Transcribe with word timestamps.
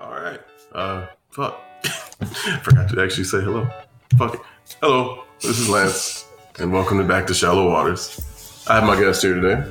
All 0.00 0.12
right. 0.12 0.40
Uh, 0.72 1.06
fuck. 1.30 1.60
Forgot 2.62 2.88
to 2.90 3.02
actually 3.02 3.24
say 3.24 3.40
hello. 3.42 3.68
Fuck 4.16 4.34
it. 4.34 4.40
Hello. 4.80 5.24
This 5.40 5.58
is 5.58 5.68
Lance, 5.68 6.26
and 6.58 6.72
welcome 6.72 6.98
to 6.98 7.04
back 7.04 7.26
to 7.26 7.34
Shallow 7.34 7.68
Waters. 7.68 8.64
I 8.68 8.76
have 8.76 8.84
my 8.84 8.98
guest 8.98 9.22
here 9.22 9.34
today. 9.34 9.62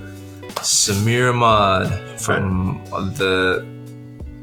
Samir 0.57 1.29
Ahmad 1.31 2.19
from 2.19 2.83
the 3.15 3.65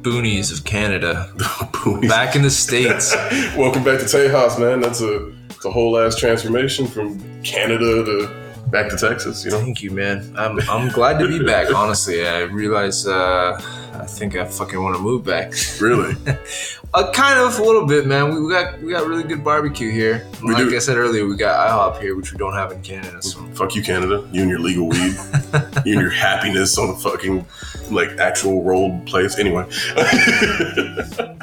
boonies 0.02 0.56
of 0.56 0.64
Canada, 0.64 1.30
Boonies. 1.36 2.08
back 2.08 2.34
in 2.36 2.42
the 2.42 2.50
states. 2.50 3.14
welcome 3.56 3.84
back 3.84 3.98
to 4.00 4.06
Tejas, 4.06 4.58
man. 4.58 4.80
That's 4.80 5.00
a 5.00 5.32
a 5.64 5.70
whole 5.70 5.98
ass 5.98 6.16
transformation 6.16 6.86
from 6.86 7.18
Canada 7.42 8.04
to 8.04 8.68
back 8.70 8.88
to 8.90 8.96
Texas. 8.96 9.44
You 9.44 9.50
know. 9.52 9.58
Thank 9.60 9.82
you, 9.82 9.90
man. 9.90 10.34
I'm 10.36 10.58
I'm 10.68 10.88
glad 10.88 11.18
to 11.18 11.28
be 11.28 11.44
back. 11.44 11.72
Honestly, 11.74 12.26
I 12.26 12.40
realize 12.42 13.06
uh, 13.06 13.60
I 14.06 14.08
think 14.08 14.36
I 14.36 14.44
fucking 14.44 14.80
want 14.80 14.94
to 14.94 15.02
move 15.02 15.24
back. 15.24 15.52
Really? 15.80 16.14
Uh, 16.94 17.12
kind 17.12 17.38
of 17.38 17.58
a 17.58 17.62
little 17.62 17.84
bit, 17.84 18.06
man. 18.06 18.32
We, 18.32 18.40
we 18.40 18.50
got 18.50 18.80
we 18.80 18.92
got 18.92 19.06
really 19.06 19.24
good 19.24 19.44
barbecue 19.44 19.90
here. 19.90 20.26
We 20.40 20.54
like 20.54 20.68
do. 20.68 20.74
I 20.74 20.78
said 20.78 20.96
earlier, 20.96 21.26
we 21.26 21.36
got 21.36 21.68
IHOP 21.68 22.00
here, 22.00 22.16
which 22.16 22.32
we 22.32 22.38
don't 22.38 22.54
have 22.54 22.72
in 22.72 22.80
Canada. 22.80 23.20
So 23.20 23.40
Fuck 23.48 23.74
you, 23.74 23.82
Canada. 23.82 24.26
You 24.32 24.42
and 24.42 24.50
your 24.50 24.60
legal 24.60 24.88
weed. 24.88 25.14
you 25.84 25.92
and 25.92 26.00
your 26.00 26.10
happiness 26.10 26.78
on 26.78 26.90
a 26.90 26.96
fucking 26.96 27.44
like 27.90 28.10
actual 28.18 28.62
rolled 28.62 29.04
place. 29.04 29.38
Anyway. 29.38 29.66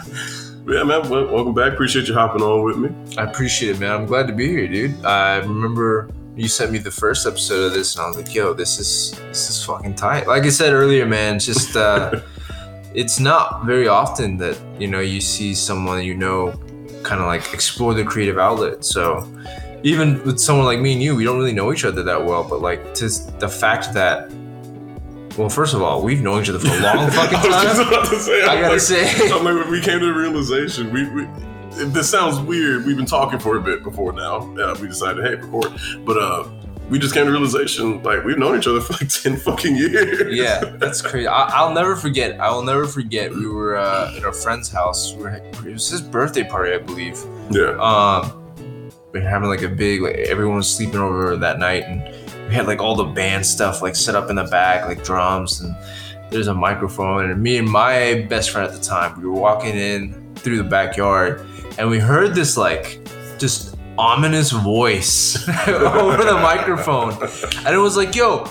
Yeah, 0.66 0.84
man. 0.86 1.10
Welcome 1.10 1.54
back. 1.54 1.74
Appreciate 1.74 2.08
you 2.08 2.14
hopping 2.14 2.42
on 2.42 2.64
with 2.64 2.78
me. 2.78 2.90
I 3.18 3.26
appreciate 3.26 3.76
it, 3.76 3.80
man. 3.82 3.92
I'm 3.92 4.06
glad 4.06 4.28
to 4.28 4.34
be 4.34 4.48
here, 4.48 4.66
dude. 4.66 5.04
I 5.04 5.40
remember 5.40 6.10
you 6.38 6.48
sent 6.48 6.72
me 6.72 6.78
the 6.78 6.90
first 6.90 7.28
episode 7.28 7.66
of 7.66 7.74
this, 7.74 7.96
and 7.96 8.06
I 8.06 8.08
was 8.08 8.16
like, 8.16 8.34
"Yo, 8.34 8.54
this 8.54 8.80
is 8.80 9.12
this 9.28 9.50
is 9.50 9.64
fucking 9.66 9.96
tight." 9.96 10.26
Like 10.26 10.44
I 10.44 10.50
said 10.50 10.72
earlier, 10.72 11.06
man, 11.06 11.38
just 11.38 11.76
uh, 11.76 12.22
it's 12.94 13.20
not 13.20 13.66
very 13.66 13.88
often 13.88 14.38
that 14.38 14.58
you 14.80 14.88
know 14.88 15.00
you 15.00 15.22
see 15.22 15.54
someone 15.54 16.04
you 16.04 16.14
know 16.16 16.54
kind 17.04 17.20
of 17.22 17.28
like 17.28 17.54
explore 17.54 17.94
the 17.94 18.04
creative 18.04 18.38
outlet. 18.38 18.86
So 18.86 19.28
even 19.84 20.24
with 20.24 20.40
someone 20.40 20.66
like 20.66 20.80
me 20.80 20.94
and 20.94 21.02
you, 21.02 21.16
we 21.16 21.24
don't 21.26 21.38
really 21.38 21.54
know 21.54 21.74
each 21.74 21.86
other 21.86 22.04
that 22.04 22.26
well, 22.26 22.44
but 22.44 22.62
like 22.62 22.96
just 22.96 23.40
the 23.40 23.50
fact 23.50 23.94
that. 23.94 24.32
Well, 25.38 25.50
first 25.50 25.74
of 25.74 25.82
all, 25.82 26.04
we've 26.04 26.22
known 26.22 26.44
each 26.44 26.50
other 26.50 26.60
for 26.60 26.68
a 26.68 26.80
long 26.80 27.10
fucking 27.10 27.40
I 27.40 27.48
was 27.48 27.64
just 27.64 27.82
time. 27.82 27.88
about 27.88 28.06
to 28.10 28.20
say. 28.20 28.44
I 28.44 28.54
I'm 28.54 28.62
gotta 28.62 28.74
like, 28.74 28.80
say, 28.80 29.32
I'm 29.32 29.44
like, 29.44 29.68
we 29.68 29.82
came 29.82 30.00
to 30.00 30.06
the 30.06 30.14
realization. 30.14 30.94
We, 30.94 31.10
we 31.10 31.28
this 31.76 32.10
sounds 32.10 32.40
weird. 32.40 32.86
We've 32.86 32.96
been 32.96 33.08
talking 33.08 33.40
for 33.40 33.58
a 33.58 33.62
bit 33.62 33.84
before 33.84 34.14
now. 34.14 34.54
Yeah, 34.56 34.80
we 34.80 34.88
decided, 34.88 35.26
hey, 35.26 35.36
record. 35.36 35.74
But 36.06 36.18
uh, 36.18 36.48
we 36.90 37.00
just 37.00 37.14
came 37.14 37.26
to 37.26 37.32
realization, 37.32 38.04
like, 38.04 38.24
we've 38.24 38.38
known 38.38 38.58
each 38.58 38.68
other 38.68 38.82
for 38.82 38.94
like 38.94 39.08
ten 39.22 39.38
fucking 39.38 39.76
years. 39.76 40.36
yeah, 40.36 40.60
that's 40.78 41.02
crazy. 41.02 41.28
I, 41.28 41.46
I'll 41.50 41.74
never 41.74 41.96
forget. 41.96 42.40
I 42.40 42.52
will 42.52 42.64
never 42.64 42.86
forget. 42.86 43.32
We 43.34 43.48
were 43.48 43.78
uh, 43.78 44.16
at 44.16 44.24
our 44.24 44.34
friend's 44.34 44.70
house. 44.72 45.14
We 45.14 45.24
were, 45.24 45.30
it 45.36 45.66
was 45.66 45.90
his 45.90 46.02
birthday 46.02 46.44
party, 46.44 46.74
I 46.74 46.78
believe. 46.80 47.18
yeah. 47.50 47.78
Um, 47.80 48.40
we 49.14 49.20
were 49.22 49.30
having 49.30 49.48
like 49.50 49.62
a 49.62 49.70
big 49.70 50.02
like 50.02 50.16
everyone 50.16 50.58
was 50.58 50.76
sleeping 50.76 51.00
over 51.00 51.36
that 51.38 51.60
night, 51.60 51.84
and 51.84 52.02
we 52.50 52.54
had 52.56 52.68
like 52.68 52.82
all 52.82 52.96
the 52.96 53.04
band 53.06 53.46
stuff 53.46 53.82
like 53.82 53.96
set 53.96 54.16
up 54.16 54.30
in 54.30 54.36
the 54.36 54.44
back, 54.46 54.86
like 54.86 55.04
drums, 55.04 55.62
and 55.62 55.76
there's 56.32 56.48
a 56.48 56.54
microphone. 56.54 57.30
And 57.30 57.42
me 57.42 57.58
and 57.58 57.70
my 57.70 58.26
best 58.30 58.50
friend 58.50 58.68
at 58.68 58.74
the 58.76 58.84
time, 58.84 59.20
we 59.22 59.28
were 59.28 59.40
walking 59.40 59.76
in 59.78 60.34
through 60.36 60.58
the 60.58 60.64
backyard, 60.64 61.46
and 61.78 61.90
we 61.90 62.00
heard 62.00 62.34
this 62.36 62.58
like 62.58 63.00
just 63.38 63.73
ominous 63.98 64.52
voice 64.52 65.48
over 65.68 66.24
the 66.24 66.40
microphone 66.42 67.14
and 67.66 67.76
it 67.76 67.78
was 67.78 67.96
like, 67.96 68.16
yo, 68.16 68.44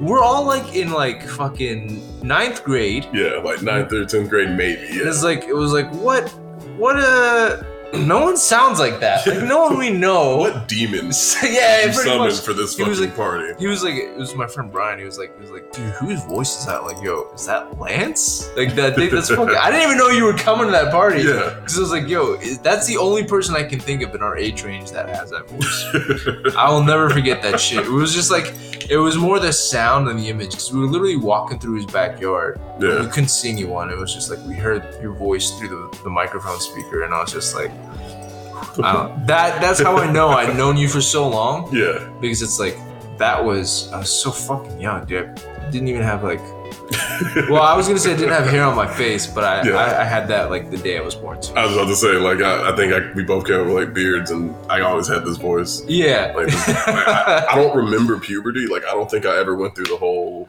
we're 0.00 0.22
all 0.22 0.44
like 0.44 0.74
in 0.74 0.90
like 0.92 1.26
fucking 1.26 2.02
ninth 2.22 2.64
grade. 2.64 3.06
Yeah, 3.12 3.40
like 3.44 3.62
ninth 3.62 3.92
or 3.92 4.04
tenth 4.04 4.28
grade, 4.30 4.50
maybe. 4.56 4.86
And 4.86 4.94
Yeah. 4.96 5.08
it's 5.08 5.22
like, 5.22 5.44
it 5.44 5.54
was 5.54 5.72
like, 5.72 5.90
what, 5.92 6.28
what 6.76 6.98
a, 6.98 7.66
no 8.06 8.20
one 8.24 8.36
sounds 8.36 8.78
like 8.78 9.00
that. 9.00 9.26
Like 9.26 9.42
no 9.44 9.62
one 9.64 9.78
we 9.78 9.90
know. 9.90 10.36
What 10.40 10.68
demons 10.68 11.36
yeah, 11.42 11.78
you 11.86 11.92
pretty 11.92 12.10
summoned 12.10 12.32
much. 12.32 12.40
for 12.40 12.52
this 12.52 12.72
he 12.76 12.78
fucking 12.82 12.90
was 12.90 13.00
like- 13.00 13.16
party? 13.16 13.52
He 13.58 13.66
was 13.66 13.82
like, 13.84 13.94
it 13.94 14.16
was 14.16 14.34
my 14.34 14.46
friend 14.46 14.70
Brian. 14.70 14.98
He 14.98 15.04
was 15.04 15.18
like, 15.18 15.34
he 15.36 15.40
was 15.42 15.50
like, 15.50 15.70
dude, 15.72 15.92
whose 15.94 16.22
voice 16.24 16.58
is 16.60 16.66
that? 16.66 16.84
Like, 16.84 17.02
yo, 17.02 17.30
is 17.34 17.46
that 17.46 17.78
Lance? 17.78 18.48
Like 18.56 18.74
that 18.76 18.94
thing. 18.96 19.10
That's 19.10 19.28
fucking. 19.28 19.54
I 19.56 19.70
didn't 19.70 19.84
even 19.86 19.98
know 19.98 20.08
you 20.08 20.24
were 20.24 20.34
coming 20.34 20.66
to 20.66 20.72
that 20.72 20.90
party. 20.92 21.22
Yeah. 21.22 21.54
Because 21.54 21.76
I 21.76 21.80
was 21.80 21.90
like, 21.90 22.06
yo, 22.08 22.34
is- 22.34 22.58
that's 22.60 22.86
the 22.86 22.96
only 22.96 23.24
person 23.24 23.54
I 23.54 23.62
can 23.64 23.80
think 23.80 24.02
of 24.02 24.14
in 24.14 24.22
our 24.22 24.36
age 24.36 24.62
range 24.64 24.90
that 24.92 25.08
has 25.08 25.30
that 25.30 25.48
voice. 25.48 26.54
I 26.56 26.70
will 26.70 26.84
never 26.84 27.10
forget 27.10 27.42
that 27.42 27.58
shit. 27.60 27.84
It 27.84 27.90
was 27.90 28.14
just 28.14 28.30
like 28.30 28.54
it 28.90 28.96
was 28.96 29.16
more 29.16 29.38
the 29.38 29.52
sound 29.52 30.08
than 30.08 30.16
the 30.16 30.28
image 30.28 30.50
because 30.50 30.72
we 30.72 30.80
were 30.80 30.86
literally 30.86 31.16
walking 31.16 31.60
through 31.60 31.76
his 31.76 31.86
backyard. 31.86 32.60
We 32.80 32.88
yeah. 32.88 33.08
couldn't 33.08 33.28
see 33.28 33.48
anyone. 33.48 33.88
It 33.88 33.96
was 33.96 34.12
just 34.12 34.30
like 34.30 34.40
we 34.40 34.54
heard 34.54 34.82
your 35.00 35.12
voice 35.12 35.52
through 35.52 35.68
the, 35.68 35.98
the 36.02 36.10
microphone 36.10 36.58
speaker, 36.58 37.04
and 37.04 37.14
I 37.14 37.20
was 37.20 37.32
just 37.32 37.54
like, 37.54 37.70
I 37.70 38.80
uh, 38.82 39.24
that. 39.26 39.60
That's 39.60 39.80
how 39.80 39.96
I 39.96 40.10
know 40.10 40.30
I'd 40.30 40.56
known 40.56 40.76
you 40.76 40.88
for 40.88 41.00
so 41.00 41.28
long 41.28 41.68
Yeah. 41.72 42.10
because 42.20 42.42
it's 42.42 42.58
like 42.58 42.76
that 43.16 43.42
was 43.42 43.92
I 43.92 43.98
was 43.98 44.10
so 44.22 44.32
fucking 44.32 44.80
young, 44.80 45.04
dude. 45.06 45.38
I 45.38 45.70
didn't 45.70 45.88
even 45.88 46.02
have 46.02 46.24
like. 46.24 46.40
Well, 47.50 47.62
I 47.62 47.76
was 47.76 47.86
gonna 47.86 47.98
say 48.00 48.12
I 48.14 48.16
didn't 48.16 48.32
have 48.32 48.46
hair 48.46 48.64
on 48.64 48.74
my 48.74 48.86
face, 48.86 49.26
but 49.26 49.44
I, 49.44 49.62
Yeah. 49.62 49.76
I, 49.76 50.00
I 50.00 50.04
had 50.04 50.26
that 50.28 50.48
like 50.50 50.70
the 50.70 50.78
day 50.78 50.96
I 50.98 51.02
was 51.02 51.14
born 51.14 51.40
too. 51.40 51.52
I 51.54 51.66
was 51.66 51.74
about 51.74 51.86
to 51.88 51.94
say, 51.96 52.12
like, 52.14 52.40
I, 52.40 52.72
I 52.72 52.76
think 52.76 52.92
I, 52.94 53.12
we 53.12 53.22
both 53.22 53.46
came 53.46 53.66
with 53.66 53.74
like 53.76 53.92
beards, 53.94 54.30
and 54.30 54.54
I 54.70 54.80
always 54.80 55.06
had 55.06 55.24
this 55.24 55.36
voice. 55.36 55.84
Yeah. 55.86 56.32
Like, 56.34 56.46
this- 56.46 56.68
I, 56.68 57.46
I 57.50 57.54
don't 57.56 57.76
remember 57.76 58.18
puberty. 58.18 58.66
Like, 58.66 58.84
I 58.84 58.92
don't 58.92 59.10
think 59.10 59.26
I 59.26 59.36
ever 59.38 59.54
went 59.54 59.74
through 59.76 59.84
the 59.86 59.96
whole, 59.98 60.48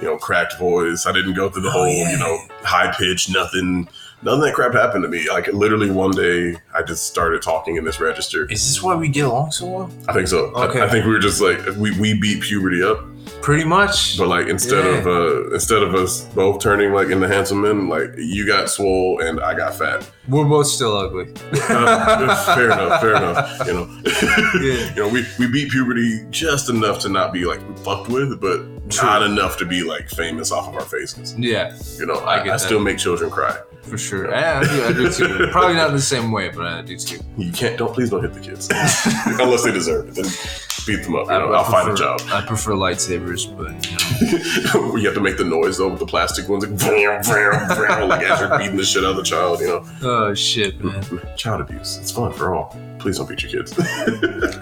you 0.00 0.06
know, 0.06 0.16
cracked 0.16 0.58
voice. 0.58 1.06
I 1.06 1.12
didn't 1.12 1.34
go 1.34 1.48
through 1.50 1.62
the 1.62 1.68
Oh, 1.68 1.72
whole, 1.72 1.88
yeah. 1.88 2.12
you 2.12 2.18
know, 2.18 2.38
high 2.62 2.92
pitch. 2.96 3.28
Nothing. 3.30 3.88
None 4.24 4.34
of 4.38 4.40
that 4.42 4.54
crap 4.54 4.72
happened 4.74 5.02
to 5.02 5.08
me. 5.08 5.28
Like, 5.28 5.48
literally 5.48 5.90
one 5.90 6.12
day, 6.12 6.54
I 6.72 6.82
just 6.82 7.08
started 7.08 7.42
talking 7.42 7.76
in 7.76 7.84
this 7.84 7.98
register. 7.98 8.44
Is 8.44 8.64
this 8.64 8.80
why 8.80 8.94
we 8.94 9.08
get 9.08 9.24
along 9.26 9.50
so 9.50 9.66
well? 9.66 9.90
I 10.08 10.12
think 10.12 10.28
so. 10.28 10.54
I- 10.54 10.66
Okay. 10.68 10.80
I, 10.80 10.88
think 10.88 11.04
we 11.04 11.10
were 11.12 11.18
just 11.18 11.40
like 11.42 11.58
we, 11.76 11.98
we 11.98 12.14
beat 12.20 12.42
puberty 12.42 12.80
up, 12.84 13.04
Pretty 13.40 13.64
much. 13.64 14.18
but 14.18 14.28
like 14.28 14.46
instead 14.46 14.86
of 14.86 15.06
uh 15.06 15.50
instead 15.52 15.82
of 15.82 15.94
us 15.94 16.24
both 16.34 16.60
turning 16.60 16.92
like 16.92 17.08
into 17.08 17.26
handsome 17.26 17.60
men, 17.62 17.88
like 17.88 18.10
you 18.16 18.46
got 18.46 18.70
swole 18.70 19.20
and 19.20 19.40
I 19.40 19.54
got 19.54 19.74
fat. 19.74 20.08
We're 20.28 20.44
both 20.44 20.68
still 20.68 20.96
ugly. 20.96 21.32
Uh, 21.68 22.44
fair 22.54 22.66
enough. 22.70 23.00
Fair 23.00 23.16
enough. 23.16 23.66
You 23.66 23.72
know. 23.74 24.02
Yeah. 24.60 24.90
you 24.94 25.02
know, 25.02 25.08
we, 25.08 25.26
we 25.40 25.48
beat 25.50 25.70
puberty 25.72 26.24
just 26.30 26.70
enough 26.70 27.00
to 27.00 27.08
not 27.08 27.32
be 27.32 27.44
like 27.44 27.60
fucked 27.78 28.08
with, 28.08 28.40
but 28.40 28.58
True. 28.90 29.08
not 29.08 29.22
enough 29.22 29.56
to 29.58 29.64
be 29.66 29.82
like 29.82 30.08
famous 30.08 30.52
off 30.52 30.68
of 30.68 30.74
our 30.76 30.82
faces. 30.84 31.34
Yeah, 31.36 31.76
You 31.98 32.06
know, 32.06 32.14
I 32.20 32.36
I, 32.48 32.54
I, 32.54 32.56
still 32.58 32.78
make 32.78 32.98
children 32.98 33.30
cry. 33.30 33.58
for 33.82 33.98
sure. 33.98 34.30
Yeah, 34.30 34.60
I 34.62 34.68
do, 34.68 34.84
I 34.84 34.92
do 34.92 35.10
too. 35.10 35.48
Probably 35.50 35.74
not 35.74 35.88
in 35.88 35.94
the 35.96 36.00
same 36.00 36.30
way, 36.30 36.50
but 36.50 36.66
I 36.66 36.82
do 36.82 36.96
too. 36.96 37.18
You 37.36 37.50
can't 37.50 37.76
don't 37.76 37.92
please 37.92 38.10
don't 38.10 38.22
hit 38.22 38.34
the 38.34 38.40
kids 38.40 38.68
unless 39.40 39.64
they 39.64 39.72
deserve 39.72 40.08
it. 40.10 40.14
Then 40.14 40.26
beat 40.86 41.02
them 41.04 41.14
up. 41.16 41.26
You 41.26 41.32
know, 41.32 41.52
I 41.52 41.58
I'll 41.58 41.70
find 41.70 41.90
a 41.90 41.94
job. 41.94 42.20
I 42.26 42.40
prefer 42.44 42.72
lightsabers, 42.72 43.46
but 43.56 43.70
you 43.86 44.80
know. 44.80 44.96
you 44.96 45.04
have 45.06 45.14
to 45.14 45.20
make 45.20 45.36
the 45.36 45.44
noise 45.44 45.78
though 45.78 45.88
with 45.90 45.98
the 46.00 46.06
plastic 46.06 46.48
ones, 46.48 46.64
like, 46.66 46.78
vroom, 46.78 47.22
vroom, 47.22 47.68
vroom, 47.76 48.08
like 48.08 48.22
as 48.24 48.40
you're 48.40 48.58
beating 48.58 48.76
the 48.76 48.84
shit 48.84 49.04
out 49.04 49.10
of 49.10 49.16
the 49.16 49.22
child. 49.22 49.60
You 49.60 49.66
know, 49.68 49.84
Oh 50.02 50.34
shit, 50.34 50.82
man. 50.82 51.02
child 51.36 51.60
abuse. 51.60 51.98
It's 51.98 52.10
fun 52.10 52.32
for 52.32 52.54
all. 52.54 52.76
Please 52.98 53.18
don't 53.18 53.28
beat 53.28 53.42
your 53.42 53.50
kids. 53.50 53.76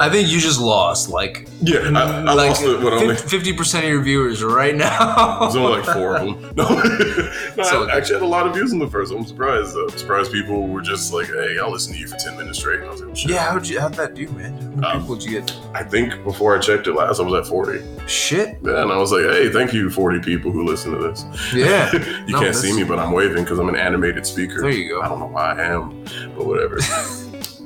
I 0.00 0.08
think 0.10 0.30
you 0.30 0.40
just 0.40 0.58
lost 0.60 1.10
like 1.10 1.46
yeah, 1.60 1.80
I, 1.94 2.22
I 2.22 2.32
like 2.32 2.48
lost 2.50 2.62
it 2.62 2.80
when 2.82 2.92
only. 2.94 3.14
fifty 3.16 3.52
percent 3.52 3.84
of 3.84 3.90
your 3.90 4.02
viewers 4.02 4.42
right 4.42 4.74
now. 4.74 5.40
There's 5.40 5.56
only 5.56 5.80
like 5.80 5.84
four 5.94 6.16
of 6.16 6.24
them. 6.26 6.54
No, 6.56 6.66
no 6.68 7.62
So- 7.64 7.86
I 7.90 7.96
actually 7.98 8.14
had 8.14 8.22
a 8.22 8.26
lot 8.26 8.46
of 8.46 8.54
views 8.54 8.72
in 8.72 8.78
the 8.78 8.86
first. 8.88 9.12
I'm 9.12 9.26
surprised. 9.26 9.76
Uh, 9.76 9.88
surprised 9.90 10.32
people 10.32 10.68
were 10.68 10.80
just 10.80 11.12
like, 11.12 11.26
"Hey, 11.26 11.58
I'll 11.62 11.70
listen 11.70 11.92
to 11.92 11.98
you 11.98 12.06
for 12.06 12.16
ten 12.16 12.34
minutes 12.38 12.58
straight." 12.60 12.80
And 12.80 12.88
I 12.88 12.92
was 12.92 13.02
like, 13.02 13.14
"Shit." 13.14 13.30
Yeah, 13.32 13.50
how'd 13.52 13.66
you 13.68 13.78
how'd 13.78 13.92
that 13.94 14.14
do, 14.14 14.26
man? 14.30 14.52
How 14.54 14.68
many 14.70 14.86
Um, 14.86 15.00
people 15.02 15.16
did 15.16 15.24
you 15.30 15.40
get? 15.40 15.54
I 15.74 15.82
think 15.82 16.09
before 16.24 16.56
I 16.56 16.60
checked 16.60 16.86
it 16.86 16.94
last, 16.94 17.20
I 17.20 17.22
was 17.22 17.34
at 17.34 17.46
40. 17.46 17.80
Shit. 18.06 18.58
Yeah, 18.62 18.82
and 18.82 18.92
I 18.92 18.96
was 18.96 19.12
like, 19.12 19.22
"Hey, 19.22 19.50
thank 19.50 19.72
you, 19.72 19.90
40 19.90 20.20
people 20.20 20.50
who 20.50 20.64
listen 20.64 20.92
to 20.92 20.98
this." 20.98 21.24
Yeah. 21.54 21.90
you 22.26 22.32
No, 22.34 22.40
can't 22.40 22.54
see 22.54 22.72
me, 22.74 22.84
but 22.84 22.98
I'm 22.98 23.12
waving 23.12 23.44
because 23.44 23.58
I'm 23.58 23.68
an 23.68 23.76
animated 23.76 24.26
speaker. 24.26 24.60
There 24.62 24.70
you 24.70 24.88
go. 24.90 25.00
I 25.02 25.08
don't 25.08 25.18
know 25.20 25.26
why 25.26 25.54
I 25.54 25.62
am, 25.62 26.04
but 26.36 26.46
whatever. 26.46 26.76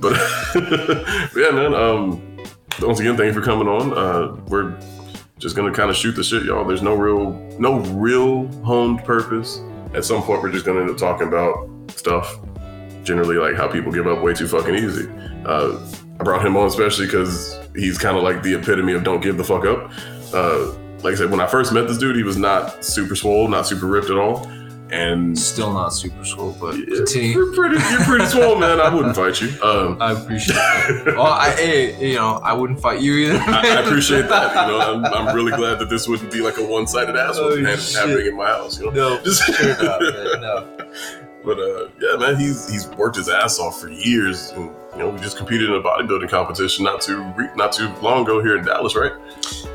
but 0.01 0.13
yeah, 1.37 1.51
man. 1.51 1.75
Um, 1.75 2.37
once 2.83 3.01
again, 3.01 3.17
thank 3.17 3.33
you 3.35 3.41
for 3.41 3.45
coming 3.45 3.69
on. 3.69 3.93
Uh, 3.97 4.37
we're 4.49 4.77
just 5.39 5.57
gonna 5.57 5.73
kind 5.73 5.91
of 5.91 5.97
shoot 5.97 6.13
the 6.13 6.25
shit, 6.25 6.45
y'all. 6.45 6.65
There's 6.65 6.83
no 6.83 6.95
real, 6.95 7.33
no 7.59 7.81
real 7.81 8.47
honed 8.63 9.05
purpose. 9.05 9.61
At 9.95 10.05
some 10.05 10.23
point, 10.23 10.43
we're 10.43 10.51
just 10.53 10.65
gonna 10.67 10.81
end 10.81 10.91
up 10.91 10.97
talking 10.97 11.29
about 11.29 11.69
stuff. 11.89 12.39
Generally, 13.05 13.37
like 13.37 13.55
how 13.55 13.69
people 13.69 13.93
give 13.93 14.07
up 14.07 14.23
way 14.23 14.33
too 14.33 14.49
fucking 14.49 14.75
easy. 14.75 15.09
Uh, 15.45 15.79
I 16.21 16.25
brought 16.25 16.45
him 16.45 16.57
on 16.57 16.67
especially 16.67 17.07
because 17.07 17.59
he's 17.75 17.99
kind 17.99 18.17
of 18.17 18.23
like 18.23 18.43
the 18.43 18.55
epitome 18.55 18.93
of 18.93 19.03
don't 19.05 19.21
give 19.21 19.37
the 19.37 19.45
fuck 19.45 19.65
up. 19.67 19.91
Uh, 20.33 20.73
like 21.03 21.13
I 21.13 21.17
said, 21.17 21.31
when 21.31 21.41
I 21.41 21.47
first 21.47 21.73
met 21.73 21.87
this 21.89 21.99
dude, 21.99 22.17
he 22.17 22.23
was 22.23 22.37
not 22.37 22.85
super 22.85 23.15
swole, 23.17 23.49
not 23.49 23.67
super 23.67 23.87
ripped 23.87 24.11
at 24.11 24.17
all, 24.17 24.47
and 24.91 25.37
Still 25.39 25.73
not 25.73 25.89
super 25.91 26.25
swole, 26.25 26.57
but 26.61 26.77
yeah, 26.77 26.85
continue. 26.97 27.31
You're 27.33 27.53
pretty, 27.53 27.77
you're 27.91 28.05
pretty 28.05 28.27
swole, 28.27 28.57
man. 28.57 28.81
I 28.81 28.95
wouldn't 28.95 29.15
fight 29.17 29.41
you. 29.41 29.49
Um, 29.63 30.01
I 30.01 30.13
appreciate 30.13 30.55
that. 30.55 31.15
Well, 31.17 31.27
I, 31.27 31.51
hey, 31.51 32.11
you 32.11 32.15
know, 32.17 32.41
I 32.45 32.53
wouldn't 32.53 32.81
fight 32.81 33.01
you 33.01 33.13
either. 33.15 33.39
I, 33.39 33.77
I 33.77 33.81
appreciate 33.81 34.29
that. 34.29 34.55
You 34.67 34.73
know, 34.73 34.81
I'm, 34.81 35.05
I'm 35.05 35.35
really 35.37 35.53
glad 35.57 35.79
that 35.81 35.91
this 35.91 36.07
wouldn't 36.09 36.33
be 36.33 36.41
like 36.41 36.59
a 36.59 36.65
one-sided 36.65 37.17
ass 37.17 37.37
Oh, 37.39 37.51
happening 37.63 38.27
in 38.27 38.37
my 38.37 38.47
house. 38.47 38.79
You 38.79 38.87
know, 38.87 39.17
No, 39.17 39.23
just 39.25 39.43
sure 39.43 39.83
not, 39.85 40.01
man, 40.01 40.41
no. 40.41 40.89
But 41.45 41.59
uh, 41.59 41.89
yeah, 42.01 42.17
man, 42.17 42.37
he's 42.41 42.67
he's 42.71 42.89
worked 42.89 43.17
his 43.17 43.29
ass 43.29 43.59
off 43.59 43.79
for 43.79 43.91
years, 43.91 44.49
and 44.53 44.71
you 44.95 45.01
know, 45.01 45.09
we 45.11 45.19
just 45.19 45.37
competed 45.37 45.69
in 45.69 45.75
a 45.77 45.81
bodybuilding 45.81 46.31
competition 46.31 46.85
not 46.85 47.01
too 47.01 47.23
re- 47.37 47.51
not 47.57 47.73
too 47.73 47.89
long 48.01 48.23
ago 48.23 48.43
here 48.43 48.57
in 48.57 48.65
Dallas, 48.65 48.95
right? 48.95 49.13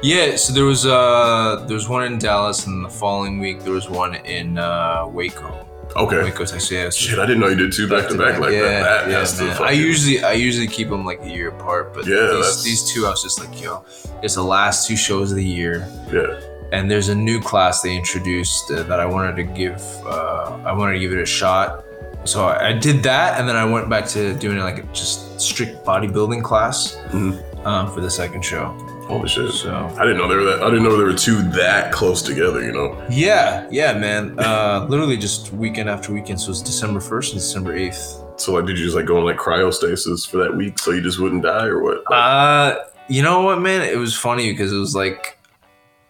Yeah, 0.01 0.35
so 0.37 0.53
there 0.53 0.65
was 0.65 0.85
uh 0.85 1.63
there 1.67 1.75
was 1.75 1.89
one 1.89 2.03
in 2.05 2.17
Dallas, 2.17 2.65
and 2.65 2.83
the 2.85 2.89
following 2.89 3.39
week 3.39 3.61
there 3.61 3.73
was 3.73 3.89
one 3.89 4.15
in 4.15 4.57
uh, 4.57 5.05
Waco. 5.07 5.65
Okay. 5.95 6.17
Waco, 6.23 6.45
Texas. 6.45 6.71
Yeah, 6.71 6.89
so 6.89 7.09
Shit, 7.09 7.19
I 7.19 7.25
didn't 7.25 7.41
know 7.41 7.47
you 7.47 7.55
did 7.55 7.73
two 7.73 7.89
back 7.89 8.07
to 8.09 8.17
back 8.17 8.39
like 8.39 8.53
yeah, 8.53 8.61
that. 8.61 9.05
That 9.05 9.11
yeah, 9.11 9.19
has 9.19 9.41
man. 9.41 9.57
I 9.59 9.71
usually 9.71 10.23
I 10.23 10.33
usually 10.33 10.67
keep 10.67 10.89
them 10.89 11.03
like 11.03 11.19
a 11.21 11.29
year 11.29 11.49
apart, 11.49 11.93
but 11.93 12.05
Yeah, 12.05 12.31
these, 12.35 12.63
these 12.63 12.91
two 12.93 13.05
I 13.07 13.09
was 13.09 13.23
just 13.23 13.39
like, 13.39 13.59
yo, 13.61 13.83
it's 14.21 14.35
the 14.35 14.43
last 14.43 14.87
two 14.87 14.95
shows 14.95 15.31
of 15.31 15.37
the 15.37 15.43
year, 15.45 15.87
yeah. 16.13 16.39
and 16.71 16.89
there's 16.91 17.09
a 17.09 17.15
new 17.15 17.41
class 17.41 17.81
they 17.81 17.97
introduced 17.97 18.69
uh, 18.71 18.83
that 18.83 18.99
I 18.99 19.05
wanted 19.05 19.35
to 19.37 19.43
give. 19.43 19.81
Uh, 20.05 20.59
I 20.63 20.73
wanted 20.73 20.93
to 20.93 20.99
give 20.99 21.11
it 21.11 21.19
a 21.19 21.25
shot, 21.25 21.83
so 22.25 22.45
I, 22.45 22.69
I 22.69 22.73
did 22.73 23.03
that, 23.03 23.39
and 23.39 23.47
then 23.47 23.55
I 23.55 23.65
went 23.65 23.89
back 23.89 24.07
to 24.09 24.33
doing 24.35 24.57
like 24.59 24.79
a 24.79 24.83
just 24.93 25.39
strict 25.39 25.83
bodybuilding 25.85 26.43
class 26.43 26.97
Mhm. 27.11 27.65
um, 27.65 27.91
for 27.93 28.01
the 28.01 28.09
second 28.09 28.43
show. 28.43 28.65
Holy 29.07 29.27
shit. 29.27 29.51
So 29.53 29.73
I 29.97 30.03
didn't 30.03 30.17
know 30.17 30.27
there 30.27 30.37
were 30.37 30.43
that. 30.45 30.61
I 30.61 30.69
didn't 30.69 30.83
know 30.83 30.95
there 30.95 31.07
were 31.07 31.13
two 31.15 31.41
that 31.53 31.91
close 31.91 32.21
together. 32.21 32.63
You 32.63 32.71
know. 32.71 33.05
yeah, 33.09 33.67
yeah, 33.71 33.93
man. 33.93 34.37
Uh, 34.37 34.85
literally 34.87 35.17
just 35.17 35.51
weekend 35.53 35.89
after 35.89 36.13
weekend. 36.13 36.39
So 36.39 36.51
it's 36.51 36.61
December 36.61 36.99
first 36.99 37.33
and 37.33 37.41
December 37.41 37.75
eighth. 37.75 38.21
So 38.37 38.53
like, 38.53 38.67
did 38.67 38.77
you 38.77 38.85
just 38.85 38.95
like 38.95 39.07
go 39.07 39.17
in 39.17 39.25
like 39.25 39.37
cryostasis 39.37 40.29
for 40.29 40.37
that 40.37 40.55
week 40.55 40.77
so 40.77 40.91
you 40.91 41.01
just 41.01 41.19
wouldn't 41.19 41.41
die 41.41 41.65
or 41.65 41.81
what? 41.81 42.03
Like, 42.09 42.21
Uh, 42.23 42.75
you 43.07 43.23
know 43.23 43.41
what, 43.41 43.59
man? 43.61 43.81
It 43.81 43.97
was 43.97 44.15
funny 44.15 44.51
because 44.51 44.71
it 44.71 44.77
was 44.77 44.93
like 44.95 45.38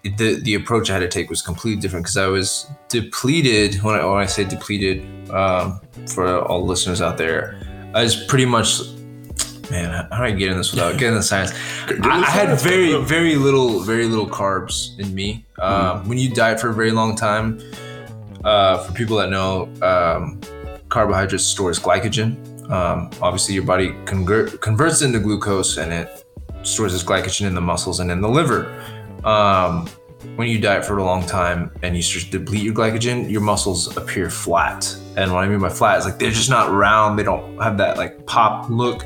the 0.03 0.39
the 0.41 0.55
approach 0.55 0.89
I 0.89 0.93
had 0.93 0.99
to 0.99 1.07
take 1.07 1.29
was 1.29 1.41
completely 1.41 1.81
different 1.81 2.05
because 2.05 2.17
I 2.17 2.27
was 2.27 2.67
depleted. 2.87 3.81
When 3.83 3.95
I, 3.95 4.05
when 4.05 4.21
I 4.21 4.25
say 4.25 4.43
depleted, 4.43 5.29
um, 5.31 5.81
for 6.07 6.41
all 6.45 6.65
listeners 6.65 7.01
out 7.01 7.17
there, 7.17 7.59
I 7.93 8.03
was 8.03 8.15
pretty 8.15 8.45
much. 8.45 8.81
Man, 9.69 10.07
how 10.11 10.17
do 10.17 10.23
I 10.23 10.31
get 10.31 10.49
in 10.49 10.57
this 10.57 10.71
without 10.71 10.97
getting 10.97 11.13
the 11.13 11.21
science? 11.21 11.51
I, 12.01 12.23
I 12.25 12.29
had 12.29 12.59
very, 12.59 12.95
very 13.03 13.35
little, 13.35 13.81
very 13.81 14.05
little 14.05 14.27
carbs 14.27 14.97
in 14.97 15.13
me. 15.13 15.45
Um, 15.59 16.09
When 16.09 16.17
you 16.17 16.33
diet 16.33 16.59
for 16.59 16.69
a 16.69 16.73
very 16.73 16.89
long 16.89 17.15
time, 17.15 17.59
uh, 18.43 18.79
for 18.83 18.93
people 18.93 19.17
that 19.17 19.29
know, 19.29 19.69
um, 19.83 20.41
carbohydrates 20.89 21.45
stores 21.45 21.79
glycogen. 21.79 22.35
Um, 22.71 23.11
obviously, 23.21 23.53
your 23.53 23.63
body 23.63 23.93
convert, 24.05 24.59
converts 24.61 25.01
into 25.01 25.19
glucose 25.19 25.77
and 25.77 25.93
it 25.93 26.25
stores 26.63 26.93
this 26.93 27.03
glycogen 27.03 27.45
in 27.47 27.55
the 27.55 27.61
muscles 27.61 27.99
and 27.99 28.11
in 28.11 28.21
the 28.21 28.29
liver. 28.29 28.73
Um, 29.23 29.87
when 30.35 30.49
you 30.49 30.59
diet 30.59 30.85
for 30.85 30.97
a 30.97 31.03
long 31.03 31.25
time 31.25 31.71
and 31.81 31.95
you 31.95 32.01
start 32.01 32.25
to 32.31 32.39
deplete 32.39 32.63
your 32.63 32.73
glycogen, 32.73 33.29
your 33.29 33.41
muscles 33.41 33.95
appear 33.95 34.29
flat. 34.29 34.95
And 35.15 35.33
what 35.33 35.43
I 35.43 35.47
mean 35.47 35.59
by 35.59 35.69
flat 35.69 35.99
is 35.99 36.05
like 36.05 36.19
they're 36.19 36.31
just 36.31 36.49
not 36.49 36.71
round. 36.71 37.17
They 37.17 37.23
don't 37.23 37.57
have 37.61 37.77
that 37.77 37.97
like 37.97 38.25
pop 38.25 38.69
look. 38.69 39.05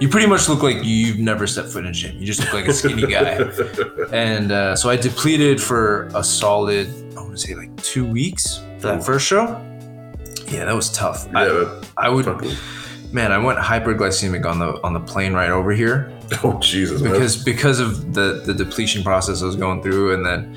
You 0.00 0.08
pretty 0.08 0.26
much 0.26 0.48
look 0.48 0.62
like 0.62 0.84
you've 0.84 1.18
never 1.18 1.46
stepped 1.46 1.68
foot 1.70 1.84
in 1.84 1.90
a 1.90 1.92
gym. 1.92 2.16
You 2.18 2.26
just 2.26 2.40
look 2.40 2.52
like 2.52 2.68
a 2.68 2.72
skinny 2.72 3.06
guy. 3.06 3.38
And 4.12 4.52
uh, 4.52 4.74
so 4.76 4.88
I 4.88 4.96
depleted 4.96 5.60
for 5.60 6.08
a 6.14 6.22
solid, 6.24 6.88
I 7.16 7.20
want 7.20 7.32
to 7.32 7.38
say 7.38 7.54
like 7.54 7.74
two 7.82 8.06
weeks 8.08 8.60
for 8.78 8.86
that 8.88 9.04
first 9.04 9.26
show. 9.26 9.46
Yeah, 10.46 10.64
that 10.64 10.74
was 10.74 10.90
tough. 10.90 11.26
yeah, 11.32 11.80
I, 11.96 12.06
I 12.06 12.08
would, 12.08 12.24
fucking. 12.24 12.52
man, 13.12 13.32
I 13.32 13.38
went 13.38 13.58
hyperglycemic 13.58 14.46
on 14.46 14.58
the 14.58 14.80
on 14.82 14.94
the 14.94 15.00
plane 15.00 15.34
right 15.34 15.50
over 15.50 15.72
here 15.72 16.17
Oh 16.44 16.58
Jesus, 16.60 17.00
man. 17.02 17.12
because 17.12 17.42
because 17.42 17.80
of 17.80 18.14
the 18.14 18.42
the 18.44 18.54
depletion 18.54 19.02
process 19.02 19.42
I 19.42 19.46
was 19.46 19.56
going 19.56 19.82
through, 19.82 20.14
and 20.14 20.24
then 20.24 20.56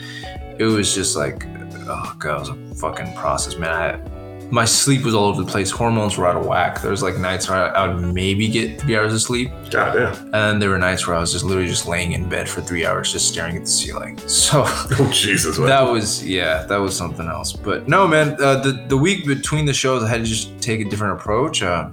it 0.59 0.65
was 0.65 0.94
just 0.94 1.15
like, 1.15 1.45
oh 1.88 2.15
god, 2.19 2.35
it 2.35 2.39
was 2.39 2.50
a 2.50 2.75
fucking 2.75 3.13
process, 3.15 3.57
man. 3.57 3.71
I, 3.71 4.12
my 4.51 4.65
sleep 4.65 5.06
was 5.06 5.15
all 5.15 5.25
over 5.29 5.41
the 5.41 5.50
place. 5.50 5.71
Hormones 5.71 6.18
were 6.18 6.27
out 6.27 6.35
of 6.35 6.45
whack. 6.45 6.81
There 6.81 6.91
was 6.91 7.01
like 7.01 7.18
nights 7.18 7.47
where 7.50 7.73
I, 7.73 7.85
I 7.85 7.94
would 7.94 8.13
maybe 8.13 8.50
get 8.50 8.81
three 8.81 8.97
hours 8.97 9.13
of 9.13 9.21
sleep, 9.21 9.50
God 9.69 9.94
damn. 9.94 10.13
and 10.25 10.33
then 10.33 10.59
there 10.59 10.69
were 10.71 10.77
nights 10.77 11.07
where 11.07 11.15
I 11.15 11.21
was 11.21 11.31
just 11.31 11.45
literally 11.45 11.69
just 11.69 11.88
laying 11.88 12.12
in 12.12 12.27
bed 12.27 12.50
for 12.50 12.59
three 12.59 12.85
hours, 12.85 13.13
just 13.13 13.29
staring 13.29 13.56
at 13.56 13.63
the 13.63 13.69
ceiling. 13.69 14.17
So 14.27 14.63
Oh 14.67 15.09
Jesus, 15.13 15.57
man. 15.57 15.67
that 15.69 15.81
was 15.89 16.27
yeah, 16.27 16.63
that 16.63 16.77
was 16.77 16.97
something 16.97 17.27
else. 17.27 17.53
But 17.53 17.88
no, 17.88 18.06
man, 18.09 18.35
uh, 18.41 18.57
the 18.57 18.74
the 18.89 18.97
week 18.97 19.25
between 19.25 19.65
the 19.65 19.74
shows, 19.74 20.03
I 20.03 20.09
had 20.09 20.19
to 20.19 20.25
just 20.25 20.59
take 20.59 20.81
a 20.81 20.89
different 20.89 21.13
approach. 21.17 21.63
Uh, 21.63 21.89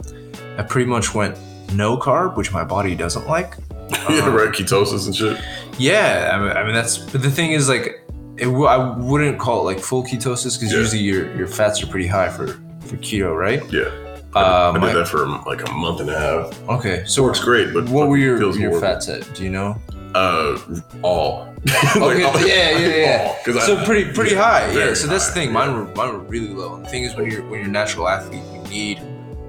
I 0.59 0.63
pretty 0.65 0.91
much 0.91 1.15
went 1.15 1.39
no 1.75 1.97
carb, 1.97 2.37
which 2.37 2.51
my 2.53 2.65
body 2.65 2.97
doesn't 2.97 3.27
like. 3.29 3.55
yeah, 4.11 4.29
right. 4.29 4.51
Ketosis 4.51 5.07
and 5.07 5.15
shit. 5.17 5.41
Yeah, 5.79 6.31
I 6.35 6.39
mean, 6.41 6.57
I 6.57 6.65
mean 6.65 6.75
that's. 6.75 6.99
But 6.99 7.23
the 7.23 7.31
thing 7.31 7.53
is, 7.53 7.69
like, 7.69 8.01
it, 8.37 8.47
I 8.49 8.97
wouldn't 8.99 9.39
call 9.39 9.61
it 9.61 9.65
like 9.75 9.81
full 9.81 10.03
ketosis 10.05 10.59
because 10.59 10.73
Yeah. 10.73 10.79
usually 10.81 11.03
your 11.03 11.35
your 11.37 11.47
fats 11.49 11.83
are 11.83 11.87
pretty 11.87 12.07
high 12.07 12.29
for 12.29 12.49
for 12.81 12.97
keto, 12.99 13.37
right? 13.37 13.63
Yeah. 13.73 13.91
Uh, 14.35 14.73
I 14.77 14.87
did 14.87 14.97
that 14.97 15.09
for 15.09 15.27
like 15.47 15.67
a 15.67 15.73
month 15.73 16.01
and 16.01 16.11
a 16.11 16.19
half. 16.19 16.69
okay, 16.69 17.03
so 17.07 17.23
Works 17.23 17.43
great, 17.43 17.73
but 17.73 17.89
what 17.89 18.09
were 18.09 18.19
your 18.19 18.39
your 18.55 18.79
fats 18.81 19.09
at? 19.09 19.33
Do 19.35 19.43
you 19.45 19.51
know? 19.51 19.81
Uh, 20.15 20.59
all. 21.03 21.47
Okay, 21.97 22.21
yeah, 22.47 22.79
yeah, 22.79 22.97
yeah. 22.97 23.37
Because 23.45 23.65
so 23.67 23.85
pretty 23.85 24.13
pretty 24.13 24.35
high. 24.35 24.71
Yeah. 24.73 24.95
So 24.95 25.07
that's 25.09 25.27
the 25.27 25.33
high, 25.33 25.35
thing. 25.35 25.49
yeah. 25.49 25.53
Mine 25.55 25.75
were 25.75 25.85
mine 25.95 26.13
were 26.13 26.19
really 26.21 26.49
low. 26.49 26.75
And 26.77 26.85
the 26.85 26.89
thing 26.89 27.03
is, 27.05 27.17
when 27.17 27.31
you're 27.31 27.43
when 27.49 27.61
you're 27.61 27.69
a 27.69 27.73
natural 27.73 28.07
athlete, 28.09 28.43
you 28.53 28.61
need 28.71 29.01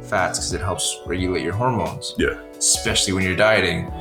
fats 0.04 0.40
because 0.40 0.54
it 0.54 0.62
helps 0.62 1.00
regulate 1.06 1.44
your 1.44 1.54
hormones. 1.54 2.16
Yeah. 2.18 2.40
Especially 2.58 3.14
when 3.14 3.24
you're 3.24 3.36
dieting. 3.36 3.92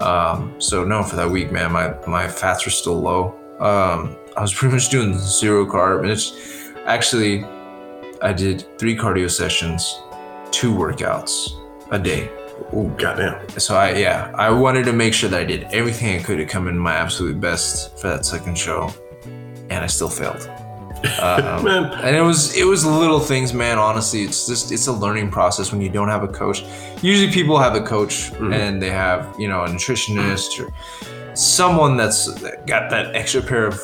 Um, 0.00 0.54
so 0.58 0.84
no, 0.84 1.02
for 1.02 1.16
that 1.16 1.30
week, 1.30 1.52
man, 1.52 1.72
my 1.72 1.94
my 2.06 2.28
fats 2.28 2.64
were 2.64 2.70
still 2.70 3.00
low. 3.00 3.34
Um, 3.60 4.16
I 4.36 4.42
was 4.42 4.52
pretty 4.58 4.74
much 4.74 4.88
doing 4.90 5.18
zero 5.18 5.64
carb, 5.66 6.00
and 6.02 6.10
it's 6.10 6.32
actually 6.86 7.44
I 8.22 8.32
did 8.32 8.66
three 8.78 8.96
cardio 8.96 9.30
sessions, 9.30 10.00
two 10.50 10.74
workouts 10.74 11.60
a 11.90 11.98
day. 11.98 12.30
Oh 12.72 12.88
goddamn. 12.96 13.48
So 13.58 13.76
I 13.76 13.94
yeah, 13.94 14.32
I 14.34 14.50
wanted 14.50 14.84
to 14.84 14.92
make 14.92 15.14
sure 15.14 15.28
that 15.30 15.40
I 15.40 15.44
did 15.44 15.64
everything 15.72 16.18
I 16.18 16.22
could 16.22 16.38
to 16.38 16.46
come 16.46 16.68
in 16.68 16.78
my 16.78 16.94
absolute 16.94 17.40
best 17.40 17.98
for 17.98 18.08
that 18.08 18.24
second 18.24 18.56
show, 18.56 18.92
and 19.24 19.84
I 19.84 19.86
still 19.86 20.10
failed. 20.10 20.48
Um, 21.20 21.64
Man. 21.64 21.84
and 22.02 22.16
it 22.16 22.20
was 22.22 22.56
it 22.56 22.64
was 22.64 22.84
little 22.86 23.20
things, 23.20 23.52
man. 23.52 23.78
Honestly, 23.78 24.22
it's 24.22 24.46
just 24.46 24.72
it's 24.72 24.86
a 24.86 24.92
learning 24.92 25.30
process 25.30 25.70
when 25.72 25.80
you 25.80 25.88
don't 25.88 26.08
have 26.08 26.22
a 26.22 26.28
coach. 26.28 26.64
Usually, 27.02 27.30
people 27.32 27.58
have 27.58 27.74
a 27.74 27.80
coach 27.82 28.32
Mhm. 28.32 28.54
and 28.54 28.82
they 28.82 28.90
have 28.90 29.34
you 29.38 29.48
know 29.48 29.64
a 29.64 29.68
nutritionist 29.68 30.64
or 30.64 30.72
someone 31.34 31.96
that's 31.96 32.28
got 32.66 32.90
that 32.90 33.14
extra 33.14 33.42
pair 33.42 33.66
of 33.66 33.80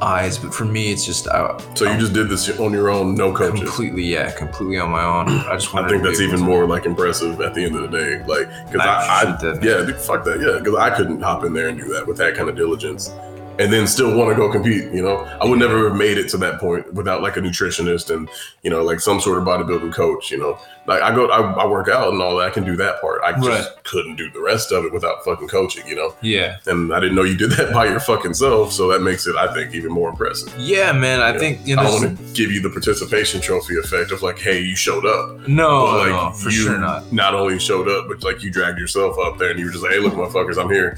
eyes. 0.00 0.36
But 0.38 0.52
for 0.52 0.64
me, 0.64 0.92
it's 0.92 1.04
just 1.06 1.28
I, 1.28 1.56
So 1.74 1.90
you 1.90 1.98
just 1.98 2.12
did 2.12 2.28
this 2.28 2.48
on 2.58 2.72
your 2.72 2.90
own, 2.90 3.14
no 3.14 3.32
coaches. 3.32 3.60
completely 3.60 4.02
yeah, 4.04 4.30
completely 4.32 4.78
on 4.78 4.90
my 4.90 5.04
own. 5.04 5.28
I 5.28 5.54
just 5.54 5.74
I 5.74 5.88
think 5.88 6.02
that's 6.02 6.20
even 6.20 6.40
more 6.40 6.66
like 6.66 6.86
impressive 6.86 7.40
at 7.40 7.54
the 7.54 7.64
end 7.64 7.76
of 7.76 7.90
the 7.90 7.96
day. 7.98 8.18
Like, 8.26 8.48
because 8.70 8.86
I, 8.86 9.22
I 9.22 9.58
yeah, 9.62 9.92
fuck 9.98 10.24
that, 10.24 10.40
yeah, 10.40 10.58
because 10.58 10.74
I 10.76 10.90
couldn't 10.90 11.20
hop 11.22 11.44
in 11.44 11.52
there 11.52 11.68
and 11.68 11.78
do 11.78 11.92
that 11.94 12.06
with 12.06 12.16
that 12.18 12.34
kind 12.36 12.48
of 12.48 12.56
diligence, 12.56 13.10
and 13.58 13.72
then 13.72 13.86
still 13.86 14.16
want 14.16 14.30
to 14.30 14.34
go 14.36 14.50
compete. 14.50 14.84
You 14.92 15.02
know, 15.02 15.18
I 15.40 15.44
would 15.44 15.58
never 15.58 15.88
have 15.88 15.96
made 15.96 16.18
it 16.18 16.28
to 16.30 16.36
that 16.38 16.58
point 16.58 16.92
without 16.94 17.22
like 17.22 17.36
a 17.36 17.40
nutritionist 17.40 18.12
and 18.14 18.28
you 18.62 18.70
know 18.70 18.82
like 18.82 19.00
some 19.00 19.20
sort 19.20 19.38
of 19.38 19.44
bodybuilding 19.44 19.92
coach. 19.92 20.30
You 20.30 20.38
know, 20.38 20.58
like 20.86 21.02
I 21.02 21.14
go, 21.14 21.26
I, 21.28 21.40
I 21.62 21.66
work 21.66 21.88
out 21.88 22.12
and 22.12 22.20
all 22.22 22.36
that. 22.38 22.48
I 22.48 22.50
can 22.50 22.64
do 22.64 22.76
that 22.76 23.00
part. 23.00 23.20
I 23.24 23.32
just 23.32 23.48
Right. 23.48 23.66
couldn't 23.84 24.16
do 24.16 24.30
the 24.30 24.40
rest 24.40 24.72
of 24.72 24.84
it 24.84 24.92
without 24.92 25.24
fucking 25.24 25.48
coaching. 25.48 25.86
You 25.86 25.96
know, 25.96 26.14
yeah. 26.22 26.56
and 26.66 26.92
I 26.94 27.00
didn't 27.00 27.14
know 27.14 27.24
you 27.24 27.36
did 27.36 27.50
that 27.52 27.72
by 27.74 27.86
your 27.86 28.00
fucking 28.00 28.34
self. 28.34 28.72
So 28.72 28.88
that 28.88 29.00
makes 29.00 29.26
it, 29.26 29.36
I 29.36 29.52
think, 29.52 29.74
even 29.74 29.92
more 29.92 30.08
impressive. 30.10 30.52
Yeah, 30.58 30.92
man. 30.92 31.20
I 31.20 31.32
Yeah. 31.32 31.38
think 31.38 31.66
you 31.66 31.76
know. 31.76 31.82
I 31.82 31.90
want 31.90 32.16
to 32.18 32.24
give 32.34 32.50
you 32.50 32.60
the 32.62 32.70
participation 32.70 33.40
trophy 33.40 33.76
effect 33.76 34.10
of 34.12 34.22
like, 34.22 34.38
hey, 34.38 34.60
you 34.62 34.74
showed 34.76 35.04
up. 35.06 35.46
No, 35.46 35.86
But, 35.86 35.98
like 35.98 36.08
no, 36.10 36.30
for 36.32 36.48
you 36.50 36.62
sure 36.64 36.78
not. 36.78 37.12
not 37.12 37.34
only 37.34 37.58
showed 37.58 37.88
up, 37.88 38.08
but 38.08 38.22
like 38.24 38.42
you 38.42 38.50
dragged 38.50 38.78
yourself 38.78 39.18
up 39.18 39.38
there 39.38 39.50
and 39.50 39.58
you 39.58 39.66
were 39.66 39.72
just 39.72 39.82
like, 39.84 39.92
"Hey, 39.92 39.98
look, 40.00 40.14
motherfuckers, 40.14 40.56
I'm 40.60 40.70
here." 40.70 40.90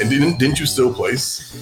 And 0.00 0.08
didn't 0.10 0.38
didn't 0.38 0.58
you 0.58 0.66
still 0.66 0.92
place? 0.92 1.54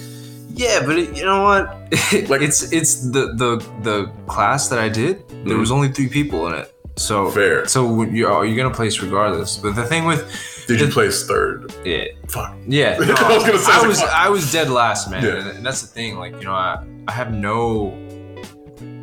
Yeah, 0.57 0.85
but 0.85 0.97
it, 0.97 1.15
you 1.17 1.23
know 1.25 1.43
what? 1.43 1.63
Like- 2.29 2.41
it's 2.41 2.71
it's 2.71 2.93
the 3.15 3.23
the 3.41 3.51
the 3.83 4.11
class 4.27 4.67
that 4.69 4.79
I 4.79 4.89
did. 4.89 5.27
There 5.45 5.55
Mhm. 5.55 5.59
was 5.59 5.71
only 5.71 5.89
three 5.89 6.09
people 6.09 6.47
in 6.47 6.53
it, 6.55 6.73
so 6.97 7.29
Fair. 7.31 7.65
so 7.67 8.03
you're 8.03 8.45
you're 8.45 8.57
gonna 8.57 8.73
place 8.75 8.99
regardless. 9.01 9.57
But 9.57 9.75
the 9.75 9.85
thing 9.85 10.03
with 10.05 10.21
Did 10.67 10.81
you 10.81 10.87
It- 10.87 10.93
place 10.93 11.25
third? 11.25 11.71
yeah, 11.85 12.05
Fuck. 12.27 12.51
yeah, 12.67 12.97
no, 12.99 13.13
I 13.15 13.35
was 13.37 13.43
gonna 13.47 13.57
say, 13.59 13.71
I 13.71 13.77
like, 13.79 13.87
was 13.87 14.01
fuck. 14.01 14.25
I 14.25 14.29
was 14.29 14.51
dead 14.51 14.69
last, 14.69 15.09
man, 15.11 15.23
Yeah. 15.23 15.37
and, 15.39 15.47
and 15.57 15.65
that's 15.65 15.81
the 15.81 15.87
thing. 15.87 16.17
Like 16.19 16.33
you 16.39 16.45
know, 16.49 16.53
I 16.67 16.83
I 17.07 17.11
have 17.19 17.31
no. 17.31 17.93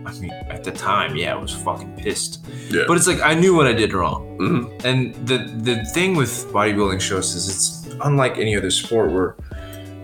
I 0.06 0.12
mean, 0.20 0.30
at 0.50 0.62
the 0.64 0.70
time, 0.70 1.16
yeah, 1.16 1.32
I 1.32 1.38
was 1.46 1.52
fucking 1.66 1.96
pissed. 1.96 2.44
Yeah. 2.68 2.82
But 2.87 2.99
it's 2.99 3.06
like 3.06 3.20
I 3.23 3.32
knew 3.34 3.54
what 3.56 3.66
I 3.66 3.73
did 3.73 3.92
wrong. 3.94 4.20
Mhm. 4.38 4.84
And 4.84 4.99
the 5.26 5.38
the 5.68 5.76
thing 5.96 6.11
with 6.20 6.32
bodybuilding 6.52 7.00
shows 7.00 7.34
is 7.34 7.49
it's 7.49 7.66
unlike 8.08 8.34
any 8.38 8.54
other 8.56 8.70
sport 8.70 9.11
where, 9.14 9.30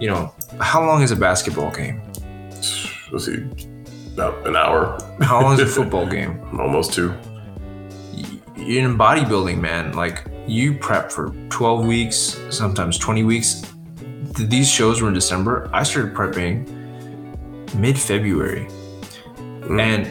you 0.00 0.09
know, 0.09 0.33
how 0.61 0.85
long 0.85 1.02
is 1.02 1.11
a 1.11 1.16
basketball 1.16 1.71
game? 1.71 2.00
Let's 3.12 3.26
see, 3.26 3.45
about 4.14 4.47
an 4.47 4.57
hour, 4.57 4.99
How 5.21 5.42
long 5.42 5.54
is 5.54 5.61
a 5.61 5.66
football 5.66 6.07
game? 6.16 6.40
almost 6.59 6.92
two. 6.92 7.12
In 8.57 8.97
bodybuilding, 8.99 9.61
man, 9.61 9.92
like 9.92 10.25
you 10.47 10.75
prep 10.78 11.11
for 11.11 11.33
12 11.49 11.87
weeks, 11.87 12.38
sometimes 12.50 12.99
20 12.99 13.25
weeks. 13.25 13.62
These 14.38 14.71
shows 14.71 15.00
were 15.02 15.09
in 15.09 15.14
December. 15.14 15.69
I 15.73 15.83
started 15.83 16.14
prepping 16.14 16.69
mid 17.75 17.99
February. 17.99 18.69
Mm. 19.62 19.80
And 19.80 20.11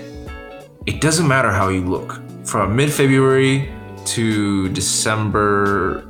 it 0.88 1.00
doesn't 1.02 1.28
matter 1.28 1.52
how 1.52 1.70
you 1.70 1.86
look. 1.86 2.20
from 2.46 2.76
mid 2.76 2.92
February 2.92 3.72
to 4.06 4.70
December. 4.70 6.04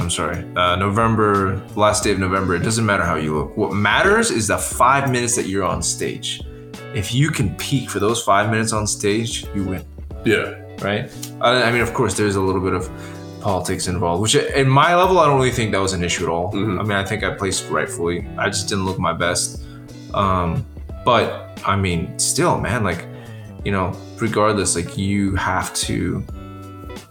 I'm 0.00 0.10
sorry, 0.10 0.44
uh, 0.56 0.76
November, 0.76 1.60
last 1.74 2.04
day 2.04 2.12
of 2.12 2.18
November. 2.18 2.54
It 2.54 2.62
doesn't 2.62 2.86
matter 2.86 3.02
how 3.04 3.16
you 3.16 3.36
look. 3.36 3.56
What 3.56 3.72
matters 3.72 4.30
is 4.30 4.46
the 4.48 4.58
five 4.58 5.10
minutes 5.10 5.34
that 5.36 5.46
you're 5.46 5.64
on 5.64 5.82
stage. 5.82 6.40
If 6.94 7.12
you 7.12 7.30
can 7.30 7.54
peak 7.56 7.90
for 7.90 7.98
those 7.98 8.22
five 8.22 8.50
minutes 8.50 8.72
on 8.72 8.86
stage, 8.86 9.46
you 9.54 9.64
win 9.64 9.84
Yeah. 10.24 10.54
right? 10.82 11.10
I, 11.40 11.64
I 11.64 11.72
mean, 11.72 11.80
of 11.82 11.92
course, 11.94 12.14
there's 12.14 12.36
a 12.36 12.40
little 12.40 12.60
bit 12.60 12.72
of 12.74 12.88
politics 13.40 13.86
involved, 13.88 14.22
which 14.22 14.34
in 14.34 14.68
my 14.68 14.94
level, 14.94 15.18
I 15.18 15.26
don't 15.26 15.36
really 15.36 15.50
think 15.50 15.72
that 15.72 15.80
was 15.80 15.92
an 15.92 16.02
issue 16.04 16.24
at 16.24 16.30
all. 16.30 16.52
Mhm. 16.52 16.78
I 16.78 16.82
mean, 16.82 16.92
I 16.92 17.04
think 17.04 17.22
I 17.24 17.30
placed 17.34 17.68
rightfully. 17.70 18.26
I 18.38 18.46
just 18.48 18.68
didn't 18.68 18.84
look 18.86 18.98
my 18.98 19.12
best. 19.12 19.62
Um, 20.14 20.64
but 21.04 21.58
I 21.66 21.76
mean, 21.76 22.18
still, 22.18 22.58
man, 22.58 22.84
like, 22.84 23.06
you 23.64 23.72
know, 23.72 23.92
regardless, 24.18 24.74
like, 24.76 24.96
you 24.96 25.34
have 25.36 25.72
to 25.74 26.24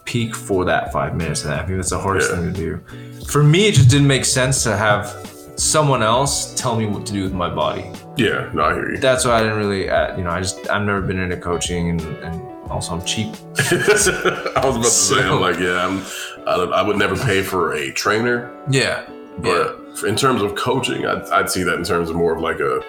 peak 0.07 0.33
for 0.33 0.65
that 0.65 0.91
five 0.91 1.15
minutes. 1.15 1.43
And 1.43 1.53
I 1.53 1.63
think 1.63 1.77
that's 1.77 1.91
the 1.91 1.99
hardest 1.99 2.31
Yeah. 2.31 2.37
thing 2.37 2.53
to 2.53 2.59
do. 2.59 3.25
For 3.25 3.43
me, 3.43 3.67
it 3.67 3.75
just 3.75 3.89
didn't 3.89 4.07
make 4.07 4.25
sense 4.25 4.63
to 4.63 4.75
have 4.75 5.13
someone 5.57 6.01
else 6.01 6.53
tell 6.55 6.75
me 6.75 6.85
what 6.85 7.05
to 7.07 7.13
do 7.13 7.23
with 7.23 7.33
my 7.33 7.49
body 7.49 7.91
Yeah. 8.15 8.49
No, 8.53 8.63
I 8.63 8.73
hear 8.73 8.91
you. 8.93 8.97
that's 8.99 9.25
why 9.25 9.33
I 9.37 9.39
didn't 9.43 9.57
really, 9.57 9.89
uh, 9.89 10.15
you 10.17 10.23
know, 10.23 10.29
I 10.31 10.39
just 10.39 10.69
I've 10.69 10.83
never 10.85 11.01
been 11.01 11.19
into 11.19 11.37
coaching, 11.37 11.89
and, 11.89 12.01
and 12.23 12.41
also 12.71 12.93
I'm 12.95 13.03
cheap. 13.05 13.33
I 13.71 14.61
was 14.63 14.77
about 14.77 14.83
to 14.83 14.89
say, 14.89 15.21
I'm 15.23 15.41
like, 15.41 15.59
yeah, 15.59 15.85
I'm, 15.85 16.03
I, 16.47 16.79
I 16.79 16.81
would 16.81 16.97
never 16.97 17.15
pay 17.15 17.41
for 17.43 17.73
a 17.73 17.91
trainer, 17.91 18.51
Yeah, 18.69 19.03
yeah, 19.43 19.73
but 19.93 20.03
in 20.07 20.15
terms 20.15 20.41
of 20.41 20.55
coaching, 20.55 21.05
I'd, 21.05 21.23
I'd 21.29 21.49
see 21.49 21.63
that 21.63 21.75
in 21.75 21.83
terms 21.83 22.09
of 22.09 22.15
more 22.15 22.35
of 22.35 22.41
like 22.41 22.59
a, 22.59 22.81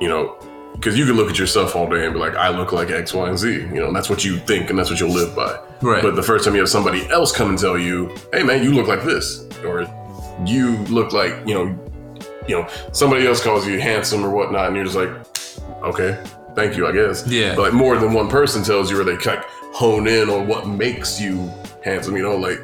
you 0.00 0.08
know, 0.08 0.36
because 0.74 0.98
you 0.98 1.04
can 1.06 1.14
look 1.16 1.30
at 1.30 1.38
yourself 1.38 1.76
all 1.76 1.88
day 1.88 2.04
and 2.04 2.12
be 2.14 2.18
like, 2.20 2.34
I 2.34 2.48
look 2.48 2.72
like 2.72 2.90
X, 2.90 3.12
Y, 3.14 3.28
and 3.28 3.38
Z, 3.38 3.48
you 3.52 3.66
know, 3.80 3.86
and 3.88 3.96
that's 3.96 4.10
what 4.10 4.24
you 4.24 4.38
think 4.38 4.70
and 4.70 4.78
that's 4.78 4.90
what 4.90 4.98
you'll 5.00 5.10
live 5.14 5.34
by. 5.36 5.58
right. 5.80 6.02
But 6.02 6.16
the 6.16 6.22
first 6.22 6.44
time 6.44 6.54
you 6.54 6.60
have 6.60 6.68
somebody 6.68 7.08
else 7.10 7.30
come 7.32 7.50
and 7.50 7.58
tell 7.58 7.78
you, 7.78 8.14
hey 8.32 8.42
man, 8.42 8.62
you 8.64 8.72
look 8.72 8.88
like 8.88 9.04
this, 9.04 9.44
or 9.64 9.82
you 10.46 10.76
look 10.86 11.12
like, 11.12 11.34
you 11.46 11.54
know, 11.54 11.78
you 12.48 12.56
know, 12.56 12.68
somebody 12.92 13.26
else 13.26 13.42
calls 13.42 13.66
you 13.66 13.78
handsome 13.80 14.24
or 14.24 14.30
whatnot, 14.30 14.66
and 14.66 14.76
you're 14.76 14.84
just 14.84 14.96
like, 14.96 15.10
okay, 15.84 16.20
thank 16.56 16.76
you, 16.76 16.86
I 16.88 16.92
guess. 16.92 17.24
yeah, 17.28 17.54
But 17.54 17.62
like 17.62 17.72
more 17.74 17.96
than 17.98 18.12
one 18.12 18.28
person 18.28 18.64
tells 18.64 18.90
you, 18.90 19.00
or 19.00 19.04
they 19.04 19.16
like 19.18 19.44
hone 19.72 20.08
in 20.08 20.28
on 20.28 20.48
what 20.48 20.66
makes 20.66 21.20
you 21.20 21.48
handsome. 21.84 22.16
You 22.16 22.24
know, 22.24 22.36
like 22.36 22.58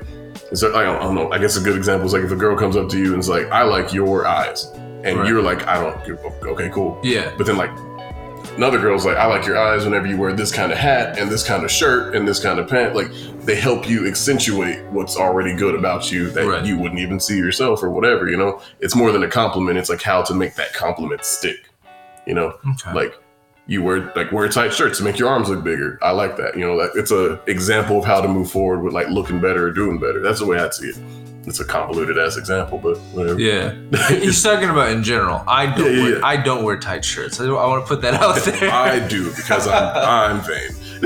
I 0.51 0.55
don't, 0.61 0.75
I 0.77 0.83
don't 1.03 1.15
know. 1.15 1.31
I 1.31 1.39
guess 1.39 1.57
a 1.57 1.61
good 1.61 1.77
example 1.77 2.07
is 2.07 2.13
like 2.13 2.23
if 2.23 2.33
a 2.33 2.37
girl 2.37 2.57
comes 2.57 2.77
up 2.77 2.89
to 2.89 2.99
you 2.99 3.13
and 3.13 3.21
is 3.21 3.29
like, 3.29 3.47
"I 3.53 3.63
like 3.63 3.93
your 3.93 4.27
eyes," 4.27 4.67
and 5.05 5.19
Right. 5.19 5.29
you're 5.29 5.43
like, 5.43 5.67
"I 5.67 5.81
don't." 5.81 6.19
Okay, 6.43 6.71
cool. 6.71 6.99
yeah, 7.05 7.33
But 7.37 7.47
then 7.47 7.57
like 7.57 7.71
another 8.59 8.79
girl's 8.79 9.07
like, 9.07 9.17
"I 9.17 9.25
like 9.25 9.47
your 9.47 9.57
eyes 9.57 9.85
whenever 9.85 10.07
you 10.07 10.19
wear 10.19 10.35
this 10.35 10.53
kind 10.53 10.71
of 10.71 10.77
hat 10.77 11.19
and 11.19 11.31
this 11.31 11.43
kind 11.43 11.65
of 11.65 11.71
shirt 11.71 12.15
and 12.15 12.29
this 12.29 12.41
kind 12.41 12.59
of 12.59 12.69
pant." 12.69 12.95
Like 12.95 13.11
they 13.47 13.55
help 13.57 13.89
you 13.89 14.07
accentuate 14.07 14.85
what's 14.91 15.17
already 15.17 15.55
good 15.55 15.75
about 15.75 16.13
you 16.13 16.29
that 16.31 16.45
Right. 16.47 16.65
you 16.67 16.77
wouldn't 16.77 17.01
even 17.01 17.19
see 17.21 17.39
yourself 17.39 17.83
or 17.83 17.89
whatever. 17.89 18.29
You 18.29 18.37
know, 18.37 18.61
it's 18.81 18.95
more 18.95 19.11
than 19.13 19.23
a 19.23 19.29
compliment. 19.29 19.79
It's 19.79 19.89
like 19.89 20.03
how 20.03 20.21
to 20.23 20.35
make 20.35 20.55
that 20.57 20.75
compliment 20.75 21.25
stick. 21.25 21.71
You 22.27 22.35
know 22.35 22.53
okay. 22.73 22.93
like 22.93 23.15
you 23.67 23.83
wear 23.83 24.13
like 24.17 24.33
wear 24.33 24.49
tight 24.49 24.75
shirts 24.75 24.99
to 24.99 25.05
make 25.05 25.19
your 25.19 25.29
arms 25.29 25.49
look 25.49 25.63
bigger. 25.65 25.99
I 26.03 26.11
like 26.11 26.37
that. 26.37 26.57
You 26.57 26.67
know, 26.67 26.75
like 26.75 26.91
it's 26.95 27.11
a 27.11 27.41
example 27.47 27.99
of 27.99 28.05
how 28.05 28.21
to 28.21 28.29
move 28.29 28.51
forward 28.51 28.83
with 28.83 28.93
like 28.93 29.09
looking 29.09 29.41
better 29.41 29.67
or 29.67 29.71
doing 29.71 29.99
better. 29.99 30.21
That's 30.21 30.41
the 30.41 30.47
way 30.47 30.59
I 30.59 30.69
see 30.71 30.89
it. 30.89 30.97
It's 31.49 31.61
a 31.61 31.65
convoluted 31.65 32.19
ass 32.19 32.37
example, 32.37 32.79
but 32.79 32.97
whatever. 33.13 33.41
yeah. 33.41 33.75
He's 34.09 34.43
talking 34.43 34.69
about 34.69 34.91
in 34.93 35.03
general. 35.03 35.43
I 35.47 35.67
don't. 35.67 35.87
Yeah, 35.87 35.91
yeah, 35.91 36.03
wear, 36.03 36.19
yeah. 36.19 36.27
I 36.27 36.37
don't 36.37 36.65
wear 36.65 36.79
tight 36.79 37.05
shirts. 37.05 37.41
I, 37.41 37.47
I 37.47 37.67
want 37.67 37.85
to 37.85 37.89
put 37.89 38.03
that 38.03 38.15
out 38.15 38.37
there. 38.45 38.71
I 38.71 39.07
do 39.07 39.31
because 39.35 39.67
I'm 39.67 40.39
I'm 40.39 40.41
vain. 40.47 40.71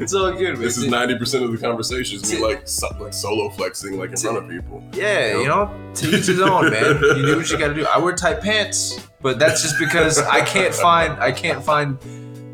it's 0.00 0.14
all 0.14 0.32
good. 0.32 0.54
Man. 0.54 0.60
this 0.62 0.76
is 0.76 0.86
ninety 0.86 1.16
percent 1.18 1.44
of 1.44 1.50
the 1.52 1.58
conversations 1.58 2.30
me 2.30 2.38
like 2.42 2.68
so, 2.68 2.88
like 3.00 3.14
solo 3.14 3.48
flexing 3.50 3.98
like 3.98 4.10
in 4.10 4.16
front 4.16 4.38
of 4.38 4.48
people. 4.48 4.82
Yeah, 4.92 5.38
you 5.38 5.46
know, 5.46 5.70
to 5.94 6.08
each 6.08 6.26
his 6.26 6.40
own, 6.40 6.70
man. 6.70 6.98
You 7.02 7.26
do 7.26 7.36
what 7.36 7.50
you 7.50 7.58
gotta 7.58 7.74
do. 7.74 7.86
I 7.86 7.98
wear 7.98 8.14
tight 8.14 8.40
pants, 8.42 9.00
but 9.20 9.38
that's 9.38 9.62
just 9.62 9.78
because 9.78 10.18
I 10.18 10.42
can't 10.42 10.74
find 10.74 11.12
I 11.14 11.32
can't 11.32 11.64
find 11.64 11.98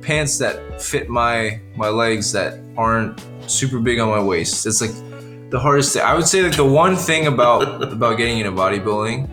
pants 0.02 0.38
that 0.38 0.80
fit 0.80 1.09
my 1.09 1.61
my 1.75 1.88
legs 1.88 2.33
that 2.33 2.59
aren't 2.76 3.21
super 3.50 3.78
big 3.80 3.99
on 3.99 4.09
my 4.09 4.23
waist. 4.23 4.64
It's 4.66 4.80
like 4.80 4.92
the 5.50 5.59
hardest 5.61 5.93
thing. 5.93 6.03
I 6.03 6.15
would 6.15 6.26
say 6.26 6.43
that 6.43 6.55
the 6.55 6.65
one 6.65 6.97
thing 6.97 7.26
about 7.26 7.83
about 7.93 8.17
getting 8.19 8.38
into 8.38 8.53
bodybuilding, 8.53 9.29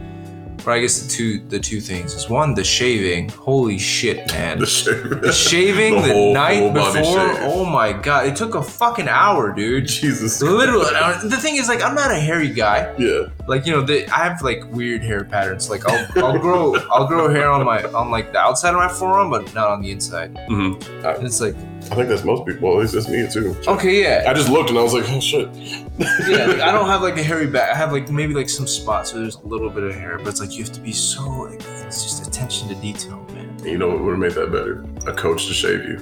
or 0.67 0.71
I 0.71 0.79
guess 0.79 1.01
the 1.01 1.09
two 1.09 1.39
the 1.49 1.59
two 1.59 1.81
things 1.81 2.13
is 2.13 2.29
one 2.29 2.53
the 2.53 2.63
shaving. 2.63 3.29
Holy 3.29 3.77
shit, 3.79 4.27
man. 4.31 4.59
The 4.59 4.65
shit. 4.65 5.21
The 5.21 5.31
shaving 5.31 5.95
The 5.95 6.07
the, 6.07 6.13
whole 6.13 6.33
night 6.33 6.73
before. 6.73 7.31
Oh 7.41 7.65
my 7.65 7.91
god, 7.93 8.27
it 8.27 8.35
took 8.35 8.55
a 8.55 8.61
fucking 8.63 9.07
hour, 9.09 9.51
dude. 9.53 9.87
Jesus. 9.87 10.41
Literally, 10.41 10.85
the 11.27 11.37
thing 11.37 11.55
is, 11.57 11.67
like, 11.67 11.83
I'm 11.83 11.95
not 11.95 12.11
a 12.11 12.15
hairy 12.19 12.49
guy 12.49 12.93
Yeah. 12.97 13.23
like 13.47 13.65
you 13.65 13.71
know 13.73 13.81
the, 13.81 14.07
i 14.09 14.23
have 14.23 14.41
like 14.41 14.63
weird 14.71 15.01
hair 15.03 15.23
patterns 15.25 15.69
like 15.69 15.83
i'll, 15.89 16.07
I'll 16.23 16.39
grow 16.39 16.75
i'll 16.91 17.07
grow 17.07 17.27
hair 17.29 17.49
on 17.49 17.65
my 17.65 17.83
on 17.91 18.09
like 18.11 18.31
the 18.31 18.39
outside 18.39 18.69
of 18.69 18.75
my 18.77 18.87
forearm 18.87 19.29
but 19.31 19.53
not 19.53 19.67
on 19.69 19.81
the 19.81 19.91
inside 19.91 20.29
hmm 20.47 20.73
and 21.03 21.25
it's 21.27 21.41
like 21.41 21.55
I 21.91 21.95
think 21.95 22.07
that's 22.09 22.23
most 22.23 22.45
people. 22.45 22.73
At 22.73 22.79
least 22.79 22.93
that's 22.93 23.07
me 23.09 23.27
too. 23.31 23.55
okay 23.67 24.01
yeah 24.01 24.23
I 24.29 24.33
just 24.33 24.49
looked 24.49 24.69
and 24.69 24.79
I 24.79 24.83
was 24.83 24.93
like, 24.93 25.05
oh 25.09 25.19
shit. 25.19 25.47
yeah 25.55 26.45
like, 26.47 26.59
i 26.61 26.71
don't 26.71 26.87
have 26.93 27.01
like 27.03 27.17
a 27.17 27.23
hairy 27.23 27.45
back 27.45 27.69
i 27.71 27.75
have 27.75 27.91
like 27.91 28.09
maybe 28.09 28.33
like 28.33 28.49
some 28.49 28.65
spots 28.65 29.13
where 29.13 29.21
there's 29.21 29.35
a 29.35 29.45
little 29.45 29.69
bit 29.69 29.83
of 29.83 29.93
hair 29.93 30.17
but 30.17 30.27
it's 30.27 30.39
like 30.39 30.57
you 30.57 30.63
have 30.63 30.73
to 30.73 30.79
be 30.79 30.91
so 30.91 31.23
like 31.29 31.61
it's 31.85 32.01
just 32.03 32.25
attention 32.25 32.67
to 32.67 32.75
detail 32.75 33.23
man 33.33 33.55
you 33.63 33.77
know 33.77 33.89
what 33.89 34.01
would 34.03 34.11
have 34.11 34.19
made 34.19 34.31
that 34.31 34.51
better? 34.51 34.83
A 35.07 35.13
coach 35.13 35.45
to 35.47 35.53
shave 35.53 35.83
you. 35.85 35.99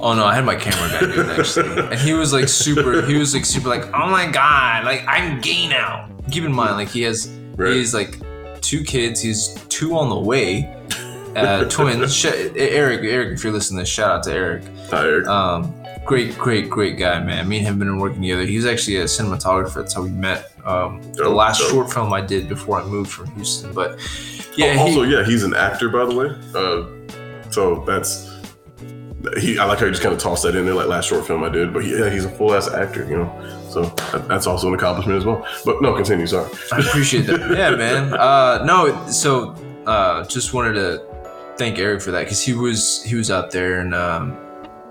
oh 0.00 0.12
no 0.14 0.24
i 0.24 0.34
had 0.34 0.44
my 0.44 0.56
camera 0.56 0.88
guy 0.90 1.14
do 1.14 1.20
it 1.20 1.38
actually 1.38 1.78
and 1.92 2.00
he 2.00 2.14
was 2.14 2.32
like 2.32 2.48
super 2.48 3.02
he 3.02 3.16
was 3.16 3.32
like 3.32 3.44
super 3.44 3.68
like 3.68 3.86
oh 3.94 4.08
my 4.10 4.26
god 4.26 4.84
like 4.84 5.04
i'm 5.06 5.40
gay 5.40 5.68
now 5.68 6.08
keep 6.32 6.42
in 6.44 6.52
mind 6.52 6.72
like 6.76 6.88
he 6.88 7.02
has 7.02 7.30
Right. 7.56 7.72
He's 7.74 7.94
like 7.94 8.18
two 8.60 8.82
kids. 8.84 9.18
He's 9.22 9.54
two 9.70 9.96
on 9.96 10.10
the 10.10 10.18
way. 10.18 10.70
Uh, 11.36 11.64
twins. 11.68 12.14
Sh- 12.14 12.26
Eric, 12.56 13.00
Eric, 13.04 13.34
if 13.34 13.44
you're 13.44 13.52
listening 13.52 13.78
to 13.78 13.82
this, 13.82 13.88
shout 13.90 14.10
out 14.10 14.22
to 14.24 14.32
Eric. 14.32 14.64
Hi, 14.90 15.00
Eric. 15.02 15.26
Um, 15.26 15.74
great, 16.04 16.36
great, 16.38 16.68
great 16.70 16.96
guy, 16.98 17.20
man. 17.20 17.48
Me 17.48 17.58
and 17.58 17.66
him 17.66 17.74
have 17.74 17.78
been 17.78 17.98
working 17.98 18.22
together. 18.22 18.44
He 18.44 18.56
was 18.56 18.66
actually 18.66 18.96
a 18.96 19.04
cinematographer. 19.04 19.74
That's 19.74 19.94
how 19.94 20.02
we 20.02 20.10
met. 20.10 20.52
Um, 20.64 21.02
the 21.12 21.24
Dope, 21.24 21.36
last 21.36 21.60
dope. 21.60 21.70
short 21.70 21.92
film 21.92 22.12
I 22.12 22.20
did 22.20 22.48
before 22.48 22.80
I 22.80 22.84
moved 22.84 23.10
from 23.10 23.30
Houston. 23.32 23.72
But 23.72 23.98
yeah, 24.56 24.74
Oh, 24.78 24.82
also, 24.82 25.02
he, 25.02 25.12
yeah, 25.12 25.24
he's 25.24 25.42
an 25.44 25.54
actor, 25.54 25.88
by 25.88 26.04
the 26.06 26.14
way. 26.14 26.28
Uh, 26.54 27.50
so 27.50 27.84
that's 27.86 28.32
he. 29.38 29.58
I 29.58 29.64
like 29.64 29.78
how 29.78 29.84
you 29.86 29.90
just 29.90 30.02
kind 30.02 30.14
of 30.14 30.20
tossed 30.20 30.42
that 30.44 30.54
in 30.56 30.64
there, 30.66 30.74
like 30.74 30.86
last 30.88 31.06
short 31.08 31.26
film 31.26 31.42
I 31.44 31.48
did. 31.48 31.72
But 31.72 31.84
he, 31.84 31.98
yeah, 31.98 32.10
he's 32.10 32.24
a 32.24 32.30
full 32.30 32.54
ass 32.54 32.68
actor, 32.68 33.04
you 33.08 33.16
know. 33.18 33.60
So 33.70 33.82
that's 34.28 34.46
also 34.46 34.68
an 34.68 34.74
accomplishment 34.74 35.18
as 35.18 35.24
well. 35.24 35.46
But 35.64 35.82
no, 35.82 35.94
continue. 35.94 36.26
Sorry. 36.26 36.50
I 36.72 36.78
appreciate 36.80 37.26
that. 37.26 37.40
Yeah, 37.56 37.70
man. 37.76 38.12
Uh, 38.14 38.64
no, 38.64 39.06
so 39.08 39.50
uh, 39.86 40.24
just 40.26 40.52
wanted 40.54 40.74
to 40.74 41.04
thank 41.58 41.78
Eric 41.78 42.02
for 42.02 42.10
that 42.12 42.20
because 42.24 42.42
he 42.42 42.52
was 42.54 43.02
he 43.02 43.14
was 43.14 43.30
out 43.30 43.50
there 43.50 43.80
and 43.80 43.94
um, 43.94 44.36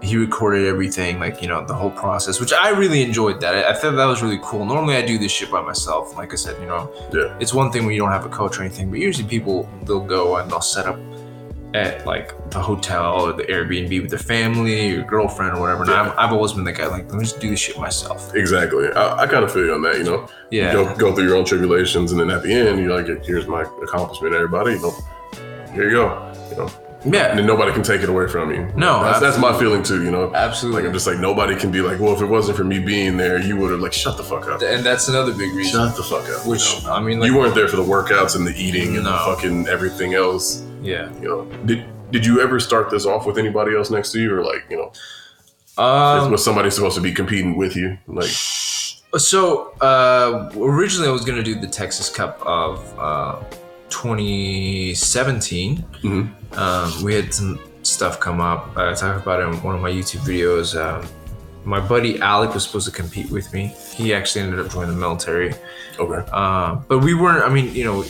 he 0.01 0.17
recorded 0.17 0.67
everything, 0.67 1.19
like 1.19 1.41
you 1.41 1.47
know 1.47 1.65
the 1.65 1.73
whole 1.73 1.91
process, 1.91 2.39
which 2.39 2.53
I 2.53 2.69
really 2.69 3.01
enjoyed. 3.01 3.39
That 3.41 3.55
I, 3.55 3.69
I 3.71 3.73
thought 3.73 3.91
that 3.95 4.05
was 4.05 4.21
really 4.21 4.39
cool. 4.43 4.65
Normally, 4.65 4.95
I 4.95 5.05
do 5.05 5.17
this 5.17 5.31
shit 5.31 5.49
by 5.51 5.61
myself. 5.61 6.15
Like 6.17 6.33
I 6.33 6.35
said, 6.35 6.59
you 6.61 6.67
know, 6.67 6.91
Yeah. 7.13 7.35
it's 7.39 7.53
one 7.53 7.71
thing 7.71 7.85
when 7.85 7.93
you 7.95 8.01
don't 8.01 8.11
have 8.11 8.25
a 8.25 8.29
coach 8.29 8.57
or 8.59 8.61
anything, 8.63 8.89
but 8.89 8.99
usually 8.99 9.27
people 9.27 9.69
they'll 9.85 9.99
go 9.99 10.37
and 10.37 10.49
they'll 10.51 10.61
set 10.61 10.85
up 10.85 10.99
at 11.73 12.05
like 12.05 12.31
the 12.51 12.59
hotel 12.59 13.21
or 13.21 13.33
the 13.33 13.43
Airbnb 13.43 14.01
with 14.01 14.09
their 14.09 14.19
family 14.19 14.95
or 14.95 15.03
girlfriend 15.03 15.57
or 15.57 15.59
whatever. 15.59 15.81
And 15.81 15.91
Yeah. 15.91 16.03
I've, 16.03 16.17
I've 16.29 16.31
always 16.33 16.53
been 16.53 16.63
the 16.63 16.71
guy 16.71 16.87
like, 16.87 17.05
let 17.11 17.15
me 17.15 17.25
just 17.25 17.41
do 17.41 17.49
this 17.49 17.59
shit 17.59 17.77
myself. 17.77 18.33
Exactly. 18.33 18.87
I, 18.93 19.23
I 19.23 19.27
kind 19.27 19.43
of 19.43 19.51
feel 19.51 19.65
you 19.65 19.73
on 19.73 19.81
that. 19.81 19.97
You 19.97 20.03
know, 20.05 20.27
Yeah. 20.51 20.71
you 20.71 20.83
go 20.85 20.95
go 20.95 21.15
through 21.15 21.25
your 21.27 21.35
own 21.35 21.43
tribulations, 21.45 22.11
and 22.11 22.21
then 22.21 22.29
at 22.29 22.43
the 22.43 22.53
end, 22.53 22.79
you're 22.81 22.95
like, 22.95 23.25
"Here's 23.25 23.47
my 23.47 23.63
accomplishment, 23.83 24.33
everybody." 24.35 24.73
You 24.73 24.81
know, 24.83 24.95
here 25.73 25.83
you 25.89 25.91
go. 25.91 26.31
You 26.49 26.57
know, 26.57 26.69
and 27.03 27.13
Yeah. 27.13 27.35
then 27.35 27.45
nobody 27.45 27.71
can 27.71 27.83
take 27.83 28.01
it 28.01 28.09
away 28.09 28.27
from 28.27 28.51
you. 28.53 28.67
No, 28.75 29.03
that's, 29.03 29.19
that's 29.19 29.37
my 29.37 29.57
feeling 29.59 29.83
too. 29.83 30.03
You 30.03 30.11
know, 30.11 30.31
Absolutely. 30.33 30.81
like 30.81 30.87
I'm 30.87 30.93
just 30.93 31.07
like 31.07 31.19
nobody 31.19 31.55
can 31.55 31.71
be 31.71 31.81
like, 31.81 31.99
"Well, 31.99 32.13
if 32.13 32.21
it 32.21 32.25
wasn't 32.25 32.57
for 32.57 32.63
me 32.63 32.79
being 32.79 33.17
there, 33.17 33.39
you 33.39 33.57
would 33.57 33.71
have 33.71 33.79
like 33.79 33.93
shut 33.93 34.17
the 34.17 34.23
fuck 34.23 34.47
up." 34.47 34.61
and 34.61 34.83
that's 34.85 35.07
another 35.07 35.33
big 35.33 35.53
reason. 35.53 35.87
Shut 35.87 35.95
the 35.95 36.03
fuck 36.03 36.27
up. 36.29 36.45
Which 36.47 36.75
you, 36.81 36.87
know? 36.87 36.93
I 36.93 36.99
mean, 37.01 37.19
like, 37.19 37.29
you 37.31 37.37
weren't 37.37 37.53
there 37.55 37.67
for 37.67 37.75
the 37.77 37.83
workouts 37.83 38.35
and 38.35 38.45
the 38.47 38.55
eating 38.55 38.97
and 38.97 39.05
the 39.05 39.11
fucking 39.11 39.67
everything 39.67 40.13
else. 40.13 40.63
yeah. 40.81 41.09
You 41.21 41.27
know, 41.27 41.45
did 41.65 41.85
did 42.11 42.25
you 42.25 42.41
ever 42.41 42.59
start 42.59 42.89
this 42.89 43.05
off 43.05 43.25
with 43.25 43.37
anybody 43.37 43.75
else 43.75 43.89
next 43.89 44.11
to 44.13 44.19
you, 44.19 44.33
or 44.35 44.43
like 44.43 44.63
you 44.69 44.77
know, 44.77 44.91
Um, 45.83 46.31
was 46.31 46.43
somebody 46.43 46.69
supposed 46.69 46.95
to 46.95 47.01
be 47.01 47.11
competing 47.11 47.57
with 47.57 47.75
you? 47.75 47.97
Like, 48.07 48.29
so 49.17 49.73
uh, 49.81 50.49
originally 50.57 51.07
I 51.07 51.11
was 51.11 51.25
gonna 51.25 51.43
do 51.43 51.55
the 51.59 51.67
Texas 51.67 52.09
Cup 52.09 52.41
of 52.45 52.79
uh, 52.99 53.35
2017. 53.89 55.83
Mhm. 56.03 56.29
Um, 56.57 57.03
we 57.03 57.13
had 57.15 57.33
some 57.33 57.59
stuff 57.83 58.19
come 58.19 58.41
up. 58.41 58.75
I 58.77 58.93
talked 58.93 59.21
about 59.23 59.39
it 59.41 59.47
in 59.47 59.61
one 59.63 59.75
of 59.75 59.81
my 59.81 59.91
YouTube 59.91 60.21
videos. 60.21 60.75
Um, 60.79 61.05
my 61.63 61.79
buddy 61.79 62.19
Alec 62.19 62.53
was 62.53 62.63
supposed 62.63 62.85
to 62.87 62.91
compete 62.93 63.29
with 63.31 63.51
me. 63.53 63.73
He 63.95 64.13
actually 64.13 64.41
ended 64.41 64.59
up 64.59 64.69
joining 64.71 64.91
the 64.91 64.97
military. 64.97 65.53
okay, 65.99 66.23
Uh, 66.31 66.75
but 66.87 66.99
we 66.99 67.13
weren't. 67.13 67.43
I 67.43 67.49
mean, 67.49 67.73
you 67.73 67.83
know, 67.83 68.03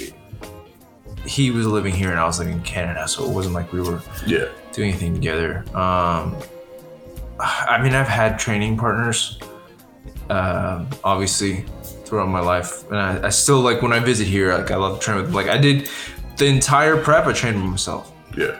he 1.26 1.52
was 1.52 1.66
living 1.66 1.94
here 1.94 2.12
and 2.12 2.20
I 2.20 2.26
was 2.26 2.38
living 2.40 2.54
in 2.56 2.62
Canada, 2.62 3.08
so 3.08 3.24
it 3.24 3.30
wasn't 3.32 3.56
like 3.56 3.72
we 3.74 3.82
were 3.82 4.02
yeah, 4.28 4.46
do 4.74 4.84
anything 4.84 5.14
together. 5.14 5.64
Um, 5.74 6.36
I 7.40 7.80
mean, 7.82 7.94
I've 7.96 8.08
had 8.08 8.38
training 8.40 8.78
partners, 8.78 9.40
um, 10.30 10.88
obviously, 11.04 11.66
throughout 12.16 12.30
my 12.30 12.40
life, 12.40 12.90
and 12.90 12.98
I, 12.98 13.28
I 13.28 13.30
still 13.30 13.60
like 13.60 13.82
when 13.82 13.92
I 13.92 14.00
visit 14.00 14.26
here. 14.26 14.54
Like, 14.58 14.72
I 14.72 14.78
love 14.78 15.00
to 15.00 15.06
train 15.06 15.18
with. 15.22 15.34
Like, 15.34 15.50
I 15.50 15.58
did 15.58 15.90
the 16.38 16.46
entire 16.46 16.96
prep. 16.96 17.28
I 17.28 17.34
trained 17.34 17.62
with 17.62 17.70
myself. 17.72 18.14
Yeah. 18.38 18.58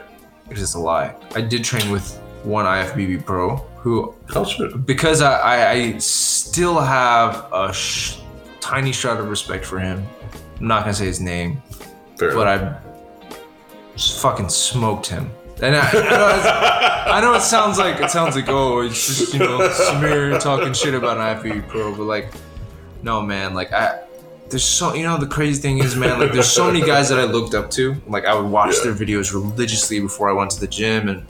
it's 0.50 0.60
just 0.60 0.76
a 0.76 0.80
lie. 0.80 1.16
I 1.36 1.42
did 1.42 1.64
train 1.64 1.90
with 1.90 2.18
one 2.44 2.66
IFBB 2.66 3.26
pro 3.26 3.58
who, 3.78 4.14
Oh 4.36 4.44
shit. 4.44 4.86
because 4.86 5.22
I, 5.22 5.40
I, 5.40 5.72
I 5.72 5.98
still 6.00 6.80
have 6.80 7.48
a 7.54 7.72
sh- 7.74 8.20
tiny 8.60 8.92
shred 8.92 9.18
of 9.18 9.30
respect 9.30 9.66
for 9.66 9.80
him. 9.80 10.06
I'm 10.60 10.68
not 10.68 10.82
gonna 10.82 10.94
say 10.94 11.06
his 11.06 11.22
name, 11.22 11.62
Fair 12.18 12.34
but 12.34 12.48
enough. 12.48 12.84
I 13.32 13.36
just 13.96 14.22
fucking 14.22 14.50
smoked 14.50 15.08
him. 15.08 15.30
And 15.62 15.76
I, 15.76 15.90
I, 15.90 15.94
know, 15.94 17.12
I 17.14 17.22
know 17.22 17.34
it 17.36 17.42
sounds 17.42 17.78
like 17.78 18.02
it 18.02 18.10
sounds 18.12 18.36
like 18.36 18.50
oh 18.50 18.82
it's 18.82 19.08
just 19.08 19.34
you 19.34 19.40
know 19.40 19.60
Samir 19.70 20.40
talking 20.40 20.74
shit 20.74 20.94
about 20.94 21.18
an 21.18 21.24
IFBB 21.42 21.68
pro, 21.70 21.96
but 21.96 22.04
like 22.04 22.34
no 23.06 23.22
man, 23.22 23.54
like 23.54 23.72
I 23.72 24.02
there's 24.50 24.64
so 24.66 24.94
you 24.94 25.04
know 25.04 25.18
the 25.18 25.28
crazy 25.28 25.62
thing 25.62 25.78
is 25.80 25.96
man 25.96 26.20
like 26.20 26.32
there's 26.34 26.52
so 26.52 26.66
many 26.72 26.82
guys 26.94 27.08
that 27.10 27.20
I 27.20 27.24
looked 27.24 27.54
up 27.54 27.70
to. 27.72 27.96
Like 28.08 28.26
I 28.26 28.34
would 28.36 28.50
watch 28.52 28.76
Yeah. 28.78 28.92
their 28.92 28.94
videos 28.94 29.34
religiously 29.34 30.00
before 30.00 30.30
I 30.30 30.34
went 30.34 30.52
to 30.52 30.60
the 30.60 30.68
gym, 30.68 31.08
and 31.10 31.24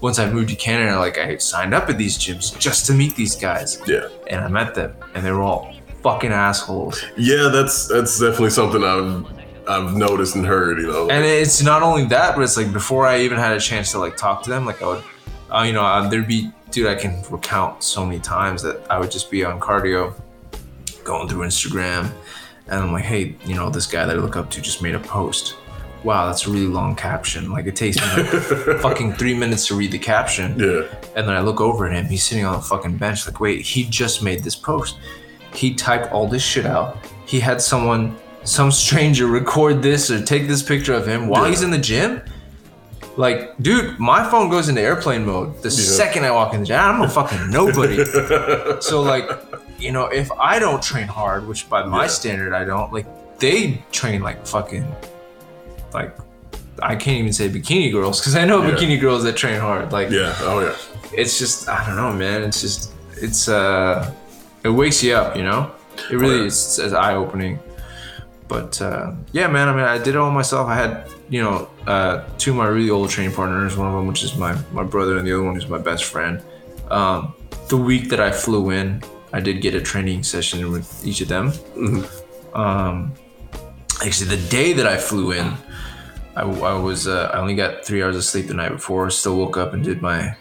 once 0.00 0.18
I 0.18 0.30
moved 0.30 0.48
to 0.50 0.56
Canada, 0.56 0.98
like 0.98 1.18
I 1.18 1.36
signed 1.38 1.74
up 1.74 1.90
at 1.90 1.98
these 1.98 2.16
gyms 2.18 2.56
just 2.58 2.86
to 2.86 2.92
meet 2.94 3.14
these 3.16 3.34
guys, 3.36 3.80
yeah. 3.86 4.08
and 4.30 4.40
I 4.40 4.48
met 4.48 4.74
them, 4.74 4.94
and 5.14 5.24
they 5.24 5.30
were 5.32 5.42
all 5.42 5.74
fucking 6.02 6.32
assholes. 6.32 7.04
Yeah, 7.16 7.48
that's 7.52 7.88
that's 7.88 8.18
definitely 8.20 8.50
something 8.50 8.82
I've 8.84 9.26
I've 9.68 9.96
noticed 9.96 10.36
and 10.36 10.46
heard. 10.46 10.78
You 10.78 10.86
know. 10.92 11.10
And 11.10 11.24
it's 11.24 11.62
not 11.62 11.82
only 11.82 12.04
that, 12.06 12.34
but 12.36 12.42
it's 12.42 12.56
like 12.56 12.72
before 12.72 13.06
I 13.06 13.20
even 13.20 13.38
had 13.38 13.56
a 13.56 13.60
chance 13.60 13.90
to 13.92 13.98
like 13.98 14.16
talk 14.16 14.42
to 14.44 14.50
them, 14.50 14.64
like 14.64 14.80
I 14.82 14.86
would, 14.86 15.04
uh, 15.50 15.62
you 15.66 15.72
know, 15.72 15.82
uh, 15.84 16.08
there'd 16.08 16.28
be, 16.28 16.50
dude, 16.70 16.86
I 16.86 16.94
can 16.94 17.22
recount 17.30 17.82
so 17.82 18.04
many 18.06 18.20
times 18.20 18.62
that 18.62 18.76
I 18.90 18.98
would 19.00 19.10
just 19.10 19.28
be 19.30 19.44
on 19.44 19.58
cardio, 19.58 20.14
going 21.06 21.28
through 21.28 21.46
Instagram, 21.46 22.10
and 22.68 22.80
I'm 22.82 22.92
like, 22.92 23.04
hey, 23.04 23.36
you 23.46 23.54
know, 23.54 23.70
this 23.70 23.86
guy 23.86 24.04
that 24.04 24.16
I 24.16 24.20
look 24.20 24.36
up 24.36 24.50
to 24.50 24.60
just 24.60 24.82
made 24.82 24.94
a 24.94 25.00
post. 25.00 25.56
Wow, 26.04 26.26
that's 26.26 26.46
a 26.46 26.50
really 26.50 26.66
long 26.66 26.94
caption. 26.94 27.50
Like 27.50 27.66
it 27.66 27.74
takes 27.74 27.96
me 27.96 28.22
like 28.22 28.26
fucking 28.80 29.14
three 29.14 29.34
minutes 29.34 29.66
to 29.68 29.74
read 29.74 29.90
the 29.90 29.98
caption. 29.98 30.56
yeah. 30.58 30.82
And 31.16 31.26
then 31.26 31.30
I 31.34 31.40
look 31.40 31.60
over 31.60 31.86
at 31.86 31.92
him. 31.92 32.04
He's 32.06 32.22
sitting 32.22 32.44
on 32.44 32.52
the 32.54 32.62
fucking 32.62 32.96
bench. 32.98 33.26
Like, 33.26 33.40
wait, 33.40 33.62
he 33.62 33.84
just 33.84 34.22
made 34.22 34.44
this 34.44 34.54
post. 34.54 34.98
He 35.52 35.74
typed 35.74 36.12
all 36.12 36.28
this 36.28 36.42
shit 36.44 36.66
out. 36.66 36.98
He 37.24 37.40
had 37.40 37.60
someone, 37.60 38.14
some 38.44 38.70
stranger, 38.70 39.26
record 39.26 39.82
this 39.82 40.10
or 40.10 40.22
take 40.22 40.46
this 40.46 40.62
picture 40.62 40.92
of 40.94 41.08
him 41.08 41.26
while 41.28 41.42
Yeah. 41.44 41.50
he's 41.50 41.62
in 41.62 41.70
the 41.70 41.78
gym. 41.78 42.20
Like, 43.16 43.56
dude, 43.60 43.98
my 43.98 44.28
phone 44.30 44.48
goes 44.50 44.68
into 44.68 44.82
airplane 44.82 45.24
mode 45.24 45.60
the 45.62 45.70
second 45.70 46.24
I 46.24 46.30
walk 46.30 46.52
in 46.54 46.60
the 46.60 46.66
gym. 46.66 46.78
I'm 46.78 47.00
a 47.00 47.08
fucking 47.08 47.50
nobody. 47.50 48.04
so, 48.80 49.00
like, 49.02 49.28
you 49.78 49.92
know, 49.92 50.06
if 50.06 50.30
I 50.32 50.58
don't 50.58 50.82
train 50.82 51.06
hard, 51.08 51.46
which 51.46 51.68
by 51.68 51.84
my 51.84 52.02
Yeah. 52.02 52.08
standard 52.08 52.52
I 52.54 52.64
don't, 52.64 52.92
like, 52.92 53.06
they 53.38 53.82
train 53.92 54.22
like 54.22 54.46
fucking, 54.46 54.86
like, 55.92 56.16
I 56.82 56.94
can't 56.96 57.18
even 57.18 57.32
say 57.32 57.48
bikini 57.48 57.90
girls 57.92 58.20
because 58.20 58.36
I 58.36 58.44
know 58.44 58.62
Yeah. 58.62 58.70
bikini 58.74 59.00
girls 59.00 59.22
that 59.24 59.36
train 59.36 59.60
hard. 59.60 59.92
Like, 59.92 60.10
Yeah. 60.10 60.34
Oh 60.42 60.60
yeah. 60.60 60.72
it's 61.12 61.38
just 61.38 61.68
I 61.68 61.86
don't 61.86 61.96
know, 61.96 62.12
man. 62.12 62.42
It's 62.42 62.60
just 62.60 62.92
it's 63.20 63.48
uh 63.48 64.10
it 64.62 64.68
wakes 64.68 65.02
you 65.02 65.14
up, 65.14 65.36
you 65.36 65.42
know. 65.44 65.70
It 66.10 66.16
really 66.16 66.36
Oh, 66.36 66.40
yeah. 66.42 66.46
is 66.86 66.92
eye 66.92 67.14
opening. 67.14 67.58
But 68.48 68.80
uh, 68.80 69.12
yeah, 69.32 69.48
man. 69.48 69.68
I 69.68 69.72
mean, 69.72 69.84
I 69.84 69.96
did 69.98 70.08
it 70.08 70.16
all 70.16 70.30
myself. 70.30 70.68
I 70.68 70.74
had 70.76 71.08
you 71.28 71.42
know 71.42 71.68
uh, 71.86 72.22
two 72.38 72.50
of 72.52 72.56
my 72.58 72.66
really 72.66 72.90
old 72.90 73.08
training 73.10 73.34
partners. 73.34 73.76
One 73.76 73.88
of 73.88 73.94
them, 73.94 74.06
which 74.06 74.22
is 74.22 74.36
my 74.36 74.54
my 74.72 74.84
brother, 74.84 75.16
and 75.18 75.26
the 75.26 75.32
other 75.32 75.42
one 75.42 75.56
is 75.56 75.66
my 75.68 75.78
best 75.78 76.04
friend. 76.04 76.40
Um, 76.90 77.34
the 77.68 77.76
week 77.76 78.10
that 78.10 78.20
I 78.20 78.30
flew 78.30 78.70
in, 78.70 79.02
I 79.36 79.40
did 79.40 79.60
get 79.60 79.74
a 79.74 79.82
training 79.82 80.22
session 80.22 80.72
with 80.72 81.06
each 81.06 81.20
of 81.20 81.28
them. 81.28 81.52
Um, 82.54 83.12
actually, 84.02 84.34
the 84.34 84.48
day 84.48 84.72
that 84.72 84.86
I 84.86 84.96
flew 84.96 85.32
in, 85.32 85.52
I, 86.34 86.40
I 86.40 86.78
was 86.78 87.06
uh, 87.06 87.30
I 87.34 87.38
only 87.38 87.54
got 87.54 87.84
three 87.84 88.02
hours 88.02 88.16
of 88.16 88.24
sleep 88.24 88.46
the 88.46 88.54
night 88.54 88.72
before. 88.72 89.10
Still 89.10 89.36
woke 89.36 89.58
up 89.58 89.74
and 89.74 89.84
did 89.84 90.00
my 90.00 90.34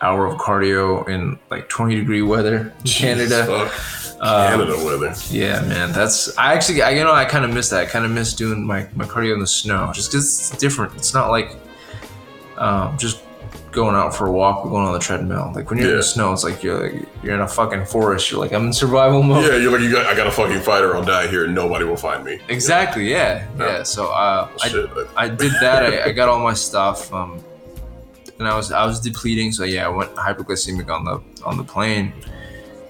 hour 0.00 0.26
of 0.26 0.38
cardio 0.38 1.08
in 1.08 1.40
like 1.50 1.68
20 1.68 1.96
degree 1.96 2.22
weather 2.22 2.72
in 2.78 2.84
Canada. 2.84 3.46
Jesus, 3.46 4.16
fuck. 4.16 4.22
Canada 4.22 4.76
weather. 4.84 5.12
Yeah, 5.28 5.60
man, 5.62 5.90
that's 5.90 6.38
I 6.38 6.54
actually 6.54 6.82
I 6.82 6.90
you 6.90 7.02
know 7.02 7.12
I 7.12 7.24
kind 7.24 7.44
of 7.44 7.52
miss 7.52 7.70
that. 7.70 7.80
I 7.80 7.86
kind 7.86 8.04
of 8.04 8.12
miss 8.12 8.32
doing 8.32 8.64
my 8.64 8.86
my 8.94 9.06
cardio 9.06 9.34
in 9.34 9.40
the 9.40 9.48
snow 9.48 9.90
just 9.92 10.12
because 10.12 10.26
it's 10.26 10.50
different. 10.50 10.94
It's 10.94 11.14
not 11.14 11.30
like 11.30 11.56
um, 12.58 12.96
just 12.96 13.24
going 13.70 13.94
out 13.94 14.14
for 14.14 14.26
a 14.26 14.32
walk 14.32 14.64
or 14.64 14.70
going 14.70 14.86
on 14.86 14.92
the 14.92 14.98
treadmill. 14.98 15.52
Like 15.54 15.70
when 15.70 15.78
you're 15.78 15.90
in 15.90 15.96
the 15.96 16.02
snow, 16.02 16.32
it's 16.32 16.44
like 16.44 16.62
you're 16.62 16.90
like 16.90 17.08
you're 17.22 17.34
in 17.34 17.40
a 17.40 17.48
fucking 17.48 17.86
forest. 17.86 18.30
You're 18.30 18.40
like 18.40 18.52
I'm 18.52 18.66
in 18.66 18.72
survival 18.72 19.22
mode. 19.22 19.44
Yeah, 19.44 19.56
you're 19.56 19.72
like 19.72 19.82
you 19.82 19.92
got. 19.92 20.06
I 20.06 20.14
got 20.14 20.26
a 20.26 20.30
fucking 20.30 20.60
fight 20.60 20.82
or 20.82 20.96
I'll 20.96 21.04
die 21.04 21.28
here 21.28 21.44
and 21.44 21.54
nobody 21.54 21.84
will 21.84 21.96
find 21.96 22.24
me. 22.24 22.40
Exactly. 22.48 23.08
Yeah. 23.08 23.46
Yeah. 23.58 23.66
Yeah. 23.66 23.82
So 23.82 24.06
uh, 24.08 24.48
I 24.62 24.68
Shit. 24.68 24.90
I 25.16 25.28
did 25.28 25.52
that. 25.60 25.84
I, 25.84 26.08
I 26.08 26.12
got 26.20 26.28
all 26.28 26.40
my 26.40 26.54
stuff, 26.54 27.12
um, 27.12 27.42
and 28.38 28.48
I 28.48 28.56
was 28.56 28.72
I 28.72 28.84
was 28.84 29.00
depleting. 29.00 29.52
So 29.52 29.64
yeah, 29.64 29.86
I 29.86 29.88
went 29.88 30.14
hypoglycemic 30.14 30.90
on 30.90 31.04
the 31.04 31.44
on 31.44 31.56
the 31.56 31.64
plane, 31.64 32.12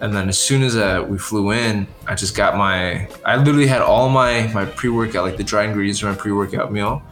and 0.00 0.14
then 0.14 0.28
as 0.28 0.38
soon 0.38 0.62
as 0.62 0.76
uh, 0.76 1.04
we 1.06 1.18
flew 1.18 1.52
in, 1.52 1.86
I 2.06 2.14
just 2.14 2.34
got 2.34 2.56
my. 2.56 3.08
I 3.24 3.36
literally 3.36 3.66
had 3.66 3.82
all 3.82 4.08
my 4.08 4.46
my 4.54 4.64
pre 4.64 4.88
workout, 4.90 5.24
like 5.24 5.36
the 5.36 5.44
dry 5.44 5.64
ingredients 5.64 6.00
for 6.00 6.06
my 6.06 6.14
pre 6.14 6.32
workout 6.32 6.72
meal. 6.72 7.02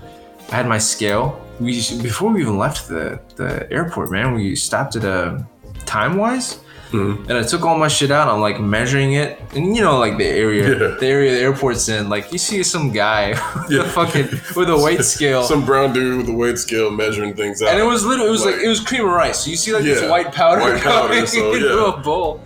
I 0.51 0.57
had 0.57 0.67
my 0.67 0.79
scale. 0.79 1.45
We 1.61 1.73
before 2.03 2.31
we 2.33 2.41
even 2.43 2.59
left 2.59 2.89
the 2.89 3.21
the 3.37 3.71
airport, 3.73 4.11
man. 4.11 4.35
We 4.35 4.55
stopped 4.55 4.97
at 4.97 5.05
uh, 5.05 5.39
a 5.75 5.85
time 5.85 6.17
wise. 6.17 6.61
Mhm. 6.91 7.29
And 7.29 7.37
I 7.39 7.43
took 7.43 7.65
all 7.67 7.77
my 7.77 7.89
shit 7.89 8.11
out. 8.11 8.29
I'm 8.29 8.41
like 8.41 8.59
measuring 8.61 9.13
it, 9.13 9.39
and 9.55 9.77
you 9.77 9.83
know, 9.83 9.99
like 9.99 10.17
the 10.17 10.25
area, 10.27 10.69
Yeah. 10.71 10.95
the 10.99 11.07
area 11.07 11.33
the 11.33 11.41
airport's 11.41 11.89
in. 11.89 12.09
Like 12.09 12.33
you 12.33 12.39
see 12.39 12.63
some 12.63 12.93
guy 12.93 13.31
with 13.57 13.71
Yeah. 13.71 13.81
a 13.83 13.89
fucking 13.89 14.29
with 14.57 14.71
a 14.71 14.77
weight 14.77 15.05
scale, 15.15 15.43
Some 15.43 15.67
brown 15.67 15.93
dude 15.93 16.17
with 16.19 16.29
a 16.29 16.33
weight 16.33 16.59
scale 16.59 16.91
measuring 16.91 17.35
things 17.35 17.61
out. 17.63 17.69
and 17.71 17.79
it 17.79 17.85
was 17.85 18.05
literally 18.07 18.29
it 18.29 18.33
was 18.33 18.45
like, 18.45 18.55
Like- 18.57 18.65
it 18.65 18.69
was 18.69 18.81
cream 18.81 19.05
of 19.05 19.13
rice. 19.13 19.41
So 19.41 19.51
you 19.51 19.57
see 19.57 19.73
like 19.75 19.85
this 19.85 20.09
white 20.11 20.33
powder 20.33 20.61
White 20.63 20.81
powder, 20.83 21.27
so, 21.27 21.53
into 21.55 21.85
a 21.85 21.97
bowl, 21.99 22.41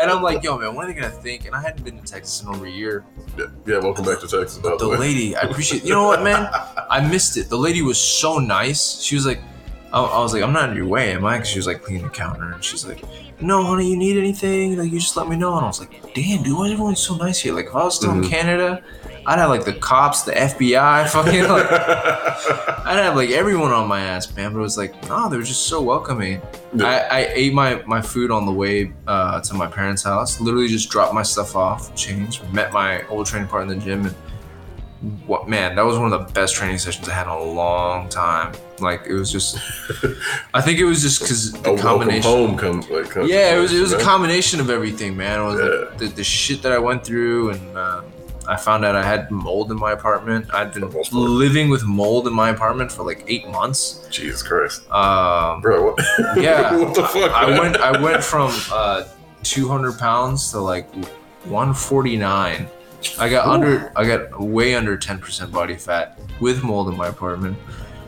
and 0.00 0.10
I'm 0.10 0.22
like, 0.22 0.42
yo, 0.42 0.58
man, 0.58 0.74
what 0.74 0.84
are 0.84 0.92
they 0.92 1.00
gonna 1.00 1.10
think? 1.10 1.46
And 1.46 1.54
I 1.54 1.60
hadn't 1.60 1.84
been 1.84 1.98
to 1.98 2.04
Texas 2.04 2.42
in 2.42 2.48
over 2.48 2.66
a 2.66 2.70
year. 2.70 3.04
yeah, 3.66 3.78
welcome 3.78 4.04
back 4.04 4.20
to 4.20 4.28
Texas. 4.28 4.58
The 4.58 4.76
the 4.76 4.88
way. 4.88 4.96
lady, 4.98 5.36
I 5.36 5.42
appreciate. 5.42 5.84
You 5.84 5.90
know 5.94 6.06
what, 6.06 6.22
man? 6.22 6.48
I 6.90 7.00
missed 7.06 7.36
it. 7.36 7.48
The 7.48 7.58
lady 7.58 7.82
was 7.82 7.98
so 7.98 8.38
nice. 8.38 9.00
She 9.02 9.14
was 9.14 9.26
like, 9.26 9.40
I, 9.92 10.00
I 10.00 10.20
was 10.20 10.32
like, 10.32 10.42
I'm 10.42 10.52
not 10.52 10.70
in 10.70 10.76
your 10.76 10.86
way, 10.86 11.12
am 11.12 11.24
I? 11.24 11.36
Because 11.38 11.48
she 11.50 11.58
was 11.58 11.66
like 11.66 11.82
cleaning 11.82 12.04
the 12.04 12.10
counter, 12.10 12.52
and 12.52 12.62
she's 12.64 12.84
like, 12.86 13.02
No, 13.42 13.64
honey, 13.64 13.90
you 13.90 13.96
need 13.96 14.16
anything? 14.16 14.76
Like, 14.78 14.90
you 14.92 14.98
just 14.98 15.16
let 15.16 15.28
me 15.28 15.36
know. 15.36 15.54
And 15.56 15.64
I 15.64 15.68
was 15.68 15.80
like, 15.80 16.14
Damn, 16.14 16.42
dude, 16.42 16.56
why 16.56 16.66
is 16.66 16.72
everyone 16.72 16.96
so 16.96 17.16
nice 17.16 17.40
here? 17.40 17.54
Like, 17.54 17.66
if 17.66 17.74
I 17.74 17.84
was 17.84 17.96
still 17.96 18.10
in 18.12 18.22
Mhm. 18.22 18.28
Canada, 18.30 18.82
I'd 19.26 19.38
have 19.38 19.50
like 19.50 19.64
the 19.64 19.72
cops, 19.74 20.22
the 20.22 20.32
FBI, 20.32 21.08
fucking 21.10 21.48
like. 21.48 21.66
I'd 22.86 22.98
have 22.98 23.16
like 23.16 23.30
everyone 23.30 23.70
on 23.72 23.88
my 23.88 24.00
ass, 24.00 24.34
man. 24.36 24.52
But 24.52 24.58
it 24.58 24.62
was 24.62 24.76
like, 24.76 24.92
no, 25.08 25.28
they 25.28 25.36
were 25.36 25.42
just 25.42 25.66
so 25.68 25.80
welcoming. 25.80 26.40
Yeah. 26.74 26.86
I, 27.10 27.18
I 27.20 27.26
ate 27.32 27.54
my, 27.54 27.82
my 27.86 28.00
food 28.02 28.30
on 28.30 28.46
the 28.46 28.52
way 28.52 28.92
uh, 29.06 29.40
to 29.40 29.54
my 29.54 29.66
parents' 29.66 30.02
house. 30.02 30.40
Literally 30.40 30.68
just 30.68 30.90
dropped 30.90 31.14
my 31.14 31.22
stuff 31.22 31.54
off, 31.56 31.94
changed, 31.94 32.42
met 32.52 32.72
my 32.72 33.06
old 33.08 33.26
training 33.26 33.48
partner 33.48 33.72
in 33.74 33.78
the 33.78 33.84
gym, 33.84 34.06
and 34.06 34.14
what 35.26 35.48
man, 35.48 35.74
that 35.76 35.84
was 35.84 35.98
one 35.98 36.12
of 36.12 36.26
the 36.26 36.32
best 36.32 36.54
training 36.54 36.78
sessions 36.78 37.08
I 37.08 37.12
had 37.12 37.24
in 37.26 37.32
a 37.32 37.42
long 37.42 38.08
time. 38.08 38.52
Like 38.78 39.02
it 39.06 39.14
was 39.14 39.30
just, 39.32 39.56
I 40.54 40.60
think 40.60 40.78
it 40.78 40.84
was 40.84 41.02
just 41.02 41.20
because 41.22 41.52
the 41.52 41.60
welcome 41.72 41.78
combination. 41.82 42.22
home 42.30 42.56
come 42.56 42.80
like 42.90 43.10
comes 43.10 43.28
Yeah, 43.30 43.56
it 43.56 43.58
was 43.58 43.72
it 43.72 43.80
was 43.80 43.92
a 43.92 44.00
combination 44.00 44.60
of 44.60 44.70
everything, 44.70 45.16
man. 45.16 45.40
It 45.40 45.44
was 45.44 45.60
like 45.60 45.70
Yeah. 45.92 45.96
the, 45.98 46.06
the 46.14 46.24
shit 46.24 46.62
that 46.62 46.72
I 46.72 46.78
went 46.78 47.04
through, 47.04 47.50
and 47.50 47.76
um, 47.78 48.04
I 48.48 48.56
found 48.56 48.84
out 48.84 48.94
I 48.96 49.02
had 49.04 49.30
mold 49.30 49.70
in 49.72 49.78
my 49.78 49.92
apartment. 49.92 50.52
I'd 50.54 50.72
been 50.72 50.88
living 51.12 51.68
with 51.68 51.84
mold 51.84 52.26
in 52.28 52.32
my 52.34 52.50
apartment 52.50 52.90
for 52.92 53.02
like 53.04 53.24
eight 53.28 53.48
months. 53.48 54.06
Jesus 54.10 54.42
Christ, 54.42 54.88
Um, 54.92 55.60
bro. 55.62 55.92
What? 55.94 56.04
Yeah. 56.40 56.76
what 56.78 56.94
the 56.94 57.04
fuck? 57.04 57.32
I 57.32 57.46
man? 57.50 57.58
went 57.58 57.76
I 57.78 58.00
went 58.00 58.22
from 58.22 58.50
uh, 58.72 59.04
200 59.42 59.98
pounds 59.98 60.50
to 60.52 60.58
like 60.60 60.86
149. 61.46 62.68
I 63.18 63.28
got 63.28 63.46
under 63.46 63.92
I 63.96 64.04
got 64.04 64.40
way 64.40 64.74
under 64.74 64.96
10% 64.96 65.52
body 65.52 65.76
fat 65.76 66.18
with 66.40 66.62
mold 66.62 66.88
in 66.88 66.96
my 66.96 67.08
apartment. 67.08 67.56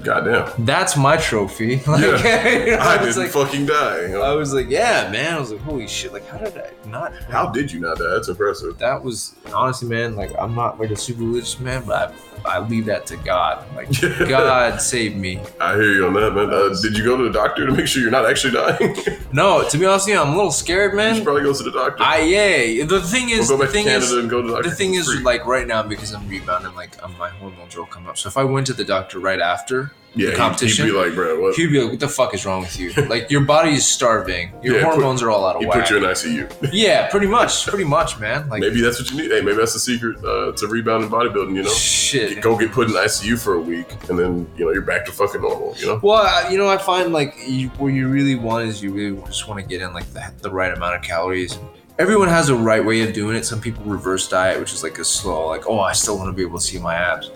Goddamn. 0.04 0.64
That's 0.64 0.96
my 0.96 1.16
trophy. 1.16 1.80
Like, 1.86 2.02
Yeah. 2.02 2.48
you 2.64 2.70
know, 2.72 2.78
I 2.78 2.94
I 2.94 2.98
didn't 2.98 3.16
like, 3.16 3.30
fucking 3.30 3.66
die. 3.66 4.02
you 4.02 4.08
know? 4.08 4.22
I 4.22 4.32
was 4.34 4.52
like, 4.54 4.68
yeah, 4.68 5.08
man. 5.10 5.34
I 5.34 5.40
was 5.40 5.50
like, 5.52 5.60
holy 5.62 5.86
shit! 5.88 6.12
Like, 6.12 6.26
how 6.28 6.38
did 6.38 6.56
I 6.56 6.70
not? 6.88 7.12
How 7.24 7.50
did 7.50 7.72
you 7.72 7.80
not 7.80 7.98
die? 7.98 8.10
That's 8.14 8.28
impressive. 8.28 8.78
that 8.78 9.02
was 9.02 9.34
honestly, 9.52 9.88
man. 9.88 10.14
Like, 10.16 10.32
I'm 10.38 10.54
not 10.54 10.78
like 10.78 10.90
a 10.90 10.96
super 10.96 11.22
religious 11.22 11.58
man, 11.60 11.84
but 11.86 12.14
I, 12.44 12.56
I 12.56 12.58
leave 12.60 12.84
that 12.86 13.06
to 13.06 13.16
God. 13.16 13.64
Like, 13.74 13.88
God 14.28 14.80
save 14.80 15.16
me. 15.16 15.40
I 15.60 15.74
hear 15.74 15.92
you 15.92 16.06
on 16.06 16.14
that, 16.14 16.32
man. 16.32 16.50
Uh, 16.52 16.74
did 16.82 16.96
you 16.96 17.04
go 17.04 17.16
to 17.16 17.24
the 17.24 17.32
doctor 17.32 17.66
to 17.66 17.72
make 17.72 17.86
sure 17.86 18.02
you're 18.02 18.10
not 18.10 18.26
actually 18.28 18.52
dying? 18.54 18.96
No, 19.32 19.66
to 19.68 19.78
be 19.78 19.86
honest, 19.86 20.06
with 20.06 20.14
you, 20.14 20.20
I'm 20.20 20.32
a 20.32 20.36
little 20.36 20.50
scared, 20.52 20.92
should 20.92 20.96
man. 20.96 21.24
probably 21.24 21.42
go 21.42 21.52
to 21.54 21.62
the 21.62 21.70
doctor. 21.72 22.02
I 22.02 22.20
yeah. 22.20 22.84
The 22.84 23.00
thing 23.00 23.30
is, 23.30 23.48
we'll 23.48 23.58
go 23.58 23.66
the 23.66 23.72
thing 23.72 23.86
Canada 23.86 24.04
is, 24.04 24.12
and 24.12 24.28
go 24.30 24.42
to 24.42 24.48
the 24.48 24.54
doctor. 24.54 24.68
the 24.70 24.74
thing 24.76 24.94
is 24.94 25.06
free. 25.06 25.22
like 25.22 25.44
right 25.46 25.66
now 25.66 25.82
because 25.82 26.12
i'm 26.12 26.26
rebounding 26.28 26.74
like 26.74 27.02
um, 27.02 27.14
my 27.18 27.28
hormones 27.30 27.76
will 27.76 27.86
come 27.86 28.06
up 28.06 28.16
so 28.18 28.28
if 28.28 28.36
i 28.36 28.44
went 28.44 28.66
to 28.66 28.72
the 28.72 28.84
doctor 28.84 29.18
right 29.18 29.40
after 29.40 29.92
Yeah, 30.16 30.30
the 30.30 30.36
competition. 30.36 30.86
He'd 30.86 30.92
be 30.92 30.96
like, 30.98 31.14
bro, 31.14 31.40
what? 31.40 31.56
He'd 31.56 31.68
be 31.72 31.80
like, 31.80 31.90
"What 31.90 32.00
the 32.00 32.08
fuck 32.08 32.34
is 32.34 32.46
wrong 32.46 32.60
with 32.62 32.78
you? 32.78 32.92
Like 33.08 33.30
your 33.30 33.40
body 33.40 33.70
is 33.74 33.84
starving. 33.86 34.52
Your 34.62 34.76
Yeah, 34.76 34.84
put- 34.84 34.94
hormones 34.94 35.22
are 35.22 35.30
all 35.30 35.44
out 35.44 35.56
of 35.56 35.62
He 35.62 35.66
whack." 35.66 35.80
put 35.80 35.90
you 35.90 35.96
in 35.96 36.04
ICU. 36.04 36.68
yeah, 36.72 37.10
pretty 37.10 37.26
much, 37.26 37.66
pretty 37.66 37.84
much, 37.84 38.18
man. 38.20 38.48
Like 38.48 38.60
maybe 38.60 38.80
that's 38.80 39.00
what 39.00 39.10
you 39.10 39.16
need. 39.22 39.30
Hey, 39.32 39.40
maybe 39.40 39.56
that's 39.56 39.72
the 39.72 39.80
secret 39.80 40.18
uh, 40.24 40.52
to 40.52 40.66
rebounding 40.68 41.10
bodybuilding. 41.10 41.56
You 41.56 41.64
know, 41.64 41.68
shit. 41.70 42.40
go 42.40 42.56
get 42.56 42.70
put 42.72 42.88
in 42.88 42.94
ICU 42.94 43.38
for 43.38 43.54
a 43.54 43.60
week, 43.60 43.90
and 44.08 44.18
then 44.18 44.48
you 44.56 44.64
know 44.64 44.72
you're 44.72 44.82
back 44.82 45.04
to 45.06 45.12
fucking 45.12 45.42
normal. 45.42 45.74
You 45.78 45.86
know. 45.88 46.00
Well, 46.02 46.22
I- 46.22 46.48
you 46.50 46.58
know, 46.58 46.68
I 46.68 46.78
find 46.78 47.12
like 47.12 47.34
you, 47.46 47.68
where 47.70 47.90
you 47.92 48.08
really 48.08 48.36
want 48.36 48.68
is 48.68 48.82
you 48.82 48.92
really 48.92 49.20
just 49.26 49.48
want 49.48 49.60
to 49.60 49.66
get 49.66 49.82
in 49.82 49.92
like 49.92 50.06
the, 50.12 50.32
the 50.42 50.50
right 50.50 50.72
amount 50.72 50.94
of 50.94 51.02
calories. 51.02 51.58
Everyone 51.98 52.28
has 52.28 52.48
a 52.48 52.56
right 52.56 52.84
way 52.84 53.02
of 53.02 53.12
doing 53.12 53.36
it. 53.36 53.44
Some 53.44 53.60
people 53.60 53.84
reverse 53.84 54.28
diet, 54.28 54.58
which 54.58 54.72
is 54.72 54.82
like 54.82 54.98
a 54.98 55.04
slow, 55.04 55.46
like, 55.46 55.68
oh, 55.68 55.78
I 55.78 55.92
still 55.92 56.18
want 56.18 56.28
to 56.28 56.32
be 56.32 56.42
able 56.42 56.58
to 56.58 56.64
see 56.64 56.76
my 56.78 56.94
abs. 56.96 57.30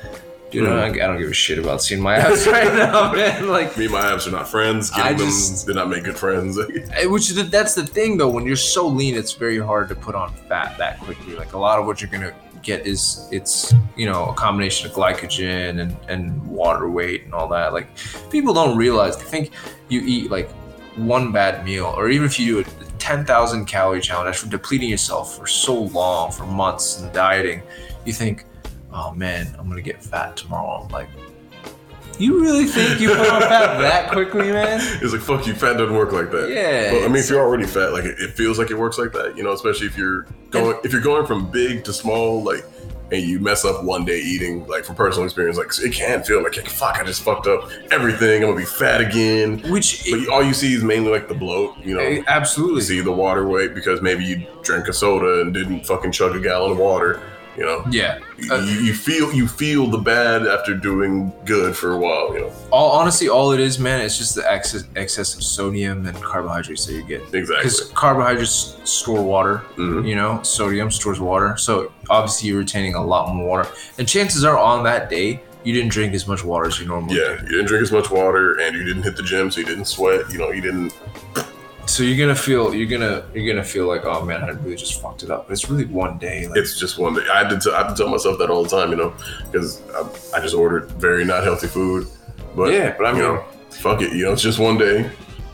You 0.50 0.62
know, 0.62 0.70
Mhm. 0.70 0.82
I, 1.00 1.04
I 1.04 1.06
don't 1.06 1.18
give 1.18 1.30
a 1.30 1.34
shit 1.34 1.58
about 1.58 1.82
seeing 1.82 2.00
my 2.00 2.16
abs 2.26 2.46
right 2.46 2.72
now, 2.74 3.12
man. 3.12 3.48
Like, 3.48 3.76
Me 3.76 3.84
and 3.84 3.92
my 3.92 4.12
abs 4.12 4.26
are 4.26 4.30
not 4.30 4.48
friends. 4.48 4.88
Getting 4.90 5.04
I 5.04 5.12
them 5.12 5.26
just- 5.26 5.66
did 5.66 5.76
not 5.76 5.88
make 5.90 6.04
good 6.04 6.16
friends. 6.16 6.56
Which 7.04 7.28
is 7.30 7.34
the, 7.34 7.42
that's 7.44 7.74
the 7.74 7.86
thing 7.86 8.16
though 8.16 8.30
when 8.30 8.46
you're 8.46 8.56
so 8.56 8.86
lean 8.86 9.14
it's 9.14 9.32
very 9.32 9.58
hard 9.58 9.88
to 9.90 9.94
put 9.94 10.14
on 10.14 10.32
fat 10.48 10.76
that 10.78 11.00
quickly 11.00 11.34
like 11.36 11.52
a 11.52 11.58
lot 11.58 11.78
of 11.78 11.84
what 11.86 12.00
you're 12.00 12.10
gonna 12.10 12.32
get 12.62 12.86
is 12.86 13.28
it's 13.30 13.72
you 13.96 14.04
know 14.06 14.26
a 14.30 14.34
combination 14.34 14.88
of 14.88 14.92
glycogen 14.96 15.80
and 15.80 15.96
and 16.08 16.44
water 16.46 16.88
weight 16.90 17.24
and 17.24 17.32
all 17.34 17.46
that 17.48 17.72
like 17.72 17.86
people 18.30 18.52
don't 18.52 18.76
realize 18.76 19.16
they 19.16 19.24
think 19.24 19.50
you 19.88 20.00
eat 20.00 20.30
like 20.30 20.50
one 20.96 21.30
bad 21.30 21.64
meal 21.64 21.94
or 21.96 22.08
even 22.08 22.26
if 22.26 22.38
you 22.40 22.64
do 22.64 22.68
a 22.70 22.84
10,000 22.98 23.64
calorie 23.66 24.00
challenge 24.00 24.34
after 24.34 24.48
depleting 24.48 24.88
yourself 24.90 25.36
for 25.38 25.46
so 25.46 25.74
long 25.82 26.32
for 26.32 26.44
months 26.46 27.00
and 27.00 27.12
dieting 27.12 27.62
you 28.04 28.12
think 28.12 28.44
oh 28.98 29.12
man 29.14 29.46
i'm 29.58 29.68
gonna 29.68 29.80
get 29.80 30.02
fat 30.02 30.36
tomorrow 30.36 30.82
I'm 30.84 30.88
like 30.90 31.08
you 32.18 32.40
really 32.40 32.64
think 32.64 33.00
you 33.00 33.10
put 33.10 33.20
on 33.30 33.40
fat 33.42 33.78
that 33.80 34.10
quickly 34.10 34.50
man 34.50 34.80
it's 35.02 35.12
like 35.12 35.22
fuck 35.22 35.46
you, 35.46 35.54
fat 35.54 35.74
doesn't 35.74 35.94
work 35.94 36.10
like 36.12 36.32
that. 36.32 36.48
yeah 36.50 36.90
But 36.92 37.04
I 37.04 37.06
mean, 37.06 37.16
if 37.22 37.30
you're 37.30 37.40
already 37.40 37.64
fat, 37.66 37.92
like 37.92 38.04
it, 38.04 38.18
it 38.18 38.32
feels 38.32 38.58
like 38.58 38.70
it 38.72 38.76
works 38.78 38.98
like 38.98 39.12
that, 39.12 39.36
you 39.36 39.44
know. 39.44 39.52
Especially 39.52 39.86
if 39.86 39.96
you're 39.96 40.26
going, 40.50 40.76
if 40.82 40.92
you're 40.92 41.00
going 41.00 41.26
from 41.26 41.48
big 41.48 41.84
to 41.84 41.92
small, 41.92 42.42
like, 42.42 42.64
and 43.12 43.22
you 43.22 43.38
mess 43.38 43.64
up 43.64 43.84
one 43.84 44.04
day 44.04 44.18
eating, 44.18 44.66
like 44.66 44.84
from 44.84 44.96
personal 44.96 45.24
experience, 45.26 45.58
like 45.58 45.68
it 45.80 45.92
can 45.92 46.24
feel 46.24 46.42
like, 46.42 46.54
fuck, 46.66 46.98
I 46.98 47.04
just 47.04 47.22
fucked 47.22 47.46
up 47.46 47.70
everything. 47.92 48.42
I'm 48.42 48.48
gonna 48.50 48.60
be 48.60 48.66
fat 48.66 49.00
again. 49.00 49.60
which 49.70 50.04
But 50.10 50.28
all 50.28 50.42
you 50.42 50.54
see 50.54 50.74
is 50.74 50.82
mainly 50.82 51.12
like 51.12 51.28
the 51.28 51.34
bloat, 51.34 51.76
you 51.84 51.94
know. 51.94 52.00
Eh, 52.02 52.08
You 52.16 52.24
absolutely. 52.26 52.80
see 52.80 53.00
the 53.00 53.12
water 53.12 53.46
weight 53.46 53.74
because 53.76 54.02
maybe 54.02 54.24
you 54.24 54.44
drank 54.62 54.88
a 54.88 54.92
soda 54.92 55.42
and 55.42 55.54
didn't 55.54 55.86
fucking 55.86 56.10
chug 56.10 56.34
a 56.34 56.40
gallon 56.40 56.72
of 56.72 56.78
water. 56.78 57.22
You 57.58 57.64
know, 57.64 57.84
Yeah. 57.90 58.18
you, 58.38 58.52
Uh, 58.52 58.58
you 58.60 58.94
feel 58.94 59.32
you 59.32 59.48
feel 59.48 59.88
the 59.88 59.98
bad 59.98 60.46
after 60.46 60.74
doing 60.74 61.32
good 61.44 61.76
for 61.76 61.90
a 61.90 61.98
while. 61.98 62.32
You 62.32 62.40
know, 62.42 62.52
All 62.70 62.92
honestly, 62.92 63.28
all 63.28 63.50
it 63.50 63.58
is, 63.58 63.80
man, 63.80 64.00
it's 64.00 64.16
just 64.16 64.36
the 64.36 64.48
excess 64.50 64.84
excess 64.94 65.34
of 65.34 65.42
sodium 65.42 66.06
and 66.06 66.14
carbohydrates 66.22 66.86
that 66.86 66.92
you 66.94 67.02
get. 67.02 67.22
exactly. 67.34 67.56
Because 67.56 67.90
carbohydrates 67.96 68.76
store 68.84 69.22
water, 69.22 69.62
Mhm. 69.76 70.06
you 70.08 70.14
know, 70.14 70.38
sodium 70.42 70.88
stores 70.92 71.18
water. 71.18 71.56
So 71.56 71.90
obviously 72.08 72.48
you're 72.50 72.60
retaining 72.60 72.94
a 72.94 73.04
lot 73.04 73.34
more 73.34 73.48
water. 73.48 73.68
And 73.98 74.06
chances 74.06 74.44
are 74.44 74.56
on 74.56 74.84
that 74.84 75.10
day 75.10 75.40
you 75.64 75.72
didn't 75.74 75.90
drink 75.90 76.14
as 76.14 76.28
much 76.28 76.44
water 76.44 76.66
as 76.68 76.78
you 76.78 76.86
normally 76.86 77.16
Yeah, 77.18 77.32
you 77.42 77.48
didn't 77.48 77.66
drink 77.66 77.82
as 77.82 77.90
much 77.90 78.08
water, 78.08 78.52
and 78.60 78.76
you 78.76 78.84
didn't 78.84 79.02
hit 79.02 79.16
the 79.16 79.22
gym, 79.24 79.50
so 79.50 79.58
you 79.58 79.66
didn't 79.66 79.86
sweat. 79.86 80.20
You 80.30 80.38
know, 80.38 80.50
you 80.52 80.60
didn't 80.62 80.92
do. 81.34 81.42
So 81.88 82.02
you're 82.02 82.18
gonna 82.18 82.38
feel 82.38 82.74
you're 82.74 82.86
gonna 82.86 83.24
you're 83.34 83.52
gonna 83.52 83.64
feel 83.64 83.86
like, 83.86 84.04
oh 84.04 84.24
man, 84.24 84.42
I 84.42 84.50
really 84.50 84.76
just 84.76 85.00
fucked 85.00 85.22
it 85.22 85.30
up. 85.30 85.46
But 85.46 85.54
it's 85.54 85.68
really 85.70 85.86
one 85.86 86.18
day. 86.18 86.46
Like, 86.46 86.58
it's 86.58 86.78
just 86.78 86.98
one 86.98 87.14
day. 87.14 87.22
I 87.32 87.38
had 87.38 87.48
to, 87.48 87.58
t- 87.58 87.74
I 87.74 87.78
had 87.84 87.88
to 87.88 87.94
tell 87.94 88.08
myself 88.10 88.38
that 88.38 88.50
all 88.50 88.62
the 88.62 88.68
time, 88.68 88.90
you 88.90 88.96
know, 88.96 89.14
because 89.50 89.82
I, 89.92 90.36
I 90.38 90.40
just 90.40 90.54
ordered 90.54 90.90
very 90.92 91.24
not 91.24 91.44
healthy 91.44 91.66
food. 91.66 92.06
But 92.54 92.72
Yeah, 92.72 92.94
but 92.96 93.06
I 93.06 93.12
you 93.12 93.18
know, 93.22 93.44
fuck 93.70 94.02
it, 94.02 94.12
you 94.12 94.24
know, 94.24 94.32
it's 94.32 94.42
just 94.42 94.58
one 94.58 94.76
day, 94.76 95.10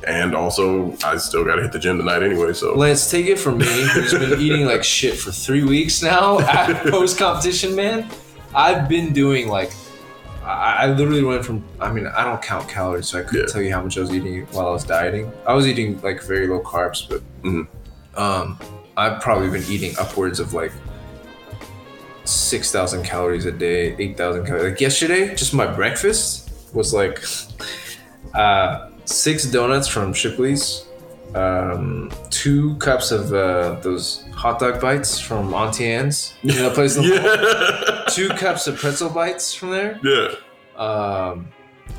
and 0.08 0.34
also 0.34 0.96
I 1.04 1.16
still 1.18 1.44
got 1.44 1.56
to 1.56 1.62
hit 1.62 1.72
the 1.72 1.78
gym 1.78 1.98
tonight 1.98 2.22
anyway. 2.22 2.52
So 2.52 2.74
Lance, 2.74 3.10
take 3.10 3.26
it 3.26 3.38
from 3.38 3.58
me, 3.58 3.66
who's 3.88 4.12
been 4.12 4.40
eating 4.40 4.66
like 4.66 4.82
shit 4.82 5.16
for 5.16 5.30
three 5.30 5.62
weeks 5.64 6.02
now 6.02 6.38
post 6.90 7.16
competition, 7.16 7.76
man. 7.76 8.10
I've 8.54 8.88
been 8.88 9.12
doing 9.12 9.48
like, 9.48 9.72
I, 10.44 10.84
I 10.84 10.86
literally 10.88 11.22
went 11.24 11.44
from, 11.44 11.64
I 11.80 11.92
mean, 11.92 12.06
I 12.06 12.24
don't 12.24 12.42
count 12.42 12.68
calories, 12.68 13.08
so 13.08 13.18
I 13.18 13.22
couldn't 13.22 13.48
Yeah. 13.48 13.52
tell 13.52 13.62
you 13.62 13.72
how 13.72 13.82
much 13.82 13.96
I 13.96 14.00
was 14.00 14.10
eating 14.12 14.46
while 14.52 14.68
I 14.68 14.70
was 14.70 14.84
dieting. 14.84 15.32
I 15.46 15.54
was 15.54 15.66
eating 15.66 16.00
like 16.02 16.22
very 16.22 16.46
low 16.46 16.60
carbs, 16.60 17.08
but 17.08 17.22
Mhm. 17.42 17.66
um, 18.16 18.58
I've 18.96 19.20
probably 19.20 19.48
been 19.50 19.64
eating 19.68 19.94
upwards 19.98 20.38
of 20.40 20.52
like 20.52 20.72
6,000 22.24 23.04
calories 23.04 23.44
a 23.46 23.52
day, 23.52 23.94
8,000 23.98 24.46
calories. 24.46 24.64
Like 24.72 24.80
yesterday, 24.80 25.34
just 25.34 25.52
my 25.54 25.66
breakfast 25.66 26.50
was 26.72 26.92
like 26.94 27.22
uh, 28.34 28.88
six 29.04 29.44
donuts 29.44 29.88
from 29.88 30.12
Shipley's, 30.12 30.84
um, 31.34 32.10
two 32.30 32.76
cups 32.76 33.10
of 33.10 33.32
uh, 33.32 33.80
those 33.80 34.24
hot 34.32 34.58
dog 34.60 34.80
bites 34.80 35.18
from 35.18 35.52
Auntie 35.54 35.86
Anne's. 35.86 36.34
You 36.42 36.54
know 36.54 36.70
place? 36.70 36.96
in 36.96 37.02
the 37.02 37.08
mall? 37.08 37.98
yeah, 37.98 38.04
Two 38.08 38.28
cups 38.36 38.66
of 38.66 38.76
pretzel 38.76 39.10
bites 39.10 39.54
from 39.54 39.70
there. 39.70 39.98
yeah, 40.04 40.28
Um, 40.80 41.48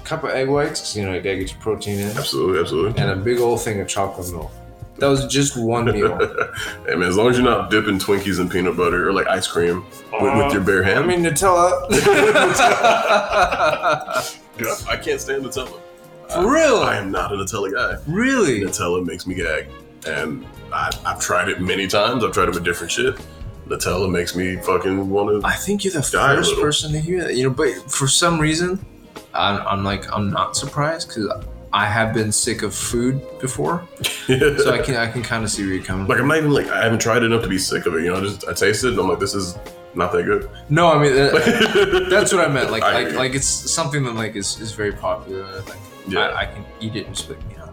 cup 0.03 0.23
of 0.23 0.31
egg 0.31 0.49
whites, 0.49 0.79
'cause, 0.79 0.95
you 0.95 1.03
know, 1.05 1.13
you 1.13 1.21
gotta 1.21 1.37
get 1.37 1.51
your 1.51 1.59
protein 1.61 1.99
in. 1.99 2.17
absolutely, 2.17 2.59
absolutely. 2.61 3.01
And 3.01 3.11
a 3.11 3.15
big 3.15 3.39
old 3.39 3.61
thing 3.61 3.79
of 3.81 3.87
chocolate 3.87 4.31
milk. 4.31 4.51
That 4.99 5.07
was 5.07 5.25
just 5.27 5.57
one 5.57 5.85
meal. 5.85 6.17
hey 6.87 6.95
man, 6.95 7.09
as 7.09 7.17
long 7.17 7.27
as 7.29 7.37
you're 7.37 7.45
not 7.45 7.69
dipping 7.69 7.99
Twinkies 7.99 8.39
in 8.39 8.47
peanut 8.47 8.77
butter 8.77 9.09
or 9.09 9.13
like 9.13 9.27
ice 9.27 9.45
cream 9.45 9.83
with, 10.21 10.37
with 10.37 10.53
your 10.53 10.61
bare 10.61 10.83
hand. 10.83 10.99
I 10.99 11.05
mean, 11.05 11.21
Nutella. 11.21 11.89
Dude, 14.57 14.67
I, 14.67 14.91
I 14.91 14.97
can't 14.97 15.19
stand 15.19 15.43
Nutella. 15.43 15.81
For 16.33 16.51
real? 16.51 16.77
I 16.77 16.97
am 16.97 17.11
not 17.11 17.31
a 17.31 17.35
Nutella 17.35 17.73
guy. 17.73 18.01
really? 18.07 18.61
Nutella 18.61 19.05
makes 19.05 19.25
me 19.27 19.35
gag, 19.35 19.67
and 20.07 20.45
I, 20.73 20.91
I've 21.05 21.19
tried 21.19 21.49
it 21.49 21.61
many 21.61 21.87
times. 21.87 22.23
I've 22.23 22.31
tried 22.31 22.49
it 22.49 22.55
with 22.55 22.63
different 22.63 22.91
shit. 22.91 23.15
Nutella 23.67 24.09
makes 24.11 24.35
me 24.35 24.57
fucking 24.57 25.09
want 25.09 25.41
to. 25.41 25.47
I 25.47 25.53
think 25.53 25.83
you're 25.83 25.93
the 25.93 26.03
first 26.03 26.55
person 26.59 26.91
to 26.91 26.99
hear 26.99 27.23
that. 27.23 27.35
You 27.35 27.45
know, 27.45 27.49
but 27.49 27.73
for 27.91 28.07
some 28.07 28.39
reason, 28.39 28.83
I'm, 29.33 29.65
I'm 29.67 29.83
like 29.83 30.11
I'm 30.11 30.29
not 30.29 30.55
surprised 30.55 31.07
because 31.09 31.29
I 31.73 31.85
have 31.85 32.13
been 32.13 32.31
sick 32.31 32.61
of 32.61 32.73
food 32.73 33.21
before, 33.39 33.87
so 34.27 34.71
I 34.71 34.81
can 34.81 34.95
I 34.95 35.09
can 35.11 35.23
kind 35.23 35.43
of 35.43 35.49
see 35.49 35.63
where 35.63 35.75
you're 35.75 35.83
coming. 35.83 36.07
like 36.07 36.17
from. 36.17 36.25
I'm 36.25 36.27
not 36.29 36.37
even 36.37 36.51
like 36.51 36.67
I 36.67 36.83
haven't 36.83 36.99
tried 37.01 37.23
enough 37.23 37.41
to 37.43 37.49
be 37.49 37.57
sick 37.57 37.85
of 37.85 37.95
it. 37.95 38.03
You 38.03 38.11
know, 38.11 38.17
I 38.17 38.21
just 38.21 38.47
I 38.47 38.53
tasted 38.53 38.87
it 38.87 38.91
and 38.91 38.99
I'm 38.99 39.09
like, 39.09 39.19
this 39.19 39.33
is 39.33 39.57
not 39.95 40.11
that 40.11 40.23
good. 40.23 40.49
No, 40.69 40.87
I 40.87 41.01
mean 41.01 41.15
that's 42.09 42.33
what 42.33 42.45
I 42.45 42.47
meant. 42.51 42.71
Like 42.71 42.83
I 42.83 43.03
like 43.03 43.13
like 43.15 43.33
it's 43.35 43.47
something 43.47 44.03
that 44.03 44.13
like 44.15 44.35
is, 44.35 44.59
is 44.59 44.73
very 44.73 44.91
popular. 44.93 45.43
Like 45.61 45.77
Yeah, 46.07 46.19
I, 46.21 46.41
I 46.41 46.45
can 46.45 46.65
eat 46.79 46.95
it 46.95 47.07
and 47.07 47.15
just 47.15 47.29
like 47.29 47.39
you 47.51 47.57
know, 47.57 47.69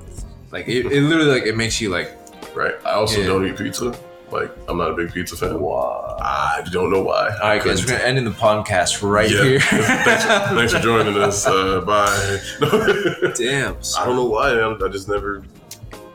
like 0.50 0.68
it, 0.68 0.86
it 0.86 1.02
literally 1.02 1.30
like 1.30 1.44
it 1.46 1.56
makes 1.56 1.80
you 1.80 1.90
like 1.90 2.12
right. 2.54 2.74
I 2.84 2.92
also 2.92 3.20
Yeah. 3.20 3.26
don't 3.28 3.46
eat 3.46 3.56
pizza. 3.56 3.96
Like 4.30 4.50
I'm 4.68 4.78
not 4.78 4.90
a 4.90 4.94
big 4.94 5.12
pizza 5.12 5.36
fan. 5.36 5.60
wow. 5.60 6.16
I 6.20 6.62
don't 6.72 6.90
know 6.90 7.02
why. 7.02 7.28
All 7.42 7.48
right, 7.50 7.62
guys, 7.62 7.82
we're 7.84 7.92
gonna 7.92 8.04
end 8.04 8.16
in 8.16 8.24
the 8.24 8.30
podcast 8.30 9.02
right 9.06 9.30
Yeah. 9.30 9.42
here. 9.44 9.60
thanks, 9.60 10.24
thanks 10.24 10.72
for 10.72 10.78
joining 10.80 11.16
us. 11.18 11.46
Uh, 11.46 11.80
bye. 11.86 12.38
Damn. 13.36 13.76
I 13.98 14.04
don't 14.06 14.16
know 14.16 14.24
why. 14.24 14.58
I'm. 14.58 14.82
I 14.82 14.88
just 14.88 15.08
never. 15.08 15.44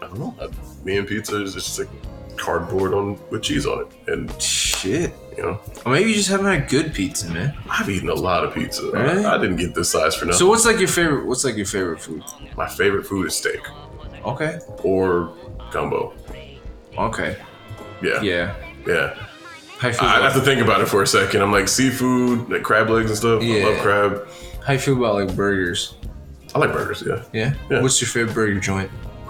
I 0.01 0.07
don't 0.07 0.17
know. 0.19 0.35
I, 0.41 0.47
me 0.83 0.97
and 0.97 1.07
pizza 1.07 1.41
is 1.41 1.53
just 1.53 1.77
like 1.77 1.89
cardboard 2.37 2.93
on 2.93 3.19
with 3.29 3.43
cheese 3.43 3.65
on 3.67 3.81
it, 3.81 3.87
and 4.11 4.41
Shit. 4.77 5.13
you 5.35 5.43
know, 5.43 5.59
Or 5.85 5.91
maybe 5.91 6.09
you 6.09 6.15
just 6.15 6.29
haven't 6.29 6.45
had 6.45 6.67
good 6.69 6.93
pizza, 6.93 7.29
man. 7.31 7.57
I've 7.69 7.89
eaten 7.89 8.09
a 8.09 8.13
lot 8.13 8.43
of 8.43 8.53
pizza. 8.53 8.89
Really? 8.91 9.25
I, 9.25 9.35
I 9.35 9.37
didn't 9.37 9.57
get 9.57 9.73
this 9.75 9.89
size 9.89 10.15
for 10.15 10.25
nothing. 10.25 10.39
So 10.39 10.47
what's 10.47 10.65
like 10.65 10.79
your 10.79 10.87
favorite? 10.87 11.25
What's 11.25 11.43
like 11.43 11.55
your 11.57 11.65
favorite 11.65 11.99
food? 12.01 12.23
My 12.55 12.67
favorite 12.67 13.05
food 13.05 13.27
is 13.27 13.35
steak 13.35 13.61
Okay. 14.25 14.59
or 14.83 15.33
gumbo. 15.71 16.13
Okay. 16.97 17.37
Yeah, 18.01 18.21
yeah. 18.21 18.55
Yeah. 18.87 19.13
Feel 19.79 19.91
I 20.01 20.21
have 20.21 20.33
to 20.33 20.41
think 20.41 20.59
about 20.61 20.81
it 20.81 20.87
for 20.87 21.03
a 21.03 21.07
second. 21.07 21.41
I'm 21.41 21.51
like 21.51 21.67
seafood, 21.67 22.49
like 22.49 22.63
crab 22.63 22.89
legs 22.89 23.11
and 23.11 23.17
stuff. 23.17 23.43
I 23.43 23.63
love 23.63 23.77
crab. 23.81 24.27
how 24.65 24.73
you 24.73 24.79
feel 24.79 24.97
about 24.97 25.13
like 25.15 25.35
burgers? 25.35 25.93
I 26.55 26.59
like 26.59 26.71
burgers. 26.73 27.03
Yeah, 27.05 27.23
Yeah? 27.31 27.53
Yeah. 27.69 27.81
What's 27.83 28.01
your 28.01 28.07
favorite 28.07 28.33
burger 28.33 28.59
joint? 28.59 28.89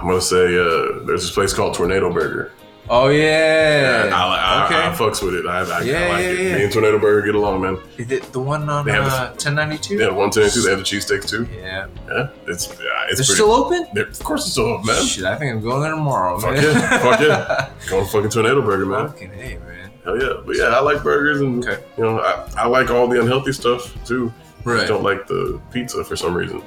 I'm 0.00 0.06
gonna 0.08 0.20
say 0.20 0.46
uh, 0.58 1.04
there's 1.06 1.22
this 1.22 1.30
place 1.30 1.52
called 1.52 1.74
Tornado 1.74 2.12
Burger. 2.12 2.52
Oh 2.92 3.06
yeah. 3.06 4.10
I, 4.12 4.16
I, 4.16 4.66
okay. 4.66 4.74
I, 4.74 4.90
I 4.92 4.94
fucks 4.96 5.22
with 5.22 5.36
it. 5.36 5.46
I, 5.46 5.60
I, 5.60 5.82
Yeah, 5.82 5.98
I 6.00 6.08
like 6.08 6.22
yeah, 6.24 6.28
it. 6.30 6.38
yeah. 6.40 6.56
Me 6.56 6.64
and 6.64 6.72
Tornado 6.72 6.98
Burger 6.98 7.24
get 7.24 7.36
along, 7.36 7.60
man. 7.62 7.78
Is 7.96 8.10
it 8.10 8.24
the 8.32 8.40
one 8.40 8.68
on 8.68 8.84
They 8.84 8.90
have 8.90 9.04
the- 9.04 9.10
uh, 9.16 9.28
1092? 9.30 9.96
They 9.96 10.04
have 10.04 10.16
one 10.16 10.30
ten 10.30 10.50
two. 10.50 10.60
They 10.62 10.70
have 10.70 10.80
the 10.80 10.84
cheesesteaks 10.84 11.28
too. 11.28 11.46
Yeah. 11.54 11.86
Yeah, 12.08 12.30
it's 12.48 12.66
yeah, 12.68 12.74
it's 12.76 12.78
They're 12.78 13.14
pretty. 13.16 13.24
still 13.24 13.52
open? 13.52 13.86
they're- 13.94 14.08
of 14.08 14.18
course, 14.18 14.42
it's 14.42 14.52
still 14.52 14.66
open, 14.66 14.86
man. 14.86 15.04
Shit, 15.04 15.24
I 15.24 15.36
think 15.36 15.52
I'm 15.54 15.60
going 15.62 15.82
there 15.82 15.92
tomorrow, 15.92 16.36
Fuck 16.40 16.54
man. 16.54 16.62
yeah, 16.64 16.98
fuck 16.98 17.20
yeah. 17.20 17.70
Going 17.90 18.06
fucking 18.06 18.30
Tornado 18.30 18.60
Burger, 18.60 18.86
man. 18.86 19.06
Fucking 19.08 19.32
hey, 19.34 19.58
man. 19.58 19.90
Hell 20.02 20.20
yeah. 20.20 20.40
But 20.44 20.56
yeah, 20.56 20.64
I 20.64 20.80
like 20.80 21.04
burgers 21.04 21.40
and 21.42 21.64
Okay. 21.64 21.80
you 21.96 22.02
know 22.02 22.18
I, 22.18 22.44
I 22.56 22.66
like 22.66 22.90
all 22.90 23.06
the 23.06 23.20
unhealthy 23.20 23.52
stuff 23.52 23.94
too. 24.04 24.32
I 24.66 24.68
Right. 24.68 24.76
just 24.78 24.88
don't 24.88 25.04
like 25.04 25.26
the 25.28 25.60
pizza 25.72 26.02
for 26.04 26.16
some 26.16 26.34
reason. 26.34 26.60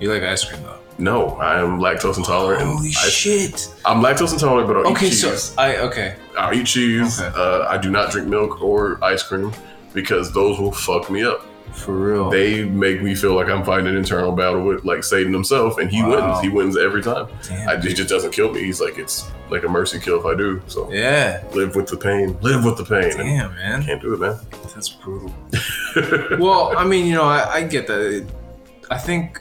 You 0.00 0.12
like 0.12 0.22
ice 0.22 0.44
cream 0.44 0.62
though? 0.64 0.78
No, 1.02 1.30
I 1.38 1.60
am 1.60 1.80
lactose 1.80 2.16
intolerant. 2.16 2.62
Holy 2.62 2.90
I, 2.90 2.92
shit. 2.92 3.74
I'm 3.84 4.00
lactose 4.00 4.32
intolerant, 4.32 4.68
but 4.68 4.76
I'll 4.76 4.92
eat 4.92 4.98
cheese. 5.10 5.24
Okay, 5.24 5.36
so. 5.36 5.54
I 5.60 5.76
okay. 5.78 6.14
I'll 6.38 6.54
eat 6.54 6.64
cheese. 6.66 7.20
Okay. 7.20 7.36
Uh, 7.36 7.66
I 7.68 7.76
do 7.76 7.90
not 7.90 8.12
drink 8.12 8.28
milk 8.28 8.62
or 8.62 9.02
ice 9.02 9.24
cream 9.24 9.52
because 9.92 10.32
those 10.32 10.60
will 10.60 10.70
fuck 10.70 11.10
me 11.10 11.24
up. 11.24 11.44
For 11.72 11.92
real. 11.92 12.30
They 12.30 12.64
make 12.64 13.02
me 13.02 13.16
feel 13.16 13.34
like 13.34 13.48
I'm 13.48 13.64
fighting 13.64 13.88
an 13.88 13.96
internal 13.96 14.30
battle 14.30 14.62
with 14.62 14.84
like 14.84 15.02
Satan 15.02 15.32
himself, 15.32 15.78
and 15.78 15.90
he 15.90 16.02
Wow. 16.04 16.28
wins. 16.34 16.40
He 16.42 16.48
wins 16.50 16.76
every 16.78 17.02
time. 17.02 17.26
Damn, 17.48 17.68
I, 17.68 17.80
he 17.80 17.94
just 17.94 18.08
doesn't 18.08 18.30
kill 18.30 18.52
me. 18.52 18.62
He's 18.62 18.80
like 18.80 18.96
it's 18.96 19.28
like 19.50 19.64
a 19.64 19.68
mercy 19.68 19.98
kill 19.98 20.20
if 20.20 20.24
I 20.26 20.36
do. 20.36 20.62
So 20.68 20.88
yeah. 20.92 21.42
live 21.52 21.74
with 21.74 21.88
the 21.88 21.96
pain. 21.96 22.38
Live 22.42 22.64
with 22.64 22.76
the 22.76 22.84
pain. 22.84 23.10
And 23.18 23.28
Damn, 23.28 23.54
man. 23.56 23.82
can't 23.82 24.00
do 24.00 24.14
it, 24.14 24.20
man. 24.20 24.38
That's 24.72 24.88
brutal. 24.88 25.34
well, 26.38 26.78
I 26.78 26.84
mean, 26.84 27.06
you 27.06 27.14
know, 27.14 27.24
I, 27.24 27.54
I 27.54 27.62
get 27.64 27.88
that. 27.88 28.24
I 28.90 28.98
think 28.98 29.40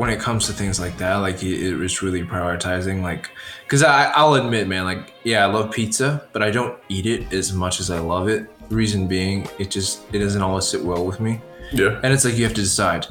when 0.00 0.08
it 0.08 0.18
comes 0.18 0.46
to 0.46 0.52
things 0.54 0.80
like 0.80 0.96
that, 0.96 1.16
like 1.16 1.42
it, 1.42 1.82
it's 1.84 2.00
really 2.00 2.22
prioritizing, 2.22 3.02
like, 3.02 3.28
because 3.64 3.82
I 3.82 4.04
I'll 4.12 4.32
admit, 4.32 4.66
man, 4.66 4.84
like, 4.84 5.12
yeah, 5.24 5.44
I 5.46 5.52
love 5.52 5.70
pizza, 5.70 6.26
but 6.32 6.42
I 6.42 6.50
don't 6.50 6.74
eat 6.88 7.04
it 7.04 7.30
as 7.34 7.52
much 7.52 7.80
as 7.80 7.90
I 7.90 7.98
love 7.98 8.26
it. 8.28 8.46
Reason 8.70 9.06
being, 9.06 9.46
it 9.58 9.70
just 9.70 10.00
it 10.14 10.20
doesn't 10.20 10.40
always 10.40 10.66
sit 10.66 10.82
well 10.82 11.04
with 11.04 11.20
me, 11.20 11.42
yeah. 11.70 12.00
and 12.02 12.14
it's 12.14 12.24
like 12.24 12.34
you 12.38 12.44
have 12.44 12.54
to 12.54 12.62
decide. 12.62 13.08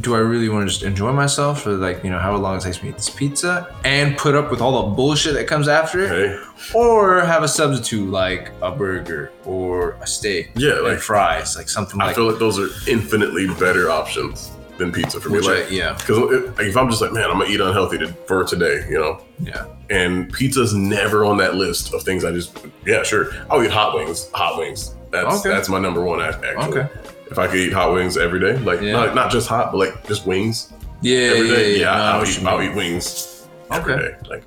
Do 0.00 0.14
I 0.16 0.18
really 0.18 0.48
want 0.48 0.66
to 0.68 0.72
just 0.72 0.82
enjoy 0.84 1.12
myself 1.12 1.62
for 1.62 1.72
like 1.72 2.02
you 2.02 2.10
know 2.10 2.18
however 2.18 2.38
long 2.42 2.56
it 2.56 2.62
takes 2.62 2.78
me 2.82 2.88
to 2.90 2.94
eat 2.94 2.96
this 2.96 3.10
pizza 3.10 3.72
and 3.84 4.16
put 4.18 4.34
up 4.34 4.50
with 4.50 4.60
all 4.60 4.74
the 4.88 4.94
bullshit 4.96 5.34
that 5.34 5.46
comes 5.46 5.68
after 5.68 6.00
it, 6.00 6.08
Hey. 6.10 6.42
or 6.74 7.20
have 7.20 7.42
a 7.44 7.48
substitute 7.48 8.08
like 8.10 8.50
a 8.62 8.70
burger 8.72 9.30
or 9.44 9.92
a 10.00 10.06
steak 10.08 10.50
Yeah, 10.56 10.74
like 10.80 10.98
fries, 10.98 11.56
like 11.56 11.68
something 11.68 12.00
I 12.00 12.06
like 12.06 12.16
feel 12.16 12.28
like 12.30 12.38
those 12.40 12.58
are 12.58 12.68
infinitely 12.90 13.46
better 13.60 13.90
options 13.90 14.50
than 14.80 14.90
pizza 14.92 15.20
for 15.20 15.28
me. 15.28 15.36
which 15.36 15.46
I, 15.46 15.68
yeah, 15.68 15.94
because 15.98 16.18
if, 16.58 16.76
I'm 16.76 16.88
just 16.90 17.00
like, 17.00 17.12
man, 17.12 17.30
I'm 17.30 17.38
gonna 17.38 17.50
eat 17.50 17.60
unhealthy 17.60 17.98
to, 17.98 18.08
for 18.26 18.42
today, 18.44 18.84
you 18.90 18.98
know, 18.98 19.22
yeah, 19.38 19.66
and 19.90 20.32
pizza's 20.32 20.74
never 20.74 21.24
on 21.24 21.36
that 21.36 21.54
list 21.54 21.94
of 21.94 22.02
things 22.02 22.24
I 22.24 22.32
just, 22.32 22.58
yeah, 22.84 23.02
sure, 23.04 23.32
I'll 23.48 23.62
eat 23.62 23.70
hot 23.70 23.94
wings. 23.94 24.28
Hot 24.32 24.58
wings. 24.58 24.94
That's 25.10 25.40
Okay. 25.40 25.48
that's 25.48 25.68
my 25.68 25.78
number 25.78 26.02
one 26.02 26.20
act- 26.20 26.44
actually. 26.44 26.80
okay, 26.80 26.92
If 27.30 27.38
I 27.38 27.46
could 27.46 27.56
eat 27.58 27.72
hot 27.72 27.92
wings 27.92 28.16
every 28.16 28.40
day, 28.40 28.56
like 28.58 28.80
Yeah. 28.80 28.92
not, 28.92 29.14
not 29.14 29.30
just 29.30 29.48
hot, 29.48 29.70
but 29.72 29.78
like 29.78 30.06
just 30.08 30.26
wings 30.26 30.72
yeah, 31.02 31.18
every 31.34 31.48
yeah, 31.48 31.56
yeah. 31.56 31.66
yeah, 31.76 31.84
know 31.84 32.02
I'll, 32.18 32.26
eat, 32.28 32.44
I'll 32.46 32.62
eat 32.62 32.74
wings 32.74 33.46
Okay. 33.72 33.96
day. 33.96 34.16
Like 34.28 34.42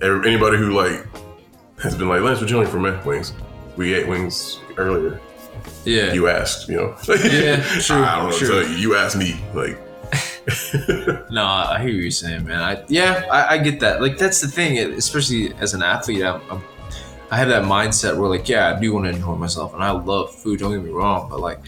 every, 0.00 0.28
anybody 0.30 0.56
who 0.58 0.72
like 0.72 1.04
has 1.82 1.94
been 1.94 2.08
like, 2.08 2.22
Lance, 2.22 2.40
what 2.40 2.50
you 2.50 2.56
like 2.58 2.68
for 2.68 2.80
man? 2.80 3.04
Wings. 3.04 3.32
We 3.76 3.94
ate 3.94 4.08
wings 4.08 4.58
earlier. 4.76 5.20
Yeah, 5.84 6.12
You 6.12 6.28
asked, 6.28 6.68
you 6.68 6.76
know. 6.76 6.96
Yeah, 7.08 7.62
true, 7.80 7.96
I 7.96 8.16
don't 8.16 8.30
know. 8.30 8.36
true. 8.36 8.46
So 8.46 8.60
you 8.60 8.96
asked 8.96 9.16
me, 9.16 9.40
like. 9.54 9.78
no, 11.30 11.44
I 11.44 11.78
hear 11.80 11.88
what 11.88 12.02
you're 12.02 12.10
saying, 12.10 12.46
man. 12.46 12.60
I 12.62 12.82
yeah, 12.88 13.26
I, 13.30 13.54
I 13.54 13.58
get 13.58 13.80
that. 13.80 14.00
Like 14.00 14.16
that's 14.16 14.40
the 14.40 14.48
thing, 14.48 14.78
especially 14.94 15.52
as 15.60 15.74
an 15.74 15.82
athlete, 15.82 16.22
I'm, 16.24 16.40
I'm, 16.50 16.62
I 17.30 17.36
have 17.36 17.48
that 17.48 17.64
mindset 17.64 18.16
where 18.16 18.28
like, 18.28 18.48
yeah, 18.48 18.74
I 18.74 18.80
do 18.80 18.94
want 18.94 19.04
to 19.04 19.10
enjoy 19.10 19.34
myself, 19.34 19.74
and 19.74 19.82
I 19.84 19.90
love 19.90 20.34
food. 20.34 20.60
Don't 20.60 20.72
get 20.72 20.82
me 20.82 20.90
wrong, 20.90 21.28
but 21.28 21.40
like, 21.40 21.58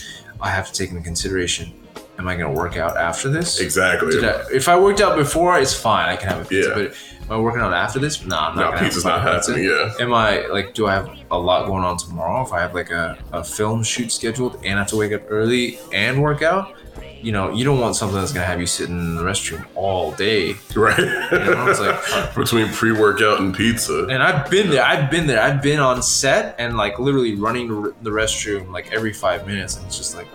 I 0.40 0.48
have 0.48 0.66
to 0.68 0.72
take 0.72 0.90
into 0.90 1.03
consideration: 1.03 1.72
Am 2.18 2.26
I 2.29 2.37
going 2.37 2.55
to 2.55 2.59
work 2.59 2.76
out 2.79 2.96
after 2.96 3.29
this? 3.29 3.61
Exactly. 3.61 4.26
I, 4.26 4.44
if 4.53 4.68
I 4.68 4.79
worked 4.79 5.00
out 5.03 5.16
before, 5.16 5.59
it's 5.59 5.74
fine. 5.74 6.09
I 6.09 6.16
can 6.16 6.29
have 6.29 6.40
a 6.40 6.44
pizza. 6.46 6.68
Yeah. 6.70 6.74
But 6.74 6.94
Oh, 7.30 7.34
am 7.34 7.40
I 7.40 7.44
working 7.44 7.60
out 7.60 7.72
after 7.72 8.00
this? 8.00 8.24
Nah, 8.26 8.48
I'm 8.48 8.56
not. 8.56 8.74
no, 8.74 8.80
pizza's 8.80 9.04
not 9.04 9.22
happening. 9.22 9.64
Yeah. 9.64 9.94
Am 10.00 10.12
I 10.12 10.46
like? 10.46 10.74
Do 10.74 10.86
I 10.88 10.94
have 10.94 11.16
a 11.30 11.38
lot 11.38 11.66
going 11.66 11.84
on 11.84 11.96
tomorrow? 11.96 12.42
If 12.42 12.52
I 12.52 12.60
have 12.60 12.74
like 12.74 12.90
a, 12.90 13.16
a 13.32 13.44
film 13.44 13.84
shoot 13.84 14.10
scheduled 14.10 14.56
and 14.64 14.74
I 14.74 14.82
have 14.82 14.88
to 14.88 14.96
wake 14.96 15.12
up 15.12 15.22
early 15.28 15.78
and 15.92 16.20
work 16.20 16.42
out, 16.42 16.74
you 17.22 17.30
know, 17.30 17.52
you 17.52 17.64
don't 17.64 17.78
want 17.78 17.94
something 17.94 18.18
that's 18.18 18.32
gonna 18.32 18.46
have 18.46 18.60
you 18.60 18.66
sitting 18.66 18.98
in 18.98 19.14
the 19.14 19.22
restroom 19.22 19.64
all 19.76 20.10
day. 20.12 20.54
Right. 20.74 20.98
know, 20.98 21.68
it's 21.68 21.78
like. 21.78 22.34
Between 22.34 22.68
pre 22.68 22.90
workout 22.90 23.38
and 23.38 23.54
pizza. 23.54 24.06
And 24.06 24.22
I've 24.22 24.50
been 24.50 24.68
there. 24.68 24.82
I've 24.82 25.08
been 25.08 25.28
there. 25.28 25.40
I've 25.40 25.62
been 25.62 25.78
on 25.78 26.02
set 26.02 26.56
and 26.58 26.76
like 26.76 26.98
literally 26.98 27.36
running 27.36 27.68
the 28.02 28.10
restroom 28.10 28.72
like 28.72 28.92
every 28.92 29.12
five 29.12 29.46
minutes, 29.46 29.76
and 29.76 29.86
it's 29.86 29.96
just 29.96 30.16
like. 30.16 30.26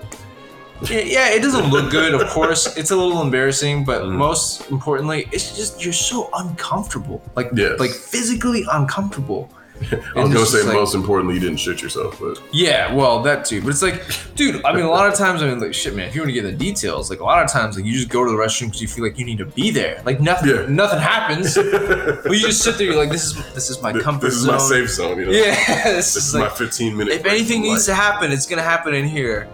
Yeah, 0.83 0.99
yeah, 0.99 1.29
it 1.29 1.41
doesn't 1.41 1.69
look 1.69 1.89
good, 1.89 2.13
of 2.13 2.27
course. 2.35 2.75
It's 2.77 2.91
a 2.91 2.95
little 2.95 3.21
embarrassing, 3.21 3.85
but 3.85 4.03
Mhm. 4.03 4.11
most 4.17 4.69
importantly, 4.69 5.27
it's 5.31 5.55
just 5.55 5.83
you're 5.83 5.93
so 5.93 6.29
uncomfortable. 6.35 7.21
Like 7.35 7.49
Yes. 7.55 7.79
like 7.79 7.91
physically 7.91 8.65
uncomfortable. 8.71 9.49
I 10.15 10.23
was 10.23 10.33
gonna 10.33 10.45
say 10.45 10.63
like- 10.63 10.73
most 10.73 10.95
importantly, 10.95 11.35
you 11.35 11.41
didn't 11.41 11.57
shit 11.57 11.81
yourself, 11.81 12.17
but 12.19 12.41
Yeah, 12.51 12.93
well, 12.93 13.21
that 13.23 13.45
too. 13.45 13.61
But 13.61 13.69
it's 13.69 13.81
like, 13.81 14.01
dude, 14.35 14.63
I 14.65 14.73
mean, 14.73 14.85
a 14.85 14.89
lot 14.89 15.07
of 15.07 15.15
times, 15.15 15.41
I 15.41 15.47
mean, 15.47 15.59
like, 15.59 15.73
shit, 15.73 15.95
man, 15.95 16.07
if 16.07 16.15
you 16.15 16.21
want 16.21 16.29
to 16.29 16.33
get 16.33 16.43
the 16.43 16.51
details, 16.51 17.09
like, 17.09 17.19
a 17.19 17.23
lot 17.23 17.43
of 17.43 17.51
times, 17.51 17.75
like, 17.75 17.85
you 17.85 17.93
just 17.93 18.09
go 18.09 18.23
to 18.23 18.31
the 18.31 18.37
restroom 18.37 18.67
because 18.67 18.81
you 18.81 18.87
feel 18.87 19.03
like 19.03 19.19
you 19.19 19.25
need 19.25 19.37
to 19.39 19.45
be 19.45 19.71
there. 19.71 20.01
Like, 20.05 20.21
nothing, 20.21 20.49
Yeah. 20.49 20.65
nothing 20.69 20.99
happens. 20.99 21.55
but 21.55 22.23
you 22.31 22.39
just 22.39 22.61
sit 22.63 22.77
there, 22.77 22.87
you're 22.87 22.95
like, 22.95 23.11
this 23.11 23.25
is, 23.25 23.53
this 23.53 23.69
is 23.69 23.81
my 23.81 23.91
comfort 23.93 24.27
this 24.27 24.35
is 24.35 24.43
zone. 24.43 24.55
my 24.55 24.61
safe 24.61 24.89
zone. 24.89 25.19
You 25.19 25.25
know? 25.25 25.31
Yeah, 25.31 25.55
this, 25.83 26.13
This 26.13 26.15
is 26.17 26.27
is 26.29 26.35
my 26.35 26.49
15 26.49 26.95
minute. 26.97 27.13
if 27.13 27.25
anything 27.25 27.61
needs 27.61 27.85
to 27.85 27.93
happen, 27.93 28.31
it's 28.31 28.45
gonna 28.45 28.61
happen 28.61 28.93
in 28.93 29.05
here. 29.05 29.47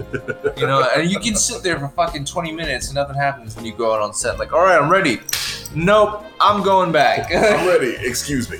You 0.58 0.68
know, 0.68 0.88
and 0.96 1.10
you 1.10 1.20
can 1.20 1.36
sit 1.36 1.64
there 1.64 1.80
for 1.80 1.88
fucking 1.90 2.26
20 2.26 2.52
minutes 2.52 2.88
and 2.88 2.96
nothing 2.96 3.16
happens 3.16 3.56
when 3.56 3.66
you 3.66 3.74
go 3.74 3.94
out 3.94 4.02
on 4.02 4.14
set. 4.14 4.38
Like, 4.40 4.54
all 4.54 4.62
right, 4.62 4.80
I'm 4.80 4.90
ready. 4.90 5.20
Nope, 5.74 6.26
I'm 6.40 6.64
going 6.64 6.92
back. 6.92 7.32
I'm 7.34 7.66
ready. 7.68 7.96
Excuse 8.02 8.50
me. 8.50 8.58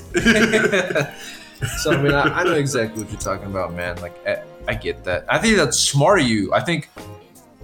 So 1.82 1.92
I 1.92 2.02
mean, 2.02 2.14
I, 2.14 2.24
I 2.24 2.44
know 2.44 2.54
exactly 2.56 3.02
what 3.04 3.12
you're 3.12 3.22
talking 3.22 3.48
about, 3.48 3.74
man. 3.74 3.98
Like, 4.02 4.16
I, 4.28 4.44
I 4.68 4.74
get 4.76 5.04
that. 5.06 5.26
I 5.30 5.38
think 5.38 5.58
that's 5.58 5.78
smart 5.78 6.20
of 6.22 6.28
you. 6.28 6.54
I 6.54 6.60
think 6.62 6.90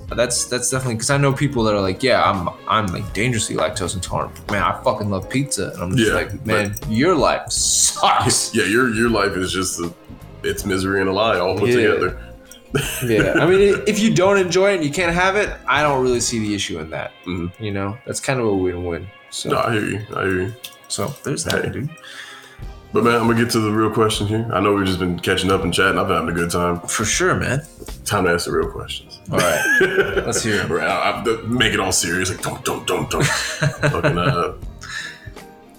that's 0.10 0.46
that's 0.46 0.70
definitely 0.70 0.96
because 0.96 1.10
I 1.10 1.18
know 1.18 1.34
people 1.34 1.64
that 1.66 1.74
are 1.74 1.82
like, 1.82 2.02
yeah, 2.04 2.24
I'm 2.24 2.50
I'm 2.68 2.88
like 2.88 3.12
dangerously 3.14 3.56
lactose 3.56 3.96
intolerant. 3.96 4.50
Man, 4.52 4.64
I 4.64 4.82
fucking 4.84 5.10
love 5.10 5.30
pizza, 5.30 5.72
and 5.74 5.84
I'm 5.84 5.96
just 5.98 6.10
Yeah, 6.12 6.16
like, 6.16 6.46
man, 6.46 6.76
your 6.90 7.16
life 7.16 7.52
sucks. 7.52 8.54
yeah, 8.56 8.64
your 8.66 8.94
your 8.94 9.10
life 9.10 9.32
is 9.36 9.52
just 9.52 9.80
a, 9.82 9.94
it's 10.44 10.66
misery 10.66 11.02
and 11.02 11.10
a 11.10 11.14
lie 11.14 11.40
all 11.40 11.58
put 11.58 11.70
Yeah. 11.70 11.76
together. 11.76 12.24
yeah, 13.06 13.34
I 13.40 13.46
mean, 13.48 13.82
if 13.88 13.98
you 14.00 14.14
don't 14.14 14.38
enjoy 14.38 14.72
it 14.72 14.76
and 14.76 14.84
you 14.84 14.92
can't 14.92 15.14
have 15.14 15.36
it, 15.38 15.50
I 15.68 15.82
don't 15.82 16.04
really 16.04 16.20
see 16.20 16.40
the 16.40 16.54
issue 16.54 16.80
in 16.80 16.90
that. 16.92 17.12
Mhm. 17.26 17.52
You 17.60 17.72
know, 17.72 17.98
that's 18.06 18.20
kind 18.20 18.40
of 18.40 18.46
a 18.46 18.54
win-win. 18.54 19.08
So, 19.30 19.50
No, 19.50 19.60
I 19.60 19.72
hear 19.74 19.86
you. 19.86 20.06
I 20.16 20.24
hear 20.24 20.42
you. 20.44 20.54
so 20.90 21.08
there's 21.24 21.44
that, 21.46 21.64
Hey. 21.66 21.72
dude. 21.72 21.90
But 22.94 23.04
man, 23.04 23.16
I'm 23.16 23.28
gonna 23.28 23.44
get 23.44 23.52
to 23.52 23.60
the 23.60 23.72
real 23.72 23.92
question 23.92 24.28
here. 24.28 24.50
I 24.52 24.60
know 24.60 24.74
we've 24.74 24.86
just 24.86 25.00
been 25.00 25.20
catching 25.20 25.52
up 25.52 25.64
and 25.64 25.74
chatting. 25.74 26.00
I've 26.00 26.08
been 26.08 26.16
having 26.18 26.30
a 26.30 26.34
good 26.34 26.50
time. 26.50 26.80
For 26.82 27.06
sure, 27.06 27.36
man. 27.36 27.62
Time 28.06 28.24
to 28.26 28.32
ask 28.32 28.46
the 28.46 28.52
real 28.52 28.70
questions. 28.70 29.20
All 29.32 29.38
right, 29.38 29.80
let's 30.26 30.42
hear 30.42 30.62
'em. 30.62 30.72
Right, 30.72 30.88
I, 30.88 31.22
I, 31.22 31.42
make 31.48 31.74
it 31.74 31.80
all 31.80 31.92
serious. 31.92 32.30
Like 32.30 32.42
don't, 32.42 32.64
don't, 32.64 32.88
don't, 32.88 33.10
don't. 33.10 33.26
Fucking, 33.92 34.18
uh, 34.18 34.54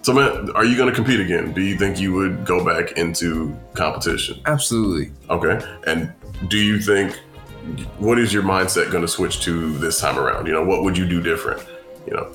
so 0.02 0.12
man, 0.12 0.50
are 0.54 0.64
you 0.64 0.76
gonna 0.76 0.92
compete 0.92 1.20
again? 1.20 1.52
Do 1.52 1.62
you 1.62 1.78
think 1.78 1.98
you 1.98 2.12
would 2.12 2.44
go 2.44 2.64
back 2.64 2.92
into 2.98 3.56
competition? 3.74 4.40
absolutely. 4.46 5.12
Okay. 5.30 5.60
And 5.86 6.12
do 6.48 6.58
you 6.58 6.78
think 6.80 7.18
what 7.98 8.18
is 8.18 8.32
your 8.32 8.42
mindset 8.42 8.90
going 8.90 9.02
to 9.02 9.08
switch 9.08 9.40
to 9.40 9.72
this 9.78 10.00
time 10.00 10.18
around? 10.18 10.46
You 10.46 10.52
know, 10.52 10.64
what 10.64 10.82
would 10.82 10.96
you 10.96 11.06
do 11.06 11.20
different? 11.20 11.62
You 12.06 12.14
know, 12.14 12.32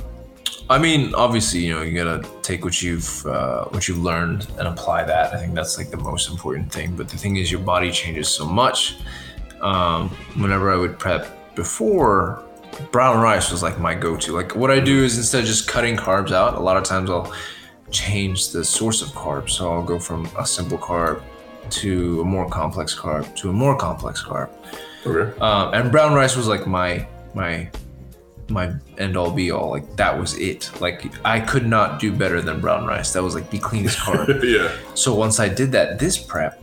I 0.69 0.79
mean, 0.79 1.13
obviously, 1.13 1.59
you 1.59 1.73
know, 1.73 1.81
you 1.81 1.93
gotta 1.93 2.27
take 2.41 2.63
what 2.63 2.81
you've 2.81 3.25
uh, 3.25 3.65
what 3.65 3.87
you've 3.87 4.01
learned 4.01 4.47
and 4.57 4.67
apply 4.67 5.03
that. 5.03 5.33
I 5.33 5.37
think 5.37 5.53
that's 5.53 5.77
like 5.77 5.91
the 5.91 5.97
most 5.97 6.29
important 6.29 6.71
thing. 6.71 6.95
But 6.95 7.09
the 7.09 7.17
thing 7.17 7.35
is, 7.35 7.51
your 7.51 7.61
body 7.61 7.91
changes 7.91 8.29
so 8.29 8.45
much. 8.45 8.97
Um, 9.61 10.09
whenever 10.35 10.73
I 10.73 10.77
would 10.77 10.97
prep 10.97 11.55
before, 11.55 12.43
brown 12.91 13.21
rice 13.21 13.51
was 13.51 13.61
like 13.61 13.79
my 13.79 13.93
go-to. 13.93 14.33
Like 14.33 14.55
what 14.55 14.71
I 14.71 14.79
do 14.79 15.03
is 15.03 15.17
instead 15.17 15.41
of 15.41 15.45
just 15.45 15.67
cutting 15.67 15.95
carbs 15.95 16.31
out, 16.31 16.55
a 16.55 16.59
lot 16.59 16.77
of 16.77 16.83
times 16.83 17.09
I'll 17.09 17.31
change 17.91 18.49
the 18.49 18.63
source 18.63 19.01
of 19.01 19.09
carbs. 19.09 19.51
So 19.51 19.71
I'll 19.71 19.83
go 19.83 19.99
from 19.99 20.25
a 20.37 20.45
simple 20.45 20.77
carb 20.77 21.21
to 21.69 22.21
a 22.21 22.25
more 22.25 22.47
complex 22.49 22.97
carb 22.97 23.35
to 23.35 23.49
a 23.49 23.53
more 23.53 23.77
complex 23.77 24.23
carb. 24.23 24.49
okay. 25.05 25.39
Um, 25.39 25.73
and 25.73 25.91
brown 25.91 26.13
rice 26.13 26.35
was 26.35 26.47
like 26.47 26.67
my 26.67 27.07
my 27.33 27.69
my 28.49 28.73
end 28.97 29.15
all 29.17 29.31
be 29.31 29.51
all. 29.51 29.69
Like 29.69 29.95
that 29.97 30.17
was 30.19 30.37
it. 30.37 30.69
Like 30.81 31.05
I 31.25 31.39
could 31.39 31.65
not 31.65 31.99
do 31.99 32.11
better 32.11 32.41
than 32.41 32.59
brown 32.61 32.85
rice. 32.85 33.13
That 33.13 33.23
was 33.23 33.35
like 33.35 33.49
the 33.49 33.59
cleanest 33.59 33.97
carb. 34.05 34.43
yeah. 34.43 34.71
so 34.95 35.15
once 35.15 35.39
I 35.39 35.47
did 35.49 35.71
that, 35.71 35.99
this 35.99 36.17
prep, 36.17 36.61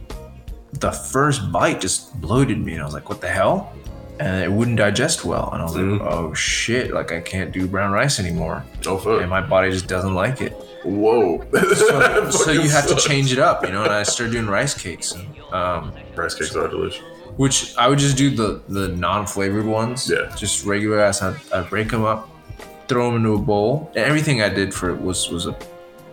the 0.73 0.93
first 0.93 1.51
bite 1.53 1.81
just 1.81 2.19
bloated 2.21 2.59
me, 2.65 2.73
and 2.75 2.83
I 2.83 2.85
was 2.85 2.95
like, 2.95 3.09
"What 3.09 3.21
the 3.21 3.29
hell?" 3.29 3.73
And 4.21 4.45
it 4.45 4.53
wouldn't 4.53 4.77
digest 4.77 5.25
well, 5.25 5.49
and 5.53 5.63
I 5.63 5.65
was 5.65 5.75
Mhm. 5.75 5.99
like, 6.01 6.13
"Oh 6.13 6.35
shit! 6.35 6.93
Like 6.93 7.11
I 7.13 7.21
can't 7.21 7.53
do 7.53 7.67
brown 7.67 7.91
rice 7.93 8.21
anymore, 8.21 8.63
Oh 8.87 8.99
fuck. 8.99 9.21
and 9.23 9.31
my 9.31 9.41
body 9.41 9.71
just 9.71 9.87
doesn't 9.89 10.15
like 10.15 10.41
it." 10.43 10.53
Whoa. 10.85 11.43
So, 11.75 12.31
so 12.45 12.51
you 12.53 12.69
have 12.71 12.87
to 12.89 12.97
change 12.97 13.33
it 13.33 13.39
up, 13.39 13.65
you 13.67 13.73
know. 13.73 13.83
And 13.85 13.93
I 13.93 14.03
started 14.03 14.33
doing 14.33 14.47
rice 14.47 14.75
cakes, 14.75 15.13
and, 15.13 15.27
um, 15.53 15.93
Rice 16.17 16.35
cakes 16.35 16.55
are 16.57 16.69
delicious. 16.69 17.03
Which 17.37 17.75
I 17.77 17.89
would 17.89 17.99
just 17.99 18.17
do 18.17 18.31
the 18.31 18.61
the 18.69 18.89
non-flavored 18.89 19.65
ones. 19.67 20.09
Yeah. 20.11 20.35
Just 20.37 20.65
regular 20.65 21.01
ass. 21.01 21.23
I'd, 21.23 21.37
I'd 21.53 21.69
break 21.71 21.89
them 21.91 22.05
up, 22.05 22.29
throw 22.89 23.07
them 23.07 23.17
into 23.17 23.35
a 23.35 23.39
bowl, 23.39 23.91
and 23.95 24.05
everything 24.05 24.43
I 24.43 24.49
did 24.49 24.73
for 24.75 24.91
it 24.91 25.01
was 25.01 25.29
was 25.31 25.47
a 25.47 25.55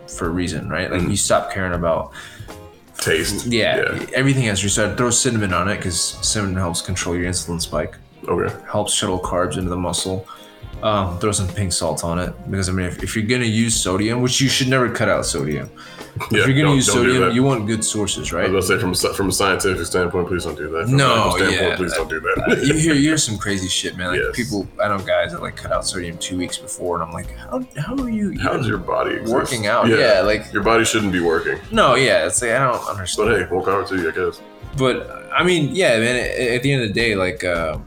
for 0.06 0.26
a 0.26 0.30
reason, 0.30 0.68
right? 0.68 0.90
Like 0.90 1.02
Mhm. 1.02 1.10
you 1.10 1.16
stop 1.16 1.52
caring 1.52 1.74
about 1.74 2.12
Taste. 2.98 3.46
yeah, 3.46 4.04
everything 4.14 4.48
else. 4.48 4.62
You 4.62 4.68
start 4.68 4.96
throw 4.96 5.10
cinnamon 5.10 5.52
on 5.52 5.68
it 5.68 5.76
because 5.76 6.00
cinnamon 6.00 6.56
helps 6.56 6.80
control 6.82 7.14
your 7.16 7.30
insulin 7.30 7.60
spike, 7.60 7.94
Okay. 8.26 8.52
helps 8.70 8.92
shuttle 8.94 9.20
carbs 9.20 9.56
into 9.56 9.70
the 9.70 9.76
muscle. 9.76 10.26
Um, 10.82 11.18
throw 11.18 11.32
some 11.32 11.48
pink 11.48 11.72
salt 11.72 12.04
on 12.04 12.20
it 12.20 12.32
because 12.48 12.68
I 12.68 12.72
mean, 12.72 12.86
if, 12.86 13.02
if 13.02 13.16
you're 13.16 13.26
gonna 13.26 13.44
use 13.44 13.74
sodium, 13.74 14.22
which 14.22 14.40
you 14.40 14.48
should 14.48 14.68
never 14.68 14.88
cut 14.88 15.08
out 15.08 15.26
sodium. 15.26 15.68
Yeah, 16.30 16.40
if 16.42 16.48
you're 16.48 16.56
gonna 16.62 16.74
use 16.76 16.86
sodium, 16.86 17.32
you 17.32 17.42
want 17.42 17.66
good 17.66 17.84
sources, 17.84 18.32
right? 18.32 18.46
I 18.46 18.48
was 18.50 18.68
gonna 18.68 18.78
say 18.78 18.80
from 18.80 19.10
a, 19.10 19.14
from 19.14 19.28
a 19.28 19.32
scientific 19.32 19.84
standpoint, 19.86 20.28
please 20.28 20.44
don't 20.44 20.56
do 20.56 20.68
that. 20.70 20.86
From 20.86 20.96
No, 20.96 21.32
a 21.34 21.38
medical 21.38 21.38
standpoint, 21.38 21.70
yeah. 21.70 21.76
please 21.76 21.92
don't 21.94 22.08
do 22.08 22.20
that. 22.20 22.62
you 22.66 22.74
hear 22.74 22.94
you 22.94 23.08
hear 23.08 23.18
some 23.18 23.38
crazy 23.38 23.66
shit, 23.68 23.96
man. 23.96 24.12
Like 24.12 24.20
Yes. 24.20 24.36
people, 24.36 24.68
I 24.80 24.86
know 24.88 24.98
guys 24.98 25.32
that 25.32 25.42
like 25.42 25.56
cut 25.56 25.72
out 25.72 25.84
sodium 25.84 26.16
two 26.18 26.36
weeks 26.38 26.58
before, 26.58 26.94
and 27.00 27.04
I'm 27.04 27.12
like, 27.12 27.30
how 27.36 27.64
how 27.76 27.96
are 28.00 28.08
you 28.10 28.38
How's 28.38 28.68
your 28.68 28.78
body 28.78 29.14
exist? 29.16 29.32
working 29.34 29.66
out? 29.66 29.88
Yeah. 29.88 30.20
like 30.20 30.52
your 30.52 30.62
body 30.62 30.84
shouldn't 30.84 31.12
be 31.12 31.20
working. 31.20 31.58
no, 31.72 31.96
yeah. 31.96 32.26
It's 32.26 32.40
like 32.40 32.52
I 32.52 32.64
don't 32.70 32.86
understand. 32.88 33.30
But 33.30 33.38
hey, 33.40 33.50
more 33.50 33.64
power 33.64 33.84
to 33.86 33.96
you, 33.96 34.08
I 34.10 34.12
guess. 34.12 34.40
but 34.76 35.10
I 35.36 35.42
mean, 35.42 35.74
yeah, 35.74 35.98
man. 35.98 36.16
At, 36.16 36.38
at 36.56 36.62
the 36.62 36.72
end 36.72 36.82
of 36.82 36.88
the 36.88 36.94
day, 36.94 37.14
like, 37.16 37.42
uh, 37.44 37.78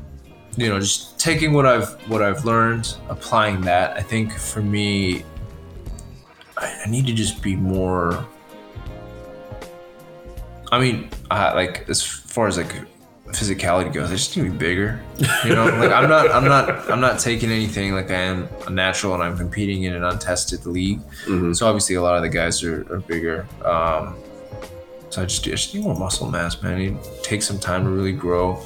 you 0.58 0.70
know, 0.70 0.80
just 0.80 1.20
taking 1.20 1.54
what 1.54 1.66
I've 1.66 1.90
what 2.10 2.22
I've 2.22 2.46
learned, 2.46 2.96
applying 3.10 3.62
that. 3.62 3.98
I 3.98 4.02
think 4.02 4.34
for 4.34 4.62
me, 4.62 5.24
I, 6.58 6.84
I 6.86 6.90
need 6.90 7.08
to 7.08 7.14
just 7.14 7.42
be 7.42 7.56
more. 7.56 8.26
I 10.72 10.80
mean, 10.80 11.10
I, 11.30 11.54
like 11.54 11.90
as 11.90 12.02
far 12.04 12.48
as 12.48 12.58
like 12.58 12.74
physicality 13.28 13.94
goes, 13.94 14.10
I 14.10 14.16
just 14.16 14.36
need 14.36 14.44
to 14.44 14.52
be 14.52 14.58
bigger. 14.58 15.02
You 15.46 15.56
know, 15.56 15.66
like 15.80 15.92
I'm 15.92 16.10
not, 16.10 16.32
I'm 16.32 16.46
not, 16.46 16.90
I'm 16.92 17.02
not 17.02 17.20
taking 17.20 17.50
anything 17.50 17.94
like 17.94 18.12
I 18.12 18.16
am 18.16 18.50
a 18.68 18.70
natural, 18.70 19.14
and 19.14 19.24
I'm 19.24 19.38
competing 19.38 19.84
in 19.84 19.94
an 19.96 20.04
untested 20.04 20.66
league. 20.66 21.02
Mhm. 21.26 21.56
So 21.56 21.68
obviously, 21.68 21.96
a 21.96 22.02
lot 22.02 22.16
of 22.16 22.24
the 22.24 22.30
guys 22.30 22.64
are, 22.64 22.82
are 22.94 23.00
bigger. 23.00 23.48
Um, 23.64 24.16
so 25.12 25.21
I 25.21 25.26
just, 25.26 25.45
I 25.45 25.52
just 25.52 25.76
need 25.76 25.84
more 25.84 25.95
muscle 25.95 26.30
mass, 26.30 26.62
man. 26.62 26.74
I 26.74 26.78
need 26.78 27.04
to 27.04 27.21
take 27.21 27.41
some 27.43 27.60
time 27.60 27.84
to 27.84 27.89
really 27.89 28.13
grow. 28.13 28.63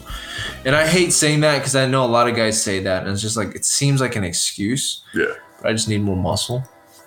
And 0.64 0.76
I 0.76 0.88
hate 0.88 1.12
saying 1.12 1.40
that 1.42 1.58
because 1.58 1.76
I 1.76 1.88
know 1.88 2.06
a 2.06 2.08
lot 2.08 2.30
of 2.30 2.36
guys 2.36 2.62
say 2.62 2.80
that, 2.84 3.04
and 3.04 3.12
it's 3.12 3.22
just 3.22 3.36
like 3.36 3.56
it 3.56 3.66
seems 3.66 4.00
like 4.00 4.16
an 4.16 4.24
excuse. 4.24 5.02
Yeah. 5.14 5.34
But 5.62 5.70
I 5.70 5.74
just 5.74 5.90
need 5.90 6.02
more 6.04 6.16
muscle. 6.16 6.64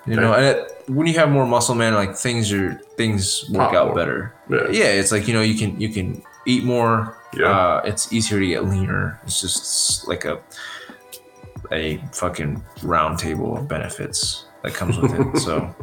You 0.06 0.16
know, 0.16 0.32
and 0.32 0.44
it, 0.44 0.82
when 0.88 1.06
you 1.06 1.14
have 1.14 1.30
more 1.30 1.46
muscle, 1.46 1.74
man, 1.74 1.94
like 1.94 2.16
things 2.16 2.50
are 2.52 2.74
things 2.96 3.44
work 3.50 3.68
Pop 3.68 3.74
out 3.74 3.86
more. 3.88 3.94
better. 3.94 4.34
Yeah. 4.48 4.68
Yeah, 4.70 4.84
it's 4.92 5.12
like 5.12 5.28
you 5.28 5.34
know 5.34 5.42
you 5.42 5.54
can 5.58 5.78
you 5.80 5.90
can 5.90 6.22
eat 6.46 6.64
more. 6.64 7.16
Yeah. 7.36 7.50
Uh, 7.50 7.82
it's 7.84 8.10
easier 8.12 8.40
to 8.40 8.46
get 8.46 8.64
leaner. 8.64 9.20
It's 9.24 9.40
just 9.40 10.08
like 10.08 10.24
a 10.24 10.40
a 11.70 11.98
fucking 12.12 12.62
round 12.82 13.18
table 13.18 13.56
of 13.56 13.68
benefits 13.68 14.46
that 14.62 14.72
comes 14.74 14.96
with 14.98 15.12
it. 15.14 15.38
So 15.40 15.74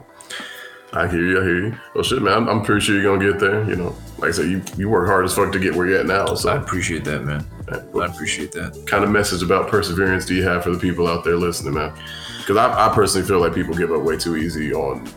I 0.95 1.07
hear 1.07 1.21
you. 1.21 1.39
I 1.39 1.43
hear 1.43 1.65
you. 1.67 1.77
Well, 1.93 2.03
shit, 2.03 2.21
man. 2.21 2.33
I'm, 2.33 2.47
I'm 2.47 2.61
pretty 2.63 2.81
sure 2.81 2.95
you're 2.95 3.03
gonna 3.03 3.31
get 3.31 3.39
there. 3.39 3.67
You 3.69 3.75
know, 3.75 3.95
like 4.17 4.29
I 4.29 4.31
said, 4.31 4.45
you 4.49 4.61
you 4.77 4.89
work 4.89 5.07
hard 5.07 5.25
as 5.25 5.35
fuck 5.35 5.51
to 5.51 5.59
get 5.59 5.75
where 5.75 5.87
you're 5.87 5.99
at 5.99 6.05
now. 6.05 6.33
So 6.35 6.49
I 6.49 6.55
appreciate 6.55 7.03
that, 7.05 7.23
man. 7.23 7.45
I 7.69 8.05
appreciate 8.05 8.51
that. 8.53 8.85
kind 8.87 9.03
of 9.03 9.09
message 9.09 9.41
about 9.41 9.69
perseverance 9.69 10.25
do 10.25 10.35
you 10.35 10.43
have 10.43 10.63
for 10.63 10.69
the 10.69 10.79
people 10.79 11.07
out 11.07 11.23
there 11.23 11.35
listening, 11.35 11.73
man? 11.73 11.93
Because 12.39 12.57
I, 12.57 12.87
I 12.87 12.93
personally 12.93 13.27
feel 13.27 13.39
like 13.39 13.55
people 13.55 13.73
give 13.73 13.91
up 13.91 14.03
way 14.03 14.17
too 14.17 14.35
easy 14.37 14.73
on 14.73 15.09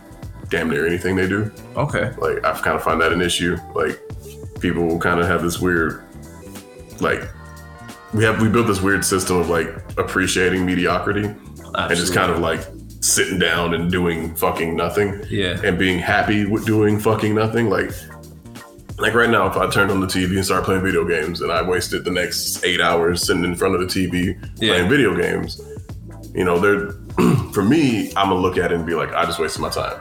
damn 0.49 0.71
near 0.71 0.87
anything 0.87 1.15
they 1.15 1.29
do. 1.29 1.53
Okay. 1.77 2.13
Like 2.17 2.45
I 2.45 2.59
kind 2.59 2.77
of 2.77 2.83
find 2.83 3.01
that 3.01 3.13
an 3.13 3.21
issue. 3.21 3.57
Like 3.75 4.01
people 4.61 4.85
will 4.85 4.99
kind 4.99 5.21
of 5.21 5.27
have 5.27 5.43
this 5.43 5.61
weird, 5.61 6.05
like 7.01 7.23
we 8.15 8.25
have 8.25 8.41
we 8.41 8.49
built 8.49 8.67
this 8.67 8.81
weird 8.81 9.05
system 9.05 9.37
of 9.37 9.49
like 9.49 9.69
appreciating 9.99 10.65
mediocrity 10.65 11.25
and 11.25 11.91
just 11.91 12.15
kind 12.15 12.33
of 12.33 12.39
like 12.39 12.61
sitting 13.01 13.39
down 13.39 13.75
and 13.75 13.91
doing 13.91 14.35
fucking 14.35 14.75
nothing 14.77 15.23
yeah. 15.31 15.61
and 15.65 15.79
being 15.79 15.99
happy 15.99 16.45
with 16.45 16.67
doing 16.67 16.99
fucking 16.99 17.35
nothing. 17.35 17.69
Like 17.71 17.91
like 18.99 19.15
right 19.15 19.31
now, 19.31 19.47
if 19.47 19.57
I 19.57 19.71
turned 19.71 19.91
on 19.93 20.01
the 20.01 20.07
TV 20.09 20.35
and 20.37 20.45
started 20.45 20.65
playing 20.65 20.83
video 20.83 21.05
games 21.07 21.41
and 21.41 21.53
I 21.53 21.63
wasted 21.63 22.05
the 22.05 22.11
next 22.11 22.65
eight 22.65 22.81
hours 22.81 23.25
sitting 23.25 23.45
in 23.45 23.55
front 23.55 23.77
of 23.77 23.81
the 23.81 23.87
TV 23.87 24.37
Yeah. 24.57 24.73
playing 24.75 24.89
video 24.89 25.15
games, 25.17 25.61
you 26.35 26.45
know, 26.45 26.59
they're 26.59 26.91
for 27.53 27.63
me, 27.63 28.09
I'm 28.17 28.29
gonna 28.31 28.37
look 28.41 28.59
at 28.59 28.73
it 28.73 28.75
and 28.75 28.85
be 28.87 28.95
like, 28.95 29.13
I 29.13 29.25
just 29.25 29.39
wasted 29.39 29.63
my 29.63 29.69
time. 29.71 30.01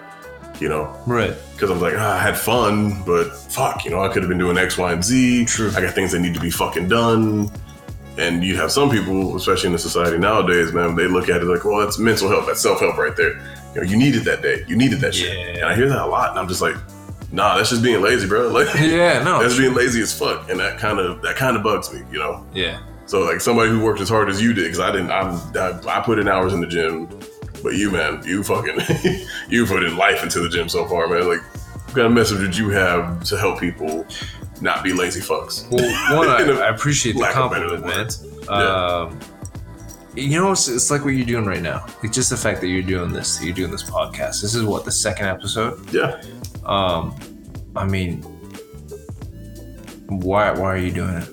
You 0.60 0.69
know, 0.69 0.95
Right. 1.05 1.36
because 1.53 1.69
I'm 1.69 1.79
like, 1.79 1.93
ah, 1.95 2.15
I 2.15 2.19
had 2.19 2.36
fun, 2.36 3.03
but 3.05 3.29
fuck, 3.38 3.86
you 3.86 3.91
know, 3.91 4.01
I 4.01 4.07
could 4.12 4.23
have 4.23 4.29
been 4.29 4.39
doing 4.39 4.57
X, 4.57 4.75
Y, 4.75 4.91
and 4.91 5.03
Z. 5.05 5.45
True. 5.45 5.71
I 5.75 5.81
got 5.81 5.93
things 5.93 6.13
that 6.13 6.19
need 6.19 6.33
to 6.33 6.39
be 6.39 6.49
fucking 6.49 6.88
done. 6.89 7.51
And 8.17 8.43
you 8.43 8.56
have 8.58 8.71
some 8.71 8.89
people, 8.89 9.36
especially 9.36 9.67
in 9.67 9.73
the 9.73 9.80
society 9.80 10.17
nowadays, 10.17 10.73
man, 10.73 10.95
they 10.95 11.08
look 11.08 11.30
at 11.30 11.41
it 11.41 11.45
like, 11.45 11.63
well, 11.65 11.80
that's 11.80 11.99
mental 11.99 12.30
health, 12.30 12.47
that's 12.47 12.62
self 12.62 12.80
help 12.80 12.97
right 12.97 13.15
there. 13.15 13.34
You 13.75 13.82
know, 13.82 13.84
you 13.84 13.95
needed 13.97 14.23
that 14.23 14.41
day, 14.41 14.63
you 14.67 14.75
needed 14.75 14.99
that 15.01 15.13
shit. 15.13 15.38
Yeah. 15.38 15.53
And 15.62 15.65
I 15.65 15.75
hear 15.75 15.88
that 15.89 16.01
a 16.01 16.06
lot, 16.08 16.32
and 16.32 16.39
I'm 16.39 16.47
just 16.47 16.62
like, 16.62 16.75
nah, 17.32 17.58
that's 17.58 17.69
just 17.69 17.84
being 17.84 18.01
lazy, 18.01 18.27
bro. 18.27 18.49
Like, 18.51 18.67
Yeah. 18.80 19.21
No. 19.23 19.41
that's 19.41 19.58
being 19.58 19.75
lazy 19.75 20.01
as 20.01 20.17
fuck, 20.17 20.49
and 20.49 20.60
that 20.60 20.80
kind 20.80 20.97
of 20.99 21.21
that 21.21 21.36
kind 21.36 21.56
of 21.56 21.62
bugs 21.63 21.93
me, 21.93 22.01
you 22.12 22.17
know. 22.19 22.45
yeah. 22.53 22.80
So 23.06 23.21
like 23.21 23.39
somebody 23.39 23.69
who 23.69 23.82
worked 23.82 24.01
as 24.01 24.10
hard 24.10 24.30
as 24.30 24.41
you 24.41 24.53
did, 24.53 24.63
because 24.63 24.80
I 24.82 24.91
didn't, 24.91 25.12
I'm, 25.12 25.36
I, 25.56 25.80
I 25.99 26.01
put 26.01 26.19
in 26.19 26.27
hours 26.27 26.51
in 26.53 26.60
the 26.60 26.67
gym, 26.67 27.08
but 27.63 27.75
you, 27.75 27.89
man, 27.91 28.21
you 28.25 28.43
fucking, 28.43 28.80
you 29.49 29.65
put 29.65 29.84
in 29.84 29.95
life 29.95 30.23
into 30.23 30.39
the 30.41 30.49
gym 30.49 30.67
so 30.67 30.86
far, 30.88 31.08
man. 31.08 31.25
Like, 31.27 31.41
what 31.86 31.95
kind 31.95 32.08
of 32.08 32.12
message 32.12 32.41
would 32.41 32.58
you 32.58 32.69
have 32.71 33.23
to 33.25 33.38
help 33.38 33.60
people 33.62 34.06
not 34.62 34.84
be 34.84 34.93
lazy 34.93 35.22
fucks? 35.22 35.70
Well, 35.72 36.17
one, 36.17 36.28
I, 36.60 36.65
I 36.65 36.70
appreciate 36.70 37.13
the 37.15 37.30
compliment, 37.34 37.86
man. 37.86 38.08
Um, 38.50 39.20
you 40.15 40.39
know, 40.39 40.52
it's, 40.52 40.67
it's 40.67 40.89
like 40.89 41.04
what 41.06 41.12
you're 41.13 41.26
doing 41.26 41.46
right 41.46 41.62
now. 41.62 41.86
Like 42.02 42.12
just 42.12 42.30
the 42.30 42.38
fact 42.38 42.62
that 42.62 42.67
you're 42.67 42.82
doing 42.82 43.12
this, 43.13 43.38
that 43.38 43.46
you're 43.46 43.54
doing 43.54 43.72
this 43.72 43.84
podcast. 43.89 44.41
This 44.41 44.56
is 44.56 44.63
what 44.63 44.84
the 44.86 44.91
second 44.91 45.28
episode. 45.28 45.93
Yeah, 45.93 46.22
Um, 46.65 47.15
I 47.76 47.86
mean, 47.86 48.24
why 50.08 50.52
why 50.52 50.74
are 50.74 50.78
you 50.78 50.91
doing 50.91 51.15
it? 51.15 51.30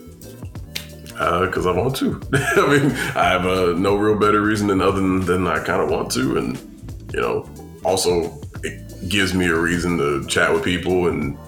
because 1.14 1.64
I 1.66 1.70
want 1.70 1.94
to. 1.96 2.20
I 2.34 2.66
mean, 2.78 2.90
I 3.16 3.28
have 3.28 3.46
uh, 3.46 3.72
no 3.78 3.94
real 3.96 4.18
better 4.18 4.40
reason 4.42 4.66
than 4.66 4.80
other 4.80 5.00
than, 5.00 5.20
than 5.24 5.46
I 5.46 5.60
kind 5.62 5.80
of 5.80 5.88
want 5.88 6.10
to, 6.12 6.36
and 6.38 6.58
you 7.14 7.20
know, 7.20 7.48
also 7.84 8.40
it 8.64 9.08
gives 9.08 9.32
me 9.32 9.46
a 9.46 9.54
reason 9.54 9.96
to 9.98 10.26
chat 10.26 10.52
with 10.52 10.64
people 10.64 11.06
and 11.08 11.38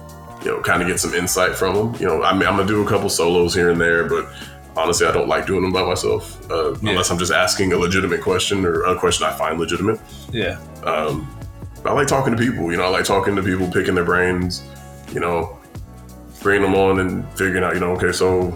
you 0.43 0.47
know, 0.51 0.61
kind 0.61 0.81
of 0.81 0.87
get 0.87 0.99
some 0.99 1.13
insight 1.13 1.55
from 1.55 1.75
them. 1.75 2.01
You 2.01 2.07
know, 2.07 2.23
I 2.23 2.33
mean, 2.33 2.47
I'm 2.47 2.55
gonna 2.57 2.67
do 2.67 2.83
a 2.85 2.87
couple 2.87 3.09
solos 3.09 3.53
here 3.53 3.69
and 3.69 3.79
there, 3.81 4.05
but 4.07 4.27
honestly, 4.75 5.07
I 5.07 5.11
don't 5.11 5.27
like 5.27 5.45
doing 5.47 5.61
them 5.63 5.71
by 5.71 5.83
myself 5.83 6.39
uh, 6.51 6.73
Yeah. 6.81 6.91
unless 6.91 7.09
I'm 7.09 7.17
just 7.17 7.31
asking 7.31 7.73
a 7.73 7.77
legitimate 7.77 8.21
question 8.21 8.63
or 8.65 8.83
a 8.83 8.95
question 8.97 9.25
I 9.25 9.31
find 9.33 9.59
legitimate. 9.59 9.99
Yeah. 10.31 10.59
Um, 10.83 11.27
I 11.85 11.91
like 11.93 12.07
talking 12.07 12.35
to 12.35 12.37
people. 12.41 12.69
You 12.71 12.77
know, 12.77 12.83
I 12.83 12.89
like 12.89 13.05
talking 13.05 13.35
to 13.35 13.41
people, 13.43 13.69
picking 13.71 13.95
their 13.95 14.03
brains. 14.05 14.63
You 15.13 15.21
know, 15.21 15.57
bringing 16.41 16.63
them 16.69 16.75
on 16.75 16.99
and 16.99 17.27
figuring 17.31 17.63
out. 17.63 17.73
You 17.73 17.79
know, 17.79 17.91
okay, 17.93 18.11
so 18.11 18.55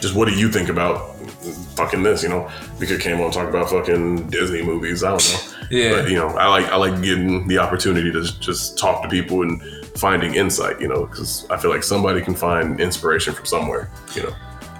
just 0.00 0.14
what 0.14 0.28
do 0.28 0.34
you 0.34 0.50
think 0.50 0.68
about 0.68 1.14
fucking 1.76 2.02
this? 2.02 2.22
You 2.22 2.28
know, 2.30 2.50
we 2.80 2.86
could 2.86 3.00
came 3.00 3.20
on 3.20 3.30
talk 3.30 3.48
about 3.48 3.70
fucking 3.70 4.28
Disney 4.28 4.62
movies. 4.62 5.02
I 5.04 5.10
don't 5.10 5.32
know. 5.32 5.50
Yeah. 5.70 5.92
But 6.02 6.10
you 6.10 6.16
know, 6.16 6.28
I 6.28 6.46
like 6.48 6.66
I 6.66 6.76
like 6.76 7.00
getting 7.02 7.48
the 7.48 7.56
opportunity 7.56 8.12
to 8.12 8.22
just 8.38 8.76
talk 8.76 9.02
to 9.02 9.08
people 9.08 9.40
and 9.42 9.62
finding 9.96 10.34
insight. 10.34 10.80
You 10.80 10.88
know, 10.88 11.06
because 11.06 11.46
I 11.50 11.56
feel 11.56 11.70
like 11.70 11.82
somebody 11.82 12.20
can 12.20 12.34
find 12.34 12.80
inspiration 12.80 13.34
from 13.34 13.46
somewhere. 13.46 13.90
You 14.14 14.24
know, 14.24 14.34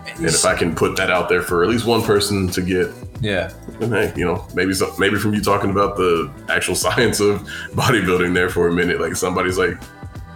and 0.06 0.24
if 0.26 0.44
I 0.44 0.54
can 0.56 0.74
put 0.74 0.96
that 0.96 1.10
out 1.10 1.28
there 1.28 1.42
for 1.42 1.62
at 1.64 1.70
least 1.70 1.86
one 1.86 2.02
person 2.02 2.48
to 2.48 2.60
get 2.62 2.88
yeah. 3.20 3.52
and 3.80 3.92
hey, 3.92 4.12
you 4.16 4.24
know, 4.24 4.46
maybe 4.54 4.72
maybe 4.98 5.16
from 5.16 5.34
you 5.34 5.40
talking 5.40 5.70
about 5.70 5.96
the 5.96 6.30
actual 6.48 6.74
science 6.84 7.20
of 7.20 7.40
bodybuilding 7.72 8.34
there 8.34 8.48
for 8.48 8.68
a 8.68 8.72
minute, 8.72 9.00
like 9.00 9.16
somebody's 9.16 9.58
like, 9.58 9.80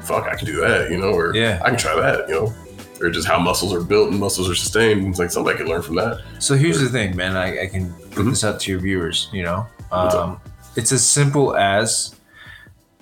"Fuck, 0.02 0.24
I 0.26 0.34
can 0.36 0.46
do 0.46 0.60
that," 0.60 0.90
you 0.90 0.98
know, 0.98 1.10
or 1.10 1.34
Yeah. 1.34 1.60
I 1.64 1.68
can 1.70 1.78
try 1.78 1.94
that," 2.00 2.28
you 2.28 2.34
know, 2.34 2.54
or 3.00 3.10
just 3.10 3.28
how 3.28 3.38
muscles 3.38 3.72
are 3.74 3.80
built 3.82 4.10
and 4.10 4.18
muscles 4.18 4.48
are 4.50 4.54
sustained. 4.54 5.06
It's 5.06 5.18
like 5.18 5.30
somebody 5.30 5.58
can 5.58 5.68
learn 5.68 5.82
from 5.82 5.96
that. 5.96 6.20
So 6.40 6.54
here's 6.56 6.80
the 6.80 6.88
thing, 6.88 7.14
man. 7.14 7.36
I, 7.36 7.62
I 7.64 7.66
can 7.66 7.92
put 8.10 8.24
Mhm. 8.26 8.30
this 8.30 8.42
out 8.44 8.58
to 8.60 8.70
your 8.72 8.80
viewers. 8.80 9.28
You 9.32 9.44
know, 9.44 9.66
um, 9.92 10.40
it's 10.74 10.90
as 10.92 11.04
simple 11.06 11.54
as 11.56 12.14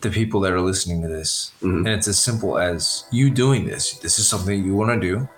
the 0.03 0.11
people 0.11 0.41
that 0.41 0.53
are 0.53 0.61
listening 0.61 1.03
to 1.03 1.09
this, 1.09 1.53
Mhm. 1.63 1.79
and 1.79 1.89
it's 1.89 2.07
as 2.09 2.19
simple 2.19 2.59
as 2.59 3.05
you 3.11 3.31
doing 3.31 3.67
this. 3.67 3.95
This 3.95 4.19
is 4.19 4.29
something 4.29 4.65
you 4.65 4.75
want 4.75 4.91
to 5.01 5.01
do, 5.01 5.29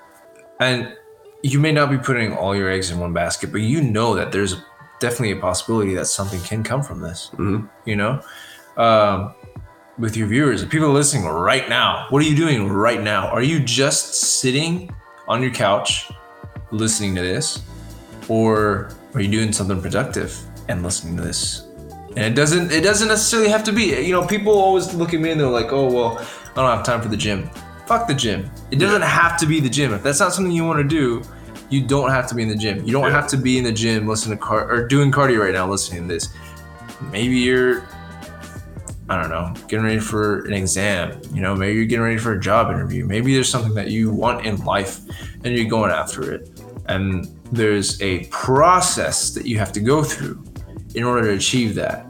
and 0.59 0.88
you 1.42 1.59
may 1.61 1.71
not 1.73 1.90
be 1.90 1.97
putting 1.99 2.33
all 2.35 2.55
your 2.57 2.68
eggs 2.68 2.90
in 2.90 2.99
one 2.99 3.12
basket, 3.12 3.53
but 3.53 3.61
you 3.61 3.81
know 3.81 4.14
that 4.16 4.33
there's 4.33 4.57
definitely 5.01 5.31
a 5.33 5.40
possibility 5.40 5.94
that 5.94 6.07
something 6.07 6.40
can 6.40 6.64
come 6.64 6.83
from 6.83 7.01
this. 7.01 7.31
Mhm. 7.38 7.68
You 7.85 7.97
know, 7.97 8.21
um, 8.77 9.33
with 9.99 10.16
your 10.16 10.27
viewers, 10.27 10.61
the 10.61 10.66
people 10.66 10.90
listening 10.90 11.25
right 11.27 11.68
now, 11.68 12.07
what 12.11 12.23
are 12.23 12.27
you 12.27 12.37
doing 12.37 12.68
right 12.68 13.01
now? 13.03 13.29
Are 13.29 13.42
you 13.42 13.61
just 13.61 14.14
sitting 14.41 14.91
on 15.28 15.41
your 15.43 15.53
couch 15.53 16.11
listening 16.72 17.14
to 17.14 17.22
this? 17.22 17.61
or 18.30 18.91
are 19.14 19.22
you 19.22 19.28
doing 19.30 19.55
something 19.55 19.80
productive 19.80 20.37
and 20.68 20.82
listening 20.82 21.16
to 21.16 21.22
this 21.22 21.62
and 22.19 22.27
it 22.27 22.35
doesn't 22.35 22.73
it 22.73 22.83
doesn't 22.83 23.07
necessarily 23.09 23.49
have 23.49 23.62
to 23.62 23.73
be 23.73 23.85
you 24.03 24.12
know 24.12 24.27
people 24.27 24.53
always 24.53 24.93
look 24.93 25.14
at 25.14 25.21
me 25.21 25.31
and 25.31 25.41
they're 25.41 25.47
like 25.61 25.73
oh 25.73 25.87
well 25.93 26.19
i 26.19 26.55
don't 26.57 26.77
have 26.77 26.85
time 26.85 27.01
for 27.01 27.09
the 27.09 27.16
gym 27.16 27.49
fuck 27.87 28.09
the 28.09 28.14
gym 28.14 28.51
it 28.73 28.77
doesn't 28.81 29.03
have 29.03 29.39
to 29.39 29.47
be 29.47 29.61
the 29.61 29.69
gym 29.69 29.93
if 29.95 30.03
that's 30.03 30.19
not 30.21 30.33
something 30.33 30.51
you 30.53 30.64
want 30.64 30.79
to 30.79 30.89
do 31.01 31.23
you 31.71 31.81
don't 31.87 32.11
have 32.11 32.27
to 32.27 32.35
be 32.35 32.43
in 32.43 32.49
the 32.49 32.57
gym 32.57 32.85
you 32.85 32.93
don't 32.93 33.05
Yeah. 33.05 33.11
have 33.21 33.29
to 33.29 33.37
be 33.37 33.57
in 33.59 33.64
the 33.64 33.73
gym 33.73 34.09
listening 34.09 34.37
to 34.37 34.43
car 34.45 34.69
or 34.69 34.87
doing 34.89 35.12
cardio 35.12 35.39
right 35.45 35.55
now 35.55 35.69
listening 35.71 36.03
to 36.09 36.14
this 36.14 36.29
maybe 37.12 37.39
you're 37.39 37.87
I 39.11 39.19
don't 39.19 39.31
know, 39.31 39.55
getting 39.69 39.87
ready 39.87 40.01
for 40.01 40.45
an 40.45 40.53
exam. 40.53 41.19
You 41.33 41.41
know, 41.41 41.57
maybe 41.57 41.77
you're 41.79 41.87
getting 41.87 42.05
ready 42.05 42.19
for 42.19 42.33
a 42.33 42.39
job 42.39 42.71
interview. 42.71 43.07
Maybe 43.07 43.33
there's 43.33 43.49
something 43.49 43.73
that 43.73 43.89
you 43.89 44.11
want 44.11 44.45
in 44.45 44.59
life 44.66 45.01
and 45.45 45.57
you're 45.57 45.64
going 45.64 45.91
after 45.91 46.31
it. 46.31 46.51
And 46.89 47.27
there's 47.51 47.99
a 48.03 48.27
process 48.27 49.31
that 49.31 49.47
you 49.47 49.57
have 49.59 49.73
to 49.73 49.81
go 49.81 50.03
through 50.05 50.45
in 50.99 51.05
order 51.05 51.22
to 51.28 51.32
achieve 51.34 51.74
that. 51.76 52.05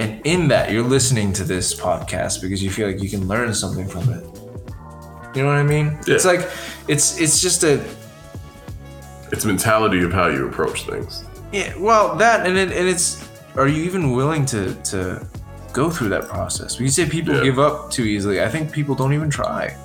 And 0.00 0.20
in 0.26 0.48
that, 0.48 0.72
you're 0.72 0.82
listening 0.96 1.32
to 1.34 1.44
this 1.44 1.74
podcast 1.78 2.42
because 2.42 2.60
you 2.62 2.70
feel 2.70 2.88
like 2.88 3.00
you 3.02 3.08
can 3.08 3.28
learn 3.28 3.54
something 3.54 3.86
from 3.86 4.04
it. 4.12 4.24
You 5.36 5.42
know 5.42 5.48
what 5.48 5.58
I 5.58 5.62
mean? 5.62 5.86
Yeah. 6.06 6.14
It's 6.16 6.24
like 6.24 6.50
it's 6.88 7.20
it's 7.20 7.40
just 7.40 7.62
a 7.62 7.74
It's 9.30 9.44
mentality 9.44 10.02
of 10.02 10.12
how 10.12 10.26
you 10.26 10.48
approach 10.48 10.86
things. 10.90 11.24
yeah. 11.52 11.72
Well, 11.78 12.16
that 12.16 12.46
and 12.46 12.56
it, 12.58 12.72
and 12.72 12.88
it's 12.88 13.08
are 13.56 13.68
you 13.68 13.82
even 13.84 14.10
willing 14.12 14.44
to 14.46 14.74
to 14.92 15.24
go 15.72 15.88
through 15.88 16.08
that 16.16 16.26
process? 16.28 16.78
When 16.78 16.84
you 16.86 16.90
say 16.90 17.06
people 17.08 17.34
Yeah. 17.36 17.44
give 17.44 17.58
up 17.60 17.92
too 17.92 18.04
easily, 18.04 18.42
I 18.42 18.48
think 18.48 18.72
people 18.72 18.94
don't 18.96 19.12
even 19.12 19.30
try. 19.30 19.76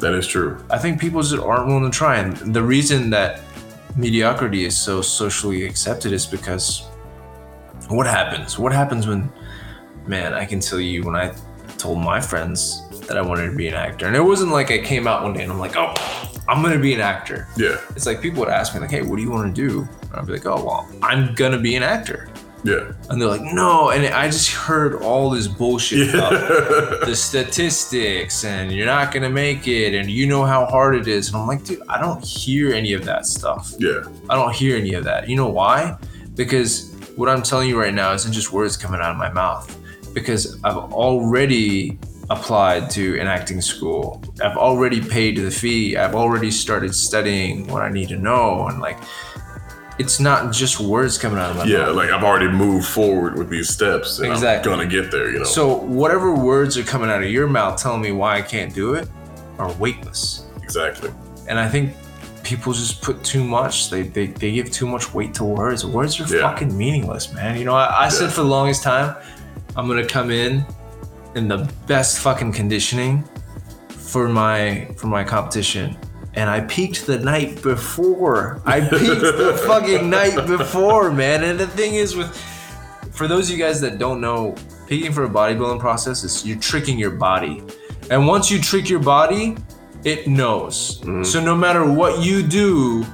That 0.00 0.14
is 0.14 0.26
true. 0.26 0.58
I 0.70 0.78
think 0.78 1.00
people 1.00 1.22
just 1.22 1.40
aren't 1.50 1.66
willing 1.68 1.88
to 1.90 1.96
try. 1.96 2.16
And 2.16 2.34
the 2.58 2.62
reason 2.62 3.10
that 3.10 3.40
mediocrity 3.96 4.64
is 4.64 4.76
so 4.76 5.00
socially 5.02 5.64
accepted 5.64 6.12
is 6.12 6.26
because 6.26 6.87
what 7.88 8.06
happens? 8.06 8.58
What 8.58 8.72
happens 8.72 9.06
when, 9.06 9.30
man, 10.06 10.34
I 10.34 10.44
can 10.44 10.60
tell 10.60 10.80
you 10.80 11.02
when 11.04 11.16
I 11.16 11.34
told 11.78 11.98
my 11.98 12.20
friends 12.20 12.82
that 13.06 13.16
I 13.16 13.22
wanted 13.22 13.50
to 13.50 13.56
be 13.56 13.68
an 13.68 13.74
actor. 13.74 14.06
And 14.06 14.16
it 14.16 14.20
wasn't 14.20 14.52
like 14.52 14.70
I 14.70 14.78
came 14.78 15.06
out 15.06 15.22
one 15.22 15.32
day 15.32 15.42
and 15.42 15.52
I'm 15.52 15.58
like, 15.58 15.76
oh, 15.76 15.94
I'm 16.48 16.62
going 16.62 16.74
to 16.74 16.80
be 16.80 16.94
an 16.94 17.00
actor. 17.00 17.48
Yeah. 17.56 17.80
It's 17.90 18.06
like 18.06 18.20
people 18.20 18.40
would 18.40 18.48
ask 18.48 18.74
me, 18.74 18.80
like, 18.80 18.90
hey, 18.90 19.02
what 19.02 19.16
do 19.16 19.22
you 19.22 19.30
want 19.30 19.54
to 19.54 19.68
do? 19.68 19.88
And 20.02 20.14
I'd 20.14 20.26
be 20.26 20.32
like, 20.32 20.46
oh, 20.46 20.64
well, 20.64 20.88
I'm 21.02 21.34
going 21.34 21.52
to 21.52 21.58
be 21.58 21.76
an 21.76 21.82
actor. 21.82 22.28
Yeah. 22.64 22.92
And 23.08 23.20
they're 23.20 23.28
like, 23.28 23.42
no. 23.42 23.90
And 23.90 24.04
I 24.06 24.26
just 24.26 24.50
heard 24.50 25.02
all 25.02 25.30
this 25.30 25.46
bullshit 25.46 26.14
about 26.14 26.30
the 27.06 27.14
statistics 27.14 28.44
and 28.44 28.72
you're 28.72 28.86
not 28.86 29.12
gonna 29.12 29.30
make 29.30 29.68
it 29.68 29.94
and 29.94 30.10
you 30.10 30.26
know 30.26 30.44
how 30.44 30.66
hard 30.66 30.94
it 30.94 31.06
is 31.06 31.28
and 31.28 31.36
i'm 31.36 31.46
like 31.46 31.64
dude 31.64 31.80
i 31.88 32.00
don't 32.00 32.24
hear 32.24 32.72
any 32.72 32.92
of 32.92 33.04
that 33.04 33.26
stuff 33.26 33.74
yeah. 33.78 34.02
i 34.28 34.34
don't 34.34 34.54
hear 34.54 34.76
any 34.76 34.94
of 34.94 35.04
that 35.04 35.28
you 35.28 35.36
know 35.36 35.48
why 35.48 35.96
because 36.34 36.94
what 37.18 37.28
i'm 37.28 37.42
telling 37.42 37.68
you 37.68 37.78
right 37.78 37.94
now 37.94 38.12
isn't 38.12 38.32
just 38.32 38.52
words 38.52 38.76
coming 38.76 39.00
out 39.00 39.10
of 39.10 39.16
my 39.16 39.30
mouth 39.32 39.66
because 40.14 40.42
i've 40.64 40.76
already 40.76 41.98
applied 42.30 42.88
to 42.90 43.18
an 43.20 43.26
acting 43.26 43.60
school 43.60 44.22
i've 44.44 44.56
already 44.56 45.00
paid 45.00 45.36
the 45.36 45.50
fee 45.50 45.96
i've 45.96 46.14
already 46.14 46.50
started 46.50 46.94
studying 46.94 47.66
what 47.68 47.82
i 47.82 47.90
need 47.90 48.08
to 48.08 48.16
know 48.16 48.68
and 48.68 48.80
like 48.80 48.98
it's 49.98 50.20
not 50.20 50.52
just 50.52 50.78
words 50.78 51.18
coming 51.18 51.38
out 51.40 51.50
of 51.50 51.56
my 51.56 51.64
mouth 51.64 51.72
Yeah. 51.72 51.88
Like 51.88 52.10
I've 52.10 52.22
already 52.22 52.46
moved 52.46 52.86
forward 52.86 53.36
with 53.36 53.50
these 53.50 53.68
steps 53.68 54.20
and 54.20 54.30
Exactly. 54.30 54.70
I'm 54.72 54.78
gonna 54.78 54.88
get 54.88 55.10
there, 55.10 55.28
you 55.32 55.38
know. 55.40 55.44
so 55.44 55.76
whatever 56.02 56.32
words 56.36 56.78
are 56.78 56.84
coming 56.84 57.10
out 57.10 57.20
of 57.20 57.28
your 57.28 57.48
mouth 57.48 57.82
telling 57.82 58.00
me 58.02 58.12
why 58.12 58.36
i 58.36 58.42
can't 58.42 58.72
do 58.72 58.94
it 58.94 59.08
are 59.58 59.72
weightless 59.72 60.46
exactly. 60.62 61.10
And 61.48 61.58
I 61.58 61.68
think 61.68 61.94
people 62.48 62.72
just 62.72 63.02
put 63.02 63.22
too 63.22 63.44
much. 63.44 63.90
They, 63.90 64.02
they, 64.02 64.26
they 64.28 64.52
give 64.52 64.70
too 64.70 64.86
much 64.86 65.12
weight 65.12 65.34
to 65.34 65.44
words. 65.44 65.84
Words 65.84 66.18
are 66.20 66.34
Yeah. 66.34 66.40
fucking 66.50 66.76
meaningless, 66.76 67.32
man. 67.32 67.58
You 67.58 67.64
know, 67.66 67.74
I, 67.74 68.06
I 68.06 68.08
said 68.08 68.30
for 68.30 68.40
the 68.42 68.48
longest 68.48 68.82
time, 68.82 69.14
I'm 69.76 69.86
gonna 69.86 70.06
come 70.06 70.30
in 70.30 70.64
in 71.34 71.46
the 71.46 71.70
best 71.86 72.20
fucking 72.20 72.52
conditioning 72.52 73.22
for 73.90 74.28
my 74.28 74.88
for 74.96 75.08
my 75.08 75.22
competition. 75.22 75.96
And 76.34 76.48
I 76.48 76.60
peaked 76.62 77.06
the 77.06 77.18
night 77.18 77.62
before. 77.62 78.62
I 78.64 78.80
peaked 78.80 79.20
the 79.20 79.60
fucking 79.66 80.08
night 80.08 80.46
before, 80.46 81.10
man. 81.10 81.44
And 81.44 81.58
the 81.60 81.66
thing 81.66 81.94
is 81.94 82.16
with 82.16 82.34
for 83.12 83.28
those 83.28 83.50
of 83.50 83.58
you 83.58 83.62
guys 83.62 83.80
that 83.82 83.98
don't 83.98 84.20
know, 84.20 84.54
peaking 84.86 85.12
for 85.12 85.24
a 85.24 85.28
bodybuilding 85.28 85.80
process 85.80 86.24
is 86.24 86.46
you're 86.46 86.58
tricking 86.58 86.98
your 86.98 87.10
body. 87.10 87.62
And 88.10 88.26
once 88.26 88.50
you 88.50 88.58
trick 88.60 88.88
your 88.88 89.00
body, 89.00 89.56
it 90.04 90.26
knows. 90.28 91.00
Mm-hmm. 91.00 91.24
So 91.24 91.40
no 91.42 91.56
matter 91.56 91.84
what 91.90 92.22
you 92.22 92.42
do 92.42 93.04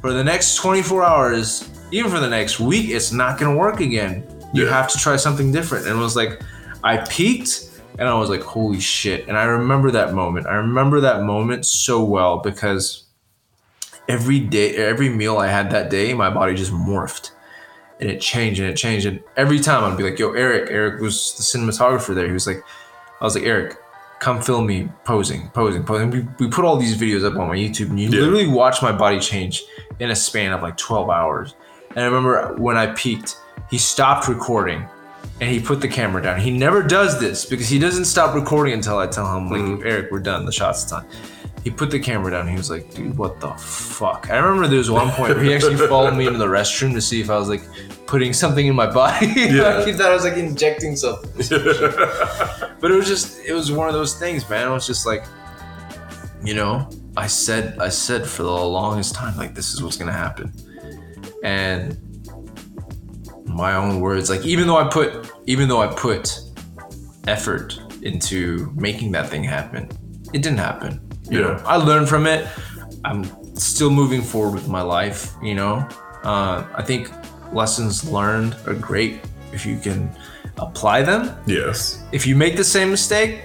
for 0.00 0.12
the 0.12 0.22
next 0.24 0.56
24 0.56 1.02
hours, 1.04 1.68
even 1.92 2.10
for 2.10 2.20
the 2.20 2.28
next 2.28 2.60
week, 2.60 2.90
it's 2.90 3.12
not 3.12 3.38
gonna 3.38 3.56
work 3.56 3.80
again. 3.80 4.24
You 4.52 4.64
Yeah. 4.64 4.72
have 4.72 4.88
to 4.88 4.98
try 4.98 5.16
something 5.16 5.50
different. 5.52 5.86
And 5.86 5.98
it 5.98 6.02
was 6.02 6.16
like, 6.16 6.40
I 6.84 6.98
peaked 6.98 7.70
and 7.98 8.08
I 8.08 8.14
was 8.14 8.28
like, 8.30 8.42
holy 8.42 8.80
shit. 8.80 9.26
And 9.28 9.36
I 9.36 9.44
remember 9.44 9.90
that 9.92 10.12
moment. 10.14 10.46
I 10.46 10.54
remember 10.54 11.00
that 11.00 11.22
moment 11.22 11.64
so 11.66 12.04
well 12.04 12.38
because 12.38 13.04
every 14.08 14.38
day, 14.40 14.74
every 14.76 15.08
meal 15.08 15.38
I 15.38 15.48
had 15.48 15.70
that 15.70 15.90
day, 15.90 16.12
my 16.14 16.30
body 16.30 16.54
just 16.54 16.72
morphed 16.72 17.30
and 18.00 18.10
it 18.10 18.20
changed 18.20 18.60
and 18.60 18.68
it 18.68 18.76
changed. 18.76 19.06
And 19.06 19.20
every 19.36 19.58
time 19.58 19.82
I'd 19.82 19.96
be 19.96 20.04
like, 20.04 20.18
yo, 20.18 20.32
Eric, 20.32 20.70
Eric 20.70 21.00
was 21.00 21.34
the 21.36 21.42
cinematographer 21.42 22.14
there. 22.14 22.26
He 22.26 22.32
was 22.32 22.46
like, 22.46 22.62
I 23.20 23.24
was 23.24 23.34
like, 23.34 23.44
Eric, 23.44 23.76
come 24.26 24.42
film 24.42 24.66
me 24.66 24.88
posing, 25.04 25.48
posing, 25.50 25.84
posing. 25.84 26.10
We, 26.10 26.26
we 26.40 26.50
put 26.50 26.64
all 26.64 26.76
these 26.76 26.96
videos 26.96 27.24
up 27.24 27.38
on 27.38 27.46
my 27.46 27.54
YouTube 27.54 27.90
and 27.90 28.00
you 28.00 28.08
Yeah. 28.08 28.22
literally 28.22 28.48
watch 28.48 28.82
my 28.82 28.90
body 28.90 29.20
change 29.20 29.62
in 30.00 30.10
a 30.10 30.16
span 30.16 30.52
of 30.52 30.62
like 30.62 30.76
12 30.76 31.08
hours. 31.08 31.54
And 31.90 32.00
I 32.00 32.06
remember 32.06 32.56
when 32.58 32.76
I 32.76 32.88
peaked, 32.88 33.36
he 33.70 33.78
stopped 33.78 34.26
recording 34.26 34.84
and 35.40 35.48
he 35.48 35.60
put 35.60 35.80
the 35.80 35.86
camera 35.86 36.20
down. 36.20 36.40
He 36.40 36.50
never 36.50 36.82
does 36.82 37.20
this 37.20 37.46
because 37.46 37.68
he 37.68 37.78
doesn't 37.78 38.06
stop 38.06 38.34
recording 38.34 38.74
until 38.74 38.98
I 38.98 39.06
tell 39.06 39.32
him, 39.36 39.48
like, 39.48 39.60
mm-hmm. 39.60 39.86
Eric, 39.86 40.10
we're 40.10 40.18
done. 40.18 40.44
The 40.44 40.50
shot's 40.50 40.84
done. 40.90 41.06
He 41.64 41.70
put 41.70 41.90
the 41.90 41.98
camera 41.98 42.30
down. 42.30 42.46
He 42.46 42.56
was 42.56 42.70
like, 42.70 42.94
dude, 42.94 43.18
what 43.18 43.40
the 43.40 43.50
fuck? 43.54 44.28
I 44.30 44.36
remember 44.36 44.68
there 44.68 44.78
was 44.78 44.90
one 44.90 45.10
point 45.10 45.34
where 45.34 45.44
he 45.44 45.52
actually 45.52 45.76
followed 45.88 46.14
me 46.14 46.26
into 46.26 46.38
the 46.38 46.46
restroom 46.46 46.92
to 46.92 47.00
see 47.00 47.20
if 47.20 47.28
I 47.28 47.36
was 47.38 47.48
like 47.48 47.62
putting 48.06 48.32
something 48.32 48.66
in 48.66 48.74
my 48.74 48.86
body. 48.90 49.26
Yeah. 49.36 49.84
he 49.84 49.92
thought 49.92 50.10
I 50.10 50.14
was 50.14 50.24
like 50.24 50.36
injecting 50.36 50.96
something. 50.96 51.30
But 52.78 52.90
it 52.90 52.94
was 52.94 53.08
just, 53.08 53.44
it 53.44 53.52
was 53.52 53.72
one 53.72 53.88
of 53.88 53.94
those 53.94 54.18
things, 54.18 54.48
man. 54.48 54.68
It 54.68 54.70
was 54.70 54.86
just 54.86 55.06
like, 55.06 55.24
you 56.44 56.54
know, 56.54 56.88
I 57.16 57.26
said, 57.26 57.78
I 57.78 57.88
said 57.88 58.26
for 58.26 58.42
the 58.42 58.50
longest 58.50 59.14
time, 59.14 59.36
like, 59.36 59.54
this 59.54 59.72
is 59.72 59.82
what's 59.82 59.96
gonna 59.96 60.12
happen. 60.12 60.52
And 61.42 61.98
my 63.46 63.74
own 63.74 64.00
words, 64.00 64.28
like, 64.28 64.44
even 64.44 64.66
though 64.66 64.76
I 64.76 64.88
put, 64.88 65.32
even 65.46 65.68
though 65.68 65.80
I 65.80 65.86
put 65.88 66.38
effort 67.26 67.80
into 68.02 68.70
making 68.76 69.12
that 69.12 69.28
thing 69.28 69.42
happen, 69.42 69.88
it 70.34 70.42
didn't 70.42 70.58
happen. 70.58 71.00
You 71.30 71.40
Yeah. 71.40 71.46
know, 71.46 71.62
I 71.66 71.76
learned 71.76 72.08
from 72.08 72.26
it. 72.26 72.46
I'm 73.04 73.24
still 73.56 73.90
moving 73.90 74.22
forward 74.22 74.54
with 74.54 74.68
my 74.68 74.82
life. 74.82 75.32
You 75.42 75.54
know, 75.54 75.86
uh, 76.24 76.64
I 76.74 76.82
think 76.82 77.10
lessons 77.52 78.04
learned 78.10 78.56
are 78.66 78.74
great 78.74 79.20
if 79.52 79.64
you 79.66 79.78
can 79.78 80.10
apply 80.58 81.02
them. 81.02 81.30
yes. 81.46 82.02
If 82.12 82.26
you 82.26 82.34
make 82.36 82.56
the 82.56 82.64
same 82.64 82.90
mistake, 82.90 83.40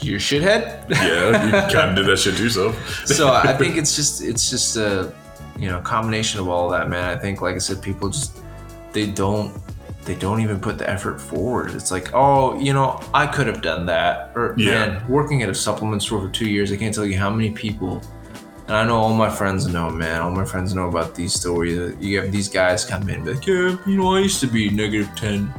you're 0.00 0.18
shithead. 0.20 0.88
Yeah. 0.90 1.44
You 1.46 1.50
kind 1.74 1.90
of 1.90 1.96
did 1.96 2.06
that 2.06 2.18
shit 2.18 2.36
to 2.36 2.42
yourself. 2.42 2.74
so 3.06 3.32
I 3.32 3.52
think 3.56 3.76
it's 3.76 3.94
just 3.96 4.22
it's 4.22 4.50
just 4.50 4.76
a 4.76 5.12
you 5.58 5.68
know 5.70 5.80
combination 5.80 6.40
of 6.40 6.48
all 6.48 6.68
that, 6.70 6.88
man. 6.90 7.04
I 7.16 7.16
think, 7.20 7.40
like 7.40 7.54
I 7.54 7.58
said, 7.58 7.80
people 7.80 8.08
just 8.10 8.32
they 8.92 9.06
don't 9.06 9.52
they 10.04 10.14
don't 10.14 10.40
even 10.40 10.60
put 10.60 10.78
the 10.78 10.88
effort 10.88 11.20
forward. 11.20 11.70
It's 11.72 11.90
like, 11.90 12.10
oh, 12.14 12.58
you 12.58 12.72
know, 12.72 13.00
I 13.14 13.26
could 13.26 13.46
have 13.46 13.62
done 13.62 13.86
that. 13.86 14.32
Or 14.34 14.54
Yeah. 14.56 14.70
man, 14.88 15.08
working 15.08 15.42
at 15.42 15.48
a 15.48 15.54
supplement 15.54 16.02
store 16.02 16.20
for 16.20 16.28
two 16.28 16.48
years, 16.48 16.70
I 16.72 16.76
can't 16.76 16.94
tell 16.94 17.06
you 17.06 17.18
how 17.18 17.30
many 17.30 17.50
people. 17.50 18.02
And 18.66 18.76
I 18.76 18.84
know 18.84 18.96
all 18.96 19.12
my 19.14 19.28
friends 19.28 19.66
know, 19.66 19.90
man. 19.90 20.22
All 20.22 20.30
my 20.30 20.44
friends 20.44 20.74
know 20.74 20.88
about 20.88 21.14
these 21.14 21.34
stories. 21.34 21.94
You 22.00 22.20
have 22.20 22.32
these 22.32 22.48
guys 22.48 22.84
come 22.84 23.02
in, 23.10 23.16
and 23.16 23.24
be 23.24 23.34
like, 23.34 23.46
yeah, 23.46 23.76
you 23.86 23.96
know, 23.98 24.14
I 24.14 24.20
used 24.20 24.40
to 24.40 24.46
be 24.46 24.70
negative 24.70 25.10
ten 25.16 25.52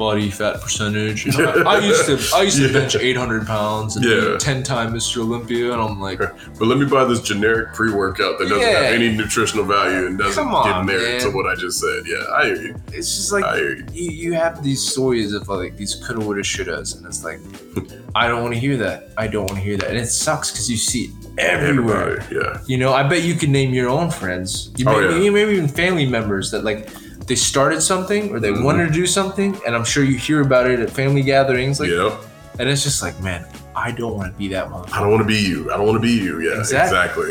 body 0.00 0.30
fat 0.30 0.62
percentage. 0.62 1.26
You 1.26 1.32
know, 1.32 1.50
I, 1.66 1.74
I 1.76 1.78
used 1.80 2.06
to, 2.06 2.14
I 2.34 2.42
used 2.42 2.56
to 2.56 2.66
Yeah. 2.68 2.72
bench 2.72 2.96
eight 2.96 3.18
hundred 3.18 3.46
pounds 3.46 3.96
and 3.96 4.04
Yeah. 4.04 4.32
be 4.32 4.38
ten 4.38 4.62
time 4.62 4.94
Mr. 4.94 5.18
Olympia, 5.18 5.72
and 5.74 5.80
I'm 5.82 6.00
like, 6.00 6.18
But 6.18 6.66
let 6.70 6.78
me 6.78 6.86
buy 6.86 7.04
this 7.04 7.20
generic 7.20 7.74
pre-workout 7.74 8.38
that 8.38 8.48
doesn't 8.48 8.66
Yeah. 8.66 8.80
have 8.84 8.94
any 8.94 9.10
nutritional 9.14 9.66
value 9.66 10.06
and 10.06 10.18
doesn't 10.18 10.42
on, 10.48 10.64
get 10.86 10.92
married 10.92 11.20
to 11.20 11.28
what 11.30 11.46
I 11.46 11.54
just 11.54 11.78
said. 11.80 12.04
Yeah, 12.06 12.24
I 12.34 12.46
hear 12.46 12.62
you. 12.68 12.74
it's 12.94 13.14
just 13.18 13.30
like 13.30 13.44
you. 13.60 13.84
you, 13.92 14.10
you 14.22 14.32
have 14.32 14.64
these 14.64 14.80
stories 14.80 15.34
of 15.34 15.46
like 15.50 15.76
these 15.76 15.94
coulda, 15.94 16.24
woulda, 16.24 16.40
shouldas, 16.42 16.96
and 16.96 17.04
it's 17.04 17.22
like, 17.22 17.38
I 18.14 18.26
don't 18.26 18.40
want 18.42 18.54
to 18.54 18.60
hear 18.66 18.78
that. 18.78 19.10
I 19.18 19.26
don't 19.26 19.44
want 19.50 19.58
to 19.60 19.64
hear 19.68 19.76
that, 19.76 19.88
and 19.90 19.98
it 19.98 20.06
sucks 20.06 20.50
because 20.50 20.70
you 20.70 20.78
see 20.78 21.02
it 21.04 21.10
everywhere. 21.38 22.20
Everybody, 22.22 22.36
yeah. 22.36 22.60
You 22.66 22.78
know, 22.78 22.94
I 22.94 23.02
bet 23.06 23.22
you 23.22 23.34
can 23.34 23.52
name 23.52 23.74
your 23.74 23.90
own 23.90 24.10
friends. 24.10 24.72
You 24.78 24.86
Oh, 24.88 24.98
maybe, 24.98 25.24
yeah. 25.24 25.30
maybe 25.30 25.52
even 25.58 25.68
family 25.68 26.06
members 26.06 26.50
that 26.52 26.64
like 26.64 26.88
they 27.30 27.36
started 27.36 27.80
something 27.80 28.32
or 28.32 28.40
they 28.40 28.50
Mhm. 28.50 28.64
wanted 28.64 28.86
to 28.88 28.92
do 28.92 29.06
something, 29.06 29.56
and 29.64 29.76
I'm 29.76 29.84
sure 29.84 30.02
you 30.02 30.16
hear 30.18 30.40
about 30.40 30.68
it 30.68 30.80
at 30.80 30.90
family 30.90 31.22
gatherings. 31.22 31.78
Like, 31.78 31.88
yep. 31.90 32.14
and 32.58 32.68
it's 32.68 32.82
just 32.82 33.02
like, 33.04 33.20
man, 33.22 33.46
I 33.76 33.92
don't 33.92 34.16
want 34.16 34.32
to 34.32 34.36
be 34.36 34.48
that 34.48 34.68
motherfucker. 34.68 34.94
I 34.94 34.98
don't 35.00 35.12
want 35.12 35.22
to 35.22 35.28
be 35.28 35.38
you. 35.38 35.72
I 35.72 35.76
don't 35.76 35.86
want 35.86 35.96
to 36.02 36.02
be 36.02 36.10
you. 36.12 36.40
Yeah, 36.40 36.58
Exactly. 36.58 37.30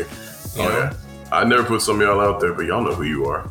You 0.56 0.62
Oh 0.62 0.72
know? 0.72 0.78
yeah. 0.78 0.92
I 1.30 1.44
never 1.44 1.62
put 1.64 1.82
some 1.82 1.96
of 1.96 2.00
y'all 2.06 2.18
out 2.18 2.40
there, 2.40 2.54
but 2.54 2.64
y'all 2.64 2.82
know 2.82 2.94
who 2.94 3.02
you 3.04 3.26
are. 3.26 3.44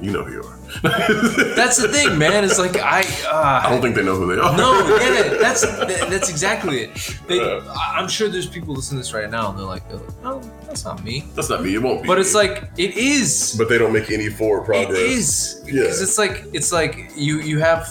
You 0.00 0.10
know 0.10 0.24
who 0.24 0.32
you 0.32 0.42
are. 0.42 0.53
That's 0.82 1.76
the 1.76 1.88
thing, 1.88 2.18
man. 2.18 2.44
It's 2.44 2.58
like 2.58 2.76
I. 2.76 3.00
Uh, 3.26 3.62
I 3.64 3.70
don't 3.70 3.80
think 3.80 3.94
they 3.94 4.04
know 4.04 4.16
who 4.16 4.34
they 4.34 4.40
are. 4.40 4.56
No, 4.56 4.72
yeah, 4.98 5.34
that's 5.40 5.62
that's 5.62 6.28
exactly 6.28 6.82
it. 6.84 7.18
They, 7.28 7.36
Yeah. 7.36 7.60
I'm 7.76 8.08
sure 8.08 8.28
there's 8.28 8.48
people 8.48 8.74
listening 8.74 9.00
to 9.00 9.04
this 9.06 9.14
right 9.14 9.30
now, 9.30 9.50
and 9.50 9.58
they're 9.58 9.66
like, 9.66 9.88
they're 9.88 9.98
like, 9.98 10.22
"No, 10.22 10.40
that's 10.66 10.84
not 10.84 11.02
me." 11.04 11.24
That's 11.34 11.48
not 11.50 11.62
me. 11.62 11.74
It 11.74 11.82
won't 11.82 12.02
be. 12.02 12.08
But 12.08 12.18
it's 12.18 12.34
me. 12.34 12.40
like 12.40 12.70
it 12.76 12.96
is. 12.96 13.54
But 13.56 13.68
they 13.68 13.78
don't 13.78 13.92
make 13.92 14.10
any 14.10 14.28
forward 14.28 14.64
progress. 14.66 14.90
It 14.90 15.10
is 15.10 15.62
Yeah. 15.66 15.72
because 15.82 16.02
it's 16.02 16.18
like 16.18 16.44
it's 16.52 16.72
like 16.72 17.10
you 17.16 17.40
you 17.40 17.58
have 17.60 17.88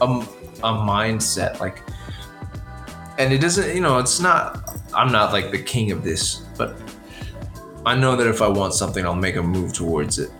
a, 0.00 0.04
a 0.06 0.72
mindset 0.72 1.58
like, 1.60 1.82
and 3.18 3.32
it 3.32 3.38
doesn't. 3.40 3.74
You 3.74 3.80
know, 3.80 3.98
it's 3.98 4.20
not. 4.20 4.78
I'm 4.94 5.10
not 5.12 5.32
like 5.32 5.50
the 5.52 5.62
king 5.62 5.90
of 5.92 6.02
this, 6.04 6.42
but 6.58 6.76
I 7.86 7.94
know 7.94 8.14
that 8.16 8.26
if 8.26 8.42
I 8.42 8.48
want 8.48 8.74
something, 8.74 9.04
I'll 9.06 9.14
make 9.14 9.36
a 9.36 9.42
move 9.42 9.72
towards 9.72 10.18
it. 10.18 10.30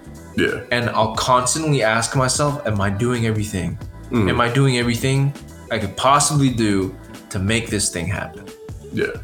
Yeah. 0.41 0.63
And 0.71 0.91
I'll 0.91 1.15
constantly 1.17 1.83
ask 1.83 2.17
myself, 2.17 2.67
am 2.67 2.81
I 2.81 2.91
doing 2.91 3.27
everything? 3.27 3.79
Mm. 4.11 4.29
Am 4.31 4.41
I 4.41 4.49
doing 4.53 4.79
everything 4.79 5.33
I 5.71 5.79
could 5.79 5.97
possibly 5.97 6.51
do 6.51 6.95
to 7.31 7.39
make 7.39 7.69
this 7.69 7.91
thing 7.95 8.07
happen? 8.07 8.45
Yeah. 8.93 9.15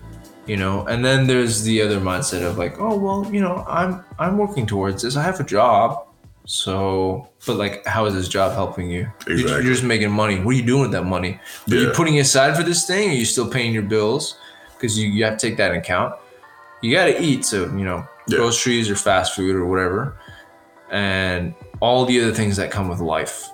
You 0.47 0.57
know, 0.57 0.87
and 0.87 1.05
then 1.05 1.27
there's 1.27 1.63
the 1.65 1.83
other 1.83 1.99
mindset 2.01 2.43
of 2.49 2.57
like, 2.57 2.75
oh 2.79 2.97
well, 2.97 3.21
you 3.35 3.41
know, 3.41 3.65
I'm 3.67 4.05
I'm 4.19 4.39
working 4.39 4.65
towards 4.67 5.03
this. 5.03 5.17
I 5.17 5.23
have 5.23 5.41
a 5.41 5.45
job. 5.45 6.05
So, 6.49 7.29
but 7.45 7.57
like, 7.57 7.85
how 7.87 8.05
is 8.07 8.15
this 8.15 8.29
job 8.29 8.53
helping 8.53 8.89
you? 8.89 9.11
You're- 9.27 9.43
You're 9.43 9.63
just 9.63 9.83
making 9.83 10.13
money. 10.13 10.39
What 10.39 10.55
are 10.55 10.59
you 10.59 10.63
doing 10.63 10.83
with 10.83 10.93
that 10.93 11.03
money? 11.05 11.41
Are 11.71 11.75
you 11.75 11.91
putting 11.91 12.15
it 12.17 12.21
aside 12.21 12.57
for 12.57 12.63
this 12.63 12.87
thing? 12.87 13.11
Are 13.11 13.15
you 13.15 13.25
still 13.25 13.49
paying 13.51 13.73
your 13.75 13.83
bills? 13.83 14.39
Because 14.75 14.97
you, 14.97 15.09
you 15.09 15.25
have 15.25 15.37
to 15.39 15.49
take 15.49 15.57
that 15.57 15.73
in 15.73 15.79
account. 15.79 16.15
You 16.83 16.95
got 16.95 17.07
to 17.07 17.21
eat. 17.21 17.45
So, 17.45 17.65
you 17.65 17.85
know, 17.85 18.07
Yeah. 18.29 18.39
groceries 18.39 18.89
or 18.89 18.95
fast 18.95 19.35
food 19.35 19.57
or 19.57 19.67
whatever. 19.67 20.17
And 20.91 21.55
all 21.81 22.05
the 22.05 22.21
other 22.21 22.33
things 22.33 22.57
that 22.57 22.71
come 22.71 22.89
with 22.89 23.01
life. 23.01 23.49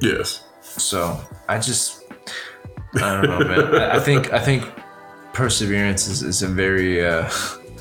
Yes. 0.00 0.44
So 0.60 1.20
I 1.48 1.58
just, 1.58 2.02
I 2.94 3.20
don't 3.20 3.22
know, 3.22 3.38
man. 3.40 3.74
I, 3.74 3.98
think, 3.98 4.32
I 4.32 4.38
think 4.38 4.64
perseverance 5.32 6.08
is, 6.08 6.22
is 6.22 6.42
a 6.42 6.48
very, 6.48 7.04
uh, 7.04 7.30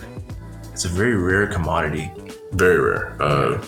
it's 0.71 0.85
a 0.85 0.89
very 0.89 1.15
rare 1.15 1.47
commodity. 1.47 2.11
Very 2.51 2.79
rare. 2.79 3.21
Uh, 3.21 3.63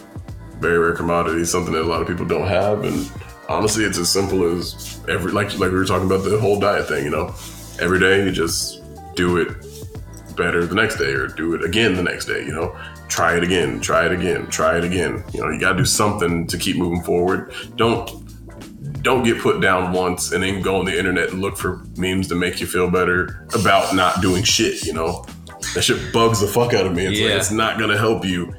very 0.59 0.77
rare 0.77 0.93
commodity. 0.93 1.45
Something 1.45 1.73
that 1.73 1.83
a 1.83 1.89
lot 1.89 2.01
of 2.01 2.07
people 2.07 2.25
don't 2.25 2.47
have, 2.47 2.83
and 2.83 3.09
honestly, 3.49 3.83
it's 3.83 3.97
as 3.97 4.09
simple 4.09 4.43
as 4.43 4.99
every 5.07 5.31
like 5.31 5.57
like 5.59 5.71
we 5.71 5.77
were 5.77 5.85
talking 5.85 6.05
about 6.05 6.23
the 6.23 6.39
whole 6.39 6.59
diet 6.59 6.87
thing. 6.87 7.03
You 7.03 7.11
know, 7.11 7.35
every 7.79 7.99
day 7.99 8.23
you 8.23 8.31
just 8.31 8.81
do 9.15 9.37
it 9.37 9.55
better 10.35 10.65
the 10.65 10.75
next 10.75 10.97
day, 10.97 11.11
or 11.11 11.27
do 11.27 11.53
it 11.53 11.63
again 11.63 11.95
the 11.95 12.03
next 12.03 12.25
day. 12.25 12.43
You 12.43 12.53
know, 12.53 12.77
try 13.07 13.35
it 13.37 13.43
again, 13.43 13.79
try 13.79 14.05
it 14.05 14.11
again, 14.11 14.47
try 14.47 14.77
it 14.77 14.83
again. 14.83 15.23
You 15.33 15.41
know, 15.41 15.49
you 15.49 15.59
got 15.59 15.73
to 15.73 15.77
do 15.79 15.85
something 15.85 16.47
to 16.47 16.57
keep 16.57 16.77
moving 16.77 17.01
forward. 17.01 17.53
Don't 17.75 18.09
don't 19.03 19.23
get 19.23 19.41
put 19.41 19.61
down 19.61 19.93
once 19.93 20.33
and 20.33 20.43
then 20.43 20.61
go 20.61 20.77
on 20.79 20.85
the 20.85 20.97
internet 20.97 21.29
and 21.29 21.41
look 21.41 21.55
for 21.55 21.81
memes 21.97 22.27
to 22.27 22.35
make 22.35 22.59
you 22.59 22.67
feel 22.67 22.89
better 22.89 23.47
about 23.53 23.95
not 23.95 24.21
doing 24.21 24.43
shit. 24.43 24.83
You 24.85 24.93
know, 24.93 25.25
that 25.75 25.83
shit 25.83 26.11
bugs 26.11 26.41
the 26.41 26.47
fuck 26.47 26.73
out 26.73 26.85
of 26.85 26.93
me. 26.93 27.05
It's 27.05 27.19
like 27.21 27.29
it's 27.31 27.51
not 27.51 27.79
gonna 27.79 27.97
help 27.97 28.25
you 28.25 28.53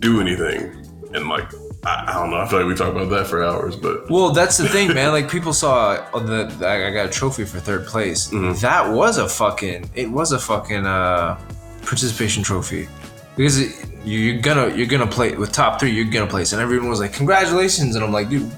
do 0.00 0.20
anything. 0.20 0.78
And 1.14 1.28
like, 1.28 1.52
I, 1.84 2.06
I 2.08 2.12
don't 2.14 2.30
know. 2.30 2.38
I 2.38 2.48
feel 2.48 2.58
like 2.60 2.68
we 2.68 2.74
talk 2.74 2.92
about 2.92 3.10
that 3.10 3.26
for 3.26 3.44
hours, 3.44 3.76
but 3.76 4.10
Well, 4.10 4.30
that's 4.30 4.56
the 4.56 4.68
thing, 4.68 4.94
man. 4.94 5.12
Like 5.12 5.30
people 5.30 5.52
saw 5.52 6.04
on 6.14 6.26
the, 6.26 6.66
I 6.66 6.88
I 6.88 6.90
got 6.90 7.06
a 7.06 7.10
trophy 7.10 7.44
for 7.44 7.60
third 7.60 7.86
place. 7.86 8.28
That 8.62 8.90
was 8.90 9.18
a 9.18 9.28
fucking, 9.28 9.90
it 9.94 10.10
was 10.10 10.32
a 10.32 10.38
fucking 10.38 10.86
uh, 10.86 11.38
participation 11.82 12.42
trophy 12.42 12.88
because 13.36 13.58
it, 13.60 13.74
you, 14.04 14.18
you're 14.18 14.40
gonna 14.42 14.74
you're 14.74 14.86
gonna 14.86 15.06
play 15.06 15.32
with 15.34 15.52
top 15.52 15.78
three. 15.80 15.90
You're 15.92 16.04
gonna 16.12 16.26
place, 16.26 16.52
and 16.52 16.60
everyone 16.62 16.88
was 16.88 17.00
like, 17.00 17.12
"Congratulations!" 17.12 17.94
And 17.96 18.04
I'm 18.04 18.12
like, 18.12 18.28
dude, 18.28 18.50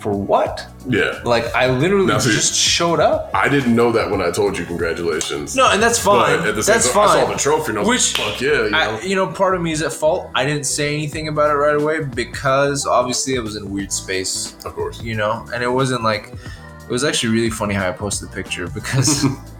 for 0.00 0.12
what? 0.12 0.64
yeah. 0.88 1.20
Like 1.24 1.44
I 1.54 1.68
literally 1.70 2.06
Now, 2.06 2.18
so 2.18 2.30
just 2.30 2.54
showed 2.54 3.00
up. 3.00 3.30
I 3.34 3.48
didn't 3.48 3.74
know 3.74 3.90
that 3.92 4.08
when 4.10 4.20
I 4.22 4.30
told 4.30 4.56
you 4.56 4.64
congratulations. 4.64 5.56
No, 5.56 5.68
and 5.70 5.82
that's 5.82 5.98
fine. 5.98 6.38
But 6.38 6.48
at 6.48 6.54
the 6.54 6.62
same 6.62 6.74
that's 6.74 6.86
time, 6.92 7.08
fine. 7.08 7.18
I 7.18 7.24
saw 7.24 7.32
the 7.32 7.38
trophy 7.38 7.70
and 7.70 7.78
I 7.78 7.82
was 7.82 7.88
Which- 7.88 8.18
like, 8.18 8.32
fuck 8.34 8.40
yeah, 8.40 8.64
you 8.64 8.70
know? 8.70 8.78
I, 8.78 9.00
you 9.02 9.16
know, 9.16 9.26
part 9.26 9.54
of 9.56 9.60
me 9.60 9.72
is 9.72 9.82
at 9.82 9.92
fault. 9.92 10.30
I 10.36 10.44
didn't 10.46 10.64
say 10.64 10.94
anything 10.94 11.26
about 11.28 11.50
it 11.50 11.54
right 11.54 11.74
away 11.74 12.04
because 12.04 12.86
obviously 12.86 13.34
it 13.34 13.40
was 13.40 13.56
in 13.56 13.64
a 13.64 13.66
weird 13.66 13.92
space, 13.92 14.54
of 14.64 14.72
course. 14.74 15.02
you 15.02 15.16
know, 15.16 15.44
and 15.52 15.62
it 15.64 15.68
wasn't 15.70 16.04
like 16.04 16.28
it 16.32 16.90
was 16.90 17.02
actually 17.04 17.34
really 17.34 17.50
funny 17.50 17.74
how 17.74 17.88
I 17.88 17.92
posted 17.92 18.30
the 18.30 18.34
picture 18.34 18.68
because 18.68 19.24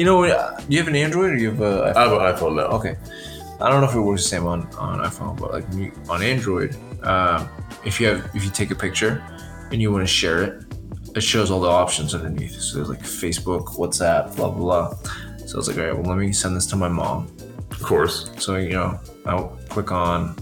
you 0.00 0.06
know, 0.06 0.24
uh, 0.24 0.58
do 0.60 0.64
you 0.70 0.78
have 0.78 0.88
an 0.88 0.96
Android 0.96 1.32
or 1.32 1.36
you 1.36 1.50
have 1.50 1.60
a 1.60 1.92
I 1.94 2.04
have 2.04 2.12
an 2.12 2.20
iPhone 2.20 2.56
now. 2.56 2.68
Okay. 2.78 2.96
I 3.60 3.68
don't 3.68 3.82
know 3.82 3.86
if 3.86 3.94
it 3.94 4.00
works 4.00 4.22
the 4.22 4.28
same 4.30 4.46
on, 4.46 4.66
on 4.76 5.00
iPhone, 5.00 5.38
but 5.38 5.52
like 5.52 5.66
on 6.08 6.22
Android, 6.22 6.74
um, 7.02 7.50
if 7.84 8.00
you 8.00 8.06
have 8.06 8.34
if 8.34 8.42
you 8.42 8.50
take 8.50 8.70
a 8.70 8.74
picture 8.74 9.22
and 9.70 9.82
you 9.82 9.92
want 9.92 10.02
to 10.02 10.10
share 10.10 10.42
it, 10.42 10.64
it 11.14 11.20
shows 11.20 11.50
all 11.50 11.60
the 11.60 11.68
options 11.68 12.14
underneath. 12.14 12.58
So 12.58 12.76
there's 12.76 12.88
like 12.88 13.02
Facebook, 13.02 13.76
WhatsApp, 13.76 14.34
blah 14.36 14.50
blah 14.50 14.88
blah. 14.88 14.96
So 15.44 15.56
I 15.56 15.58
was 15.58 15.68
like, 15.68 15.76
all 15.76 15.84
right, 15.84 15.94
well 15.94 16.04
let 16.04 16.16
me 16.16 16.32
send 16.32 16.56
this 16.56 16.64
to 16.68 16.76
my 16.76 16.88
mom. 16.88 17.30
Of 17.70 17.82
course. 17.82 18.30
So 18.38 18.56
you 18.56 18.70
know, 18.70 18.98
I'll 19.26 19.48
click 19.68 19.92
on 19.92 20.34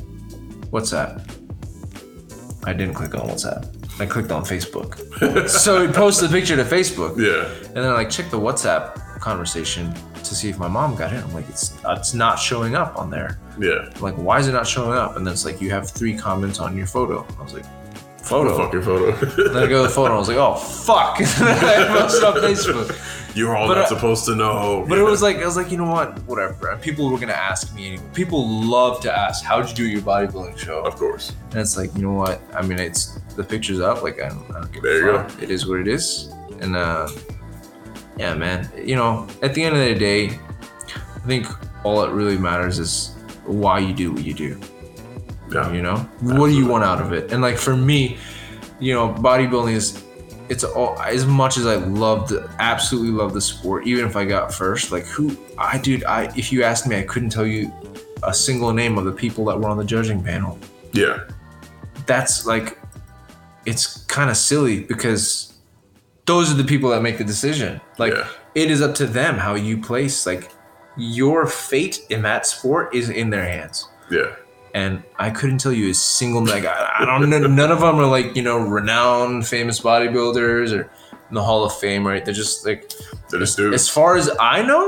WhatsApp. 0.70 1.28
I 2.64 2.72
didn't 2.72 2.94
click 2.94 3.16
on 3.16 3.28
WhatsApp. 3.28 4.00
I 4.00 4.06
clicked 4.06 4.30
on 4.30 4.44
Facebook. 4.44 5.48
so 5.48 5.82
it 5.82 5.92
posted 5.92 6.30
the 6.30 6.32
picture 6.32 6.54
to 6.54 6.62
Facebook. 6.62 7.18
Yeah. 7.18 7.52
And 7.66 7.78
then 7.78 7.86
I 7.86 7.94
like 7.94 8.08
check 8.08 8.30
the 8.30 8.38
WhatsApp 8.38 9.07
conversation 9.28 9.92
to 10.14 10.34
see 10.34 10.48
if 10.48 10.58
my 10.58 10.68
mom 10.68 10.96
got 10.96 11.12
in. 11.12 11.22
I'm 11.22 11.32
like, 11.34 11.48
it's 11.48 11.76
it's 11.86 12.14
not 12.14 12.38
showing 12.38 12.74
up 12.74 12.96
on 12.98 13.10
there. 13.10 13.38
Yeah. 13.60 13.90
I'm 13.94 14.00
like, 14.00 14.14
why 14.14 14.38
is 14.38 14.48
it 14.48 14.52
not 14.52 14.66
showing 14.66 14.96
up? 14.96 15.16
And 15.16 15.26
then 15.26 15.32
it's 15.32 15.44
like, 15.44 15.60
you 15.60 15.70
have 15.70 15.90
three 15.90 16.16
comments 16.16 16.58
on 16.60 16.76
your 16.76 16.86
photo. 16.86 17.26
I 17.38 17.42
was 17.42 17.52
like, 17.54 17.66
photo. 18.22 18.56
Fucking 18.56 18.82
photo. 18.82 19.08
and 19.12 19.32
Then 19.54 19.62
I 19.64 19.66
go 19.66 19.82
to 19.82 19.88
the 19.88 19.94
photo. 19.94 20.14
I 20.14 20.18
was 20.18 20.28
like, 20.28 20.38
oh 20.38 20.54
fuck. 20.54 21.16
I 21.20 21.86
posted 21.98 22.24
on 22.24 22.34
Facebook. 22.36 23.14
You're 23.36 23.54
all 23.56 23.68
But 23.68 23.74
not 23.74 23.84
I- 23.84 23.88
supposed 23.88 24.24
to 24.24 24.34
know. 24.34 24.84
But 24.88 24.98
it 24.98 25.02
was 25.02 25.20
like, 25.22 25.36
I 25.36 25.44
was 25.46 25.56
like, 25.56 25.70
you 25.70 25.76
know 25.76 25.90
what? 25.90 26.18
Whatever. 26.24 26.76
People 26.80 27.10
were 27.10 27.18
gonna 27.18 27.32
ask 27.50 27.74
me 27.74 27.88
anyway. 27.88 28.04
People 28.14 28.48
love 28.48 29.00
to 29.02 29.12
ask, 29.16 29.44
how'd 29.44 29.68
you 29.68 29.74
do 29.74 29.86
your 29.86 30.00
bodybuilding 30.02 30.58
show? 30.58 30.80
of 30.84 30.96
course. 30.96 31.32
And 31.52 31.60
it's 31.60 31.76
like, 31.76 31.94
you 31.94 32.02
know 32.02 32.12
what? 32.14 32.40
I 32.54 32.62
mean, 32.62 32.78
it's 32.78 33.20
the 33.36 33.44
picture's 33.44 33.80
up. 33.80 34.02
Like, 34.02 34.20
I 34.20 34.28
don't, 34.30 34.50
I 34.50 34.60
don't 34.60 34.72
give 34.72 34.82
There 34.82 35.10
a 35.10 35.22
you 35.22 35.28
fuck. 35.28 35.42
It 35.42 35.50
is 35.50 35.66
what 35.68 35.78
it 35.80 35.86
is. 35.88 36.32
And 36.60 36.74
uh, 36.74 37.08
yeah, 38.18 38.34
man. 38.34 38.70
You 38.76 38.96
know, 38.96 39.26
at 39.42 39.54
the 39.54 39.62
end 39.64 39.76
of 39.76 39.82
the 39.82 39.94
day, 39.94 40.26
I 40.28 41.20
think 41.26 41.46
all 41.84 42.00
that 42.02 42.10
really 42.10 42.38
matters 42.38 42.78
is 42.78 43.14
why 43.44 43.78
you 43.78 43.92
do 43.94 44.12
what 44.12 44.24
you 44.24 44.34
do. 44.34 44.60
Yeah. 45.52 45.72
You 45.72 45.82
know, 45.82 45.96
what 46.20 46.48
do 46.48 46.56
you 46.56 46.66
want 46.66 46.84
out 46.84 47.00
of 47.00 47.12
it? 47.12 47.32
And 47.32 47.40
like 47.40 47.56
for 47.56 47.76
me, 47.76 48.18
you 48.80 48.94
know, 48.94 49.08
bodybuilding 49.08 49.72
is. 49.74 50.04
It's 50.50 50.64
all 50.64 50.98
as 51.00 51.26
much 51.26 51.58
as 51.58 51.66
I 51.66 51.74
loved, 51.76 52.32
absolutely 52.58 53.10
love 53.10 53.34
the 53.34 53.40
sport. 53.40 53.86
Even 53.86 54.06
if 54.06 54.16
I 54.16 54.24
got 54.24 54.52
first, 54.52 54.90
like 54.92 55.04
who 55.04 55.36
I 55.58 55.76
dude, 55.76 56.04
I 56.04 56.32
if 56.36 56.50
you 56.50 56.62
asked 56.62 56.86
me, 56.86 56.96
I 56.96 57.02
couldn't 57.02 57.28
tell 57.28 57.46
you 57.46 57.70
a 58.22 58.32
single 58.32 58.72
name 58.72 58.96
of 58.96 59.04
the 59.04 59.12
people 59.12 59.44
that 59.44 59.60
were 59.60 59.68
on 59.68 59.76
the 59.76 59.84
judging 59.84 60.22
panel 60.24 60.58
Yeah. 60.94 61.24
that's 62.06 62.46
like 62.46 62.78
it's 63.66 64.04
kind 64.06 64.30
of 64.30 64.36
silly 64.38 64.84
because 64.84 65.52
those 66.28 66.46
are 66.52 66.58
the 66.62 66.68
people 66.72 66.88
that 66.90 67.02
make 67.02 67.16
the 67.18 67.24
decision 67.34 67.80
like 67.98 68.12
Yeah. 68.14 68.28
it 68.54 68.70
is 68.70 68.80
up 68.86 68.94
to 69.00 69.06
them 69.06 69.34
how 69.46 69.54
you 69.56 69.74
place 69.90 70.16
like 70.30 70.44
your 70.96 71.46
fate 71.46 71.96
in 72.10 72.20
that 72.22 72.46
sport 72.46 72.94
is 72.94 73.08
in 73.22 73.30
their 73.30 73.44
hands 73.56 73.88
Yeah. 74.10 74.30
and 74.74 75.02
i 75.18 75.28
couldn't 75.30 75.58
tell 75.64 75.72
you 75.80 75.90
a 75.90 75.94
single 75.94 76.44
like 76.44 76.64
i, 76.66 76.78
I 77.00 77.04
don't 77.06 77.28
know 77.30 77.38
none 77.62 77.72
of 77.76 77.80
them 77.80 77.96
are 78.02 78.06
like 78.18 78.36
you 78.36 78.42
know 78.48 78.58
renowned 78.58 79.46
famous 79.46 79.80
bodybuilders 79.80 80.68
or 80.76 80.82
in 81.28 81.34
the 81.34 81.42
hall 81.48 81.64
of 81.64 81.72
fame 81.84 82.06
right 82.06 82.22
they're 82.24 82.40
just 82.44 82.64
like 82.66 82.80
they're 83.30 83.40
just 83.40 83.56
do. 83.56 83.72
as 83.74 83.88
far 83.88 84.16
as 84.16 84.30
i 84.40 84.62
know 84.62 84.82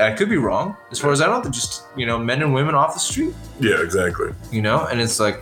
i 0.00 0.10
could 0.18 0.28
be 0.36 0.36
wrong 0.46 0.76
as 0.90 0.98
far 0.98 1.10
as 1.12 1.20
i 1.22 1.26
know 1.26 1.40
they're 1.42 1.52
just 1.62 1.84
you 1.96 2.06
know 2.06 2.18
men 2.18 2.42
and 2.42 2.52
women 2.58 2.74
off 2.74 2.92
the 2.94 3.00
street 3.10 3.34
Yeah, 3.60 3.80
exactly. 3.82 4.28
you 4.50 4.62
know 4.62 4.78
and 4.90 5.00
it's 5.00 5.18
like 5.20 5.38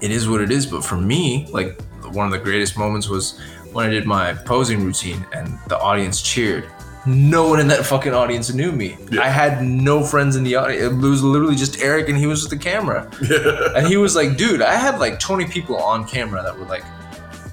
it 0.00 0.10
is 0.10 0.28
what 0.28 0.40
it 0.40 0.50
is 0.50 0.64
but 0.66 0.84
for 0.84 0.96
me 0.96 1.46
like 1.58 1.80
one 2.18 2.24
of 2.26 2.32
the 2.32 2.38
greatest 2.48 2.78
moments 2.78 3.08
was 3.08 3.38
when 3.72 3.86
i 3.86 3.88
did 3.88 4.06
my 4.06 4.32
posing 4.34 4.84
routine 4.84 5.24
and 5.32 5.58
the 5.68 5.78
audience 5.78 6.20
cheered 6.22 6.64
no 7.06 7.48
one 7.48 7.58
in 7.60 7.68
that 7.68 7.86
fucking 7.86 8.12
audience 8.12 8.52
knew 8.52 8.70
me 8.72 8.96
Yeah. 9.10 9.22
i 9.22 9.28
had 9.28 9.62
no 9.62 10.02
friends 10.04 10.36
in 10.36 10.44
the 10.44 10.56
audience 10.56 10.82
it 10.82 10.94
was 10.94 11.22
literally 11.22 11.56
just 11.56 11.80
eric 11.82 12.08
and 12.08 12.18
he 12.18 12.26
was 12.26 12.42
with 12.42 12.50
the 12.50 12.58
camera 12.58 13.10
Yeah. 13.22 13.76
and 13.76 13.86
he 13.86 13.96
was 13.96 14.14
like 14.16 14.36
dude 14.36 14.60
i 14.62 14.74
had 14.74 14.98
like 14.98 15.18
20 15.18 15.46
people 15.46 15.76
on 15.76 16.06
camera 16.06 16.42
that 16.42 16.58
were 16.58 16.66
like 16.66 16.84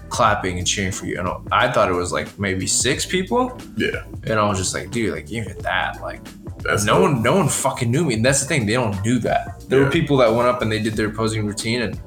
clapping 0.10 0.58
and 0.60 0.68
cheering 0.68 0.92
for 0.92 1.06
you 1.06 1.20
and 1.20 1.28
i 1.52 1.70
thought 1.72 1.90
it 1.90 1.94
was 1.94 2.12
like 2.12 2.38
maybe 2.40 2.66
six 2.68 3.06
people 3.06 3.58
Yeah. 3.76 4.04
and 4.24 4.40
i 4.40 4.48
was 4.48 4.58
just 4.58 4.74
like 4.74 4.90
dude 4.92 5.14
like 5.14 5.30
even 5.32 5.58
that 5.60 6.02
like 6.02 6.22
That's 6.64 6.86
no 6.86 6.94
dope. 6.94 7.02
one 7.14 7.24
no 7.24 7.36
one 7.36 7.50
fucking 7.50 7.92
knew 7.92 8.06
me 8.06 8.14
and 8.16 8.26
that's 8.26 8.40
the 8.42 8.46
thing 8.48 8.66
they 8.66 8.74
don't 8.74 9.02
do 9.04 9.20
that 9.20 9.64
there 9.68 9.80
Yeah. 9.80 9.86
were 9.86 9.92
people 9.92 10.18
that 10.18 10.34
went 10.34 10.48
up 10.48 10.62
and 10.62 10.72
they 10.72 10.80
did 10.82 10.94
their 10.96 11.10
posing 11.10 11.46
routine 11.46 11.82
and 11.82 12.00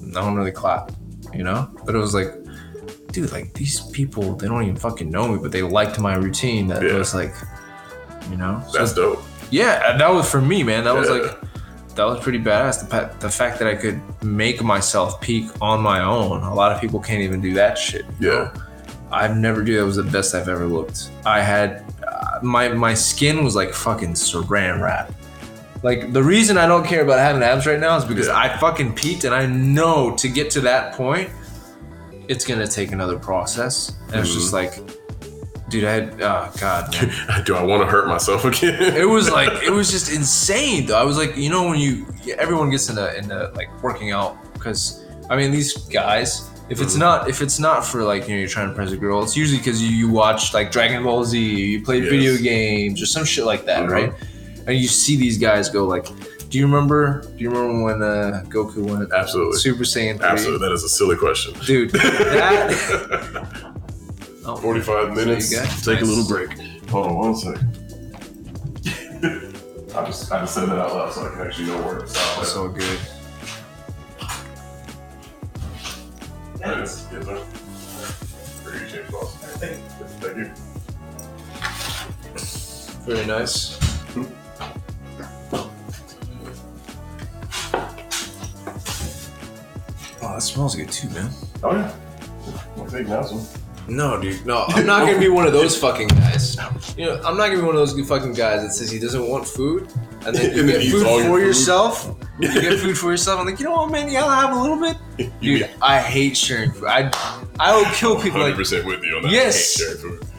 no 0.00 0.22
one 0.24 0.34
really 0.36 0.52
clapped 0.52 0.94
you 1.34 1.42
know 1.44 1.68
but 1.84 1.94
it 1.94 1.98
was 1.98 2.14
like 2.14 2.32
dude 3.14 3.32
like 3.32 3.52
these 3.54 3.80
people 3.98 4.34
they 4.36 4.46
don't 4.48 4.62
even 4.62 4.76
fucking 4.76 5.08
know 5.10 5.28
me 5.28 5.38
but 5.40 5.50
they 5.52 5.62
liked 5.62 5.98
my 5.98 6.14
routine 6.16 6.66
that 6.66 6.82
Yeah. 6.82 6.94
was 6.98 7.14
like 7.14 7.34
you 8.30 8.36
know 8.36 8.62
So, 8.68 8.78
That's 8.78 8.92
dope. 8.94 9.22
yeah 9.50 9.90
and 9.90 10.00
that 10.00 10.10
was 10.12 10.28
for 10.30 10.40
me 10.40 10.62
man 10.62 10.84
that 10.84 10.94
was 10.94 11.08
like 11.08 11.40
that 11.94 12.04
was 12.04 12.18
pretty 12.20 12.40
badass 12.40 12.88
the, 12.88 13.10
the 13.20 13.30
fact 13.30 13.58
that 13.60 13.68
i 13.68 13.74
could 13.76 14.00
make 14.24 14.62
myself 14.62 15.20
peak 15.20 15.46
on 15.60 15.80
my 15.80 16.00
own 16.02 16.42
a 16.42 16.52
lot 16.52 16.72
of 16.72 16.80
people 16.80 16.98
can't 17.00 17.22
even 17.22 17.40
do 17.40 17.54
that 17.54 17.78
shit 17.78 18.04
Yeah. 18.20 18.30
know? 18.30 18.52
I've 19.12 19.36
never 19.36 19.62
do 19.62 19.76
that 19.78 19.84
was 19.84 19.94
the 19.96 20.02
best 20.02 20.34
I've 20.34 20.48
ever 20.48 20.66
looked. 20.66 21.10
I 21.24 21.40
had 21.40 21.84
uh, 22.08 22.40
my 22.42 22.68
my 22.70 22.94
skin 22.94 23.44
was 23.44 23.54
like 23.54 23.72
fucking 23.72 24.14
saran 24.14 24.80
wrap. 24.82 25.12
Like 25.84 26.12
the 26.12 26.22
reason 26.22 26.58
I 26.58 26.66
don't 26.66 26.84
care 26.84 27.02
about 27.04 27.20
having 27.20 27.40
abs 27.42 27.64
right 27.64 27.78
now 27.78 27.96
is 27.96 28.04
because 28.04 28.26
Yeah. 28.26 28.36
I 28.44 28.56
fucking 28.58 28.94
peaked 28.94 29.22
and 29.22 29.32
I 29.32 29.46
know 29.46 30.16
to 30.16 30.26
get 30.28 30.50
to 30.56 30.60
that 30.62 30.94
point, 30.94 31.30
it's 32.28 32.44
gonna 32.46 32.66
take 32.66 32.92
another 32.92 33.18
process. 33.18 33.92
And 34.12 34.20
it's 34.20 34.32
just 34.34 34.52
Mm-hmm. 34.52 34.86
like, 34.86 35.68
dude, 35.70 35.84
I 35.84 35.92
had 35.92 36.20
oh 36.22 36.52
god. 36.60 36.92
Do 37.46 37.54
I 37.56 37.62
want 37.62 37.82
to 37.82 37.86
hurt 37.86 38.06
myself 38.08 38.44
again? 38.44 38.74
it 38.96 39.08
was 39.08 39.30
like 39.30 39.62
it 39.62 39.70
was 39.70 39.90
just 39.90 40.12
insane 40.18 40.86
though. 40.86 40.96
I 40.98 41.04
was 41.04 41.16
like, 41.16 41.36
you 41.36 41.50
know, 41.50 41.68
when 41.68 41.78
you 41.78 42.06
everyone 42.38 42.70
gets 42.70 42.88
into 42.88 43.16
into 43.16 43.50
like 43.54 43.68
working 43.82 44.10
out 44.12 44.36
because 44.54 45.04
I 45.30 45.36
mean 45.36 45.50
these 45.50 45.74
guys. 45.88 46.50
If 46.70 46.80
it's 46.80 46.94
Mhm. 46.96 47.00
not 47.00 47.28
if 47.28 47.42
it's 47.42 47.58
not 47.58 47.84
for 47.84 48.02
like 48.04 48.26
you 48.26 48.34
know 48.34 48.38
you're 48.40 48.48
trying 48.48 48.66
to 48.66 48.70
impress 48.70 48.90
a 48.90 48.96
girl, 48.96 49.22
it's 49.22 49.36
usually 49.36 49.58
because 49.58 49.82
you, 49.82 49.88
you 49.90 50.08
watch 50.08 50.54
like 50.54 50.72
Dragon 50.72 51.02
Ball 51.02 51.22
Z, 51.22 51.38
you 51.38 51.82
play 51.84 51.98
Yes. 52.00 52.08
video 52.08 52.36
games 52.38 53.02
or 53.02 53.06
some 53.06 53.24
shit 53.26 53.44
like 53.44 53.66
that, 53.66 53.84
Mhm. 53.84 53.90
right? 53.90 54.12
And 54.66 54.78
you 54.78 54.88
see 54.88 55.16
these 55.16 55.36
guys 55.36 55.68
go 55.68 55.84
like, 55.84 56.06
do 56.54 56.60
you 56.60 56.66
remember? 56.66 57.20
Do 57.36 57.42
you 57.42 57.50
remember 57.50 57.82
when 57.82 58.00
uh, 58.00 58.44
Goku 58.46 58.88
went 58.88 59.12
Absolutely. 59.12 59.58
Super 59.58 59.82
Saiyan 59.82 60.18
3? 60.18 60.24
Absolutely. 60.24 60.68
That 60.68 60.72
is 60.72 60.84
a 60.84 60.88
silly 60.88 61.16
question. 61.16 61.52
Dude, 61.66 61.90
that. 61.90 63.64
Oh, 64.46 64.54
45 64.54 65.16
minutes. 65.16 65.50
So 65.50 65.56
you 65.62 65.66
guys- 65.66 65.84
Take 65.84 66.00
a 66.02 66.04
little 66.04 66.24
break. 66.28 66.56
Hold 66.90 67.06
on 67.08 67.16
one 67.16 67.34
second. 67.34 67.76
I 69.96 70.04
just 70.04 70.30
I 70.30 70.38
just 70.42 70.54
said 70.54 70.68
that 70.68 70.78
out 70.78 70.94
loud 70.94 71.12
so 71.12 71.26
I 71.26 71.30
can 71.30 71.40
actually 71.44 71.66
know 71.66 71.82
where 71.82 71.98
it's 71.98 72.14
at. 72.38 72.44
So 72.44 72.68
good. 72.68 73.00
Yes, 76.60 77.08
yes, 77.10 77.24
sir. 77.24 77.36
Where 78.62 78.74
you 78.80 78.86
change 78.88 79.10
boss? 79.10 79.34
Thank 79.58 79.82
you. 80.36 80.52
Very 83.12 83.26
nice. 83.26 83.83
Oh, 90.34 90.38
that 90.38 90.42
smells 90.42 90.74
good 90.74 90.90
too, 90.90 91.08
man. 91.10 91.30
Oh 91.62 91.72
yeah. 91.76 91.94
We'll 92.76 92.86
take 92.90 93.06
now 93.06 93.22
some. 93.22 93.46
No, 93.86 94.20
dude. 94.20 94.44
No, 94.44 94.64
I'm 94.68 94.84
not 94.84 95.06
gonna 95.06 95.18
be 95.20 95.28
one 95.28 95.46
of 95.46 95.52
those 95.52 95.78
fucking 95.78 96.08
guys. 96.08 96.56
You 96.96 97.06
know, 97.06 97.20
I'm 97.24 97.36
not 97.36 97.46
gonna 97.48 97.58
be 97.60 97.66
one 97.66 97.76
of 97.76 97.80
those 97.88 98.08
fucking 98.08 98.34
guys 98.34 98.62
that 98.62 98.70
says 98.72 98.88
he 98.90 98.98
doesn't 99.00 99.28
want 99.28 99.46
food, 99.46 99.88
and 100.26 100.34
then 100.34 100.50
you 100.54 100.60
And 100.60 100.68
then 100.68 100.76
get 100.78 100.82
eats 100.82 100.92
food 100.92 101.06
all 101.06 101.18
your 101.18 101.28
for 101.28 101.38
food. 101.38 101.46
yourself. 101.46 102.16
You 102.40 102.48
get 102.60 102.80
food 102.80 102.98
for 102.98 103.12
yourself. 103.12 103.38
I'm 103.38 103.46
like, 103.46 103.60
you 103.60 103.64
know 103.66 103.72
what, 103.76 103.92
man? 103.92 104.08
Yeah, 104.10 104.24
I'll 104.24 104.48
have 104.48 104.56
a 104.56 104.60
little 104.60 104.80
bit. 104.80 105.30
Dude, 105.40 105.70
I 105.80 106.00
hate 106.00 106.36
sharing 106.36 106.72
food. 106.72 106.86
I, 106.88 107.08
I 107.60 107.76
will 107.76 107.84
kill 107.92 108.16
people. 108.16 108.40
Hundred 108.40 108.46
Like, 108.50 108.56
percent 108.56 108.86
with 108.86 109.04
you 109.04 109.16
on 109.18 109.22
that. 109.22 109.30
Yes. 109.30 109.80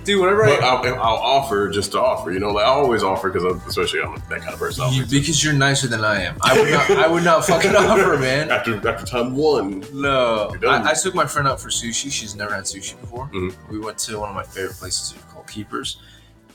I 0.05 0.09
hate 0.13 0.17
sharing 0.17 0.35
food. 0.35 0.45
dude, 0.45 0.45
whenever 0.45 0.45
But 0.45 0.63
I, 0.63 0.67
I'll, 0.67 1.01
I'll 1.01 1.15
offer 1.17 1.69
just 1.69 1.91
to 1.93 2.01
offer. 2.01 2.31
You 2.31 2.39
know, 2.39 2.49
like 2.51 2.65
I 2.65 2.69
always 2.69 3.03
offer 3.03 3.29
because 3.29 3.43
I'm 3.43 3.61
especially 3.67 4.01
I'm 4.01 4.15
that 4.15 4.41
kind 4.41 4.53
of 4.53 4.59
person. 4.59 4.83
I'll 4.83 4.93
you, 4.93 5.05
because 5.05 5.43
you're 5.43 5.53
nicer 5.53 5.87
than 5.87 6.03
I 6.03 6.21
am. 6.23 6.37
I 6.41 6.59
would 6.59 6.71
not. 6.71 6.91
I 6.91 7.07
would 7.07 7.23
not 7.23 7.45
fucking 7.45 7.75
offer, 7.75 8.17
man. 8.17 8.51
after 8.51 8.75
after 8.87 9.05
time 9.05 9.35
one. 9.35 9.83
No, 9.93 10.49
You're 10.51 10.59
done. 10.59 10.87
I, 10.87 10.91
I 10.91 10.93
took 10.93 11.15
my 11.15 11.25
friend 11.25 11.47
out 11.47 11.59
for 11.59 11.69
sushi. 11.69 12.11
She's 12.11 12.35
never 12.35 12.53
had 12.53 12.63
sushi 12.65 12.99
before. 13.01 13.27
Mhm. 13.33 13.53
We 13.69 13.79
went 13.79 13.97
to 13.99 14.19
one 14.19 14.29
of 14.29 14.35
my 14.35 14.43
favorite 14.43 14.75
places 14.77 15.13
called 15.31 15.47
Keepers, 15.47 15.97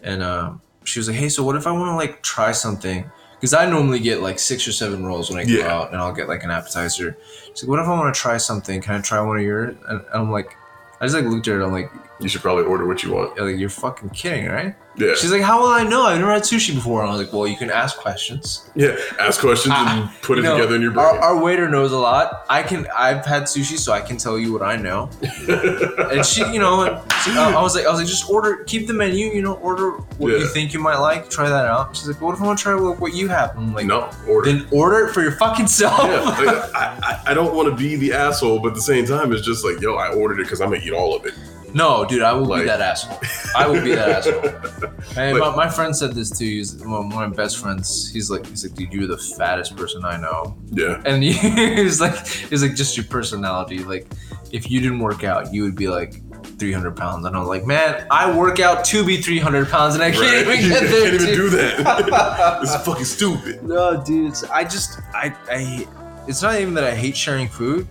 and 0.03 0.23
um, 0.23 0.61
she 0.85 0.99
was 0.99 1.09
like, 1.09 1.17
"Hey, 1.19 1.29
so 1.29 1.43
what 1.43 1.57
if 1.57 1.67
I 1.67 1.73
want 1.73 1.91
to 1.91 1.97
like 1.97 2.23
try 2.23 2.53
something?" 2.53 3.11
Because 3.35 3.55
I 3.55 3.65
normally 3.65 4.01
get 4.01 4.21
like 4.21 4.39
six 4.39 4.69
or 4.69 4.73
seven 4.73 5.03
rolls 5.07 5.31
when 5.31 5.39
I 5.39 5.45
go 5.45 5.55
Yeah. 5.55 5.75
out, 5.75 5.93
and 5.93 5.97
I'll 6.01 6.13
get 6.13 6.29
like 6.29 6.45
an 6.45 6.51
appetizer. 6.51 7.17
She's 7.55 7.63
like, 7.63 7.71
"What 7.71 7.79
if 7.81 7.87
I 7.87 7.91
want 7.99 8.15
to 8.15 8.21
try 8.21 8.37
something? 8.37 8.83
Can 8.83 8.95
I 8.97 9.01
try 9.01 9.19
one 9.21 9.39
of 9.39 9.43
yours?" 9.43 9.77
And 9.89 10.03
I'm 10.13 10.31
like, 10.31 10.55
I 11.01 11.07
just 11.07 11.15
like 11.17 11.25
looked 11.25 11.49
at 11.49 11.55
her. 11.55 11.63
I'm 11.63 11.73
like, 11.73 11.91
You 12.21 12.29
should 12.29 12.43
probably 12.43 12.65
order 12.65 12.87
what 12.87 13.03
you 13.03 13.13
want. 13.13 13.37
"Yeah, 13.37 13.45
like 13.45 13.59
you're 13.59 13.69
fucking 13.69 14.11
kidding, 14.11 14.47
right?" 14.47 14.75
Yeah. 14.97 15.15
She's 15.15 15.33
like, 15.33 15.43
"How 15.43 15.61
will 15.61 15.69
I 15.69 15.85
know? 15.85 16.03
I've 16.03 16.19
never 16.19 16.33
had 16.33 16.43
sushi 16.43 16.75
before." 16.75 17.03
And 17.03 17.11
I 17.11 17.17
was 17.17 17.25
like, 17.25 17.33
"Well, 17.33 17.47
you 17.47 17.57
can 17.57 17.71
ask 17.71 17.97
questions." 17.97 18.69
Yeah. 18.75 18.97
Ask 19.19 19.41
questions 19.41 19.75
and 19.77 20.11
put 20.23 20.39
it 20.39 20.43
know, 20.43 20.57
together 20.57 20.77
in 20.77 20.83
your 20.83 20.91
brain. 20.91 21.07
our 21.07 21.41
waiter 21.41 21.69
knows 21.69 21.93
a 21.93 21.99
lot. 21.99 22.45
I 22.51 22.63
can. 22.63 22.87
I've 22.97 23.25
had 23.25 23.45
sushi, 23.45 23.79
so 23.79 23.93
I 23.93 24.01
can 24.01 24.17
tell 24.17 24.39
you 24.39 24.53
what 24.53 24.63
I 24.63 24.77
know. 24.77 25.09
and 25.49 26.25
she, 26.25 26.41
you 26.53 26.59
know, 26.59 26.83
and 26.83 27.13
she, 27.23 27.31
uh, 27.31 27.59
I 27.59 27.63
was 27.63 27.75
like, 27.75 27.87
I 27.87 27.91
was 27.91 28.01
like, 28.01 28.09
just 28.09 28.29
order, 28.29 28.65
keep 28.65 28.87
the 28.87 28.95
menu, 28.95 29.27
you 29.27 29.43
know, 29.43 29.55
order 29.55 29.93
what 30.19 30.33
you 30.33 30.47
think 30.49 30.73
you 30.73 30.81
might 30.81 30.99
like, 30.99 31.31
try 31.31 31.49
that 31.49 31.67
out. 31.67 31.97
She's 31.97 32.09
like, 32.09 32.21
what 32.21 32.35
if 32.35 32.43
I 32.43 32.47
want 32.47 32.59
to 32.59 32.63
try 32.63 32.75
what, 32.75 33.01
what 33.01 33.15
you 33.15 33.29
have? 33.29 33.57
I'm 33.57 33.73
like, 33.75 33.87
no, 33.87 34.11
order. 34.29 34.53
then 34.53 34.69
order 34.71 35.07
it 35.07 35.15
for 35.15 35.23
your 35.23 35.33
fucking 35.33 35.67
self. 35.67 35.99
yeah, 36.03 36.21
like, 36.21 36.39
I, 36.75 36.99
I, 37.03 37.31
I 37.31 37.35
don't 37.35 37.55
want 37.55 37.69
to 37.69 37.77
be 37.77 37.97
the 37.97 38.13
asshole, 38.13 38.61
but 38.61 38.69
at 38.69 38.75
the 38.75 38.83
same 38.83 39.07
time, 39.07 39.33
it's 39.33 39.47
just 39.47 39.65
like, 39.65 39.81
yo, 39.81 39.95
I 39.95 40.13
ordered 40.13 40.41
it 40.41 40.45
because 40.45 40.61
I'm 40.61 40.71
gonna 40.71 40.83
eat 40.83 40.93
all 40.93 41.15
of 41.15 41.25
it. 41.27 41.35
No, 41.75 42.05
dude, 42.05 42.23
I 42.23 42.33
will 42.33 42.47
Like- 42.47 42.63
be 42.63 42.67
that 42.69 42.81
asshole. 42.81 43.19
I 43.57 43.67
will 43.67 43.83
be 43.83 43.95
that 43.95 44.09
asshole. 44.27 44.91
And 45.17 45.39
Like- 45.39 45.57
my, 45.57 45.65
my 45.67 45.69
friend 45.71 45.95
said 45.97 46.13
this 46.15 46.31
too. 46.37 46.45
He's 46.45 46.75
one 46.77 47.07
of 47.07 47.15
my 47.15 47.29
best 47.29 47.59
friends. 47.59 48.11
He's 48.13 48.31
like, 48.31 48.47
he's 48.47 48.65
like, 48.65 48.75
dude, 48.75 48.93
you're 48.93 49.07
the 49.07 49.19
fattest 49.19 49.77
person 49.77 50.05
I 50.05 50.17
know. 50.17 50.57
Yeah, 50.71 51.03
And 51.07 51.23
he's 51.25 52.01
like, 52.01 52.27
he's 52.27 52.63
like, 52.63 52.75
just 52.75 52.97
your 52.97 53.07
personality. 53.07 53.79
Like, 53.85 54.07
if 54.53 54.71
you 54.71 54.81
didn't 54.81 54.99
work 55.01 55.23
out, 55.25 55.53
you 55.53 55.63
would 55.63 55.77
be 55.77 55.89
like 55.89 56.15
300 56.59 56.97
pounds. 56.97 57.25
And 57.25 57.37
I'm 57.37 57.47
like, 57.47 57.65
man, 57.67 58.07
I 58.11 58.37
work 58.37 58.59
out 58.61 58.85
to 58.87 59.05
be 59.05 59.17
300 59.23 59.69
pounds, 59.69 59.95
and 59.95 60.03
I 60.03 60.11
can't 60.11 60.47
Right. 60.47 60.59
even 60.59 60.69
get 60.71 60.83
You 60.83 60.89
there. 60.89 61.11
can't 61.11 61.15
even 61.23 61.35
do 61.37 61.51
that. 61.51 62.59
this 62.61 62.75
is 62.75 62.83
fucking 62.83 63.05
stupid. 63.05 63.63
No, 63.63 64.03
dude, 64.05 64.31
it's, 64.31 64.43
I 64.45 64.65
just, 64.65 64.99
I, 65.15 65.35
I, 65.51 65.87
it's 66.27 66.43
not 66.43 66.59
even 66.61 66.75
that 66.75 66.85
I 66.85 66.95
hate 66.95 67.17
sharing 67.17 67.49
food. 67.49 67.87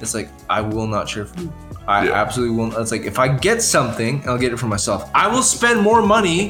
It's 0.00 0.14
like 0.14 0.28
I 0.48 0.60
will 0.62 0.86
not 0.86 1.08
share 1.08 1.26
food. 1.26 1.52
I 1.90 2.04
Yeah. 2.06 2.22
absolutely 2.22 2.54
won't. 2.56 2.72
It's 2.82 2.92
like 2.94 3.04
if 3.12 3.18
I 3.18 3.26
get 3.48 3.58
something, 3.76 4.22
I'll 4.28 4.38
get 4.44 4.52
it 4.54 4.58
for 4.58 4.68
myself. 4.76 5.00
I 5.24 5.26
will 5.32 5.42
spend 5.56 5.76
more 5.90 6.02
money 6.16 6.40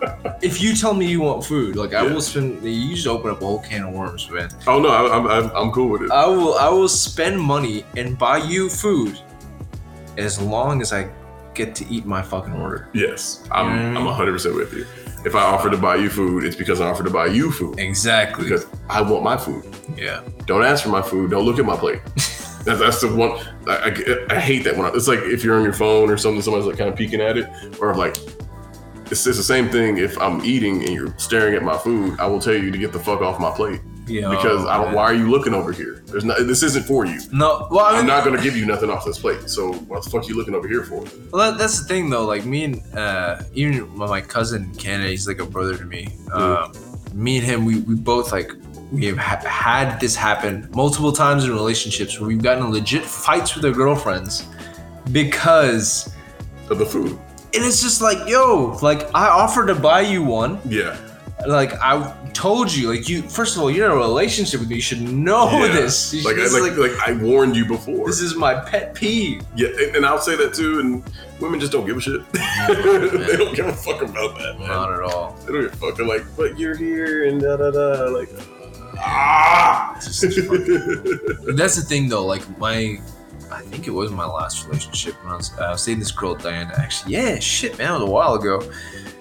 if 0.48 0.54
you 0.62 0.70
tell 0.82 0.94
me 1.00 1.06
you 1.14 1.20
want 1.28 1.44
food. 1.52 1.76
Like 1.82 1.92
I 1.94 2.02
Yeah. 2.04 2.12
will 2.12 2.20
spend. 2.20 2.62
You 2.62 2.94
just 2.94 3.06
open 3.06 3.30
up 3.32 3.40
a 3.40 3.46
whole 3.46 3.60
can 3.70 3.82
of 3.88 3.92
worms, 4.00 4.28
man. 4.30 4.48
Oh 4.66 4.78
no, 4.84 4.88
I, 4.98 5.00
I'm, 5.16 5.24
I'm 5.36 5.46
I'm 5.60 5.70
cool 5.76 5.88
with 5.92 6.02
it. 6.02 6.10
I 6.10 6.26
will 6.26 6.54
I 6.66 6.68
will 6.68 6.88
spend 7.06 7.34
money 7.54 7.84
and 7.96 8.18
buy 8.18 8.38
you 8.52 8.68
food 8.68 9.14
as 10.18 10.40
long 10.40 10.82
as 10.82 10.92
I 10.92 11.08
get 11.54 11.74
to 11.76 11.84
eat 11.94 12.04
my 12.06 12.22
fucking 12.22 12.52
order. 12.64 12.88
Yes, 12.92 13.44
I'm 13.50 13.66
Mm. 13.66 13.96
I'm 13.96 14.04
100 14.04 14.32
percent 14.32 14.54
with 14.54 14.72
you. 14.74 14.84
If 15.24 15.34
I 15.36 15.42
offer 15.54 15.70
to 15.70 15.76
buy 15.78 15.96
you 15.96 16.10
food, 16.10 16.44
it's 16.44 16.56
because 16.56 16.80
I 16.80 16.86
offer 16.90 17.04
to 17.04 17.10
buy 17.10 17.26
you 17.26 17.50
food 17.52 17.78
Exactly. 17.78 18.42
because 18.44 18.66
I 18.90 19.00
want 19.10 19.22
my 19.22 19.36
food. 19.36 19.64
yeah. 19.96 20.20
Don't 20.46 20.64
ask 20.64 20.82
for 20.82 20.88
my 20.90 21.02
food. 21.10 21.30
Don't 21.30 21.44
look 21.48 21.58
at 21.60 21.64
my 21.64 21.76
plate. 21.76 22.00
That's, 22.64 22.80
that's 22.80 23.00
the 23.00 23.08
one. 23.14 23.32
I, 23.66 24.26
I, 24.30 24.36
I 24.36 24.40
hate 24.40 24.64
that 24.64 24.76
one. 24.76 24.90
It's 24.94 25.08
like 25.08 25.20
if 25.20 25.42
you're 25.44 25.56
on 25.56 25.64
your 25.64 25.72
phone 25.72 26.10
or 26.10 26.16
something, 26.16 26.42
somebody's 26.42 26.66
like 26.66 26.78
kind 26.78 26.90
of 26.90 26.96
peeking 26.96 27.20
at 27.20 27.36
it, 27.36 27.48
or 27.80 27.94
like 27.94 28.16
it's, 29.10 29.26
it's 29.26 29.36
the 29.36 29.42
same 29.42 29.68
thing. 29.68 29.98
If 29.98 30.18
I'm 30.18 30.44
eating 30.44 30.80
and 30.84 30.90
you're 30.90 31.16
staring 31.18 31.54
at 31.54 31.62
my 31.62 31.76
food, 31.78 32.18
I 32.20 32.26
will 32.26 32.40
tell 32.40 32.54
you 32.54 32.70
to 32.70 32.78
get 32.78 32.92
the 32.92 32.98
fuck 33.00 33.20
off 33.20 33.38
my 33.40 33.50
plate 33.50 33.80
Yeah. 34.06 34.30
because 34.30 34.64
I 34.66 34.82
don't. 34.82 34.94
Why 34.94 35.02
are 35.04 35.14
you 35.14 35.30
looking 35.30 35.54
over 35.54 35.72
here? 35.72 36.02
There's 36.06 36.24
not. 36.24 36.38
This 36.46 36.62
isn't 36.62 36.84
for 36.86 37.04
you. 37.04 37.20
No. 37.32 37.66
Well, 37.70 37.84
I 37.84 37.90
I'm 37.90 37.96
mean, 37.98 38.06
not 38.06 38.24
gonna 38.24 38.40
give 38.42 38.56
you 38.56 38.64
nothing 38.66 38.90
off 38.90 39.04
this 39.04 39.18
plate. 39.18 39.48
So 39.50 39.72
what 39.72 40.04
the 40.04 40.10
fuck 40.10 40.22
are 40.24 40.28
you 40.28 40.36
looking 40.36 40.54
over 40.54 40.68
here 40.68 40.84
for? 40.84 41.04
well, 41.32 41.50
that, 41.50 41.58
that's 41.58 41.80
the 41.80 41.86
thing 41.88 42.10
though. 42.10 42.24
Like 42.26 42.44
me 42.46 42.64
and 42.64 42.94
uh, 42.96 43.42
even 43.54 43.88
my 43.96 44.20
cousin 44.20 44.64
in 44.64 44.74
Canada, 44.76 45.10
he's 45.10 45.26
like 45.26 45.40
a 45.40 45.46
brother 45.46 45.76
to 45.76 45.84
me. 45.84 46.08
Um, 46.32 46.72
me 47.12 47.36
and 47.38 47.46
him, 47.46 47.64
we, 47.66 47.80
we 47.80 47.94
both 47.94 48.32
like 48.32 48.50
we 48.92 49.06
have 49.06 49.16
ha- 49.18 49.42
had 49.48 49.98
this 50.00 50.14
happen 50.14 50.68
multiple 50.74 51.12
times 51.12 51.44
in 51.44 51.50
relationships 51.50 52.20
where 52.20 52.28
we've 52.28 52.42
gotten 52.42 52.70
legit 52.70 53.02
fights 53.04 53.54
with 53.56 53.64
our 53.64 53.72
girlfriends 53.72 54.46
because 55.10 56.12
Of 56.70 56.78
the 56.78 56.86
food. 56.86 57.12
and 57.54 57.64
it's 57.64 57.82
just 57.82 58.00
like 58.00 58.28
yo 58.28 58.78
like 58.82 59.02
i 59.14 59.28
offered 59.28 59.66
to 59.66 59.74
buy 59.74 60.00
you 60.02 60.22
one 60.22 60.58
Yeah. 60.68 60.96
like 61.46 61.72
I 61.80 62.14
told 62.34 62.72
you, 62.72 62.88
like 62.88 63.10
you. 63.10 63.20
First 63.20 63.56
of 63.56 63.62
all, 63.62 63.70
you're 63.70 63.84
in 63.84 63.92
a 63.92 63.96
relationship 63.96 64.58
with 64.60 64.70
me. 64.70 64.76
You 64.76 64.80
should 64.80 65.02
know 65.02 65.50
Yeah. 65.50 65.68
this. 65.70 66.14
Like, 66.24 66.36
this, 66.36 66.54
I, 66.54 66.60
like, 66.60 66.78
like, 66.78 66.92
like 66.96 67.08
I 67.08 67.12
warned 67.12 67.54
you 67.54 67.66
before. 67.66 68.06
this 68.06 68.20
is 68.22 68.34
my 68.36 68.54
pet 68.54 68.94
peeve. 68.94 69.42
yeah, 69.54 69.68
and, 69.68 69.96
and 69.96 70.06
I'll 70.06 70.18
say 70.18 70.34
that 70.36 70.54
too. 70.54 70.80
And 70.80 71.02
women 71.40 71.60
just 71.60 71.72
don't 71.72 71.84
give 71.84 71.98
a 71.98 72.00
shit. 72.00 72.22
they 72.32 73.36
don't 73.36 73.54
give 73.54 73.66
a 73.66 73.72
fuck 73.74 74.00
about 74.00 74.38
that, 74.38 74.58
man. 74.58 74.66
Not 74.68 74.92
at 74.94 75.00
all. 75.02 75.36
They 75.44 75.52
don't 75.52 75.62
give 75.64 75.72
a 75.74 75.76
fuck. 75.76 75.96
They're 75.96 76.06
like, 76.06 76.24
but 76.34 76.58
you're 76.58 76.74
here 76.74 77.26
and 77.28 77.38
da 77.42 77.56
da 77.58 77.70
da. 77.70 78.04
Like, 78.06 78.30
ah. 79.02 79.94
It's 79.96 80.20
just 80.20 80.38
fucking- 80.48 81.56
That's 81.56 81.76
the 81.76 81.82
thing, 81.82 82.08
though. 82.08 82.24
Like 82.26 82.42
my, 82.58 82.98
I 83.50 83.60
think 83.62 83.86
it 83.86 83.90
was 83.90 84.10
my 84.10 84.24
last 84.26 84.66
relationship 84.66 85.14
when 85.24 85.32
I 85.32 85.36
was, 85.36 85.52
uh, 85.58 85.62
I 85.62 85.70
was 85.72 85.84
dating 85.84 86.00
this 86.00 86.10
girl 86.12 86.34
Diana. 86.34 86.72
Actually, 86.78 87.14
yeah, 87.14 87.38
shit, 87.38 87.76
man, 87.78 87.90
it 87.90 87.94
was 88.00 88.02
a 88.08 88.12
while 88.12 88.34
ago. 88.34 88.60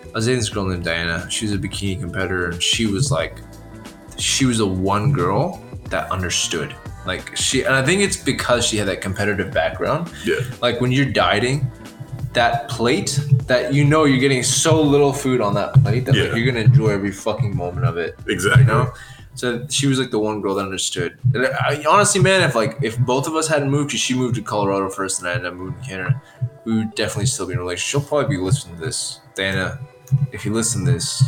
I 0.05 0.11
was 0.13 0.25
dating 0.25 0.39
this 0.39 0.49
girl 0.49 0.65
named 0.65 0.83
Diana. 0.83 1.29
She 1.29 1.45
was 1.45 1.53
a 1.53 1.57
bikini 1.57 1.99
competitor, 1.99 2.49
and 2.49 2.61
she 2.61 2.85
was 2.85 3.11
like, 3.11 3.37
she 4.17 4.45
was 4.45 4.57
the 4.59 4.67
one 4.67 5.11
girl 5.11 5.61
that 5.89 6.11
understood. 6.11 6.75
Like 7.05 7.35
she, 7.35 7.63
and 7.63 7.73
I 7.75 7.83
think 7.83 8.01
it's 8.01 8.17
because 8.17 8.65
she 8.65 8.77
had 8.77 8.87
that 8.87 9.01
competitive 9.01 9.51
background. 9.51 10.11
yeah, 10.25 10.35
like 10.61 10.79
when 10.81 10.91
you're 10.91 11.05
dieting 11.11 11.69
that 12.33 12.69
plate 12.69 13.19
that 13.47 13.73
you 13.73 13.83
know 13.83 14.05
you're 14.05 14.19
getting 14.19 14.41
so 14.43 14.81
little 14.81 15.11
food 15.11 15.41
on 15.41 15.53
that 15.55 15.73
plate 15.83 16.05
that 16.05 16.15
like, 16.15 16.33
you're 16.35 16.45
gonna 16.45 16.63
enjoy 16.63 16.87
every 16.89 17.11
fucking 17.11 17.53
moment 17.53 17.85
of 17.85 17.97
it 17.97 18.17
exactly. 18.27 18.61
you 18.61 18.67
know 18.67 18.93
so 19.41 19.65
she 19.69 19.87
was 19.87 19.97
like 19.97 20.11
the 20.11 20.19
one 20.19 20.39
girl 20.39 20.53
that 20.53 20.63
understood 20.63 21.17
and 21.33 21.47
I, 21.47 21.83
honestly 21.89 22.21
man 22.21 22.47
if 22.47 22.53
like 22.53 22.77
if 22.83 22.97
both 22.99 23.27
of 23.27 23.35
us 23.35 23.47
hadn't 23.47 23.71
moved 23.71 23.89
because 23.89 23.99
she 23.99 24.13
moved 24.13 24.35
to 24.35 24.43
colorado 24.43 24.87
first 24.89 25.19
and 25.19 25.27
i 25.27 25.33
ended 25.33 25.47
up 25.47 25.55
moving 25.55 25.81
to 25.81 25.87
canada 25.89 26.21
we 26.63 26.77
would 26.77 26.93
definitely 26.93 27.25
still 27.25 27.47
be 27.47 27.53
in 27.53 27.57
a 27.57 27.61
relationship 27.61 28.01
she'll 28.01 28.07
probably 28.07 28.37
be 28.37 28.41
listening 28.41 28.75
to 28.75 28.81
this 28.85 29.19
dana 29.33 29.79
if 30.31 30.45
you 30.45 30.53
listen 30.53 30.85
to 30.85 30.91
this 30.91 31.23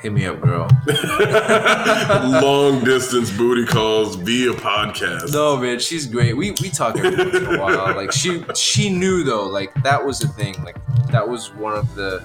Hit 0.00 0.12
me 0.12 0.26
up, 0.26 0.40
girl. 0.40 0.68
Long 2.40 2.84
distance 2.84 3.36
booty 3.36 3.66
calls 3.66 4.14
via 4.14 4.52
podcast. 4.52 5.32
No, 5.32 5.56
man, 5.56 5.80
she's 5.80 6.06
great. 6.06 6.36
We 6.36 6.52
we 6.52 6.70
talk 6.70 6.96
every 6.96 7.16
once 7.16 7.34
in 7.34 7.46
a 7.46 7.58
while. 7.60 7.96
Like 7.96 8.12
she 8.12 8.44
she 8.54 8.90
knew 8.90 9.24
though, 9.24 9.46
like 9.46 9.74
that 9.82 10.06
was 10.06 10.20
the 10.20 10.28
thing. 10.28 10.54
Like 10.62 10.76
that 11.10 11.28
was 11.28 11.52
one 11.52 11.74
of 11.74 11.96
the 11.96 12.22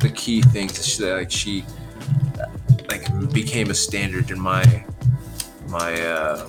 the 0.00 0.08
key 0.10 0.42
things. 0.42 0.72
that 0.72 0.84
She, 0.84 1.04
like 1.04 1.30
she 1.30 1.64
like 2.90 3.32
became 3.32 3.70
a 3.70 3.74
standard 3.74 4.30
in 4.30 4.40
my 4.40 4.64
my 5.68 6.00
uh 6.02 6.48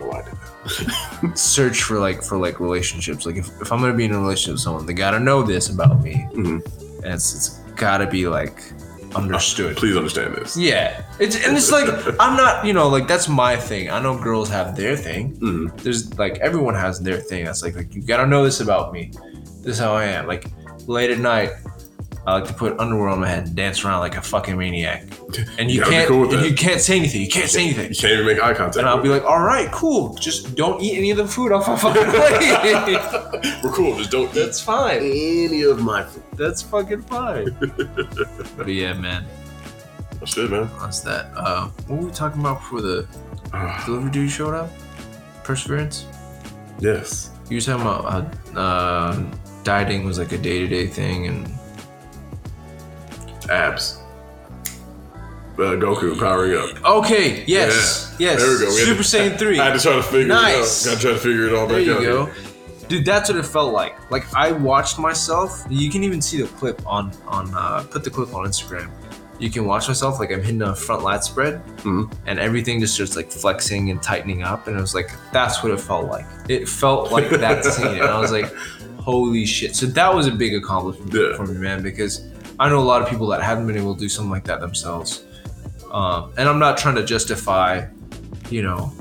I 0.00 0.22
search 1.34 1.82
for 1.82 1.98
like 1.98 2.22
for 2.22 2.38
like 2.38 2.58
relationships. 2.60 3.26
Like 3.26 3.36
if, 3.36 3.48
if 3.60 3.72
I'm 3.72 3.80
gonna 3.80 3.94
be 3.94 4.04
in 4.06 4.12
a 4.12 4.18
relationship 4.18 4.54
with 4.54 4.60
someone, 4.62 4.86
they 4.86 4.94
gotta 4.94 5.20
know 5.20 5.42
this 5.42 5.68
about 5.68 6.02
me. 6.02 6.26
Mhm. 6.32 6.64
And 7.04 7.14
it's 7.14 7.34
it's 7.34 7.48
gotta 7.76 8.06
be 8.06 8.26
like 8.26 8.62
understood. 9.14 9.76
Please 9.76 9.96
understand 9.96 10.34
this. 10.34 10.56
Yeah. 10.56 11.02
It's 11.20 11.36
and 11.46 11.56
it's 11.56 11.70
like 11.70 11.88
I'm 12.20 12.36
not, 12.36 12.64
you 12.64 12.72
know, 12.72 12.88
like 12.88 13.06
that's 13.06 13.28
my 13.28 13.56
thing. 13.56 13.90
I 13.90 14.00
know 14.00 14.16
girls 14.18 14.48
have 14.50 14.76
their 14.76 14.96
thing. 14.96 15.36
Mhm. 15.36 15.82
There's 15.82 16.16
like 16.18 16.38
everyone 16.38 16.74
has 16.74 17.00
their 17.00 17.18
thing. 17.18 17.44
That's 17.44 17.62
like 17.62 17.76
like 17.76 17.94
you 17.94 18.02
gotta 18.02 18.26
know 18.26 18.44
this 18.44 18.60
about 18.60 18.92
me. 18.92 19.12
This 19.62 19.74
is 19.74 19.78
how 19.78 19.94
I 19.94 20.04
am. 20.06 20.26
Like 20.26 20.46
late 20.86 21.10
at 21.10 21.18
night, 21.18 21.50
I 22.26 22.32
like 22.38 22.46
to 22.46 22.54
put 22.54 22.78
underwear 22.80 23.08
on 23.10 23.20
my 23.20 23.28
head 23.28 23.46
and 23.48 23.54
dance 23.56 23.84
around 23.84 24.00
like 24.00 24.16
a 24.16 24.22
fucking 24.22 24.56
maniac. 24.56 25.04
And 25.58 25.70
you, 25.70 25.80
You 25.80 25.84
can't 25.84 26.08
cool 26.08 26.20
with 26.22 26.32
and 26.34 26.46
you 26.46 26.54
can't 26.54 26.80
say 26.80 26.96
anything. 26.96 27.20
You 27.20 27.28
can't 27.28 27.50
say 27.50 27.64
anything. 27.64 27.90
You 27.90 27.96
can't 27.96 28.12
even 28.14 28.26
make 28.26 28.42
eye 28.42 28.54
contact. 28.54 28.76
And 28.76 28.86
I'll 28.86 29.02
be 29.02 29.08
like, 29.08 29.24
all 29.24 29.42
right, 29.42 29.70
cool. 29.72 30.14
Just 30.14 30.54
don't 30.54 30.80
eat 30.80 30.96
any 30.96 31.10
of 31.10 31.16
the 31.16 31.26
food 31.26 31.52
off 31.52 31.66
my 31.68 31.76
fucking 31.76 32.02
plate. 33.42 33.62
We're 33.62 33.70
cool. 33.72 33.96
Just 33.98 34.10
don't 34.10 34.28
eat 34.30 34.34
That's 34.34 34.60
fine. 34.60 34.98
any 34.98 35.62
of 35.62 35.80
my 35.80 36.02
food. 36.04 36.22
That's 36.36 36.62
fucking 36.62 37.02
fine. 37.02 37.54
but 38.56 38.68
yeah, 38.68 38.92
man. 38.94 39.26
That's 40.20 40.36
it, 40.38 40.50
man. 40.50 40.70
That's 40.80 41.00
that. 41.00 41.30
Uh, 41.36 41.68
what 41.88 42.00
were 42.00 42.06
we 42.06 42.12
talking 42.12 42.40
about 42.40 42.58
before 42.60 42.80
the 42.80 43.06
Ah, 43.52 43.82
delivery 43.84 44.10
dude 44.10 44.30
showed 44.30 44.54
up? 44.54 44.70
Perseverance? 45.42 46.06
yes. 46.80 47.30
You 47.50 47.58
were 47.58 47.60
talking 47.60 47.82
about 47.82 48.04
how 48.54 48.60
uh, 48.60 49.22
dieting 49.64 50.04
was 50.06 50.18
like 50.18 50.32
a 50.32 50.38
day 50.38 50.60
to 50.60 50.66
day 50.66 50.86
thing, 50.86 51.26
and 51.26 51.46
Abs. 53.50 53.98
Uh, 55.56 55.76
Goku 55.78 56.18
powering 56.18 56.56
up. 56.58 56.84
okay, 56.84 57.44
yes, 57.46 58.16
yes, 58.18 58.40
There 58.40 58.50
we 58.50 58.58
go. 58.58 58.66
We 58.66 58.72
Super 58.80 59.02
to- 59.04 59.08
Saiyan 59.08 59.38
three. 59.38 59.60
I 59.60 59.66
had 59.66 59.74
to 59.74 59.80
try 59.80 59.94
to 59.94 60.02
figure 60.02 60.26
Nice. 60.26 60.84
it 60.84 60.88
out. 60.88 60.94
Got 60.94 61.00
to 61.00 61.06
try 61.06 61.12
to 61.12 61.18
figure 61.20 61.46
it 61.46 61.54
all 61.54 61.66
There 61.68 61.78
back 61.78 61.86
you 61.86 61.94
go, 62.04 62.26
here. 62.26 62.34
dude. 62.88 63.04
That's 63.04 63.28
what 63.30 63.38
it 63.38 63.46
felt 63.46 63.72
like. 63.72 63.94
Like 64.10 64.24
I 64.34 64.50
watched 64.50 64.98
myself. 64.98 65.64
You 65.70 65.90
can 65.92 66.02
even 66.02 66.20
see 66.20 66.42
the 66.42 66.48
clip 66.48 66.82
on 66.86 67.12
on 67.28 67.54
uh, 67.54 67.84
put 67.88 68.02
the 68.02 68.10
clip 68.10 68.34
on 68.34 68.44
Instagram. 68.46 68.90
You 69.38 69.48
can 69.48 69.64
watch 69.64 69.86
myself 69.86 70.18
like 70.18 70.32
I'm 70.32 70.42
hitting 70.42 70.62
a 70.62 70.74
front 70.74 71.04
lat 71.04 71.22
spread, 71.22 71.64
Mhm. 71.84 72.12
and 72.26 72.40
everything 72.40 72.80
just 72.80 72.94
starts 72.94 73.14
like 73.14 73.30
flexing 73.30 73.90
and 73.90 74.02
tightening 74.02 74.42
up, 74.42 74.66
and 74.66 74.76
it 74.76 74.80
was 74.80 74.94
like 74.94 75.10
that's 75.32 75.62
what 75.62 75.70
it 75.72 75.80
felt 75.80 76.08
like. 76.08 76.26
It 76.48 76.68
felt 76.68 77.12
like 77.12 77.30
that 77.30 77.64
scene, 77.64 77.86
and 77.86 78.02
I 78.02 78.18
was 78.18 78.32
like, 78.32 78.52
holy 78.98 79.46
shit! 79.46 79.76
So 79.76 79.86
that 79.86 80.12
was 80.12 80.26
a 80.26 80.32
big 80.32 80.54
accomplishment 80.54 81.14
Yeah. 81.14 81.36
for 81.36 81.46
me, 81.46 81.58
man, 81.58 81.80
because 81.82 82.22
I 82.58 82.68
know 82.68 82.78
a 82.78 82.80
lot 82.80 83.02
of 83.02 83.08
people 83.08 83.26
that 83.28 83.42
haven't 83.42 83.66
been 83.66 83.76
able 83.76 83.94
to 83.94 84.00
do 84.00 84.08
something 84.08 84.30
like 84.30 84.44
that 84.44 84.60
themselves. 84.60 85.24
Um, 85.90 86.32
and 86.36 86.48
I'm 86.48 86.58
not 86.58 86.76
trying 86.78 86.96
to 86.96 87.04
justify, 87.04 87.86
you 88.50 88.62
know, 88.62 88.92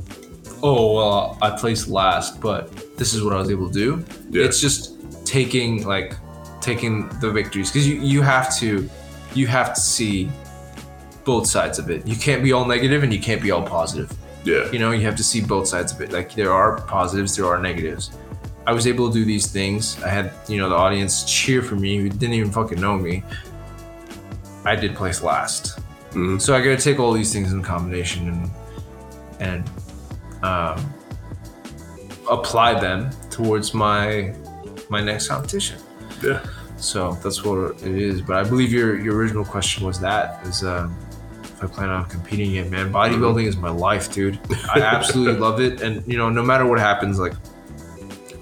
oh 0.62 0.96
well, 0.96 1.38
I 1.42 1.52
placed 1.52 1.88
last, 1.88 2.40
but 2.40 2.98
this 2.98 3.14
is 3.14 3.24
what 3.24 3.34
I 3.34 3.40
was 3.40 3.52
able 3.52 3.68
to 3.68 3.74
do. 3.74 4.06
Yeah. 4.30 4.46
It's 4.46 4.60
just 4.60 5.26
taking 5.26 5.86
like 5.86 6.16
taking 6.62 7.10
the 7.20 7.32
victories 7.32 7.70
because 7.70 7.88
you 7.88 7.96
you 7.96 8.22
have 8.22 8.56
to 8.58 8.90
you 9.34 9.48
have 9.48 9.74
to 9.74 9.82
see 9.82 10.30
both 11.24 11.48
sides 11.48 11.80
of 11.80 11.90
it. 11.90 12.08
You 12.08 12.16
can't 12.16 12.44
be 12.44 12.54
all 12.54 12.66
negative 12.66 13.04
and 13.04 13.14
you 13.14 13.20
can't 13.20 13.42
be 13.42 13.52
all 13.52 13.64
positive. 13.64 14.12
Yeah. 14.44 14.70
You 14.72 14.80
know, 14.80 14.92
you 14.92 15.02
have 15.02 15.16
to 15.16 15.24
see 15.24 15.42
both 15.42 15.68
sides 15.68 15.92
of 15.94 16.02
it. 16.02 16.12
Like 16.12 16.34
there 16.34 16.52
are 16.52 16.82
positives, 16.82 17.36
there 17.36 17.46
are 17.46 17.60
negatives. 17.60 18.12
I 18.66 18.72
was 18.72 18.88
able 18.88 19.10
to 19.10 19.14
do 19.14 19.26
these 19.26 19.48
things. 19.48 20.02
I 20.04 20.10
had, 20.10 20.32
you 20.48 20.58
know, 20.58 20.70
the 20.70 20.76
audience 20.76 21.26
cheer 21.26 21.62
for 21.62 21.76
me 21.76 21.98
who 21.98 22.10
didn't 22.10 22.34
even 22.34 22.52
fucking 22.52 22.80
know 22.80 22.98
me. 22.98 23.24
I 24.66 24.76
did 24.76 24.96
place 24.96 25.22
last. 25.22 25.80
Mhm. 26.12 26.40
So 26.40 26.56
I 26.56 26.60
gotta 26.60 26.78
take 26.78 27.00
all 27.00 27.12
these 27.12 27.34
things 27.34 27.52
in 27.52 27.62
combination 27.62 28.30
and 28.30 28.52
and 29.40 29.70
um, 30.44 30.94
apply 32.30 32.80
them 32.80 33.10
towards 33.30 33.74
my 33.74 34.34
my 34.90 35.02
next 35.02 35.28
competition. 35.28 35.80
Yeah. 36.24 36.42
So 36.78 37.18
that's 37.24 37.44
what 37.44 37.82
it 37.82 37.96
is. 37.98 38.22
But 38.22 38.38
I 38.38 38.44
believe 38.48 38.72
your 38.72 38.98
your 39.00 39.16
original 39.16 39.44
question 39.44 39.86
was 39.86 40.00
that 40.00 40.46
is 40.46 40.64
um, 40.64 40.96
if 41.44 41.64
I 41.64 41.68
plan 41.68 41.90
on 41.90 42.06
competing 42.06 42.56
in 42.56 42.70
man. 42.70 42.92
Bodybuilding 42.94 43.46
is 43.46 43.58
my 43.58 43.70
life, 43.70 44.14
dude. 44.14 44.40
I 44.74 44.80
absolutely 44.82 45.40
love 45.40 45.60
it, 45.60 45.82
and 45.82 46.04
you 46.08 46.18
know, 46.18 46.30
no 46.30 46.44
matter 46.44 46.66
what 46.66 46.80
happens, 46.80 47.20
like 47.20 47.34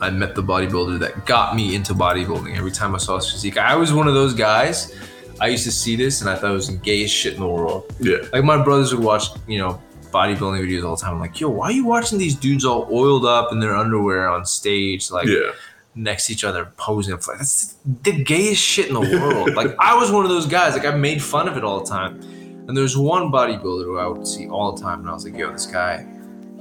I 0.02 0.10
met 0.10 0.34
the 0.36 0.44
bodybuilder 0.44 1.00
that 1.00 1.26
got 1.26 1.56
me 1.56 1.76
into 1.76 1.94
bodybuilding. 1.94 2.58
Every 2.58 2.72
time 2.72 2.96
I 2.96 2.98
saw 2.98 3.18
his 3.18 3.32
physique, 3.32 3.58
I 3.58 3.76
was 3.76 3.94
one 3.94 4.08
of 4.08 4.14
those 4.16 4.34
guys. 4.34 4.96
I 5.40 5.48
used 5.48 5.64
to 5.66 5.72
see 5.72 5.96
this 5.96 6.22
and 6.22 6.30
I 6.30 6.36
thought 6.36 6.52
it 6.52 6.56
was 6.56 6.68
the 6.68 6.78
gayest 6.78 7.14
shit 7.14 7.34
in 7.36 7.40
the 7.40 7.48
world. 7.48 7.94
Yeah. 8.00 8.18
Like 8.34 8.44
my 8.44 8.62
brothers 8.64 8.94
would 8.94 9.04
watch, 9.04 9.26
you 9.48 9.58
know, 9.60 9.82
bodybuilding 10.12 10.60
videos 10.68 10.84
all 10.84 10.96
the 10.96 11.02
time. 11.02 11.14
I'm 11.16 11.20
like, 11.20 11.40
yo, 11.40 11.50
why 11.50 11.68
are 11.68 11.72
you 11.72 11.86
watching 11.86 12.18
these 12.18 12.36
dudes 12.36 12.66
all 12.66 12.88
oiled 12.92 13.26
up 13.26 13.52
in 13.52 13.60
their 13.60 13.76
underwear 13.76 14.28
on 14.30 14.46
stage, 14.46 15.10
like 15.12 15.28
Yeah. 15.28 15.52
next 15.96 16.28
to 16.28 16.34
each 16.34 16.44
other, 16.44 16.66
posing? 16.78 17.14
Like 17.14 17.26
that's 17.38 17.76
the 18.04 18.24
gayest 18.24 18.62
shit 18.62 18.88
in 18.88 18.94
the 18.94 19.00
world. 19.02 19.54
like 19.56 19.76
I 19.80 19.96
was 19.96 20.12
one 20.12 20.24
of 20.26 20.30
those 20.30 20.46
guys. 20.48 20.74
Like 20.74 20.86
I 20.86 20.96
made 20.96 21.22
fun 21.24 21.48
of 21.48 21.58
it 21.58 21.64
all 21.64 21.80
the 21.82 21.90
time. 21.90 22.20
And 22.68 22.78
there's 22.78 22.96
one 22.98 23.32
bodybuilder 23.32 23.84
who 23.86 23.98
I 23.98 24.08
would 24.08 24.28
see 24.28 24.48
all 24.48 24.72
the 24.74 24.82
time, 24.82 25.00
and 25.02 25.10
I 25.10 25.14
was 25.14 25.26
like, 25.26 25.36
yo, 25.36 25.52
this 25.52 25.66
guy, 25.66 26.06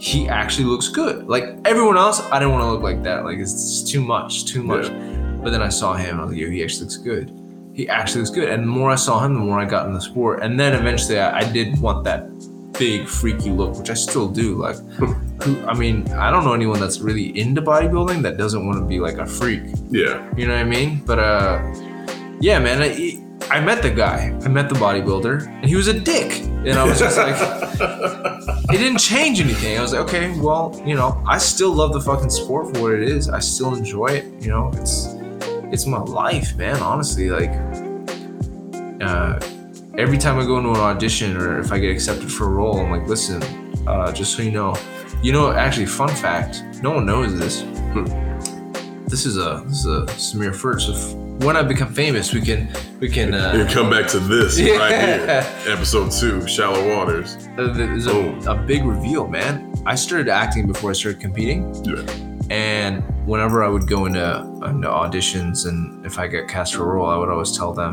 he 0.01 0.27
actually 0.31 0.65
looks 0.65 0.89
good. 0.89 1.29
Like 1.29 1.45
everyone 1.67 1.99
else, 1.99 2.23
I 2.33 2.39
didn't 2.39 2.53
want 2.53 2.63
to 2.65 2.71
look 2.71 2.83
like 2.83 3.03
that. 3.03 3.23
Like 3.23 3.37
it's 3.37 3.83
too 3.83 4.01
much, 4.01 4.47
too 4.47 4.63
much. 4.63 4.87
But 5.43 5.51
then 5.51 5.61
I 5.61 5.69
saw 5.69 5.93
him, 5.93 6.19
I 6.19 6.23
was 6.23 6.33
like, 6.33 6.41
yo, 6.41 6.49
he 6.49 6.65
actually 6.65 6.85
looks 6.85 6.97
good. 6.97 7.31
He 7.75 7.87
actually 7.87 8.23
looks 8.23 8.31
good. 8.31 8.49
And 8.49 8.63
the 8.63 8.67
more 8.67 8.91
I 8.91 8.95
saw 8.95 9.23
him, 9.23 9.35
the 9.35 9.41
more 9.41 9.61
I 9.61 9.67
got 9.67 9.87
in 9.87 9.93
the 9.93 10.01
sport. 10.01 10.43
And 10.43 10.59
then 10.59 10.73
eventually, 10.73 11.21
I, 11.21 11.41
I 11.41 11.53
did 11.53 11.79
want 11.83 12.05
that 12.05 12.31
big 12.79 13.07
freaky 13.07 13.51
look, 13.51 13.79
which 13.79 13.91
I 13.91 13.95
still 13.95 14.27
do. 14.27 14.55
Like, 14.55 14.77
who, 15.43 15.63
I 15.67 15.75
mean, 15.75 16.09
I 16.13 16.31
don't 16.31 16.45
know 16.45 16.55
anyone 16.55 16.81
that's 16.81 17.01
really 17.01 17.39
into 17.39 17.61
bodybuilding 17.61 18.23
that 18.23 18.39
doesn't 18.39 18.67
want 18.67 18.79
to 18.79 18.87
be 18.87 19.01
like 19.01 19.19
a 19.19 19.27
freak. 19.27 19.65
Yeah. 19.91 20.27
You 20.35 20.47
know 20.47 20.55
what 20.55 20.63
I 20.63 20.65
mean? 20.65 21.03
But 21.05 21.19
uh, 21.19 21.61
yeah, 22.41 22.59
man, 22.59 22.81
I, 22.81 23.23
I 23.51 23.59
met 23.59 23.83
the 23.83 23.91
guy. 23.91 24.33
I 24.45 24.49
met 24.49 24.69
the 24.69 24.77
bodybuilder, 24.77 25.49
and 25.49 25.67
he 25.67 25.75
was 25.75 25.89
a 25.89 25.99
dick. 25.99 26.41
And 26.43 26.75
I 26.75 26.85
was 26.85 27.01
just 27.01 27.17
like, 27.17 27.35
it 28.71 28.79
didn't 28.79 28.99
change 28.99 29.41
anything. 29.41 29.77
I 29.77 29.83
was 29.83 29.93
like, 29.93 30.03
okay, 30.03 30.39
well, 30.39 30.81
you 30.87 30.95
know, 30.95 31.21
I 31.27 31.39
still 31.39 31.73
love 31.73 31.93
the 31.93 32.01
fucking 32.01 32.31
sport 32.31 32.73
for 32.73 32.83
what 32.83 32.93
it 32.93 33.03
is. 33.03 33.29
I 33.29 33.41
still 33.41 33.75
enjoy 33.75 34.07
it. 34.07 34.25
You 34.41 34.51
know, 34.51 34.71
it's 34.75 35.09
it's 35.73 35.85
my 35.85 35.99
life, 35.99 36.55
man. 36.57 36.77
Honestly, 36.77 37.31
like, 37.31 37.51
uh, 39.01 39.41
every 39.99 40.19
time 40.19 40.39
I 40.39 40.45
go 40.45 40.59
into 40.59 40.71
an 40.71 40.77
audition 40.77 41.37
or 41.37 41.59
if 41.59 41.73
I 41.73 41.81
get 41.81 41.91
accepted 41.91 42.31
for 42.31 42.45
a 42.45 42.51
role, 42.51 42.79
I'm 42.79 42.91
like, 42.93 43.09
listen, 43.09 43.43
uh, 43.89 44.13
just 44.13 44.37
so 44.37 44.43
you 44.43 44.53
know, 44.53 44.77
you 45.25 45.33
know, 45.33 45.51
actually, 45.51 45.87
fun 45.87 46.11
fact, 46.11 46.63
no 46.83 46.93
one 46.93 47.05
knows 47.05 47.37
this. 47.37 47.63
This 49.09 49.27
is 49.27 49.39
a 49.39 49.65
this 49.67 49.81
is 49.81 49.87
a 49.87 50.07
Samir 50.15 50.55
first. 50.55 50.89
If 50.89 51.20
when 51.45 51.57
I 51.57 51.63
become 51.63 51.93
famous, 51.95 52.33
we 52.33 52.41
can 52.41 52.69
we 53.01 53.09
can. 53.09 53.33
And 53.35 53.63
Uh, 53.63 53.73
come 53.73 53.89
back 53.91 54.07
to 54.09 54.19
this 54.19 54.61
right 54.61 54.91
here. 55.01 55.47
Episode 55.67 56.11
two, 56.13 56.47
Shallow 56.47 56.83
Waters. 56.97 57.37
uh, 57.59 57.73
there's 57.73 58.07
a, 58.07 58.19
a 58.49 58.55
big 58.57 58.85
reveal, 58.85 59.27
man. 59.27 59.73
I 59.87 59.95
started 59.95 60.29
acting 60.29 60.67
before 60.67 60.91
I 60.91 60.93
started 60.95 61.21
competing, 61.21 61.61
Yeah. 61.85 62.03
and 62.51 63.03
whenever 63.27 63.63
I 63.65 63.69
would 63.69 63.87
go 63.89 64.07
into, 64.07 64.25
into 64.67 64.89
auditions 64.89 65.67
and 65.67 66.05
if 66.05 66.19
I 66.19 66.27
get 66.27 66.49
cast 66.49 66.75
for 66.75 66.83
a 66.85 66.95
role, 66.95 67.09
I 67.09 67.17
would 67.17 67.31
always 67.31 67.57
tell 67.57 67.73
them, 67.73 67.93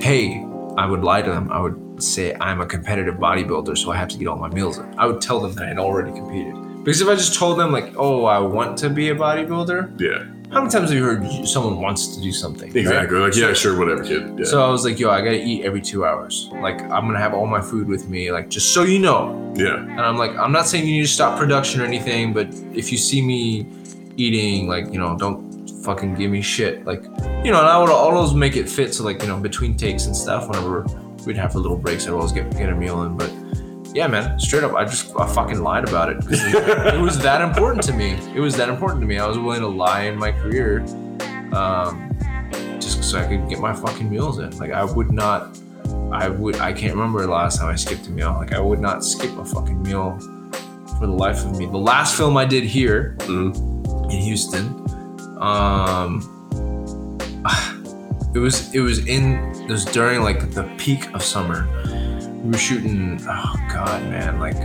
"Hey," 0.00 0.44
I 0.76 0.84
would 0.86 1.02
lie 1.02 1.22
to 1.22 1.30
them. 1.30 1.50
I 1.50 1.60
would 1.60 2.02
say 2.02 2.34
I'm 2.40 2.60
a 2.60 2.66
competitive 2.66 3.14
bodybuilder, 3.16 3.76
so 3.78 3.92
I 3.92 3.96
have 3.96 4.08
to 4.08 4.18
get 4.18 4.26
all 4.28 4.36
my 4.36 4.48
meals 4.48 4.78
in. 4.78 4.86
I 4.98 5.06
would 5.06 5.20
tell 5.20 5.40
them 5.40 5.52
that 5.54 5.64
I 5.64 5.68
had 5.68 5.78
already 5.78 6.12
competed. 6.12 6.54
Because 6.84 7.00
if 7.00 7.08
I 7.08 7.14
just 7.14 7.34
told 7.38 7.58
them 7.58 7.70
like, 7.72 7.94
"Oh, 7.96 8.24
I 8.26 8.38
want 8.40 8.76
to 8.78 8.90
be 8.90 9.08
a 9.10 9.14
bodybuilder," 9.14 9.80
Yeah. 10.00 10.24
How 10.52 10.60
many 10.60 10.70
times 10.70 10.90
have 10.90 10.98
you 10.98 11.02
heard 11.02 11.48
someone 11.48 11.80
wants 11.80 12.14
to 12.14 12.20
do 12.20 12.30
something? 12.30 12.68
right? 12.68 12.76
Exactly. 12.76 13.18
Like, 13.18 13.34
yeah, 13.34 13.54
sure, 13.54 13.78
whatever, 13.78 14.04
kid. 14.04 14.38
Yeah. 14.38 14.44
So 14.44 14.62
I 14.62 14.68
was 14.68 14.84
like, 14.84 14.98
"Yo, 14.98 15.10
I 15.10 15.20
gotta 15.22 15.42
eat 15.42 15.64
every 15.64 15.80
two 15.80 16.04
hours. 16.04 16.50
Like, 16.52 16.80
I'm 16.82 17.06
gonna 17.06 17.18
have 17.18 17.32
all 17.32 17.46
my 17.46 17.62
food 17.62 17.88
with 17.88 18.08
me. 18.08 18.30
Like, 18.30 18.50
just 18.50 18.74
so 18.74 18.82
you 18.82 18.98
know, 18.98 19.52
yeah. 19.56 19.76
and 19.76 20.00
I'm 20.00 20.18
like, 20.18 20.36
I'm 20.36 20.52
not 20.52 20.66
saying 20.66 20.86
you 20.86 20.92
need 20.96 21.06
to 21.06 21.08
stop 21.08 21.38
production 21.38 21.80
or 21.80 21.84
anything, 21.84 22.34
but 22.34 22.48
if 22.74 22.92
you 22.92 22.98
see 22.98 23.22
me 23.22 23.66
eating, 24.18 24.68
like, 24.68 24.92
you 24.92 24.98
know, 24.98 25.16
don't 25.16 25.52
fucking 25.82 26.14
give 26.16 26.30
me 26.30 26.42
shit. 26.42 26.84
Like, 26.84 27.02
you 27.44 27.50
know, 27.50 27.58
and 27.58 27.68
I 27.68 27.78
would 27.78 27.88
always 27.88 28.34
make 28.34 28.56
it 28.56 28.68
fit. 28.68 28.92
So, 28.94 29.04
like, 29.04 29.22
you 29.22 29.28
know, 29.28 29.38
between 29.38 29.74
takes 29.74 30.04
and 30.04 30.14
stuff, 30.14 30.48
whenever 30.48 30.84
we'd 31.26 31.36
have 31.36 31.54
the 31.54 31.60
little 31.60 31.78
breaks, 31.78 32.06
I'd 32.06 32.12
always 32.12 32.32
get, 32.32 32.50
get 32.52 32.68
a 32.68 32.74
meal 32.74 33.02
in. 33.04 33.16
But 33.16 33.30
yeah, 33.94 34.06
man, 34.06 34.38
straight 34.38 34.64
up, 34.64 34.74
I 34.74 34.84
just 34.84 35.14
I 35.18 35.26
fucking 35.32 35.60
lied 35.62 35.88
about 35.88 36.08
it 36.10 36.16
it, 36.30 36.94
it 36.94 37.00
was 37.00 37.18
that 37.20 37.40
important 37.42 37.82
to 37.84 37.92
me. 37.92 38.12
It 38.34 38.40
was 38.40 38.56
that 38.56 38.68
important 38.68 39.00
to 39.02 39.06
me. 39.06 39.18
I 39.18 39.26
was 39.26 39.38
willing 39.38 39.60
to 39.60 39.68
lie 39.68 40.02
in 40.04 40.16
my 40.18 40.32
career 40.32 40.80
um, 41.52 42.10
just 42.80 43.04
so 43.04 43.18
I 43.18 43.26
could 43.26 43.48
get 43.48 43.58
my 43.60 43.72
fucking 43.74 44.08
meals 44.10 44.38
in. 44.38 44.56
Like, 44.58 44.72
I 44.72 44.84
would 44.84 45.12
not. 45.12 45.58
I 46.12 46.28
would 46.28 46.56
I 46.56 46.72
can't 46.72 46.94
remember 46.94 47.22
the 47.22 47.32
last 47.32 47.58
time 47.58 47.68
I 47.70 47.76
skipped 47.76 48.06
a 48.06 48.10
meal. 48.10 48.32
Like 48.32 48.52
I 48.52 48.60
would 48.60 48.80
not 48.80 49.04
skip 49.04 49.36
a 49.38 49.44
fucking 49.44 49.82
meal 49.82 50.18
for 50.98 51.06
the 51.06 51.12
life 51.12 51.44
of 51.44 51.58
me. 51.58 51.66
The 51.66 51.76
last 51.78 52.16
film 52.16 52.36
I 52.36 52.44
did 52.44 52.64
here 52.64 53.14
Mhm. 53.20 54.10
in 54.12 54.20
Houston, 54.20 54.66
um, 55.40 56.20
it 58.34 58.38
was 58.38 58.74
it 58.74 58.80
was 58.80 59.06
in 59.06 59.34
it 59.62 59.70
was 59.70 59.84
during 59.86 60.22
like 60.22 60.50
the 60.52 60.64
peak 60.78 61.12
of 61.14 61.22
summer. 61.22 61.66
We 62.42 62.50
were 62.50 62.58
shooting. 62.58 63.20
Oh 63.28 63.54
god, 63.72 64.02
man, 64.10 64.38
like 64.40 64.56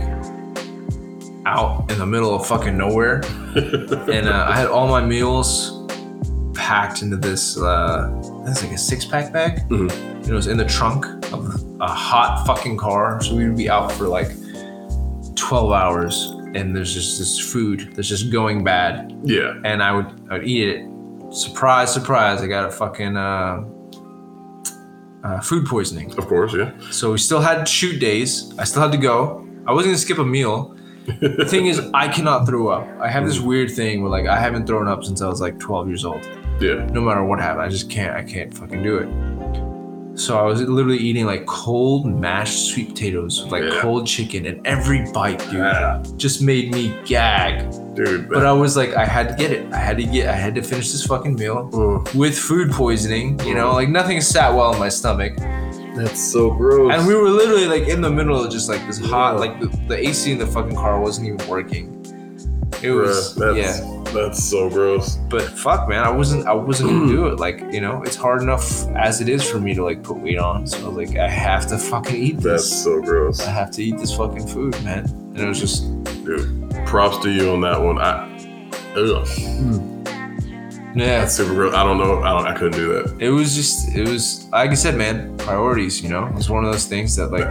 out 1.46 1.90
in 1.90 1.98
the 1.98 2.06
middle 2.06 2.34
of 2.34 2.46
fucking 2.46 2.76
nowhere, 2.76 3.20
and 3.54 4.28
uh, 4.28 4.46
I 4.48 4.56
had 4.56 4.66
all 4.66 4.88
my 4.88 5.04
meals 5.04 5.74
packed 6.54 7.02
into 7.02 7.16
this. 7.16 7.56
Uh, 7.56 8.10
that's 8.44 8.62
like 8.62 8.72
a 8.72 8.78
six 8.78 9.04
pack 9.04 9.32
bag. 9.32 9.60
Mhm. 9.68 9.90
And 9.92 10.28
it 10.28 10.32
was 10.34 10.46
in 10.48 10.56
the 10.58 10.64
trunk 10.64 11.06
of 11.32 11.62
a 11.80 11.86
hot 11.86 12.44
fucking 12.46 12.76
car, 12.76 13.22
so 13.22 13.34
we 13.36 13.46
would 13.46 13.56
be 13.56 13.70
out 13.70 13.92
for 13.92 14.08
like 14.08 14.28
twelve 15.36 15.72
hours, 15.72 16.32
and 16.54 16.74
there's 16.74 16.92
just 16.92 17.18
this 17.18 17.38
food 17.38 17.92
that's 17.94 18.08
just 18.08 18.30
going 18.32 18.64
bad 18.64 19.16
Yeah. 19.22 19.54
and 19.64 19.82
I 19.82 19.92
would 19.92 20.06
I 20.30 20.34
would 20.38 20.44
eat 20.46 20.68
it. 20.68 20.84
Surprise, 21.32 21.92
surprise! 21.92 22.40
I 22.42 22.46
got 22.46 22.64
a 22.66 22.70
fucking 22.70 23.16
uh, 23.16 23.62
uh, 25.24 25.40
food 25.40 25.66
poisoning. 25.66 26.16
Of 26.18 26.26
course. 26.26 26.54
Yeah. 26.54 26.72
So 26.90 27.12
we 27.12 27.18
still 27.18 27.40
had 27.40 27.68
shoot 27.68 27.98
days. 28.00 28.52
I 28.58 28.64
still 28.64 28.82
had 28.82 28.92
to 28.92 28.98
go. 28.98 29.46
I 29.66 29.72
wasn't 29.72 29.92
gonna 29.92 29.98
skip 29.98 30.18
a 30.18 30.24
meal. 30.24 30.74
The 31.20 31.46
thing 31.46 31.66
is, 31.66 31.80
I 31.94 32.08
cannot 32.08 32.46
throw 32.46 32.68
up. 32.68 32.86
I 33.00 33.08
have 33.08 33.24
this 33.26 33.40
weird 33.40 33.70
thing 33.70 34.02
where 34.02 34.10
like 34.10 34.26
I 34.26 34.38
haven't 34.38 34.66
thrown 34.66 34.88
up 34.88 35.04
since 35.04 35.22
I 35.22 35.28
was 35.28 35.40
like 35.40 35.58
12 35.58 35.88
years 35.88 36.04
old. 36.04 36.22
Yeah. 36.60 36.84
No 36.92 37.00
matter 37.00 37.24
what 37.24 37.38
happened, 37.40 37.62
I 37.62 37.68
just 37.68 37.88
can't. 37.88 38.14
I 38.14 38.22
can't 38.22 38.52
fucking 38.52 38.82
do 38.82 38.98
it. 38.98 39.08
So 40.18 40.36
I 40.38 40.42
was 40.42 40.60
literally 40.60 40.98
eating 40.98 41.26
like 41.26 41.46
cold 41.46 42.04
mashed 42.06 42.66
sweet 42.72 42.88
potatoes 42.88 43.40
with 43.42 43.52
like 43.52 43.62
Yeah. 43.62 43.80
cold 43.80 44.06
chicken, 44.06 44.46
and 44.46 44.66
every 44.66 45.10
bite, 45.12 45.38
dude, 45.38 45.54
Yeah. 45.54 46.02
just 46.16 46.42
made 46.42 46.74
me 46.74 46.92
gag. 47.06 47.72
Dude. 48.04 48.28
But 48.28 48.46
I 48.46 48.52
was 48.52 48.76
like, 48.76 48.94
I 48.94 49.04
had 49.04 49.28
to 49.28 49.34
get 49.34 49.50
it. 49.52 49.72
I 49.72 49.76
had 49.78 49.96
to 49.98 50.04
get. 50.04 50.28
I 50.28 50.32
had 50.32 50.54
to 50.54 50.62
finish 50.62 50.92
this 50.92 51.04
fucking 51.06 51.34
meal 51.34 51.68
Mm, 51.72 52.14
with 52.14 52.38
food 52.38 52.70
poisoning. 52.70 53.38
You 53.40 53.54
know, 53.54 53.72
like 53.72 53.88
nothing 53.88 54.20
sat 54.20 54.54
well 54.54 54.72
in 54.72 54.78
my 54.78 54.88
stomach, 54.88 55.36
that's 55.96 56.20
so 56.20 56.50
gross. 56.50 56.92
and 56.94 57.06
we 57.06 57.14
were 57.14 57.28
literally 57.28 57.66
like 57.66 57.88
in 57.88 58.00
the 58.00 58.10
middle 58.10 58.42
of 58.42 58.50
just 58.52 58.68
like 58.68 58.86
this 58.86 58.98
hot, 58.98 59.34
Yeah. 59.34 59.40
like 59.40 59.60
the, 59.60 59.66
the 59.88 60.08
AC 60.08 60.30
in 60.32 60.38
the 60.38 60.46
fucking 60.46 60.76
car 60.76 61.00
wasn't 61.00 61.26
even 61.28 61.48
working. 61.48 61.94
It 62.82 62.92
was 62.92 63.34
Bruh, 63.34 63.56
that's, 63.56 63.80
yeah, 63.80 64.12
That's 64.12 64.44
so 64.44 64.68
gross. 64.70 65.16
but 65.28 65.42
fuck, 65.42 65.88
man, 65.88 66.04
I 66.04 66.10
wasn't. 66.10 66.46
I 66.46 66.52
wasn't 66.52 66.90
gonna 66.90 67.06
do 67.16 67.26
it. 67.26 67.40
Like 67.40 67.60
you 67.72 67.80
know, 67.80 68.02
it's 68.04 68.14
hard 68.14 68.40
enough 68.42 68.86
as 68.94 69.20
it 69.20 69.28
is 69.28 69.42
for 69.48 69.58
me 69.58 69.74
to 69.74 69.82
like 69.82 70.04
put 70.04 70.18
weight 70.18 70.38
on. 70.38 70.66
So 70.68 70.78
I 70.84 70.88
was 70.88 71.08
like, 71.08 71.18
I 71.18 71.28
have 71.28 71.66
to 71.68 71.78
fucking 71.78 72.14
eat 72.14 72.36
this. 72.36 72.44
That's 72.70 72.84
so 72.84 73.00
gross. 73.02 73.40
I 73.40 73.50
have 73.50 73.72
to 73.72 73.82
eat 73.82 73.98
this 73.98 74.14
fucking 74.16 74.46
food, 74.46 74.80
man. 74.84 75.06
And 75.06 75.38
it 75.40 75.48
was 75.48 75.58
just 75.58 75.82
Dude. 76.24 76.67
Props 76.86 77.18
to 77.18 77.30
you 77.30 77.50
on 77.50 77.60
that 77.62 77.80
one. 77.80 77.98
I. 77.98 78.24
Ugh, 78.96 79.26
yeah. 80.96 81.20
that's 81.20 81.34
super 81.34 81.54
gross. 81.54 81.74
I 81.74 81.84
don't 81.84 81.98
know. 81.98 82.22
I 82.22 82.30
don't. 82.30 82.46
I 82.46 82.54
couldn't 82.54 82.72
do 82.80 82.92
that. 82.94 83.20
It 83.20 83.30
was 83.30 83.54
just. 83.54 83.94
It 83.94 84.08
was 84.08 84.48
like 84.50 84.70
I 84.70 84.74
said, 84.74 84.96
man. 84.96 85.36
Priorities. 85.38 86.02
You 86.02 86.08
know, 86.08 86.30
it's 86.36 86.48
one 86.48 86.64
of 86.64 86.72
those 86.72 86.86
things 86.86 87.14
that 87.16 87.28
like. 87.30 87.46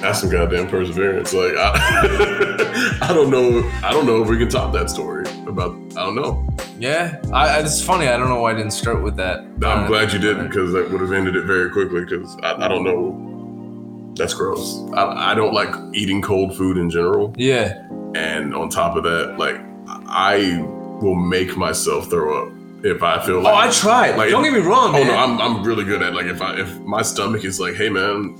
That's 0.00 0.20
some 0.20 0.28
goddamn 0.28 0.68
perseverance. 0.68 1.32
Like 1.32 1.54
I, 1.56 2.98
I 3.00 3.12
don't 3.14 3.30
know. 3.30 3.62
I 3.82 3.92
don't 3.92 4.06
know 4.06 4.22
if 4.22 4.28
we 4.28 4.36
can 4.36 4.48
top 4.50 4.72
that 4.74 4.90
story 4.90 5.24
about. 5.46 5.70
I 5.96 6.04
don't 6.04 6.16
know. 6.16 6.46
Yeah, 6.78 7.20
I, 7.32 7.48
I- 7.58 7.60
it's 7.60 7.80
funny. 7.80 8.08
I 8.08 8.16
don't 8.18 8.28
know 8.28 8.40
why 8.40 8.50
I 8.50 8.54
didn't 8.54 8.72
start 8.72 9.02
with 9.02 9.16
that. 9.16 9.38
I'm 9.38 9.62
Uh, 9.64 9.86
glad 9.86 10.12
you 10.12 10.18
didn't 10.18 10.48
because 10.48 10.72
that 10.72 10.90
would 10.90 11.00
have 11.00 11.12
ended 11.12 11.36
it 11.36 11.44
very 11.44 11.70
quickly. 11.70 12.04
Because 12.04 12.36
I, 12.42 12.64
I 12.64 12.68
don't 12.68 12.84
know. 12.84 14.12
That's 14.16 14.34
gross. 14.34 14.80
I, 14.94 15.30
I 15.32 15.34
don't 15.34 15.54
like 15.54 15.74
eating 15.94 16.20
cold 16.20 16.54
food 16.56 16.76
in 16.76 16.90
general. 16.90 17.32
Yeah, 17.38 17.88
And 18.14 18.54
on 18.54 18.68
top 18.68 18.96
of 18.96 19.02
that, 19.04 19.36
like 19.38 19.60
I 20.06 20.60
will 21.02 21.14
make 21.16 21.56
myself 21.56 22.08
throw 22.08 22.46
up 22.46 22.52
if 22.84 23.02
I 23.02 23.24
feel 23.24 23.36
oh, 23.36 23.40
like. 23.40 23.54
Oh. 23.54 23.68
I 23.68 23.70
tried. 23.70 24.16
Like- 24.16 24.30
Don't 24.30 24.42
get 24.44 24.52
me 24.52 24.60
wrong, 24.60 24.90
Oh 24.94 25.04
man. 25.04 25.06
no, 25.08 25.16
I'm, 25.16 25.40
I'm 25.40 25.64
really 25.64 25.84
good 25.84 26.02
at 26.02 26.14
like 26.14 26.26
if 26.26 26.40
I 26.42 26.58
if 26.60 26.78
my 26.80 27.02
stomach 27.02 27.44
is 27.44 27.58
like, 27.60 27.74
hey 27.74 27.88
man, 27.88 28.36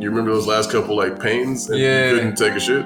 you 0.00 0.08
remember 0.10 0.32
those 0.32 0.46
last 0.46 0.70
couple 0.70 0.96
like 0.96 1.20
pains 1.20 1.68
and 1.68 1.78
Yeah. 1.78 2.10
you 2.10 2.16
couldn't 2.16 2.36
take 2.36 2.52
a 2.54 2.60
shit? 2.60 2.84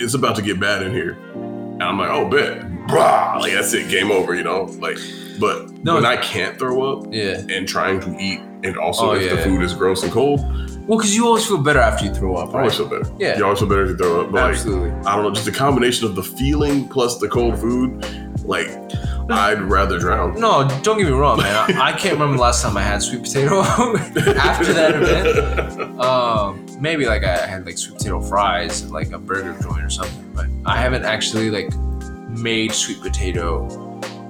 It's 0.00 0.14
about 0.14 0.36
to 0.36 0.42
get 0.42 0.60
bad 0.60 0.82
in 0.82 0.92
here. 0.92 1.12
And 1.34 1.82
I'm 1.82 1.98
like, 1.98 2.10
oh 2.10 2.28
bet. 2.28 2.62
Brah! 2.86 3.38
Like 3.40 3.52
that's 3.52 3.72
it, 3.74 3.88
game 3.90 4.10
over, 4.10 4.34
you 4.34 4.42
know? 4.44 4.64
Like 4.80 4.98
but 5.40 5.70
No. 5.84 5.94
when 5.94 6.06
I 6.06 6.16
can't 6.16 6.58
throw 6.58 6.82
up 7.00 7.06
yeah. 7.12 7.38
and 7.48 7.66
trying 7.68 8.00
to 8.00 8.16
eat 8.18 8.40
and 8.64 8.76
also 8.76 9.10
Oh, 9.10 9.14
if 9.14 9.30
the 9.30 9.38
food 9.38 9.62
is 9.62 9.72
gross 9.74 10.02
and 10.02 10.10
cold, 10.12 10.40
Well, 10.88 10.98
because 10.98 11.14
you 11.14 11.26
always 11.26 11.46
feel 11.46 11.58
better 11.58 11.80
after 11.80 12.06
you 12.06 12.14
throw 12.14 12.36
up, 12.36 12.54
I 12.54 12.60
always 12.60 12.76
feel 12.76 12.88
better. 12.88 13.12
Yeah. 13.18 13.36
You 13.36 13.44
always 13.44 13.58
feel 13.58 13.68
better 13.68 13.84
if 13.84 13.90
you 13.90 13.96
throw 13.98 14.22
up. 14.22 14.32
But 14.32 14.40
like 14.40 14.54
Absolutely. 14.54 14.90
I 15.04 15.14
don't 15.16 15.24
know, 15.24 15.30
just 15.32 15.46
a 15.46 15.52
combination 15.52 16.06
of 16.06 16.14
the 16.14 16.22
feeling 16.22 16.88
plus 16.88 17.18
the 17.18 17.28
cold 17.28 17.58
food, 17.58 18.02
like 18.42 18.68
I'd 19.30 19.60
rather 19.60 19.98
drown. 19.98 20.40
No, 20.40 20.66
don't 20.82 20.96
get 20.96 21.06
me 21.06 21.12
wrong, 21.12 21.36
man. 21.36 21.54
I, 21.76 21.88
I 21.88 21.92
can't 21.92 22.14
remember 22.14 22.36
the 22.36 22.42
last 22.42 22.62
time 22.62 22.74
I 22.78 22.82
had 22.82 23.02
sweet 23.02 23.22
potato 23.22 23.60
after 23.62 24.72
that 24.72 24.94
event. 24.94 25.84
Um, 25.98 26.64
maybe 26.78 27.06
like 27.06 27.24
I 27.24 27.44
had 27.44 27.66
like 27.66 27.76
sweet 27.76 27.98
potato 27.98 28.20
fries 28.20 28.84
at 28.84 28.90
like 28.90 29.10
a 29.10 29.18
burger 29.18 29.60
joint 29.60 29.82
or 29.82 29.90
something, 29.90 30.32
but 30.32 30.46
I 30.64 30.76
haven't 30.78 31.04
actually 31.04 31.50
like 31.50 31.76
made 32.28 32.72
sweet 32.72 33.00
potato 33.02 33.66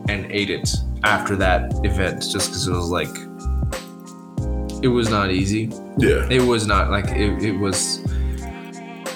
and 0.09 0.27
ate 0.33 0.49
it 0.49 0.75
after 1.05 1.37
that 1.37 1.71
event 1.85 2.23
just 2.23 2.49
because 2.49 2.67
it 2.67 2.73
was 2.73 2.89
like 2.89 3.15
it 4.83 4.89
was 4.89 5.09
not 5.11 5.31
easy. 5.31 5.71
Yeah. 5.99 6.27
It 6.31 6.43
was 6.43 6.67
not 6.67 6.91
like 6.91 7.07
it, 7.11 7.43
it 7.43 7.53
was. 7.59 8.01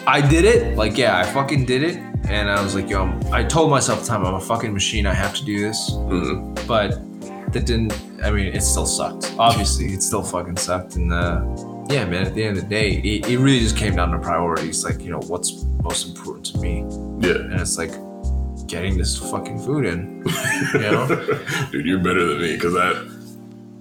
I 0.07 0.21
did 0.21 0.45
it. 0.45 0.77
Like 0.77 0.97
yeah, 0.99 1.19
I 1.19 1.25
fucking 1.25 1.65
did 1.67 1.83
it, 1.83 1.97
and 2.29 2.51
I 2.51 2.63
was 2.63 2.75
like, 2.75 2.89
yo, 2.91 3.03
I'm, 3.05 3.33
I 3.33 3.45
told 3.45 3.71
myself, 3.71 4.01
the 4.01 4.07
time 4.07 4.25
I'm 4.27 4.35
a 4.35 4.41
fucking 4.41 4.73
machine. 4.73 5.07
I 5.07 5.15
have 5.15 5.35
to 5.37 5.45
do 5.45 5.61
this. 5.61 5.91
Mhm. 5.93 6.67
But 6.67 6.91
that 7.53 7.67
didn't. 7.67 7.93
I 8.25 8.31
mean, 8.31 8.47
it 8.55 8.63
still 8.63 8.87
sucked. 8.87 9.35
Obviously, 9.39 9.87
it 9.93 10.03
still 10.03 10.23
fucking 10.23 10.57
sucked. 10.57 10.97
And 10.97 11.13
uh, 11.13 11.45
yeah, 11.91 12.05
man. 12.05 12.27
At 12.27 12.35
the 12.35 12.45
end 12.45 12.57
of 12.57 12.65
the 12.65 12.69
day, 12.69 12.93
it, 12.99 13.29
it 13.29 13.39
really 13.39 13.61
just 13.61 13.77
came 13.77 13.95
down 13.97 14.11
to 14.11 14.19
priorities. 14.19 14.85
Like 14.85 15.01
you 15.03 15.11
know, 15.11 15.21
what's 15.21 15.65
most 15.83 16.09
important 16.09 16.47
to 16.47 16.59
me, 16.59 16.81
Yeah. 17.21 17.37
and 17.37 17.61
it's 17.61 17.79
like 17.79 17.93
getting 18.67 18.97
this 18.97 19.19
fucking 19.19 19.59
food 19.61 19.85
in. 19.85 20.25
You 20.75 20.81
know. 20.81 21.07
Dude, 21.71 21.85
you're 21.87 21.99
better 21.99 22.25
than 22.27 22.41
me 22.43 22.55
because 22.55 22.73
that. 22.75 22.97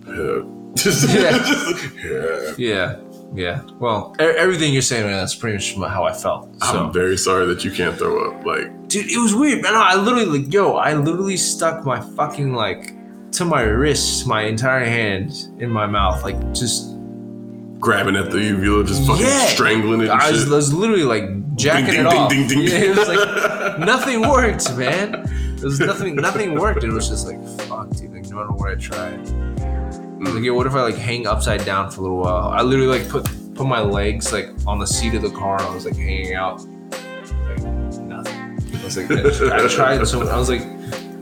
Yeah. 0.07 0.57
Just, 0.75 1.09
Yeah. 1.13 2.53
yeah. 2.57 2.95
yeah. 3.33 3.61
Well, 3.79 4.15
e- 4.19 4.23
everything 4.23 4.73
you're 4.73 4.81
saying, 4.81 5.05
man, 5.05 5.17
that's 5.17 5.35
pretty 5.35 5.57
much 5.77 5.89
how 5.91 6.03
I 6.05 6.13
felt. 6.13 6.49
So. 6.63 6.85
I'm 6.85 6.93
very 6.93 7.17
sorry 7.17 7.45
that 7.47 7.63
you 7.65 7.71
can't 7.71 7.97
throw 7.97 8.31
up. 8.31 8.45
Like, 8.45 8.87
dude 8.87 9.09
it 9.09 9.17
was 9.17 9.33
weird 9.33 9.61
man 9.61 9.71
i 9.73 9.95
literally 9.95 10.25
like 10.39 10.51
yo 10.53 10.75
i 10.75 10.93
literally 10.93 11.37
stuck 11.37 11.85
my 11.85 12.01
fucking 12.17 12.51
like 12.53 12.93
to 13.31 13.45
my 13.45 13.61
wrist 13.61 14.27
my 14.27 14.41
entire 14.41 14.83
hand 14.83 15.31
in 15.59 15.69
my 15.69 15.87
mouth 15.87 16.21
like 16.25 16.35
just 16.53 16.89
grabbing 17.79 18.17
at 18.17 18.31
the 18.31 18.37
uvula, 18.39 18.83
just 18.83 19.07
fucking 19.07 19.25
Yeah. 19.25 19.45
strangling 19.45 20.01
it 20.01 20.09
I 20.09 20.29
was. 20.29 20.51
I 20.51 20.55
was 20.55 20.73
literally 20.73 21.03
like 21.05 21.55
jacking 21.55 21.85
Ding, 21.85 21.93
ding, 21.95 22.05
it 22.05 22.09
ding, 22.09 22.17
off 22.19 22.29
ding, 22.31 22.47
ding. 22.49 22.61
Yeah, 22.63 22.91
it 22.91 22.97
was 22.97 23.07
like 23.07 23.79
nothing 23.93 24.21
worked 24.27 24.75
man 24.75 25.15
it 25.55 25.63
was 25.63 25.79
nothing 25.79 26.15
nothing 26.17 26.55
worked 26.59 26.83
it 26.83 26.91
was 26.91 27.07
just 27.07 27.25
like 27.25 27.41
fuck 27.61 27.89
dude 27.91 28.11
like 28.13 28.25
no 28.29 28.35
matter 28.35 28.51
what 28.51 28.71
i 28.71 28.75
tried 28.75 29.25
I 30.21 30.25
was 30.25 30.35
like 30.35 30.43
yo 30.43 30.53
what 30.53 30.67
if 30.67 30.73
i 30.73 30.83
like 30.83 30.95
hang 30.95 31.25
upside 31.25 31.65
down 31.65 31.89
for 31.89 32.01
a 32.01 32.03
little 32.03 32.17
while 32.17 32.49
i 32.49 32.61
literally 32.61 32.99
like 32.99 33.09
put 33.09 33.25
put 33.55 33.65
my 33.65 33.81
legs 33.81 34.31
like 34.31 34.49
on 34.67 34.77
the 34.77 34.85
seat 34.85 35.15
of 35.15 35.23
the 35.23 35.31
car 35.31 35.59
And 35.59 35.67
i 35.67 35.73
was 35.73 35.85
like 35.85 35.95
hanging 35.95 36.35
out 36.35 36.61
like 36.61 37.63
nothing 38.01 38.59
i 38.75 38.83
was 38.83 38.97
like 38.97 39.11
i, 39.11 39.65
I 39.65 39.67
tried 39.67 40.05
so 40.05 40.27
i 40.29 40.37
was 40.37 40.49
like 40.49 40.61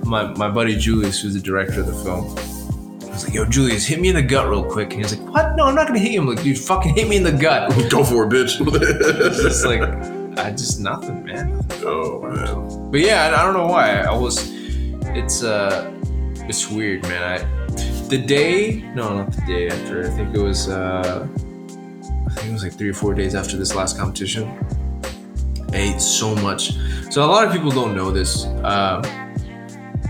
my, 0.10 0.24
my 0.34 0.50
buddy 0.50 0.76
Julius, 0.76 1.22
who's 1.22 1.36
the 1.36 1.40
director 1.40 1.82
of 1.82 1.88
the 1.88 1.94
film, 1.94 2.26
I 3.08 3.14
was 3.14 3.26
like, 3.26 3.34
yo, 3.34 3.46
Julius, 3.46 3.86
hit 3.86 4.02
me 4.02 4.10
in 4.10 4.16
the 4.16 4.22
gut 4.22 4.50
real 4.50 4.64
quick. 4.64 4.94
And 4.94 5.04
he's 5.04 5.16
like, 5.16 5.34
what? 5.34 5.56
No, 5.56 5.66
I'm 5.66 5.76
not 5.76 5.88
gonna 5.88 6.00
hit 6.00 6.12
you. 6.12 6.22
I'm 6.22 6.28
like, 6.28 6.44
dude, 6.44 6.58
fucking 6.58 6.96
hit 6.96 7.08
me 7.08 7.18
in 7.18 7.24
the 7.24 7.32
gut. 7.32 7.70
Go 7.90 8.04
for 8.04 8.26
it, 8.26 8.30
bitch. 8.30 8.60
It's 8.60 9.42
just 9.42 9.66
like, 9.66 9.82
I 10.40 10.52
just 10.52 10.80
nothing, 10.80 11.26
man. 11.26 11.66
oh 11.84 12.22
man. 12.22 12.92
But 12.92 13.02
yeah, 13.02 13.28
I, 13.28 13.42
I 13.42 13.46
don't 13.46 13.54
know 13.54 13.68
why. 13.68 14.00
I 14.00 14.16
was, 14.16 14.50
it's 15.16 15.44
uh, 15.44 15.94
it's 16.48 16.70
weird, 16.70 17.04
man. 17.04 17.24
I, 17.24 17.59
the 18.10 18.18
day, 18.18 18.82
no, 18.96 19.18
not 19.18 19.32
the 19.32 19.42
day 19.46 19.70
after. 19.70 20.06
I 20.06 20.10
think 20.10 20.36
it 20.36 20.40
was, 20.42 20.70
uh, 20.70 21.28
I 21.28 22.34
think 22.34 22.50
it 22.50 22.54
was 22.54 22.64
like 22.64 22.74
three 22.74 22.90
or 22.90 22.94
four 22.94 23.14
days 23.14 23.36
after 23.36 23.58
this 23.58 23.76
last 23.76 23.98
competition. 23.98 24.48
I 25.74 25.78
ate 25.78 26.02
so 26.02 26.36
much. 26.36 26.74
So 27.12 27.24
a 27.24 27.28
lot 27.28 27.46
of 27.46 27.54
people 27.54 27.72
don't 27.72 27.96
know 27.96 28.12
this. 28.12 28.46
Um, 28.64 29.04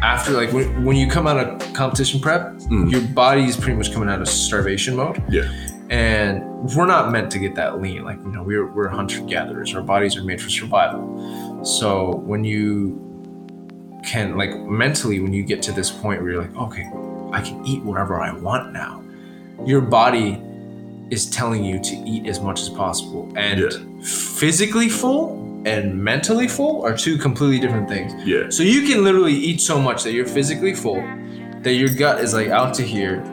after 0.01 0.31
like 0.31 0.53
when, 0.53 0.85
when 0.85 0.95
you 0.95 1.09
come 1.09 1.27
out 1.27 1.37
of 1.37 1.73
competition 1.73 2.19
prep, 2.19 2.53
Mm. 2.69 2.91
your 2.91 3.01
body 3.01 3.45
is 3.45 3.57
pretty 3.57 3.73
much 3.75 3.91
coming 3.91 4.09
out 4.09 4.21
of 4.21 4.27
starvation 4.27 4.95
mode. 4.95 5.21
Yeah. 5.27 5.51
And 5.89 6.43
we're 6.75 6.85
not 6.85 7.11
meant 7.11 7.31
to 7.31 7.39
get 7.39 7.55
that 7.55 7.81
lean. 7.81 8.03
Like, 8.03 8.17
you 8.17 8.31
know, 8.31 8.43
we're, 8.43 8.71
we're 8.71 8.87
hunter 8.89 9.21
gatherers. 9.21 9.73
Our 9.73 9.81
bodies 9.81 10.15
are 10.15 10.23
made 10.23 10.39
for 10.39 10.51
survival. 10.51 11.65
So 11.65 12.17
when 12.27 12.43
you 12.43 13.01
can, 14.05 14.37
like, 14.37 14.55
mentally, 14.55 15.19
when 15.19 15.33
you 15.33 15.41
get 15.41 15.63
to 15.63 15.71
this 15.71 15.89
point 15.89 16.21
where 16.21 16.31
you're 16.33 16.41
like, 16.43 16.55
okay, 16.57 16.83
I 17.31 17.41
can 17.41 17.65
eat 17.65 17.83
wherever 17.83 18.19
I 18.19 18.31
want 18.33 18.73
now, 18.73 19.03
your 19.65 19.81
body 19.81 20.41
is 21.09 21.29
telling 21.29 21.63
you 21.63 21.79
to 21.81 21.95
eat 22.05 22.27
as 22.27 22.39
much 22.39 22.61
as 22.61 22.69
possible. 22.69 23.31
And 23.35 23.59
Yeah. 23.59 23.69
physically 24.03 24.89
full 24.89 25.61
and 25.65 26.01
mentally 26.01 26.47
full 26.47 26.83
are 26.85 26.95
two 26.95 27.17
completely 27.17 27.59
different 27.59 27.89
things. 27.89 28.13
Yeah. 28.25 28.43
So 28.49 28.63
you 28.63 28.83
can 28.87 29.03
literally 29.03 29.33
eat 29.33 29.59
so 29.59 29.81
much 29.81 30.03
that 30.03 30.13
you're 30.13 30.25
physically 30.27 30.73
full, 30.73 31.03
that 31.63 31.73
your 31.73 31.89
gut 31.89 32.21
is 32.21 32.33
like 32.33 32.49
out 32.49 32.73
to 32.75 32.83
here, 32.83 33.23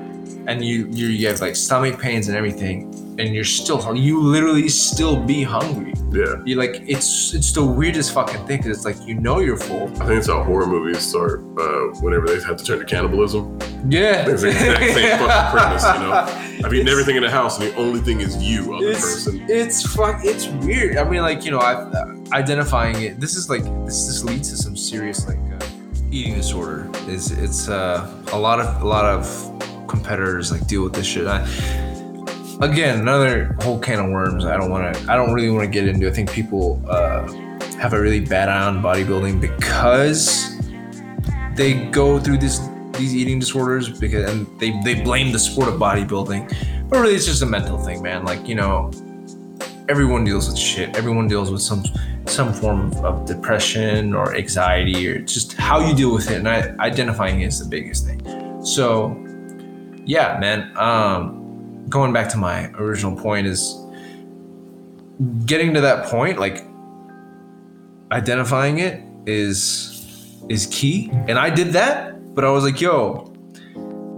and 0.46 0.64
you 0.64 0.88
you, 0.90 1.06
you 1.08 1.28
have 1.28 1.40
like 1.40 1.54
stomach 1.54 2.00
pains 2.00 2.28
and 2.28 2.36
everything, 2.36 2.92
and 3.18 3.34
you're 3.34 3.44
still 3.44 3.94
you 3.94 4.20
literally 4.20 4.68
still 4.68 5.16
be 5.16 5.42
hungry. 5.42 5.94
Yeah. 6.16 6.34
You 6.44 6.56
like 6.56 6.82
it's 6.86 7.34
it's 7.34 7.52
the 7.52 7.64
weirdest 7.64 8.12
fucking 8.12 8.46
thing 8.46 8.58
because 8.58 8.76
it's 8.78 8.84
like 8.86 8.96
you 9.06 9.14
know 9.14 9.40
you're 9.40 9.58
full. 9.58 9.84
I 10.02 10.06
think 10.06 10.18
it's 10.18 10.28
how 10.28 10.42
horror 10.42 10.66
movies 10.66 11.00
start 11.00 11.40
uh, 11.58 12.00
whenever 12.00 12.26
they 12.26 12.40
have 12.44 12.56
to 12.56 12.64
turn 12.64 12.78
to 12.78 12.84
cannibalism. 12.84 13.58
Yeah. 13.88 14.26
It's 14.28 14.42
the 14.42 14.48
exact 14.48 14.80
same 14.94 15.18
fucking 15.18 15.58
premise, 15.58 15.84
you 15.84 16.00
know? 16.00 16.12
I've 16.66 16.72
eaten 16.72 16.88
everything 16.88 17.16
in 17.16 17.22
the 17.22 17.30
house, 17.30 17.60
and 17.60 17.70
the 17.70 17.76
only 17.76 18.00
thing 18.00 18.20
is 18.20 18.42
you, 18.42 18.74
other 18.74 18.88
It's 18.88 19.00
person. 19.00 19.44
it's 19.48 19.94
fuck 19.94 20.20
it's 20.24 20.46
weird. 20.64 20.96
I 20.96 21.04
mean, 21.08 21.20
like 21.20 21.44
you 21.44 21.50
know, 21.50 21.60
i've 21.60 21.92
identifying 22.32 23.02
it. 23.02 23.20
This 23.20 23.36
is 23.36 23.50
like 23.50 23.62
this 23.84 24.06
this 24.06 24.24
leads 24.24 24.50
to 24.50 24.56
some 24.56 24.76
serious 24.76 25.28
like 25.28 25.38
uh, 25.60 25.66
eating 26.10 26.34
disorder. 26.34 26.90
Is 27.08 27.30
it's 27.30 27.68
uh, 27.68 28.10
a 28.32 28.38
lot 28.38 28.58
of 28.60 28.82
a 28.82 28.86
lot 28.86 29.04
of 29.04 29.26
competitors 29.86 30.50
like 30.50 30.66
deal 30.66 30.82
with 30.82 30.94
this 30.94 31.06
shit. 31.06 31.26
I, 31.26 31.46
again, 32.60 33.00
another 33.00 33.56
whole 33.60 33.78
can 33.78 33.98
of 33.98 34.10
worms. 34.10 34.44
I 34.44 34.56
don't 34.56 34.70
want 34.70 34.94
to. 34.94 35.12
I 35.12 35.16
don't 35.16 35.32
really 35.32 35.50
want 35.50 35.64
to 35.64 35.70
get 35.70 35.88
into. 35.88 36.08
I 36.08 36.12
think 36.12 36.30
people 36.30 36.82
uh, 36.88 37.30
have 37.78 37.92
a 37.92 38.00
really 38.00 38.20
bad 38.20 38.48
eye 38.48 38.66
on 38.66 38.82
bodybuilding 38.82 39.40
because 39.40 40.56
they 41.54 41.74
go 41.90 42.18
through 42.18 42.38
this 42.38 42.60
these 42.92 43.14
eating 43.14 43.38
disorders 43.38 43.88
because 43.88 44.30
and 44.30 44.46
they 44.58 44.78
they 44.82 45.00
blame 45.02 45.32
the 45.32 45.38
sport 45.38 45.68
of 45.68 45.74
bodybuilding, 45.74 46.88
but 46.88 47.00
really 47.00 47.14
it's 47.14 47.26
just 47.26 47.42
a 47.42 47.46
mental 47.46 47.78
thing, 47.78 48.02
man. 48.02 48.24
Like 48.24 48.48
you 48.48 48.54
know, 48.54 48.90
everyone 49.88 50.24
deals 50.24 50.48
with 50.48 50.58
shit. 50.58 50.96
Everyone 50.96 51.28
deals 51.28 51.50
with 51.50 51.62
some 51.62 51.84
some 52.26 52.52
form 52.52 52.92
of, 53.04 53.24
depression 53.26 54.14
or 54.14 54.34
anxiety 54.34 55.08
or 55.08 55.20
just 55.20 55.52
how 55.54 55.80
you 55.80 55.94
deal 55.94 56.12
with 56.12 56.30
it, 56.30 56.38
and 56.38 56.48
I, 56.48 56.74
identifying 56.78 57.40
it 57.40 57.46
is 57.46 57.58
the 57.60 57.68
biggest 57.68 58.04
thing. 58.04 58.20
So, 58.64 59.16
yeah, 60.04 60.38
man. 60.40 60.76
Um, 60.76 61.45
going 61.88 62.12
back 62.12 62.28
to 62.30 62.36
my 62.36 62.70
original 62.72 63.16
point 63.16 63.46
is 63.46 63.76
getting 65.44 65.74
to 65.74 65.80
that 65.80 66.06
point, 66.06 66.38
like 66.38 66.64
identifying 68.10 68.78
it 68.78 69.02
is 69.26 69.92
is 70.48 70.66
key, 70.66 71.10
and 71.12 71.38
I 71.38 71.50
did 71.50 71.72
that. 71.72 72.34
But 72.34 72.44
I 72.44 72.50
was 72.50 72.64
like, 72.64 72.80
yo, 72.80 73.32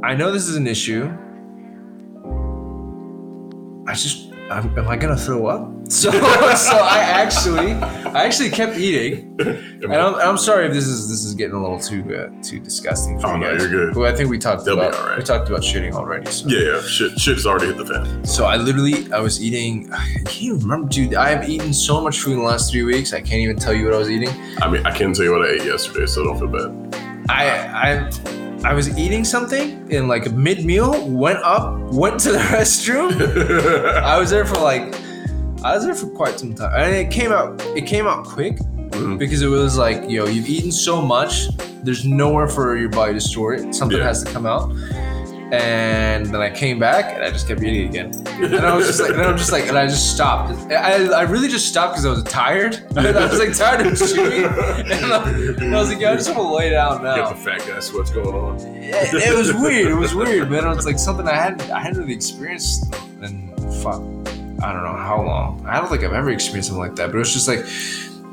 I 0.02 0.14
know 0.14 0.32
this 0.32 0.48
is 0.48 0.56
an 0.56 0.66
issue. 0.66 1.04
I 3.86 3.94
just, 3.94 4.32
I'm, 4.50 4.76
am 4.76 4.88
I 4.88 4.96
gonna 4.96 5.16
throw 5.16 5.46
up? 5.46 5.74
So, 5.88 6.10
so 6.10 6.20
I 6.20 6.98
actually, 6.98 7.72
I 8.18 8.24
actually 8.24 8.50
kept 8.50 8.76
eating, 8.76 9.36
and 9.82 9.94
I'm, 9.94 10.14
I'm 10.16 10.36
sorry 10.38 10.66
if 10.66 10.72
this 10.72 10.86
is 10.86 11.08
this 11.08 11.24
is 11.24 11.34
getting 11.34 11.54
a 11.54 11.60
little 11.62 11.78
too 11.78 12.02
uh, 12.16 12.42
too 12.42 12.58
disgusting 12.58 13.20
for 13.20 13.28
Oh, 13.28 13.34
you 13.34 13.40
no, 13.40 13.52
guys. 13.52 13.60
you're 13.62 13.70
good. 13.70 13.94
But 13.94 14.12
I 14.12 14.16
think 14.16 14.28
we 14.28 14.38
talked 14.38 14.64
They'll 14.64 14.76
be 14.76 14.82
about 14.82 14.94
all 15.00 15.06
right. 15.08 15.18
we 15.18 15.24
talked 15.24 15.48
about 15.48 15.60
shitting 15.62 15.92
already. 15.92 16.28
So. 16.30 16.48
Yeah, 16.48 16.58
yeah. 16.74 16.80
Shit, 16.82 17.18
shit's 17.18 17.46
already 17.46 17.66
hit 17.66 17.76
the 17.76 17.86
fan. 17.86 18.24
So 18.24 18.44
I 18.44 18.56
literally, 18.56 19.10
I 19.12 19.20
was 19.20 19.40
eating. 19.42 19.92
I 19.92 20.04
can't 20.24 20.42
even 20.42 20.58
remember, 20.60 20.88
dude. 20.88 21.14
I 21.14 21.28
have 21.30 21.48
eaten 21.48 21.72
so 21.72 22.00
much 22.00 22.18
food 22.20 22.32
in 22.32 22.38
the 22.40 22.44
last 22.44 22.70
three 22.72 22.82
weeks. 22.82 23.12
I 23.12 23.20
can't 23.20 23.40
even 23.40 23.56
tell 23.56 23.72
you 23.72 23.84
what 23.84 23.94
I 23.94 23.98
was 23.98 24.10
eating. 24.10 24.30
I 24.62 24.68
mean, 24.68 24.84
I 24.86 24.90
can't 24.90 25.14
tell 25.14 25.24
you 25.24 25.32
what 25.32 25.42
I 25.48 25.52
ate 25.52 25.64
yesterday, 25.64 26.06
so 26.06 26.24
don't 26.24 26.38
feel 26.38 26.48
bad. 26.48 27.24
I 27.30 27.44
I 27.86 28.70
I 28.70 28.74
was 28.74 28.98
eating 28.98 29.22
something 29.24 29.88
in 29.92 30.08
like 30.08 30.32
mid 30.32 30.64
meal. 30.64 30.90
Went 31.06 31.38
up, 31.44 31.78
went 31.92 32.18
to 32.20 32.32
the 32.32 32.38
restroom. 32.56 33.12
I 34.02 34.18
was 34.18 34.30
there 34.30 34.44
for 34.44 34.56
like, 34.56 34.92
I 35.64 35.74
was 35.74 35.84
there 35.84 35.94
for 35.94 36.06
quite 36.08 36.38
some 36.38 36.54
time, 36.54 36.72
and 36.76 36.94
it 36.94 37.10
came 37.10 37.32
out. 37.32 37.60
It 37.76 37.82
came 37.86 38.06
out 38.06 38.24
quick 38.24 38.58
Mhm. 38.90 39.18
because 39.18 39.42
it 39.42 39.48
was 39.48 39.76
like, 39.76 40.08
yo, 40.08 40.26
you've 40.26 40.48
eaten 40.48 40.70
so 40.72 41.00
much. 41.02 41.48
There's 41.82 42.04
nowhere 42.04 42.48
for 42.48 42.76
your 42.76 42.88
body 42.88 43.14
to 43.14 43.20
store 43.20 43.54
it. 43.54 43.74
Something 43.74 43.98
Yeah. 43.98 44.04
has 44.04 44.22
to 44.24 44.30
come 44.32 44.46
out. 44.46 44.72
And 45.50 46.26
then 46.26 46.42
I 46.42 46.50
came 46.50 46.78
back 46.78 47.14
and 47.14 47.24
I 47.24 47.30
just 47.30 47.48
kept 47.48 47.62
eating 47.62 47.88
again. 47.88 48.12
And 48.26 48.54
I 48.56 48.76
was 48.76 48.86
just 48.86 49.00
like, 49.00 49.12
and 49.12 49.22
I 49.22 49.32
was 49.32 49.40
just 49.40 49.50
like, 49.52 49.66
and 49.66 49.78
I 49.78 49.86
just 49.86 50.12
stopped. 50.14 50.52
I, 50.70 51.06
I 51.06 51.22
really 51.22 51.48
just 51.48 51.68
stopped 51.68 51.94
because 51.94 52.04
I 52.04 52.10
was 52.10 52.22
tired. 52.24 52.78
I 52.96 53.26
was 53.26 53.38
like 53.38 53.56
tired 53.56 53.86
of 53.86 53.98
chewing. 53.98 54.44
And 54.44 55.12
I, 55.12 55.30
and 55.64 55.74
I 55.74 55.80
was 55.80 55.88
like, 55.88 56.00
yeah, 56.00 56.12
I 56.12 56.16
just 56.16 56.28
want 56.28 56.40
to 56.40 56.54
lay 56.54 56.68
down 56.70 57.02
now. 57.02 57.16
Get 57.16 57.28
the 57.30 57.34
fat 57.36 57.66
guy 57.66 57.80
sweats 57.80 58.10
going 58.10 58.34
on. 58.34 58.56
it, 58.60 59.14
it 59.14 59.34
was 59.36 59.54
weird. 59.54 59.90
It 59.90 59.94
was 59.94 60.14
weird, 60.14 60.50
man. 60.50 60.66
It 60.66 60.76
was 60.76 60.84
like 60.86 60.98
something 60.98 61.26
I 61.26 61.34
hadn't 61.34 61.70
I 61.70 61.80
hadn't 61.80 61.98
really 62.00 62.14
experienced 62.14 62.94
in 63.22 63.50
fuck. 63.82 64.02
I 64.62 64.72
don't 64.72 64.82
know 64.82 64.96
how 64.96 65.22
long. 65.24 65.64
I 65.66 65.78
don't 65.78 65.88
think 65.88 66.02
I've 66.04 66.12
ever 66.12 66.30
experienced 66.30 66.68
something 66.70 66.86
like 66.86 66.96
that. 66.96 67.08
But 67.08 67.16
it 67.16 67.18
was 67.20 67.32
just 67.32 67.46
like, 67.48 67.64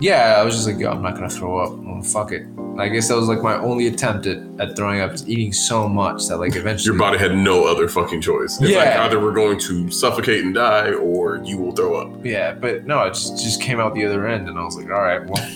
yeah, 0.02 0.36
I 0.40 0.44
was 0.44 0.56
just 0.56 0.68
like, 0.68 0.78
yo, 0.80 0.92
I'm 0.92 1.02
not 1.02 1.16
gonna 1.16 1.30
throw 1.30 1.58
up. 1.60 1.78
Well, 1.78 2.02
fuck 2.02 2.32
it. 2.32 2.46
I 2.78 2.90
guess 2.90 3.08
that 3.08 3.16
was 3.16 3.30
like 3.30 3.42
my 3.42 3.56
only 3.58 3.88
attempt 3.88 4.26
at, 4.28 4.40
at 4.60 4.76
throwing 4.76 5.00
up 5.00 5.14
is 5.14 5.28
eating 5.30 5.54
so 5.54 5.88
much 5.88 6.28
that 6.28 6.38
like 6.40 6.56
eventually 6.58 6.94
Your 6.94 7.00
body 7.00 7.18
had 7.18 7.34
no 7.34 7.64
other 7.66 7.88
fucking 7.88 8.20
choice. 8.22 8.54
It's 8.60 8.62
like 8.62 8.72
Yeah. 8.72 9.06
either 9.06 9.20
we're 9.20 9.32
going 9.34 9.58
to 9.60 9.90
suffocate 9.90 10.44
and 10.44 10.54
die, 10.54 10.92
or 10.92 11.38
you 11.46 11.58
will 11.58 11.72
throw 11.72 11.96
up. 11.96 12.26
Yeah, 12.26 12.54
but 12.54 12.86
no, 12.86 13.04
it 13.04 13.12
just 13.14 13.42
just 13.42 13.62
came 13.62 13.80
out 13.80 13.94
the 13.94 14.06
other 14.06 14.28
end, 14.28 14.50
and 14.50 14.60
I 14.60 14.64
was 14.64 14.76
like, 14.76 14.88
all 14.88 15.02
right, 15.02 15.26
well, 15.26 15.50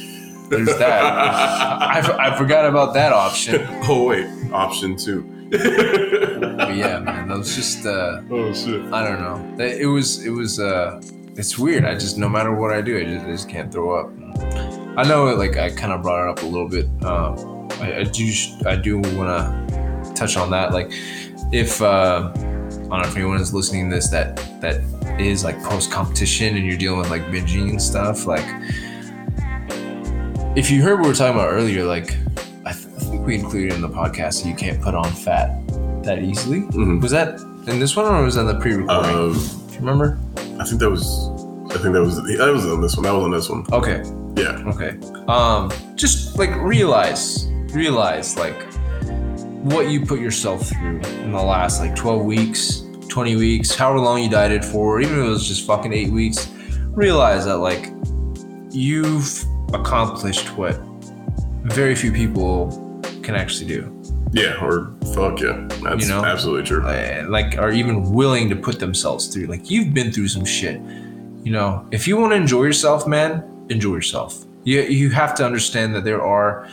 there's 0.50 0.68
that. 0.78 1.04
I, 2.22 2.30
I 2.32 2.38
forgot 2.38 2.66
about 2.66 2.94
that 2.94 3.12
option. 3.12 3.66
oh 3.90 4.06
wait, 4.08 4.26
option 4.54 4.96
two. 4.96 5.30
But 5.50 5.62
yeah, 6.76 7.00
man, 7.00 7.28
that 7.28 7.38
was 7.38 7.56
just. 7.56 7.86
uh 7.86 8.22
oh 8.30 8.54
shit. 8.54 8.82
I 8.94 9.04
don't 9.08 9.20
know. 9.22 9.64
It 9.64 9.88
was 9.88 10.26
it 10.26 10.30
was 10.32 10.60
uh 10.60 11.02
it's 11.36 11.58
weird. 11.58 11.86
I 11.86 11.94
just 11.94 12.18
no 12.18 12.30
matter 12.30 12.54
what 12.54 12.72
I 12.72 12.82
do, 12.82 12.98
I 12.98 13.04
just, 13.04 13.26
I 13.26 13.30
just 13.32 13.50
can't 13.50 13.72
throw 13.72 14.00
up. 14.00 14.12
I 14.98 15.04
know 15.08 15.26
like 15.36 15.58
I 15.58 15.70
kind 15.70 15.94
of 15.94 16.02
brought 16.02 16.26
it 16.28 16.30
up 16.32 16.44
a 16.44 16.46
little 16.46 16.68
bit. 16.68 16.86
Um, 17.04 17.70
I, 17.82 18.00
I 18.00 18.04
do 18.04 18.32
I 18.66 18.76
do 18.76 19.00
want 19.00 19.30
to 19.30 20.14
touch 20.16 20.38
on 20.38 20.50
that. 20.52 20.74
Like 20.74 20.92
if 21.52 21.82
uh, 21.82 22.32
I 22.36 22.40
don't 22.40 22.90
know 22.90 23.00
if 23.08 23.16
anyone 23.16 23.40
is 23.40 23.54
listening 23.54 23.90
to 23.90 23.96
this 23.96 24.10
that 24.10 24.36
that 24.62 24.82
is 25.20 25.44
like 25.44 25.62
post 25.64 25.92
competition 25.92 26.56
and 26.58 26.66
you're 26.66 26.78
dealing 26.78 27.00
with 27.00 27.10
like 27.10 27.24
binging 27.24 27.70
and 27.70 27.82
stuff. 27.82 28.26
Like 28.26 28.46
if 30.56 30.70
you 30.72 30.82
heard 30.82 30.96
what 30.96 31.04
we 31.04 31.10
were 31.10 31.16
talking 31.16 31.36
about 31.40 31.52
earlier, 31.52 31.86
like 31.86 32.12
I, 32.12 32.14
th- 32.14 32.14
I 32.14 32.29
think 33.20 33.28
we 33.28 33.36
included 33.36 33.74
in 33.74 33.82
the 33.82 33.90
podcast 33.90 34.44
that 34.44 34.50
you 34.50 34.56
can't 34.56 34.82
put 34.82 34.96
on 34.96 35.12
fat 35.12 35.62
that 36.04 36.20
easily. 36.24 36.62
Mhm. 36.62 37.02
Was 37.02 37.12
that 37.12 37.40
in 37.68 37.80
this 37.80 37.96
one 37.96 38.06
or 38.06 38.24
was 38.24 38.36
that 38.36 38.44
the 38.44 38.56
pre-recording? 38.56 39.16
Um, 39.16 39.34
Do 39.34 39.74
you 39.74 39.80
remember? 39.80 40.18
I 40.60 40.66
think 40.66 40.80
that 40.82 40.90
was. 40.90 41.30
I 41.72 41.78
think 41.78 41.94
that 41.94 42.02
was. 42.02 42.16
That 42.24 42.52
was 42.52 42.66
on 42.66 42.82
this 42.82 42.96
one. 42.96 43.04
That 43.04 43.14
was 43.14 43.24
on 43.24 43.32
this 43.32 43.50
one. 43.50 43.66
Okay, 43.72 44.04
Yeah. 44.36 44.62
okay. 44.74 44.98
Um, 45.28 45.72
just 45.96 46.38
like 46.38 46.54
realize, 46.62 47.48
realize 47.74 48.38
like 48.38 48.56
what 49.64 49.90
you 49.90 50.06
put 50.06 50.20
yourself 50.20 50.68
through 50.68 51.00
in 51.24 51.32
the 51.32 51.42
last 51.42 51.80
like 51.82 51.96
12 51.96 52.24
weeks, 52.26 52.84
20 53.10 53.36
weeks, 53.36 53.76
however 53.76 54.00
long 54.00 54.24
you 54.24 54.30
dieted 54.30 54.64
for, 54.66 55.00
even 55.02 55.20
if 55.20 55.26
it 55.26 55.30
was 55.30 55.48
just 55.48 55.66
fucking 55.68 55.94
eight 55.94 56.12
weeks. 56.12 56.50
Realize 56.94 57.46
that 57.46 57.58
like 57.58 57.92
you've 58.72 59.44
accomplished 59.74 60.48
what 60.58 60.80
very 61.64 61.94
few 61.96 62.12
people 62.12 62.68
can 63.30 63.40
actually 63.40 63.68
do. 63.68 63.82
Yeah. 64.32 64.64
Or 64.66 64.92
fuck 65.14 65.40
yeah. 65.40 65.68
That's 65.84 66.02
You 66.04 66.10
know? 66.14 66.24
absolutely 66.26 66.64
true. 66.64 66.84
uh, 66.86 67.26
like 67.28 67.58
are 67.58 67.72
even 67.72 68.12
willing 68.12 68.50
to 68.50 68.56
put 68.56 68.80
themselves 68.80 69.28
through. 69.28 69.46
Like 69.46 69.70
you've 69.70 69.94
been 69.94 70.12
through 70.12 70.30
some 70.30 70.46
shit. 70.46 70.82
You 71.44 71.52
know, 71.52 71.88
if 71.92 72.08
you 72.08 72.18
want 72.18 72.32
to 72.32 72.36
enjoy 72.38 72.64
yourself, 72.64 73.08
man, 73.08 73.44
enjoy 73.70 73.94
yourself. 73.96 74.46
You 74.64 74.82
you 74.82 75.10
have 75.12 75.34
to 75.36 75.46
understand 75.46 75.94
that 75.96 76.04
there 76.04 76.22
are 76.22 76.68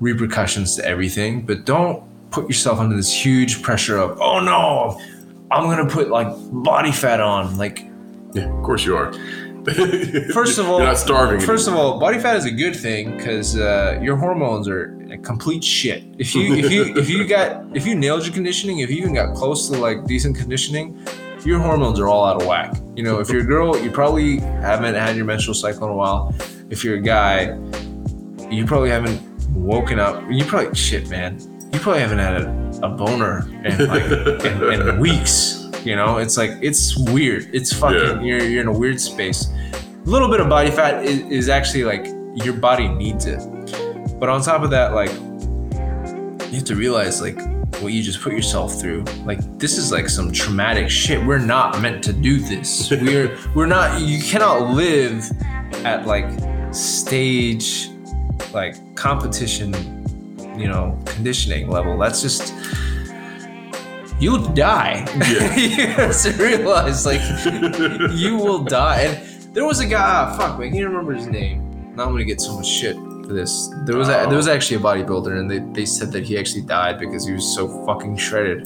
repercussions 0.00 0.76
to 0.76 0.84
everything, 0.84 1.42
but 1.46 1.64
don't 1.64 2.02
put 2.30 2.44
yourself 2.48 2.78
under 2.78 2.96
this 2.96 3.12
huge 3.12 3.60
pressure 3.62 3.98
of, 3.98 4.18
oh 4.20 4.40
no, 4.40 5.00
I'm 5.50 5.64
gonna 5.68 5.88
put 5.98 6.08
like 6.08 6.28
body 6.70 6.92
fat 6.92 7.20
on. 7.20 7.58
Like 7.58 7.78
yeah. 8.34 8.44
Of 8.56 8.62
course 8.64 8.84
you 8.86 8.96
are. 8.96 9.12
First 10.32 10.58
of 10.58 10.68
all- 10.68 10.78
you're 10.78 10.86
not 10.88 10.98
starving. 10.98 11.40
First 11.40 11.68
of 11.68 11.74
all, 11.74 11.98
body 11.98 12.18
fat 12.18 12.36
is 12.36 12.44
a 12.44 12.50
good 12.50 12.74
thing 12.74 13.16
because 13.16 13.56
uh, 13.56 13.98
your 14.02 14.16
hormones 14.16 14.68
are 14.68 14.98
a 15.10 15.18
complete 15.18 15.62
shit. 15.62 16.02
If 16.18 16.34
you 16.34 16.54
if 16.54 16.70
you 16.72 16.96
if 16.96 17.08
you 17.08 17.26
got 17.26 17.64
if 17.76 17.86
you 17.86 17.94
nailed 17.94 18.24
your 18.24 18.34
conditioning, 18.34 18.80
if 18.80 18.90
you 18.90 18.96
even 18.98 19.14
got 19.14 19.34
close 19.36 19.68
to 19.70 19.78
like 19.78 20.04
decent 20.06 20.36
conditioning, 20.36 20.98
your 21.44 21.58
hormones 21.60 22.00
are 22.00 22.08
all 22.08 22.24
out 22.24 22.40
of 22.42 22.48
whack. 22.48 22.74
You 22.96 23.02
know, 23.04 23.20
if 23.20 23.28
you're 23.30 23.42
a 23.42 23.46
girl, 23.46 23.76
you 23.80 23.90
probably 23.90 24.38
haven't 24.40 24.94
had 24.94 25.16
your 25.16 25.24
menstrual 25.24 25.54
cycle 25.54 25.84
in 25.84 25.90
a 25.90 25.96
while. 25.96 26.34
If 26.70 26.82
you're 26.84 26.96
a 26.96 27.00
guy, 27.00 27.56
you 28.50 28.64
probably 28.66 28.90
haven't 28.90 29.20
woken 29.54 29.98
up. 29.98 30.22
You 30.30 30.44
probably 30.44 30.74
shit, 30.74 31.08
man. 31.08 31.38
You 31.72 31.78
probably 31.80 32.00
haven't 32.00 32.18
had 32.18 32.42
a, 32.42 32.80
a 32.82 32.88
boner 32.90 33.46
in 33.64 33.86
like 33.88 34.04
in, 34.44 34.88
in 34.90 34.98
weeks. 35.08 35.58
You 35.84 35.96
know, 35.96 36.18
it's 36.18 36.36
like 36.36 36.52
it's 36.62 36.96
weird. 37.10 37.50
It's 37.52 37.72
fucking 37.72 37.98
Yeah. 37.98 38.22
you're 38.22 38.44
you're 38.44 38.60
in 38.62 38.68
a 38.68 38.72
weird 38.78 39.00
space. 39.00 39.48
A 40.04 40.08
little 40.10 40.28
bit 40.28 40.40
of 40.40 40.48
body 40.48 40.72
fat 40.72 41.04
is, 41.04 41.20
is 41.30 41.48
actually 41.48 41.84
like 41.84 42.06
your 42.34 42.54
body 42.54 42.88
needs 42.88 43.24
it. 43.26 43.38
But 44.18 44.28
on 44.28 44.42
top 44.42 44.62
of 44.62 44.70
that, 44.70 44.94
like 44.94 45.12
you 46.50 46.58
have 46.58 46.64
to 46.64 46.74
realize 46.74 47.22
like 47.22 47.38
what 47.80 47.92
you 47.92 48.02
just 48.02 48.20
put 48.20 48.32
yourself 48.32 48.80
through. 48.80 49.04
Like 49.24 49.38
this 49.60 49.78
is 49.78 49.92
like 49.92 50.08
some 50.08 50.32
traumatic 50.32 50.90
shit. 50.90 51.24
We're 51.24 51.38
not 51.38 51.80
meant 51.80 52.02
to 52.04 52.12
do 52.12 52.40
this. 52.40 52.90
We're 52.90 53.38
we're 53.54 53.66
not. 53.66 54.00
You 54.00 54.20
cannot 54.20 54.74
live 54.74 55.24
at 55.84 56.04
like 56.04 56.26
stage, 56.74 57.88
like 58.52 58.96
competition, 58.96 59.72
you 60.58 60.66
know, 60.66 60.98
conditioning 61.06 61.70
level. 61.70 61.96
That's 61.96 62.22
just 62.22 62.52
you'll 64.18 64.48
die. 64.52 65.04
Yeah. 65.16 65.56
you 65.56 65.86
have 65.86 66.22
to 66.22 66.32
realize 66.32 67.06
like 67.06 67.20
you 68.12 68.36
will 68.36 68.64
die. 68.64 69.02
And 69.02 69.31
there 69.52 69.64
was 69.64 69.80
a 69.80 69.86
guy. 69.86 70.02
Ah, 70.04 70.36
fuck, 70.36 70.58
man, 70.58 70.68
I 70.68 70.70
can't 70.72 70.86
remember 70.86 71.12
his 71.14 71.26
name. 71.26 71.94
Now 71.96 72.04
I'm 72.04 72.10
gonna 72.12 72.24
get 72.24 72.40
so 72.40 72.56
much 72.56 72.66
shit 72.66 72.96
for 72.96 73.34
this. 73.34 73.68
There 73.84 73.96
was 73.96 74.08
a, 74.08 74.26
there 74.28 74.36
was 74.36 74.48
actually 74.48 74.78
a 74.78 74.80
bodybuilder, 74.80 75.38
and 75.38 75.50
they, 75.50 75.58
they 75.58 75.84
said 75.86 76.10
that 76.12 76.24
he 76.24 76.38
actually 76.38 76.62
died 76.62 76.98
because 76.98 77.26
he 77.26 77.32
was 77.34 77.54
so 77.54 77.68
fucking 77.86 78.16
shredded. 78.16 78.64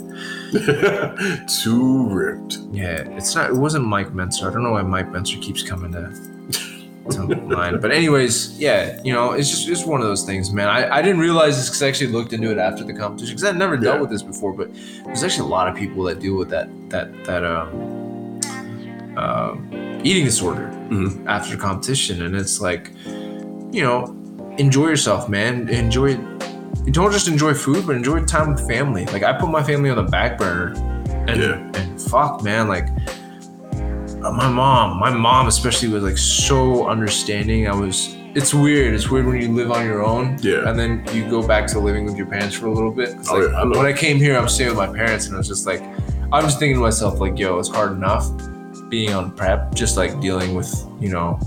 Too 1.63 2.09
ripped. 2.11 2.59
Yeah, 2.73 3.03
it's 3.17 3.35
not. 3.35 3.51
It 3.51 3.57
wasn't 3.57 3.85
Mike 3.85 4.09
Mentzer. 4.09 4.49
I 4.49 4.53
don't 4.53 4.63
know 4.63 4.73
why 4.73 4.83
Mike 4.83 5.11
Mentzer 5.11 5.41
keeps 5.43 5.63
coming 5.63 5.93
to 5.93 6.13
to 7.11 7.21
mind. 7.37 7.81
But 7.81 7.93
anyways, 7.93 8.59
yeah, 8.59 9.01
you 9.05 9.13
know, 9.13 9.33
it's 9.33 9.51
just 9.51 9.69
it's 9.69 9.85
one 9.85 10.01
of 10.01 10.07
those 10.07 10.25
things, 10.25 10.53
man. 10.53 10.69
I, 10.69 10.97
I 10.99 11.03
didn't 11.03 11.21
realize 11.21 11.57
this 11.57 11.69
because 11.69 11.83
I 11.83 11.89
actually 11.89 12.13
looked 12.13 12.33
into 12.33 12.51
it 12.51 12.59
after 12.59 12.85
the 12.85 12.93
competition 12.95 13.35
because 13.37 13.45
I'd 13.49 13.57
never 13.57 13.77
dealt 13.77 13.97
Yeah. 13.97 14.01
with 14.03 14.11
this 14.11 14.23
before. 14.23 14.53
But 14.53 14.73
there's 15.05 15.23
actually 15.25 15.47
a 15.49 15.51
lot 15.51 15.69
of 15.69 15.77
people 15.77 16.03
that 16.05 16.21
deal 16.21 16.37
with 16.37 16.49
that 16.51 16.69
that 16.91 17.25
that 17.25 17.45
um, 17.45 18.41
um 19.17 19.71
eating 20.07 20.25
disorder 20.25 20.71
Mhm. 20.91 21.27
after 21.27 21.57
competition, 21.57 22.23
and 22.23 22.35
it's 22.37 22.61
like, 22.61 22.91
you 23.73 23.83
know, 23.83 24.15
enjoy 24.59 24.87
yourself, 24.89 25.29
man. 25.29 25.69
Enjoy. 25.69 26.17
You 26.87 26.93
don't 26.93 27.13
just 27.13 27.27
enjoy 27.29 27.53
food, 27.55 27.85
but 27.87 27.97
enjoy 27.97 28.21
time 28.25 28.53
with 28.55 28.67
family. 28.69 29.05
Like 29.07 29.25
I 29.25 29.33
put 29.33 29.51
my 29.51 29.63
family 29.63 29.91
on 29.91 29.97
the 29.97 30.05
back 30.19 30.39
burner, 30.39 30.75
and 31.27 31.41
Yeah. 31.43 31.59
and 31.81 32.01
fuck, 32.01 32.43
man, 32.45 32.69
like 32.69 32.89
uh, 34.25 34.33
my 34.33 34.49
mom, 34.49 34.99
my 34.99 35.11
mom 35.11 35.47
especially 35.47 35.89
was 35.89 36.03
like 36.03 36.19
so 36.19 36.87
understanding. 36.89 37.69
I 37.69 37.75
was. 37.75 38.15
It's 38.35 38.53
weird. 38.53 38.93
It's 38.95 39.11
weird 39.11 39.27
when 39.27 39.41
you 39.41 39.49
live 39.61 39.71
on 39.73 39.87
your 39.87 40.05
own, 40.05 40.37
Yeah. 40.43 40.69
and 40.69 40.79
then 40.79 41.03
you 41.15 41.25
go 41.29 41.41
back 41.47 41.67
to 41.69 41.79
living 41.81 42.05
with 42.05 42.17
your 42.17 42.27
parents 42.27 42.55
for 42.55 42.67
a 42.67 42.71
little 42.73 42.91
bit. 42.91 43.15
Oh, 43.31 43.35
like, 43.39 43.51
yeah, 43.51 43.61
I 43.61 43.65
when 43.65 43.87
I 43.87 43.93
came 43.95 44.19
here, 44.19 44.37
I 44.39 44.43
was 44.43 44.53
staying 44.55 44.71
with 44.71 44.79
my 44.79 44.89
parents, 45.03 45.27
and 45.27 45.35
I 45.35 45.39
was 45.39 45.49
just 45.49 45.67
like, 45.67 45.83
I'm 46.33 46.43
just 46.45 46.59
thinking 46.59 46.77
to 46.77 46.83
myself, 46.83 47.19
like, 47.19 47.39
yo, 47.39 47.59
it's 47.59 47.71
hard 47.71 47.93
enough 47.93 48.27
being 48.89 49.13
on 49.13 49.31
prep, 49.33 49.75
just 49.75 49.97
like 49.97 50.21
dealing 50.21 50.55
with, 50.55 50.73
you 51.01 51.09
know, 51.11 51.39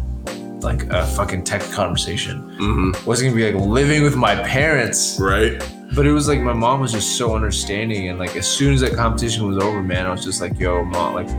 like 0.61 0.83
a 0.91 1.05
fucking 1.07 1.43
tech 1.43 1.61
conversation. 1.71 2.39
hmm 2.57 2.91
Wasn't 3.05 3.29
gonna 3.29 3.35
be 3.35 3.51
like 3.51 3.63
living 3.65 4.03
with 4.03 4.15
my 4.15 4.35
parents, 4.43 5.17
Right. 5.19 5.57
but 5.95 6.05
it 6.05 6.11
was 6.11 6.27
like 6.27 6.41
my 6.41 6.53
mom 6.53 6.81
was 6.81 6.91
just 6.91 7.15
so 7.17 7.35
understanding, 7.35 8.09
and 8.09 8.19
like 8.19 8.35
as 8.35 8.47
soon 8.47 8.73
as 8.73 8.81
that 8.81 8.93
competition 8.93 9.47
was 9.47 9.57
over, 9.57 9.81
man, 9.81 10.05
I 10.05 10.09
was 10.11 10.23
just 10.23 10.41
like, 10.41 10.59
yo, 10.59 10.83
mom, 10.83 11.13
like 11.15 11.29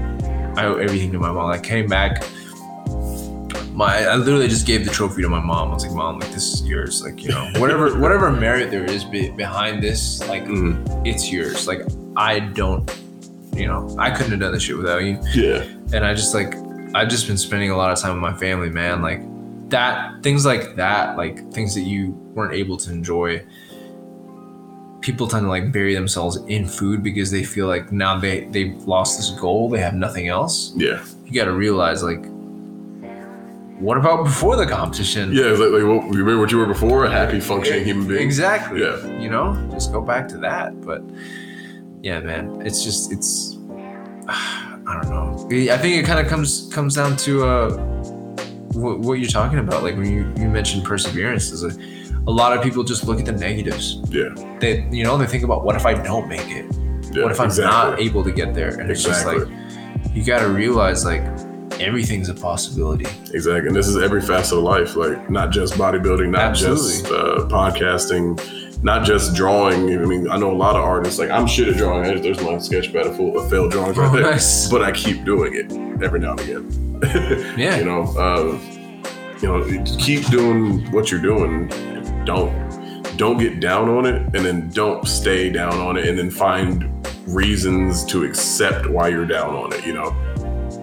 I 0.59 0.65
owe 0.67 0.77
everything 0.77 1.13
to 1.13 1.19
my 1.19 1.31
mom. 1.31 1.51
I 1.51 1.59
came 1.59 1.87
back. 1.87 2.25
My, 3.73 4.05
I 4.05 4.17
literally 4.17 4.49
just 4.49 4.67
gave 4.67 4.85
the 4.85 4.91
trophy 4.91 5.23
to 5.23 5.29
my 5.29 5.41
mom. 5.41 5.71
I 5.71 5.75
was 5.75 5.87
like, 5.87 5.95
"Mom, 5.95 6.19
like 6.19 6.31
this 6.33 6.53
is 6.55 6.67
yours. 6.67 7.03
Like, 7.03 7.23
you 7.23 7.31
know, 7.31 7.51
whatever, 7.57 7.99
whatever 8.01 8.31
merit 8.31 8.71
there 8.71 8.85
is 8.85 9.05
be, 9.05 9.31
behind 9.31 9.83
this, 9.83 10.21
like, 10.29 10.45
hmm 10.45 10.83
it's 11.07 11.31
yours. 11.33 11.67
Like, 11.67 11.81
I 12.17 12.41
don't, 12.41 12.85
you 13.53 13.67
know, 13.67 13.95
I 13.99 14.11
couldn't 14.11 14.31
have 14.31 14.41
done 14.41 14.53
this 14.53 14.63
shit 14.63 14.77
without 14.77 15.03
you. 15.03 15.19
Yeah. 15.35 15.63
And 15.93 16.05
I 16.07 16.15
just 16.15 16.35
like, 16.35 16.55
I've 16.95 17.09
just 17.09 17.27
been 17.27 17.37
spending 17.37 17.71
a 17.71 17.77
lot 17.77 17.93
of 17.93 17.99
time 17.99 18.13
with 18.13 18.23
my 18.23 18.39
family, 18.39 18.71
man. 18.71 19.03
Like 19.03 19.21
that, 19.71 20.23
things 20.23 20.45
like 20.45 20.77
that, 20.77 21.17
like 21.17 21.53
things 21.53 21.75
that 21.75 21.83
you 21.83 22.11
weren't 22.35 22.55
able 22.55 22.77
to 22.79 22.91
enjoy. 22.91 23.45
People 25.01 25.29
tend 25.29 25.45
to 25.45 25.49
like 25.49 25.73
bury 25.73 25.95
themselves 25.95 26.37
in 26.49 26.67
food 26.67 27.03
because 27.03 27.31
they 27.31 27.43
feel 27.43 27.67
like 27.67 27.91
now 27.91 28.19
they 28.19 28.45
they've 28.47 28.77
lost 28.85 29.19
this 29.19 29.31
goal, 29.31 29.69
they 29.69 29.81
have 29.81 29.95
nothing 29.95 30.29
else. 30.29 30.73
Yeah. 30.77 31.05
You 31.25 31.33
got 31.33 31.47
to 31.47 31.53
realize 31.53 32.03
like, 32.03 32.25
what 33.79 33.97
about 33.97 34.25
before 34.25 34.57
the 34.57 34.67
competition? 34.67 35.33
Yeah. 35.33 35.53
Like, 35.53 35.71
like 35.71 35.83
well, 35.83 36.03
remember 36.03 36.39
what 36.39 36.53
you 36.53 36.59
were 36.59 36.67
before? 36.67 37.07
A 37.07 37.11
happy, 37.11 37.41
functioning 37.41 37.85
human 37.85 38.07
being. 38.07 38.23
Exactly. 38.23 38.83
Yeah. 38.83 39.19
You 39.19 39.31
know, 39.31 39.69
just 39.73 39.93
go 39.93 40.03
back 40.03 40.29
to 40.29 40.39
that. 40.39 40.81
But 40.83 41.03
yeah, 42.03 42.21
man, 42.21 42.63
it's 42.65 42.83
just 42.83 43.13
it's 43.13 43.57
I 44.29 45.01
don't 45.03 45.11
know. 45.11 45.49
I 45.73 45.79
think 45.79 46.03
it 46.03 46.07
kind 46.07 46.19
of 46.19 46.27
comes 46.27 46.71
comes 46.73 46.95
down 46.95 47.17
to 47.19 47.45
uh 47.47 47.77
what, 48.73 49.01
what 49.01 49.15
you're 49.15 49.29
talking 49.29 49.59
about. 49.59 49.83
Like 49.83 49.97
when 49.97 50.11
you 50.11 50.33
you 50.37 50.49
mentioned 50.49 50.85
perseverance, 50.85 51.51
is 51.51 51.65
a 51.65 51.71
a 52.27 52.31
lot 52.31 52.57
of 52.57 52.63
people 52.63 52.85
just 52.85 53.05
look 53.05 53.19
at 53.19 53.27
the 53.27 53.33
negatives. 53.33 54.01
Yeah. 54.09 54.29
They 54.61 54.87
you 54.91 55.05
know 55.05 55.17
they 55.17 55.27
think 55.27 55.45
about 55.45 55.65
what 55.65 55.77
if 55.77 55.87
I 55.87 55.95
don't 55.95 56.29
make 56.29 56.49
it? 56.49 56.67
Yeah. 57.13 57.25
what 57.25 57.33
if 57.33 57.41
I'm 57.41 57.47
exactly. 57.47 57.91
not 57.91 58.01
able 58.01 58.23
to 58.25 58.31
get 58.31 58.55
there? 58.55 58.79
And 58.79 58.91
it's 58.91 59.03
just 59.03 59.27
Exactly. 59.27 59.55
like 59.55 60.17
you 60.17 60.25
got 60.25 60.41
to 60.41 60.49
realize 60.49 61.05
like 61.05 61.23
everything's 61.81 62.29
a 62.29 62.35
possibility. 62.35 63.07
Exactly. 63.33 63.69
And 63.69 63.75
this 63.77 63.89
is 63.89 63.97
every 63.97 64.21
facet 64.21 64.59
of 64.59 64.65
life, 64.65 64.97
like 64.97 65.31
not 65.31 65.51
just 65.51 65.75
bodybuilding, 65.75 66.31
not 66.31 66.55
just 66.55 67.07
uh, 67.07 67.47
podcasting, 67.49 68.39
not 68.83 69.05
just 69.05 69.35
drawing. 69.35 69.93
I 69.99 70.05
mean, 70.07 70.31
I 70.31 70.37
know 70.39 70.51
a 70.51 70.57
lot 70.57 70.75
of 70.77 70.83
artists, 70.83 71.19
like 71.19 71.31
I'm 71.31 71.47
shit 71.47 71.69
at 71.69 71.77
drawing. 71.77 72.21
There's- 72.23 72.41
my 72.41 72.59
sketch 72.59 72.93
pad 72.93 73.15
full 73.15 73.39
of 73.39 73.51
failed 73.51 73.73
drawings 73.73 73.97
right 73.97 74.11
Oh, 74.11 74.15
there. 74.15 74.23
nice. 74.31 74.69
But 74.71 74.83
I 74.83 74.93
keep 74.93 75.25
doing 75.25 75.55
it 75.55 75.73
every 76.03 76.21
now 76.21 76.33
and 76.33 76.41
again. 76.41 76.67
Yeah. 77.57 77.79
you 77.79 77.85
know, 77.85 78.03
uh, 78.19 78.59
you 79.41 79.49
know, 79.49 79.85
keep 79.99 80.25
doing 80.27 80.91
what 80.93 81.11
you're 81.11 81.21
doing. 81.23 81.69
Don't 82.25 82.53
don't 83.17 83.37
get 83.39 83.61
down 83.61 83.89
on 83.91 84.07
it, 84.07 84.23
and 84.35 84.45
then 84.47 84.71
don't 84.71 85.07
stay 85.07 85.51
down 85.51 85.75
on 85.75 85.97
it, 85.99 86.07
and 86.09 86.19
then 86.19 86.31
find 86.31 86.87
reasons 87.27 88.05
to 88.07 88.25
accept 88.25 88.89
why 88.89 89.09
you're 89.09 89.27
down 89.27 89.55
on 89.55 89.73
it. 89.75 89.85
You 89.87 89.93
know, 89.95 90.17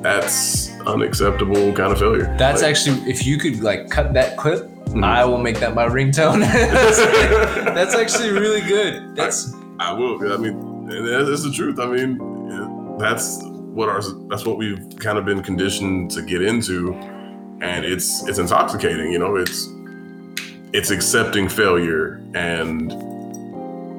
that's 0.02 0.72
unacceptable 0.82 1.74
kind 1.74 1.92
of 1.92 2.00
failure. 2.00 2.34
That's 2.38 2.62
Like- 2.62 2.72
actually 2.72 2.98
if 3.10 3.26
you 3.26 3.38
could 3.38 3.62
like 3.62 3.90
cut 3.90 4.14
that 4.14 4.38
clip, 4.38 4.70
Mhm. 4.90 5.04
I 5.04 5.26
will 5.26 5.38
make 5.38 5.60
that 5.60 5.76
my 5.76 5.86
ringtone. 5.88 6.40
that's, 6.52 6.98
that's 6.98 7.96
actually 7.96 8.32
really 8.32 8.62
good. 8.62 9.16
That's 9.16 9.54
I 9.80 9.94
will. 9.94 10.32
I 10.34 10.38
mean, 10.38 10.88
that's 10.88 11.44
the 11.44 11.52
truth. 11.52 11.80
I 11.80 11.86
mean, 11.88 12.98
that's 12.98 13.40
what 13.44 13.90
our 13.90 14.02
that's 14.30 14.46
what 14.46 14.58
we've 14.58 14.84
kind 15.00 15.18
of 15.18 15.26
been 15.26 15.44
conditioned 15.44 16.12
to 16.12 16.22
get 16.22 16.42
into, 16.42 16.94
and 17.62 17.86
it's 17.86 18.28
it's 18.28 18.40
intoxicating. 18.40 19.12
You 19.12 19.20
know, 19.20 19.36
it's 19.36 19.68
it's 20.74 20.90
accepting 20.92 21.48
failure 21.48 22.22
and 22.34 22.94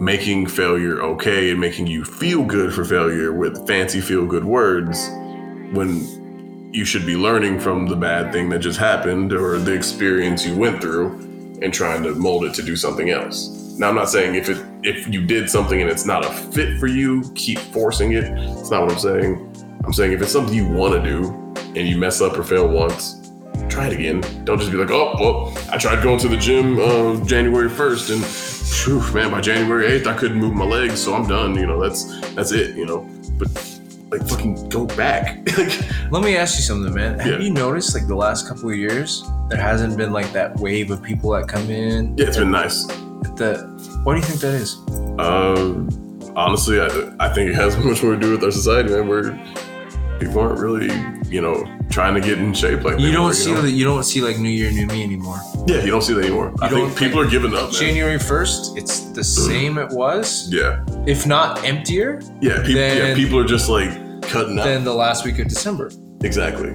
making 0.00 0.46
failure 0.46 1.02
okay 1.02 1.50
and 1.50 1.60
making 1.60 1.86
you 1.86 2.04
feel 2.04 2.44
good 2.44 2.72
for 2.72 2.84
failure 2.84 3.32
with 3.32 3.66
fancy 3.66 4.00
feel 4.00 4.26
good 4.26 4.44
words 4.44 5.08
when 5.72 6.00
you 6.70 6.84
should 6.84 7.06
be 7.06 7.16
learning 7.16 7.58
from 7.58 7.86
the 7.86 7.96
bad 7.96 8.32
thing 8.32 8.48
that 8.50 8.58
just 8.58 8.78
happened 8.78 9.32
or 9.32 9.58
the 9.58 9.72
experience 9.72 10.44
you 10.46 10.56
went 10.56 10.80
through 10.80 11.12
and 11.62 11.72
trying 11.72 12.02
to 12.02 12.14
mold 12.14 12.44
it 12.44 12.54
to 12.54 12.62
do 12.62 12.76
something 12.76 13.10
else. 13.10 13.48
Now 13.78 13.88
I'm 13.88 13.94
not 13.94 14.10
saying 14.10 14.34
if 14.34 14.48
it 14.48 14.64
if 14.82 15.08
you 15.08 15.24
did 15.24 15.48
something 15.48 15.80
and 15.80 15.90
it's 15.90 16.04
not 16.04 16.24
a 16.24 16.30
fit 16.30 16.78
for 16.78 16.86
you, 16.86 17.22
keep 17.34 17.58
forcing 17.58 18.12
it. 18.12 18.24
It's 18.24 18.70
not 18.70 18.82
what 18.82 18.92
I'm 18.92 18.98
saying. 18.98 19.80
I'm 19.84 19.92
saying 19.92 20.12
if 20.12 20.20
it's 20.20 20.32
something 20.32 20.54
you 20.54 20.68
want 20.68 20.94
to 20.94 21.02
do 21.02 21.30
and 21.56 21.88
you 21.88 21.96
mess 21.96 22.20
up 22.20 22.38
or 22.38 22.44
fail 22.44 22.68
once, 22.68 23.32
try 23.68 23.86
it 23.86 23.92
again. 23.92 24.20
Don't 24.44 24.58
just 24.58 24.70
be 24.70 24.76
like, 24.76 24.90
oh, 24.90 25.14
well, 25.18 25.58
I 25.72 25.78
tried 25.78 26.02
going 26.02 26.18
to 26.20 26.28
the 26.28 26.36
gym 26.36 26.78
uh, 26.78 27.24
January 27.24 27.68
1st 27.68 28.14
and 28.14 28.24
phew, 28.24 29.14
man, 29.14 29.30
by 29.30 29.40
January 29.40 30.00
8th 30.00 30.06
I 30.06 30.14
couldn't 30.16 30.38
move 30.38 30.54
my 30.54 30.64
legs, 30.64 31.00
so 31.00 31.14
I'm 31.14 31.26
done. 31.26 31.54
You 31.54 31.66
know, 31.66 31.80
that's 31.80 32.04
that's 32.34 32.52
it. 32.52 32.76
You 32.76 32.86
know, 32.86 33.08
but 33.38 33.77
like 34.10 34.26
fucking 34.28 34.68
go 34.68 34.86
back. 34.86 35.38
like, 35.58 36.10
let 36.10 36.22
me 36.22 36.36
ask 36.36 36.56
you 36.56 36.62
something, 36.62 36.94
man. 36.94 37.18
Have 37.18 37.26
Yeah. 37.26 37.38
you 37.46 37.52
noticed 37.52 37.94
like 37.94 38.06
the 38.06 38.14
last 38.16 38.48
couple 38.48 38.70
of 38.70 38.76
years 38.76 39.22
there 39.48 39.60
hasn't 39.60 39.96
been 39.96 40.12
like 40.12 40.32
that 40.32 40.56
wave 40.56 40.90
of 40.90 41.02
people 41.02 41.30
that 41.32 41.48
come 41.48 41.68
in? 41.70 42.16
yeah, 42.16 42.26
it's 42.26 42.36
been 42.38 42.50
nice. 42.50 42.86
That 43.36 44.00
what 44.04 44.14
do 44.14 44.20
you 44.20 44.24
think 44.24 44.40
that 44.40 44.54
is? 44.54 44.76
Um, 45.18 45.88
honestly, 46.36 46.80
I, 46.80 46.86
I 47.20 47.28
think 47.32 47.50
it 47.50 47.54
has 47.54 47.76
much 47.84 48.02
more 48.02 48.14
to 48.14 48.20
do 48.20 48.32
with 48.32 48.44
our 48.44 48.50
society, 48.50 48.90
man. 48.90 49.08
Where 49.08 49.22
people 50.18 50.40
aren't 50.40 50.58
really, 50.58 50.92
you 51.28 51.40
know, 51.40 51.64
trying 51.90 52.14
to 52.14 52.20
get 52.20 52.38
in 52.38 52.52
shape 52.52 52.84
like 52.84 52.98
You 52.98 53.12
don't 53.12 53.26
were, 53.26 53.34
see 53.34 53.52
know? 53.52 53.62
that 53.62 53.70
you 53.70 53.84
don't 53.84 54.02
see 54.04 54.20
like 54.20 54.38
New 54.38 54.48
Year, 54.48 54.70
New 54.70 54.86
Me 54.86 55.02
anymore. 55.02 55.38
Yeah, 55.66 55.82
you 55.82 55.90
don't 55.90 56.02
see 56.02 56.14
that 56.14 56.24
anymore. 56.24 56.54
I 56.60 56.68
think 56.68 56.96
people 56.96 57.20
are 57.20 57.28
giving 57.28 57.54
up. 57.54 57.64
Man. 57.64 57.72
January 57.72 58.18
first, 58.18 58.76
it's 58.76 59.00
the 59.10 59.20
mm. 59.20 59.24
same 59.24 59.78
it 59.78 59.90
was, 59.90 60.52
Yeah, 60.52 60.84
if 61.06 61.26
not 61.26 61.64
emptier, 61.64 62.20
yeah, 62.40 62.62
people, 62.62 62.74
yeah. 62.74 63.14
People 63.14 63.38
are 63.38 63.46
just 63.46 63.68
like 63.68 63.90
cutting 64.22 64.58
out. 64.58 64.64
than 64.64 64.84
the 64.84 64.94
last 64.94 65.24
week 65.24 65.38
of 65.38 65.48
December. 65.48 65.90
Exactly. 66.22 66.70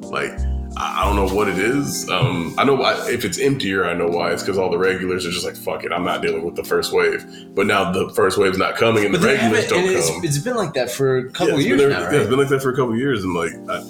Like 0.00 0.38
I 0.76 1.02
I 1.02 1.04
don't 1.04 1.16
know 1.16 1.34
what 1.34 1.48
it 1.48 1.58
is. 1.58 2.08
Um, 2.10 2.54
I 2.58 2.64
know 2.64 2.74
why. 2.74 2.94
If 3.10 3.24
it's 3.24 3.38
emptier, 3.38 3.84
I 3.86 3.94
know 3.94 4.08
why. 4.08 4.32
It's 4.32 4.42
because 4.42 4.58
all 4.58 4.70
the 4.70 4.78
regulars 4.78 5.24
are 5.26 5.30
just 5.30 5.44
like, 5.44 5.56
"Fuck 5.56 5.84
it, 5.84 5.92
I'm 5.92 6.04
not 6.04 6.22
dealing 6.22 6.44
with 6.44 6.56
the 6.56 6.64
first 6.64 6.92
wave." 6.92 7.24
But 7.54 7.66
now 7.66 7.90
the 7.92 8.10
first 8.14 8.38
wave's 8.38 8.58
not 8.58 8.76
coming, 8.76 9.04
and 9.04 9.14
the 9.14 9.18
regulars 9.18 9.66
don't 9.68 9.78
and 9.80 9.88
come. 9.88 9.96
it's, 10.22 10.36
it's 10.36 10.38
been 10.44 10.56
like 10.56 10.74
that 10.74 10.90
for 10.90 11.18
a 11.18 11.22
Yeah, 11.24 11.30
couple 11.30 11.54
it's 11.56 11.64
years 11.66 11.80
been 11.80 11.90
now, 11.90 12.00
yeah, 12.00 12.18
it's 12.18 12.28
been 12.28 12.38
like 12.38 12.48
that 12.48 12.62
for 12.62 12.70
a 12.70 12.76
couple 12.76 12.96
years, 12.96 13.24
and 13.24 13.34
like 13.34 13.52
I, 13.68 13.82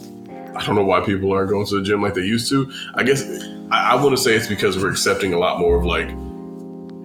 I 0.59 0.65
don't 0.67 0.75
know 0.77 0.85
why 0.85 1.01
people 1.01 1.33
aren't 1.33 1.51
going 1.51 1.67
to 1.67 1.77
the 1.77 1.83
gym 1.83 2.03
like 2.03 2.15
they 2.15 2.23
used 2.23 2.49
to. 2.51 2.71
I 2.95 3.03
guess 3.03 3.23
I, 3.71 3.93
I 3.93 3.95
want 3.97 4.17
to 4.17 4.23
say 4.23 4.35
it's 4.35 4.47
because 4.47 4.79
we're 4.79 4.91
accepting 4.91 5.33
a 5.35 5.39
lot 5.39 5.59
more 5.59 5.77
of 5.79 5.85
like 5.85 6.09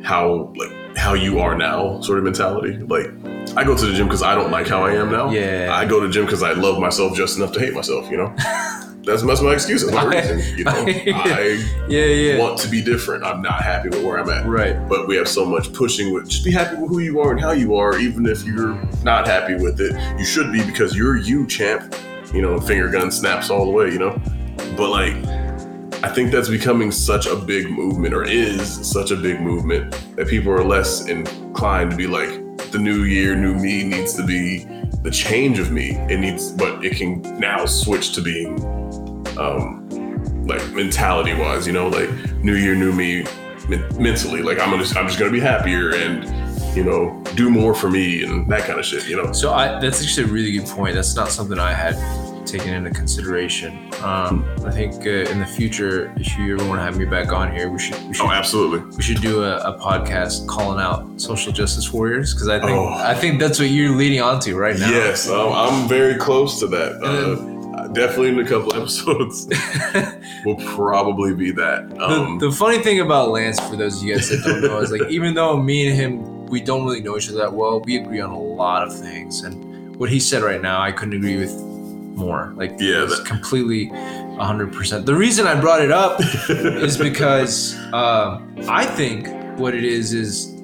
how 0.03 0.51
like 0.55 0.71
how 0.97 1.13
you 1.13 1.39
are 1.39 1.55
now 1.55 2.01
sort 2.01 2.17
of 2.17 2.23
mentality. 2.23 2.77
Like 2.77 3.07
I 3.57 3.63
go 3.63 3.75
to 3.75 3.85
the 3.85 3.93
gym 3.93 4.07
because 4.07 4.23
I 4.23 4.35
don't 4.35 4.51
like 4.51 4.67
how 4.67 4.83
I 4.85 4.93
am 4.93 5.11
now. 5.11 5.31
Yeah. 5.31 5.69
I 5.73 5.85
go 5.85 5.99
to 5.99 6.07
the 6.07 6.13
gym 6.13 6.25
because 6.25 6.43
I 6.43 6.53
love 6.53 6.79
myself 6.79 7.15
just 7.15 7.37
enough 7.37 7.51
to 7.53 7.59
hate 7.59 7.73
myself. 7.73 8.09
You 8.11 8.17
know, 8.17 8.35
that's 9.03 9.23
that's 9.23 9.41
my 9.41 9.53
excuse. 9.53 9.83
That's 9.83 9.95
my 9.95 10.03
reason. 10.15 10.57
You 10.57 10.63
know, 10.65 10.71
I 10.87 11.63
Yeah, 11.87 12.05
yeah. 12.05 12.37
want 12.39 12.59
to 12.59 12.67
be 12.67 12.81
different. 12.81 13.23
I'm 13.23 13.41
not 13.41 13.61
happy 13.61 13.89
with 13.89 14.03
where 14.03 14.19
I'm 14.19 14.29
at. 14.29 14.45
Right. 14.45 14.75
But 14.87 15.07
we 15.07 15.15
have 15.17 15.27
so 15.27 15.45
much 15.45 15.71
pushing 15.73 16.13
with 16.13 16.29
just 16.29 16.45
be 16.45 16.51
happy 16.51 16.75
with 16.77 16.89
who 16.89 16.99
you 16.99 17.19
are 17.19 17.31
and 17.31 17.39
how 17.39 17.51
you 17.51 17.75
are, 17.75 17.97
even 17.99 18.25
if 18.25 18.43
you're 18.43 18.75
not 19.03 19.27
happy 19.27 19.55
with 19.55 19.79
it. 19.81 19.93
You 20.19 20.25
should 20.25 20.51
be 20.51 20.63
because 20.65 20.95
you're 20.95 21.17
you, 21.17 21.47
champ. 21.47 21.95
You 22.33 22.41
know, 22.41 22.59
finger 22.61 22.87
gun 22.89 23.11
snaps 23.11 23.49
all 23.49 23.65
the 23.65 23.71
way, 23.71 23.89
you 23.91 23.99
know? 23.99 24.17
But 24.77 24.89
like 24.89 25.13
I 26.03 26.09
think 26.09 26.31
that's 26.31 26.49
becoming 26.49 26.89
such 26.91 27.27
a 27.27 27.35
big 27.35 27.69
movement, 27.69 28.13
or 28.13 28.23
is 28.23 28.69
such 28.89 29.11
a 29.11 29.15
big 29.15 29.39
movement, 29.41 29.91
that 30.15 30.27
people 30.27 30.51
are 30.51 30.63
less 30.63 31.07
inclined 31.07 31.91
to 31.91 31.97
be 31.97 32.07
like, 32.07 32.29
the 32.71 32.79
new 32.79 33.03
year, 33.03 33.35
new 33.35 33.53
me 33.53 33.83
needs 33.83 34.13
to 34.15 34.23
be 34.25 34.65
the 35.03 35.11
change 35.11 35.59
of 35.59 35.71
me. 35.71 35.91
It 36.09 36.19
needs, 36.19 36.51
but 36.53 36.83
it 36.83 36.95
can 36.95 37.21
now 37.39 37.65
switch 37.65 38.13
to 38.13 38.21
being, 38.21 38.55
um, 39.41 40.45
like 40.47 40.65
mentality 40.71 41.33
wise, 41.33 41.65
you 41.67 41.73
know, 41.73 41.87
like 41.87 42.09
new 42.43 42.55
year, 42.55 42.75
new 42.75 42.91
me, 42.93 43.23
men- 43.69 43.85
mentally. 44.01 44.41
Like 44.41 44.59
I'm 44.59 44.69
gonna, 44.69 44.83
I'm 44.97 45.07
just 45.07 45.19
gonna 45.19 45.31
be 45.31 45.39
happier 45.39 45.93
and, 45.95 46.25
you 46.75 46.83
know, 46.83 47.21
do 47.35 47.49
more 47.49 47.73
for 47.73 47.89
me 47.89 48.23
and 48.23 48.49
that 48.51 48.61
kind 48.65 48.79
of 48.79 48.85
shit. 48.85 49.07
You 49.07 49.21
know. 49.21 49.31
So 49.31 49.53
I, 49.53 49.79
that's 49.79 50.01
actually 50.03 50.27
a 50.29 50.31
really 50.31 50.51
good 50.51 50.67
point. 50.67 50.95
That's 50.95 51.15
not 51.15 51.29
something 51.29 51.59
I 51.59 51.73
had 51.73 51.95
taken 52.45 52.73
into 52.73 52.89
consideration. 52.89 53.71
Um, 54.03 54.43
I 54.65 54.71
think 54.71 54.95
uh, 55.05 55.29
in 55.31 55.39
the 55.39 55.45
future, 55.45 56.11
if 56.17 56.35
you 56.37 56.55
ever 56.55 56.67
want 56.67 56.79
to 56.79 56.83
have 56.83 56.97
me 56.97 57.05
back 57.05 57.31
on 57.31 57.51
here, 57.55 57.69
we 57.69 57.77
should 57.79 57.95
we 58.07 58.13
should 58.15 58.25
Oh, 58.25 58.31
absolutely. 58.31 58.79
we 58.97 59.01
should 59.03 59.21
do 59.21 59.43
a, 59.43 59.57
a 59.57 59.77
podcast 59.79 60.47
calling 60.47 60.81
out 60.81 61.21
social 61.21 61.51
justice 61.53 61.93
warriors 61.93 62.33
because 62.33 62.47
I 62.49 62.59
think 62.59 62.71
Oh. 62.71 62.87
I 62.87 63.13
think 63.13 63.39
that's 63.39 63.59
what 63.59 63.69
you're 63.69 63.95
leading 63.95 64.21
onto 64.21 64.57
right 64.57 64.77
now. 64.77 64.89
Yes, 64.89 65.29
um, 65.29 65.53
I'm 65.53 65.87
very 65.87 66.15
close 66.15 66.59
to 66.61 66.67
that. 66.67 66.93
Uh, 67.03 67.50
definitely 67.93 68.29
in 68.29 68.39
a 68.39 68.47
couple 68.47 68.73
episodes 68.79 69.47
will 70.45 70.55
probably 70.75 71.33
be 71.33 71.51
that. 71.51 71.83
Um, 71.99 72.39
the, 72.39 72.49
the 72.49 72.55
funny 72.55 72.79
thing 72.79 72.99
about 72.99 73.29
Lance, 73.29 73.59
for 73.59 73.75
those 73.75 73.97
of 74.01 74.03
you 74.07 74.15
guys 74.15 74.29
that 74.29 74.43
don't 74.43 74.61
know, 74.61 74.79
is 74.79 74.91
like 74.91 75.09
even 75.09 75.33
though 75.33 75.57
me 75.57 75.87
and 75.87 75.95
him 75.95 76.45
we 76.47 76.59
don't 76.61 76.83
really 76.85 77.01
know 77.01 77.17
each 77.17 77.29
other 77.29 77.37
that 77.39 77.53
well, 77.53 77.79
we 77.81 77.97
agree 77.97 78.19
on 78.19 78.29
a 78.31 78.39
lot 78.39 78.85
of 78.85 78.97
things. 78.97 79.41
And 79.43 79.95
what 79.97 80.09
he 80.09 80.19
said 80.19 80.43
right 80.43 80.61
now, 80.61 80.81
I 80.81 80.91
couldn't 80.91 81.13
agree 81.15 81.37
with 81.37 81.53
more. 82.15 82.53
Like 82.57 82.71
Yeah, 82.79 83.03
it's 83.05 83.17
that- 83.19 83.25
completely 83.27 83.87
hundred 84.37 84.73
percent. 84.73 85.05
The 85.05 85.13
reason 85.15 85.45
I 85.45 85.59
brought 85.59 85.81
it 85.83 85.91
up 85.91 86.19
is 86.49 86.97
because 86.97 87.75
um, 87.93 88.55
I 88.67 88.85
think 88.85 89.27
what 89.59 89.75
it 89.75 89.83
is 89.83 90.13
is 90.13 90.57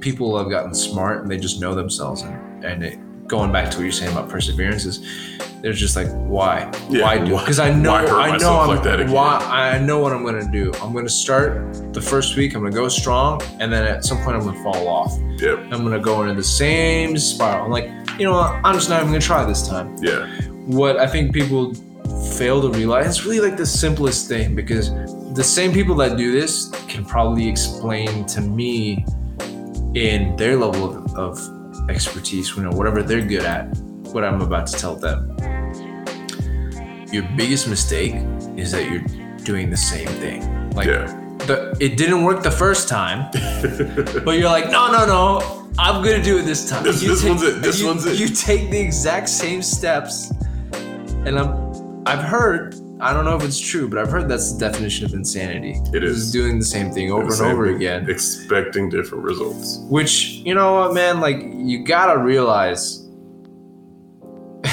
people 0.00 0.36
have 0.36 0.50
gotten 0.50 0.74
smart 0.74 1.22
and 1.22 1.30
they 1.30 1.38
just 1.38 1.60
know 1.60 1.74
themselves 1.74 2.22
and 2.22 2.64
and 2.64 2.82
it, 2.84 2.98
going 3.32 3.50
back 3.50 3.70
to 3.70 3.78
what 3.78 3.84
you're 3.84 3.90
saying 3.92 4.12
about 4.12 4.28
perseverance 4.28 4.84
is 4.84 5.00
they're 5.62 5.72
just 5.72 5.96
like 5.96 6.08
why 6.34 6.70
Yeah, 6.90 7.02
why 7.04 7.16
do 7.16 7.30
because 7.38 7.58
I 7.58 7.72
know 7.72 7.94
I 7.94 8.36
know 8.36 8.60
I'm 8.60 8.68
like 8.68 8.82
that 8.82 9.00
again? 9.00 9.10
why 9.10 9.38
I 9.38 9.78
know 9.78 10.00
what 10.00 10.12
I'm 10.12 10.22
gonna 10.22 10.50
do 10.60 10.70
I'm 10.82 10.92
gonna 10.92 11.08
start 11.08 11.72
the 11.94 12.00
first 12.02 12.36
week 12.36 12.54
I'm 12.54 12.62
gonna 12.62 12.74
go 12.74 12.88
strong 12.88 13.40
and 13.58 13.72
then 13.72 13.84
at 13.86 14.04
some 14.04 14.18
point 14.22 14.36
I'm 14.36 14.44
gonna 14.44 14.62
fall 14.62 14.86
off 14.86 15.12
yep. 15.40 15.60
I'm 15.72 15.82
gonna 15.86 15.98
go 15.98 16.20
into 16.22 16.34
the 16.34 16.44
same 16.44 17.16
spiral 17.16 17.64
I'm 17.64 17.70
like 17.70 17.86
you 18.18 18.26
know 18.26 18.32
what 18.32 18.50
I'm 18.66 18.74
just 18.74 18.90
not 18.90 19.00
even 19.00 19.12
gonna 19.12 19.20
try 19.32 19.46
this 19.46 19.66
time 19.66 19.96
Yeah. 20.02 20.26
what 20.66 20.98
I 20.98 21.06
think 21.06 21.32
people 21.32 21.72
fail 22.36 22.60
to 22.60 22.68
realize 22.68 23.06
it's 23.06 23.24
really 23.24 23.40
like 23.40 23.56
the 23.56 23.64
simplest 23.64 24.28
thing 24.28 24.54
because 24.54 24.90
the 25.34 25.44
same 25.56 25.72
people 25.72 25.94
that 26.02 26.18
do 26.18 26.32
this 26.32 26.68
can 26.86 27.02
probably 27.06 27.48
explain 27.48 28.26
to 28.26 28.42
me 28.42 29.06
in 29.94 30.36
their 30.36 30.56
level 30.56 30.84
of, 30.96 31.14
of 31.16 31.61
expertise, 31.88 32.56
you 32.56 32.62
know, 32.62 32.70
whatever 32.70 33.02
they're 33.02 33.20
good 33.24 33.44
at, 33.44 33.64
what 34.12 34.24
I'm 34.24 34.40
about 34.40 34.66
to 34.68 34.76
tell 34.78 34.94
them. 34.96 35.28
Your 37.12 37.24
biggest 37.36 37.68
mistake 37.68 38.14
is 38.56 38.72
that 38.72 38.88
you're 38.90 39.04
doing 39.44 39.70
the 39.70 39.76
same 39.76 40.08
thing. 40.08 40.70
Like 40.70 40.86
Yeah. 40.86 41.06
the 41.46 41.76
it 41.80 41.96
didn't 41.96 42.22
work 42.24 42.42
the 42.42 42.50
first 42.50 42.88
time, 42.88 43.28
but 44.24 44.32
you're 44.38 44.48
like, 44.48 44.70
no, 44.70 44.90
no, 44.90 45.04
no, 45.06 45.68
I'm 45.78 46.02
gonna 46.04 46.22
do 46.22 46.38
it 46.38 46.42
this 46.42 46.68
time. 46.70 46.84
This- 46.84 47.00
this 47.02 47.22
one's 47.24 47.42
it. 47.42 47.60
This 47.62 47.80
you, 47.80 47.86
one's 47.86 48.06
it. 48.06 48.18
You 48.18 48.28
take 48.28 48.70
the 48.70 48.78
exact 48.80 49.28
same 49.28 49.60
steps, 49.62 50.32
and 51.26 51.38
I'm, 51.38 52.02
I've 52.06 52.24
heard, 52.24 52.74
I 53.02 53.12
don't 53.12 53.24
know 53.24 53.34
if 53.36 53.42
it's 53.42 53.58
true, 53.58 53.88
but 53.88 53.98
I've 53.98 54.10
heard 54.12 54.28
that's 54.28 54.52
the 54.52 54.60
definition 54.60 55.04
of 55.04 55.12
insanity. 55.12 55.80
It 55.92 56.04
is. 56.04 56.18
Just 56.18 56.32
doing 56.32 56.60
the 56.60 56.64
same 56.64 56.92
thing 56.92 57.10
over 57.10 57.32
and 57.32 57.42
over 57.42 57.66
thing. 57.66 57.74
again. 57.74 58.08
Expecting 58.08 58.90
different 58.90 59.24
results. 59.24 59.78
Which 59.88 60.26
you 60.46 60.54
know 60.54 60.74
what, 60.74 60.94
man? 60.94 61.20
Like 61.20 61.38
you 61.40 61.84
gotta 61.84 62.16
realize, 62.16 63.08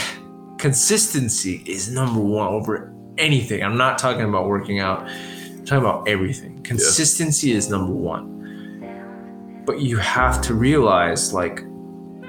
consistency 0.59 1.63
is 1.65 1.91
number 1.91 2.19
one 2.19 2.47
over 2.49 2.93
anything. 3.17 3.63
I'm 3.63 3.77
not 3.77 3.97
talking 3.97 4.21
about 4.21 4.47
working 4.47 4.79
out. 4.79 5.07
I'm 5.09 5.65
talking 5.65 5.83
about 5.83 6.07
everything. 6.07 6.61
Consistency 6.61 7.53
is 7.53 7.67
number 7.67 7.93
one. 7.93 9.63
But 9.65 9.81
you 9.81 9.97
have 9.97 10.39
to 10.43 10.53
realize, 10.53 11.33
like, 11.33 11.63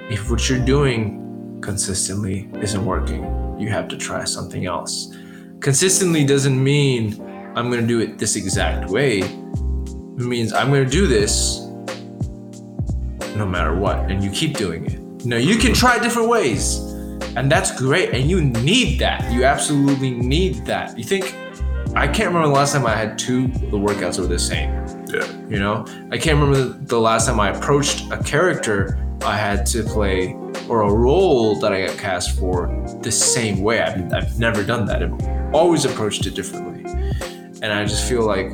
if 0.09 0.31
what 0.31 0.49
you're 0.49 0.65
doing 0.65 1.61
consistently 1.61 2.49
isn't 2.63 2.87
working, 2.87 3.23
you 3.61 3.69
have 3.69 3.87
to 3.89 3.99
try 3.99 4.25
something 4.25 4.65
else. 4.65 5.15
Consistently 5.61 6.25
doesn't 6.25 6.63
mean 6.63 7.21
I'm 7.55 7.71
gonna 7.71 7.87
do 7.87 8.01
it 8.01 8.17
this 8.17 8.35
exact 8.35 8.89
way. 8.89 9.19
It 9.19 10.19
means 10.19 10.55
I'm 10.55 10.69
gonna 10.69 10.87
do 10.87 11.07
this 11.07 11.61
no 13.37 13.45
matter 13.47 13.75
what, 13.75 14.11
and 14.11 14.25
you 14.25 14.31
keep 14.31 14.57
doing 14.57 14.87
it. 14.87 15.23
You 15.23 15.29
know, 15.29 15.37
you 15.37 15.57
can 15.57 15.75
try 15.75 15.99
different 15.99 16.31
ways, 16.31 16.79
and 17.37 17.53
that's 17.53 17.79
great, 17.79 18.15
and 18.15 18.31
you 18.31 18.41
need 18.41 19.01
that. 19.01 19.31
You 19.31 19.45
absolutely 19.45 20.13
need 20.13 20.65
that. 20.65 20.97
You 20.97 21.05
think 21.05 21.37
I 21.95 22.09
can't 22.09 22.29
remember 22.29 22.49
the 22.49 22.55
last 22.55 22.73
time 22.73 22.87
I 22.87 22.97
had 22.97 23.19
two 23.19 23.49
the 23.49 23.77
workouts 23.77 24.19
were 24.19 24.27
the 24.27 24.39
same. 24.39 24.71
Yeah. 25.13 25.31
You 25.47 25.59
know, 25.59 25.85
I 26.11 26.17
can't 26.17 26.39
remember 26.39 26.57
the, 26.57 26.87
the 26.87 27.01
last 27.01 27.27
time 27.27 27.39
I 27.39 27.51
approached 27.51 28.11
a 28.11 28.23
character 28.23 28.99
I 29.23 29.37
had 29.37 29.67
to 29.67 29.83
play 29.83 30.35
or 30.71 30.83
a 30.83 30.91
role 30.91 31.61
that 31.61 31.75
I 31.75 31.85
got 31.85 31.99
cast 31.99 32.39
for 32.39 32.69
the 33.03 33.13
same 33.13 33.61
way. 33.61 33.83
I've, 33.83 34.11
I've 34.11 34.39
never 34.39 34.65
done 34.65 34.87
that. 34.87 35.03
Always 35.53 35.85
approached 35.85 36.27
it 36.27 36.35
differently. 36.35 36.81
And 37.63 37.73
I 37.73 37.85
just 37.85 38.09
feel 38.09 38.23
like 38.25 38.53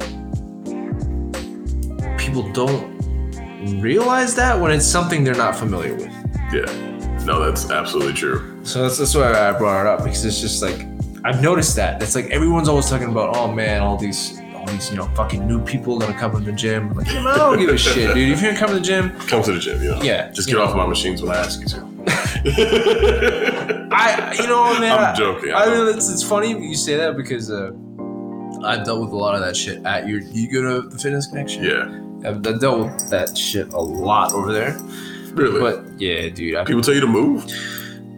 people 2.18 2.50
don't 2.52 2.94
realize 3.80 4.34
that 4.34 4.58
when 4.60 4.70
it's 4.72 4.86
something 4.86 5.24
they're 5.24 5.34
not 5.34 5.56
familiar 5.56 5.94
with. 5.94 6.12
Yeah. 6.52 7.24
No, 7.24 7.44
that's 7.44 7.70
absolutely 7.70 8.12
true. 8.14 8.60
So 8.64 8.82
that's, 8.82 8.98
that's 8.98 9.14
why 9.14 9.32
I 9.32 9.52
brought 9.58 9.80
it 9.82 9.86
up 9.86 9.98
because 10.04 10.24
it's 10.24 10.40
just 10.40 10.62
like 10.62 10.86
I've 11.24 11.42
noticed 11.42 11.74
that 11.76 12.00
it's 12.02 12.14
like 12.14 12.26
everyone's 12.26 12.68
always 12.68 12.88
talking 12.88 13.08
about 13.08 13.36
oh 13.36 13.52
man 13.52 13.82
all 13.82 13.96
these 13.96 14.40
all 14.54 14.64
these 14.66 14.90
you 14.90 14.96
know 14.96 15.06
fucking 15.16 15.44
new 15.46 15.60
people 15.64 15.98
gonna 15.98 16.16
come 16.16 16.32
to 16.32 16.38
the 16.40 16.52
gym 16.52 16.92
like 16.94 17.06
man, 17.08 17.26
I 17.26 17.36
don't 17.36 17.58
give 17.58 17.68
a 17.70 17.76
shit 17.78 18.14
dude 18.14 18.28
if 18.30 18.40
you're 18.40 18.52
gonna 18.52 18.58
come 18.60 18.68
to 18.68 18.74
the 18.76 18.80
gym 18.80 19.10
Come 19.26 19.42
to 19.42 19.52
the 19.52 19.58
gym, 19.58 19.82
you 19.82 19.90
know. 19.90 20.02
Yeah, 20.02 20.30
Just 20.30 20.46
get 20.48 20.54
know. 20.56 20.62
off 20.64 20.76
my 20.76 20.86
machines 20.86 21.20
when 21.20 21.32
I 21.32 21.38
ask 21.38 21.60
you 21.60 21.66
to. 21.68 21.95
I 23.92 24.36
you 24.40 24.46
know 24.46 24.78
man 24.80 24.98
I'm 24.98 25.12
I- 25.12 25.16
joking. 25.16 25.52
I, 25.52 25.64
I 25.64 25.66
mean 25.84 25.96
it's, 25.96 26.08
it's 26.10 26.22
funny 26.22 26.50
you 26.50 26.74
say 26.76 26.96
that 26.96 27.16
because 27.16 27.50
uh, 27.50 27.70
I've 28.64 28.84
dealt 28.84 29.00
with 29.00 29.10
a 29.10 29.16
lot 29.16 29.34
of 29.34 29.40
that 29.42 29.56
shit 29.56 29.84
at 29.84 30.06
your 30.08 30.20
you 30.20 30.50
go 30.50 30.62
to 30.82 30.88
the 30.88 30.98
fitness 30.98 31.26
connection 31.26 31.64
yeah. 31.64 32.28
I've, 32.28 32.46
I've 32.46 32.60
dealt 32.60 32.78
with 32.92 33.10
that 33.10 33.36
shit 33.36 33.72
a 33.72 33.80
lot 33.80 34.32
over 34.32 34.52
there 34.52 34.76
Really. 35.32 35.60
but 35.60 35.84
yeah 36.00 36.28
dude 36.28 36.56
I 36.56 36.64
People 36.64 36.82
tell 36.82 36.94
you 36.94 37.00
to 37.00 37.06
move. 37.06 37.44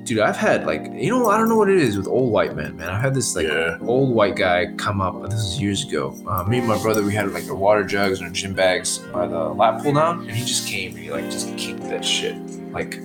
dude, 0.05 0.21
I've 0.21 0.37
had 0.37 0.65
like 0.67 0.85
you 0.95 1.11
know 1.11 1.29
I 1.29 1.37
don't 1.37 1.49
know 1.49 1.57
what 1.57 1.69
it 1.69 1.79
is 1.79 1.97
with 1.97 2.07
old 2.07 2.31
white 2.33 2.55
men, 2.55 2.77
man. 2.77 2.89
I've 2.91 3.01
had 3.03 3.15
this 3.15 3.35
like 3.35 3.47
Yeah. 3.47 3.77
old 3.83 4.15
white 4.15 4.37
guy 4.37 4.67
come 4.77 5.01
up. 5.01 5.21
This 5.25 5.35
was 5.35 5.61
years 5.61 5.85
ago. 5.87 6.15
Uh, 6.29 6.45
me 6.45 6.59
and 6.59 6.69
my 6.69 6.79
brother, 6.81 7.03
we 7.03 7.13
had 7.15 7.33
like 7.33 7.49
our 7.49 7.57
water 7.57 7.83
jugs 7.85 8.21
and 8.21 8.29
our 8.29 8.33
gym 8.33 8.55
bags 8.55 8.99
by 8.99 9.27
the 9.27 9.39
lat 9.49 9.83
pull 9.83 9.93
down, 9.95 10.21
and 10.21 10.31
he 10.31 10.45
just 10.45 10.67
came 10.69 10.91
and 10.95 11.01
he 11.01 11.11
like 11.11 11.29
just 11.31 11.57
kicked 11.59 11.83
that 11.91 12.05
shit. 12.05 12.37
Like, 12.71 13.01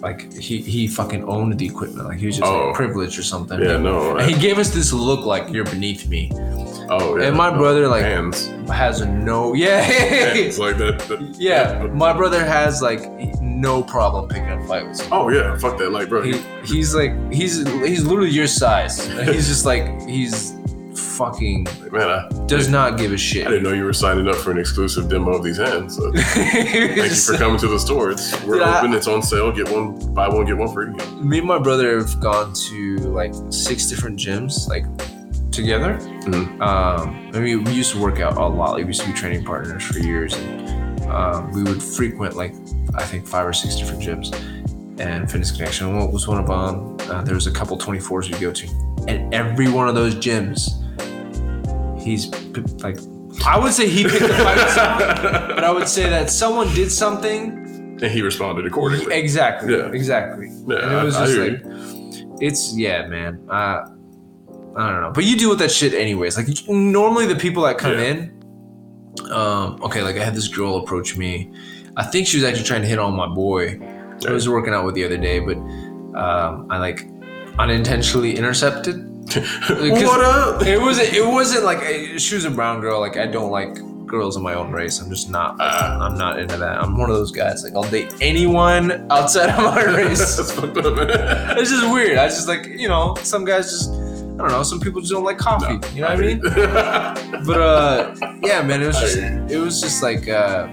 like 0.00 0.32
he 0.32 0.58
he 0.62 0.86
fucking 0.86 1.24
owned 1.24 1.58
the 1.58 1.66
equipment. 1.66 2.06
Like 2.08 2.18
he 2.18 2.26
was 2.26 2.36
just 2.38 2.48
Oh. 2.50 2.66
like 2.66 2.74
privileged 2.76 3.18
or 3.18 3.22
something. 3.22 3.60
Yeah, 3.60 3.76
no. 3.78 4.16
And 4.16 4.30
he 4.30 4.38
gave 4.40 4.58
us 4.58 4.70
this 4.70 4.92
look 4.92 5.24
like 5.26 5.52
you're 5.52 5.64
beneath 5.64 6.08
me. 6.08 6.30
oh, 6.90 7.16
yeah. 7.18 7.26
and 7.28 7.36
my 7.36 7.50
no. 7.50 7.58
brother, 7.58 7.88
like- 7.88 8.02
hands. 8.02 8.52
Has 8.68 9.00
no 9.06 9.54
yeah. 9.64 9.80
hands 9.80 10.58
like 10.58 10.76
that. 10.78 10.98
that- 11.08 11.20
Yeah, 11.38 11.86
my 11.92 12.12
brother 12.12 12.44
has 12.44 12.82
like 12.82 13.00
no 13.40 13.82
problem 13.82 14.28
picking 14.28 14.50
a 14.50 14.66
fight 14.68 14.86
with 14.86 14.96
someone. 14.98 15.20
Oh 15.20 15.28
yeah, 15.30 15.56
fuck 15.56 15.78
that 15.78 15.90
light, 15.90 16.08
bro. 16.10 16.22
He, 16.22 16.38
he's 16.64 16.94
like 16.94 17.12
he's 17.32 17.66
he's 17.80 18.04
literally 18.04 18.30
your 18.30 18.46
size. 18.46 19.06
He's 19.24 19.48
just 19.48 19.64
like 19.64 20.02
he's 20.02 20.54
fucking 21.18 21.66
Man, 21.90 22.08
I, 22.08 22.28
does 22.46 22.68
not 22.68 22.96
give 22.96 23.12
a 23.12 23.18
shit. 23.18 23.46
I 23.46 23.50
didn't 23.50 23.64
know 23.64 23.72
you 23.72 23.84
were 23.84 23.92
signing 23.92 24.28
up 24.28 24.36
for 24.36 24.52
an 24.52 24.58
exclusive 24.58 25.08
demo 25.08 25.32
of 25.32 25.42
these 25.42 25.56
hands. 25.58 25.96
So 25.96 26.12
thank 26.16 26.96
you 26.96 27.14
for 27.14 27.36
coming 27.36 27.58
to 27.58 27.66
the 27.66 27.78
store. 27.78 28.12
It's 28.12 28.40
we're 28.44 28.62
I- 28.62 28.78
open. 28.78 28.94
It's 28.94 29.08
on 29.08 29.22
sale. 29.22 29.50
Get 29.50 29.68
one, 29.68 30.14
buy 30.14 30.28
one, 30.28 30.46
get 30.46 30.56
one 30.56 30.72
free. 30.72 30.86
Me 31.20 31.38
and 31.38 31.46
my 31.46 31.58
brother 31.58 31.98
have 31.98 32.20
gone 32.20 32.52
to 32.68 32.98
like 32.98 33.34
six 33.50 33.86
different 33.86 34.18
gyms 34.18 34.68
like 34.68 34.84
together. 35.50 35.98
Mhm. 35.98 36.60
Um, 36.60 37.30
I 37.34 37.40
mean, 37.40 37.64
we 37.64 37.72
used 37.72 37.92
to 37.92 38.00
work 38.00 38.20
out 38.20 38.36
a 38.36 38.46
lot. 38.46 38.72
Like, 38.74 38.84
we 38.84 38.88
used 38.88 39.00
to 39.00 39.08
be 39.08 39.12
training 39.12 39.44
partners 39.44 39.82
for 39.82 39.98
years. 39.98 40.34
And 40.34 41.02
um, 41.10 41.50
we 41.52 41.64
would 41.64 41.82
frequent 41.82 42.36
like 42.36 42.54
I 42.94 43.02
think 43.02 43.26
five 43.26 43.44
or 43.44 43.52
six 43.52 43.74
different 43.76 44.02
gyms 44.02 44.32
and 45.00 45.30
Fitness 45.30 45.52
Connection 45.52 46.10
was 46.10 46.26
one 46.28 46.38
of 46.38 46.46
them. 46.46 46.96
Uh, 47.10 47.22
there 47.22 47.34
was 47.34 47.46
a 47.46 47.52
couple 47.52 47.78
24s 47.78 48.32
we 48.32 48.38
go 48.40 48.52
to, 48.52 48.66
and 49.06 49.32
every 49.32 49.70
one 49.70 49.88
of 49.88 49.94
those 49.94 50.14
gyms, 50.16 50.77
he's 52.08 52.26
p- 52.26 52.62
like, 52.82 52.98
I 53.46 53.58
would 53.58 53.72
say 53.72 53.88
he 53.88 54.02
picked 54.04 54.22
a 54.22 54.28
fight 54.28 54.58
someone, 54.70 55.48
but 55.56 55.64
I 55.64 55.70
would 55.70 55.88
say 55.88 56.08
that 56.08 56.30
someone 56.30 56.72
did 56.74 56.90
something 56.90 57.98
And 58.02 58.10
he 58.10 58.22
responded 58.22 58.66
accordingly. 58.66 59.14
exactly, 59.14 59.74
Yeah. 59.76 59.90
exactly, 59.92 60.46
Yeah, 60.66 60.76
and 60.84 60.92
it 61.00 61.04
was 61.04 61.16
I- 61.16 61.22
I 61.22 61.26
just 61.26 61.38
hear 61.38 61.52
like, 61.52 62.42
it's 62.42 62.76
yeah, 62.76 63.06
man. 63.06 63.40
Uh, 63.50 63.80
I 64.76 64.90
don't 64.92 65.00
know, 65.02 65.12
but 65.14 65.24
you 65.24 65.36
deal 65.36 65.50
with 65.50 65.58
that 65.58 65.72
shit 65.72 65.92
anyways. 65.94 66.36
Like 66.36 66.46
normally, 66.68 67.26
the 67.26 67.34
people 67.36 67.62
that 67.64 67.78
come 67.78 67.92
Yeah. 67.98 68.04
in, 68.10 68.16
um, 69.32 69.78
okay, 69.82 70.02
like 70.02 70.16
I 70.16 70.24
had 70.24 70.34
this 70.36 70.46
girl 70.48 70.76
approach 70.76 71.16
me. 71.16 71.50
I 71.96 72.04
think 72.04 72.28
she 72.28 72.36
was 72.36 72.44
actually 72.44 72.64
trying 72.64 72.82
to 72.82 72.88
hit 72.88 73.00
on 73.00 73.14
my 73.16 73.26
boy. 73.26 73.80
I 74.28 74.30
was 74.32 74.48
working 74.48 74.72
out 74.72 74.84
with 74.84 74.94
the 74.94 75.04
other 75.04 75.16
day, 75.16 75.40
but 75.40 75.56
um, 76.16 76.66
I 76.70 76.78
like 76.78 77.08
unintentionally 77.58 78.36
intercepted. 78.36 78.96
What 79.36 80.20
up? 80.20 80.62
It 80.62 80.80
wasn't. 80.80 81.12
it 81.12 81.26
wasn't 81.26 81.64
like 81.64 81.80
she 82.18 82.34
was 82.34 82.44
a 82.44 82.50
brown 82.50 82.80
girl. 82.80 83.00
Like 83.00 83.16
I 83.16 83.26
don't 83.26 83.50
like 83.50 83.78
girls 84.06 84.36
of 84.36 84.42
my 84.42 84.54
own 84.54 84.72
race. 84.72 85.00
I'm 85.00 85.10
just 85.10 85.30
not. 85.30 85.56
Ah. 85.60 85.98
I'm 86.00 86.16
not 86.16 86.38
into 86.38 86.56
that. 86.56 86.82
I'm 86.82 86.96
one 86.96 87.10
of 87.10 87.16
those 87.16 87.30
guys. 87.30 87.62
Like 87.62 87.74
I'll 87.74 87.88
date 87.90 88.14
anyone 88.20 89.06
outside 89.10 89.50
of 89.50 89.58
my 89.58 89.84
race. 89.84 90.36
That's 90.36 90.52
fucked 90.52 90.78
up, 90.78 90.94
it's 91.58 91.70
just 91.70 91.92
weird. 91.92 92.18
I 92.18 92.28
just 92.28 92.48
like 92.48 92.66
you 92.66 92.88
know 92.88 93.14
some 93.22 93.44
guys 93.44 93.70
just 93.70 93.90
I 93.90 94.42
don't 94.42 94.52
know. 94.52 94.62
Some 94.62 94.80
people 94.80 95.00
just 95.00 95.12
don't 95.12 95.24
like 95.24 95.38
coffee. 95.38 95.74
you 95.94 96.02
know 96.02 96.08
what 96.08 96.18
I 96.18 96.20
mean? 96.20 96.40
But 97.44 97.60
uh, 97.60 98.14
yeah, 98.42 98.62
man, 98.62 98.82
it 98.82 98.86
was 98.86 98.98
just 99.00 99.16
it 99.16 99.58
was 99.58 99.80
just 99.80 100.02
like 100.02 100.28
uh, 100.28 100.68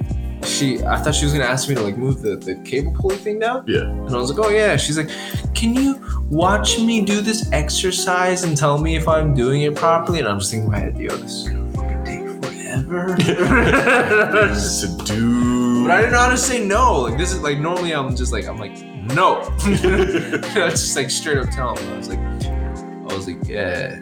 she. 0.46 0.84
I 0.84 0.98
thought 0.98 1.16
she 1.16 1.26
was 1.26 1.34
gonna 1.34 1.46
ask 1.46 1.68
me 1.70 1.76
to 1.76 1.82
like 1.82 1.98
move 1.98 2.22
the 2.22 2.36
the 2.36 2.56
cable 2.64 2.94
pulley 2.94 3.18
thing 3.18 3.40
down, 3.40 3.66
yeah. 3.68 3.82
and 3.82 4.10
I 4.10 4.18
was 4.18 4.32
like, 4.32 4.46
oh 4.46 4.50
yeah. 4.50 4.78
She's 4.78 4.98
like, 4.98 5.10
can 5.54 5.74
you 5.74 6.00
watch 6.30 6.80
me 6.80 7.02
do 7.02 7.22
this 7.22 7.52
exercise 7.52 8.44
and 8.44 8.58
tell 8.58 8.78
me 8.78 8.96
if 8.96 9.08
I'm 9.08 9.34
doing 9.34 9.64
it 9.64 9.76
properly? 9.76 10.20
And 10.20 10.28
I'm 10.28 10.40
just 10.40 10.52
thinking 10.52 10.68
in 10.68 10.72
my 10.72 10.80
head, 10.80 10.98
yo, 10.98 11.16
this 11.18 11.32
is 11.32 11.50
gonna 11.50 11.72
fucking 11.74 12.04
take 12.04 12.44
forever. 12.44 13.14
A 13.16 15.06
dude. 15.06 15.86
But 15.86 15.92
I 15.92 15.98
didn't 16.02 16.14
know 16.14 16.20
how 16.20 16.30
to 16.30 16.38
say 16.38 16.66
no. 16.66 17.02
Like 17.02 17.18
this 17.18 17.32
is 17.32 17.42
like 17.42 17.60
normally 17.60 17.94
I'm 17.94 18.16
just 18.16 18.32
like 18.32 18.48
I'm 18.48 18.58
like 18.58 18.84
no. 19.14 19.42
I 19.62 20.70
just 20.72 20.96
like 20.96 21.10
straight 21.12 21.38
up 21.38 21.50
tell 21.52 21.76
him. 21.76 21.94
I 21.94 21.98
was 21.98 22.10
like, 22.10 22.20
I 22.20 23.14
was 23.16 23.28
like, 23.28 23.48
yeah, 23.48 24.00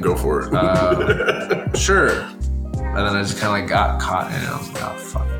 Go- 0.00 0.14
for 0.16 0.42
it. 0.42 0.54
Uh, 0.54 1.72
sure. 1.74 2.10
And 2.76 2.96
then 2.98 3.16
I 3.16 3.22
just 3.22 3.38
kind 3.38 3.46
of 3.56 3.60
like 3.62 3.68
got 3.68 4.00
caught 4.00 4.30
in 4.30 4.40
it. 4.42 4.48
I 4.48 4.58
was 4.58 4.72
like, 4.72 4.82
oh 4.82 4.98
fuck, 4.98 5.33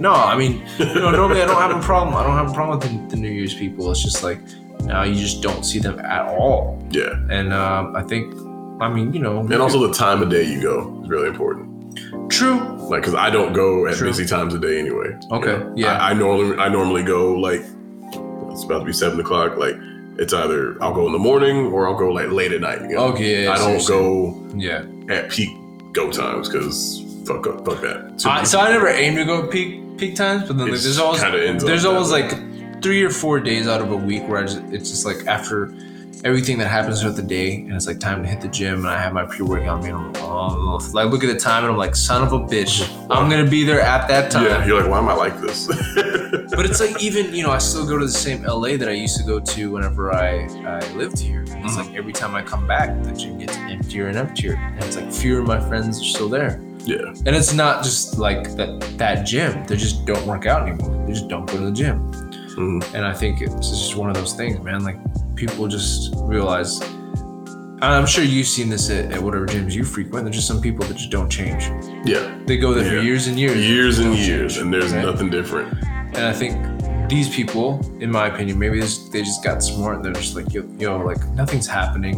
no, 0.00 0.12
I 0.12 0.36
mean, 0.36 0.66
you 0.78 0.86
know, 0.94 1.10
normally 1.10 1.42
I 1.42 1.46
don't 1.46 1.60
have 1.60 1.76
a 1.76 1.80
problem. 1.80 2.16
I 2.16 2.22
don't 2.24 2.36
have 2.36 2.50
a 2.50 2.54
problem 2.54 2.78
with 2.78 3.08
the, 3.10 3.14
the 3.16 3.20
New 3.20 3.30
Year's 3.30 3.54
people. 3.54 3.90
It's 3.90 4.02
just 4.02 4.22
like 4.22 4.40
now 4.84 5.02
you 5.02 5.14
just 5.14 5.42
don't 5.42 5.62
see 5.64 5.78
them 5.78 5.98
at 6.00 6.26
all. 6.26 6.82
yeah. 6.90 7.12
And 7.30 7.52
um, 7.52 7.94
I 7.94 8.02
think, 8.02 8.34
I 8.80 8.88
mean, 8.88 9.12
you 9.12 9.20
know, 9.20 9.40
And 9.40 9.54
also 9.56 9.86
the 9.86 9.92
time 9.94 10.22
of 10.22 10.30
day 10.30 10.42
you 10.44 10.60
go 10.62 11.00
is 11.04 11.08
really 11.10 11.28
important. 11.28 11.66
true. 12.30 12.58
Like, 12.90 13.02
cause 13.04 13.14
I 13.14 13.30
don't 13.30 13.52
go 13.52 13.86
at 13.86 13.94
True. 13.96 14.08
busy 14.08 14.26
times 14.26 14.52
of 14.54 14.62
day 14.62 14.80
anyway. 14.80 15.10
you 15.30 15.36
Okay, 15.36 15.58
know? 15.58 15.72
yeah. 15.76 15.98
I, 15.98 16.10
I 16.10 16.12
normally 16.14 16.56
I 16.58 16.68
normally 16.68 17.02
go 17.04 17.34
like 17.34 17.60
it's 18.52 18.64
about 18.64 18.80
to 18.80 18.84
be 18.84 18.92
seven 18.92 19.20
o'clock. 19.20 19.56
Like 19.58 19.76
it's 20.18 20.32
either 20.32 20.82
I'll 20.82 20.92
go 20.94 21.06
in 21.06 21.12
the 21.12 21.18
morning 21.18 21.66
or 21.72 21.86
I'll 21.86 21.94
go 21.98 22.10
like 22.10 22.30
late 22.30 22.52
at 22.52 22.62
night. 22.62 22.80
You 22.82 22.96
know? 22.96 23.04
Okay, 23.12 23.44
yeah, 23.44 23.52
I 23.52 23.58
don't 23.58 23.86
go 23.86 24.34
Yeah. 24.56 24.82
at 25.14 25.30
peak 25.30 25.50
go 25.92 26.10
times 26.10 26.48
because 26.48 27.04
fuck 27.26 27.46
up, 27.46 27.64
fuck 27.64 27.80
that. 27.82 28.22
I, 28.26 28.42
so 28.44 28.58
I 28.58 28.70
never 28.70 28.88
aim 28.88 29.14
to 29.16 29.24
go 29.24 29.46
peak 29.46 29.82
peak 30.00 30.16
times, 30.16 30.48
but 30.48 30.56
then 30.56 30.66
like, 30.70 30.80
there's 30.80 30.98
always 30.98 31.22
kinda 31.22 31.46
ends 31.46 31.62
up 31.62 31.68
there's 31.68 31.84
always 31.84 32.10
way. 32.10 32.22
like 32.22 32.82
three 32.82 33.02
or 33.04 33.10
four 33.10 33.38
days 33.40 33.68
out 33.68 33.80
of 33.80 33.92
a 33.92 33.96
week 33.96 34.26
where 34.26 34.38
I 34.38 34.42
just 34.42 34.62
it's 34.72 34.90
just 34.90 35.04
like 35.06 35.26
after 35.26 35.72
everything 36.22 36.58
that 36.58 36.68
happens 36.68 37.00
throughout 37.00 37.16
the 37.16 37.22
day 37.22 37.56
and 37.56 37.72
it's 37.72 37.86
like 37.86 37.98
time 37.98 38.22
to 38.22 38.28
hit 38.28 38.40
the 38.42 38.48
gym 38.48 38.80
and 38.80 38.88
I 38.88 38.98
have 39.00 39.12
my 39.14 39.24
pre 39.24 39.40
workout 39.46 39.78
on 39.78 39.82
me 39.82 39.88
and 39.90 39.96
I'm 39.98 40.12
like, 40.12 40.22
oh, 40.22 40.90
like 40.92 41.10
look 41.10 41.22
at 41.24 41.28
the 41.32 41.38
time 41.38 41.64
and 41.64 41.72
I'm 41.72 41.78
like 41.78 41.94
son 41.96 42.22
of 42.22 42.32
a 42.32 42.40
bitch 42.40 42.74
I'm 43.10 43.30
gonna 43.30 43.48
be 43.48 43.64
there 43.64 43.80
at 43.80 44.06
that 44.08 44.30
time. 44.30 44.44
yeah, 44.44 44.66
you're 44.66 44.80
like, 44.80 44.90
why 44.90 44.98
am 44.98 45.08
I 45.08 45.14
like 45.14 45.40
this? 45.40 45.68
But 46.30 46.64
it's 46.66 46.80
like 46.80 47.00
even 47.02 47.32
you 47.34 47.42
know 47.42 47.50
I 47.50 47.58
still 47.58 47.86
go 47.86 47.96
to 47.98 48.04
the 48.06 48.10
same 48.12 48.42
LA 48.42 48.76
that 48.76 48.88
I 48.88 48.92
used 48.92 49.16
to 49.18 49.24
go 49.24 49.40
to 49.40 49.70
whenever 49.72 50.12
I 50.12 50.44
I 50.76 50.80
lived 50.94 51.18
here. 51.18 51.42
It's 51.42 51.50
Mhm. 51.52 51.76
like 51.76 51.94
every 51.96 52.12
time 52.12 52.34
I 52.34 52.42
come 52.42 52.66
back 52.66 52.88
the 53.02 53.12
gym 53.12 53.38
gets 53.38 53.56
emptier 53.56 54.08
and 54.08 54.16
emptier 54.18 54.54
and 54.56 54.84
it's 54.84 54.96
like 54.96 55.10
fewer 55.12 55.40
of 55.40 55.46
my 55.46 55.60
friends 55.68 56.00
are 56.00 56.04
still 56.04 56.28
there. 56.28 56.60
Yeah, 56.84 57.08
And 57.26 57.28
it's 57.36 57.52
not 57.52 57.84
just 57.84 58.18
like 58.18 58.56
that 58.56 58.80
that 58.98 59.24
gym. 59.26 59.64
They 59.66 59.76
just 59.76 60.04
don't 60.06 60.26
work 60.26 60.46
out 60.46 60.68
anymore. 60.68 61.04
They 61.06 61.12
just 61.12 61.28
don't 61.28 61.46
go 61.46 61.56
to 61.58 61.64
the 61.66 61.72
gym. 61.72 62.10
Mhm. 62.56 62.94
And 62.94 63.04
I 63.06 63.12
think 63.14 63.40
it's 63.42 63.70
just 63.70 63.96
one 63.96 64.08
of 64.10 64.16
those 64.16 64.34
things, 64.34 64.60
man. 64.60 64.82
Like 64.84 64.96
people 65.36 65.66
just 65.68 66.12
realize. 66.16 66.80
and 67.82 67.84
I'm 67.98 68.04
sure 68.06 68.22
you've 68.24 68.46
seen 68.46 68.68
this 68.68 68.90
at, 68.90 69.10
at 69.12 69.22
whatever 69.22 69.46
gyms 69.46 69.72
you 69.72 69.84
frequent. 69.84 70.24
There's 70.24 70.36
just 70.36 70.48
some 70.48 70.60
people 70.60 70.84
that 70.86 70.96
just 70.98 71.10
don't 71.10 71.30
change. 71.30 71.62
yeah, 72.04 72.34
They 72.46 72.58
go 72.58 72.74
there 72.74 72.84
Yeah. 72.84 73.00
for 73.00 73.06
years 73.06 73.26
and 73.26 73.38
years. 73.38 73.56
years 73.56 73.98
and 73.98 74.08
don't 74.08 74.18
years, 74.18 74.54
change, 74.54 74.62
and 74.64 74.72
there's 74.74 74.92
nothing 74.92 75.30
different. 75.30 75.72
And 76.16 76.26
I 76.26 76.32
think 76.32 76.52
these 77.08 77.28
people, 77.34 77.80
in 78.00 78.10
my 78.10 78.26
opinion, 78.26 78.58
maybe 78.58 78.78
this, 78.80 79.08
they 79.08 79.22
just 79.22 79.42
got 79.42 79.62
smart. 79.62 79.96
and 79.96 80.04
They're 80.04 80.12
just 80.12 80.36
like, 80.36 80.52
yo, 80.52 80.62
yo, 80.78 80.98
like 80.98 81.24
nothing's 81.30 81.66
happening. 81.66 82.16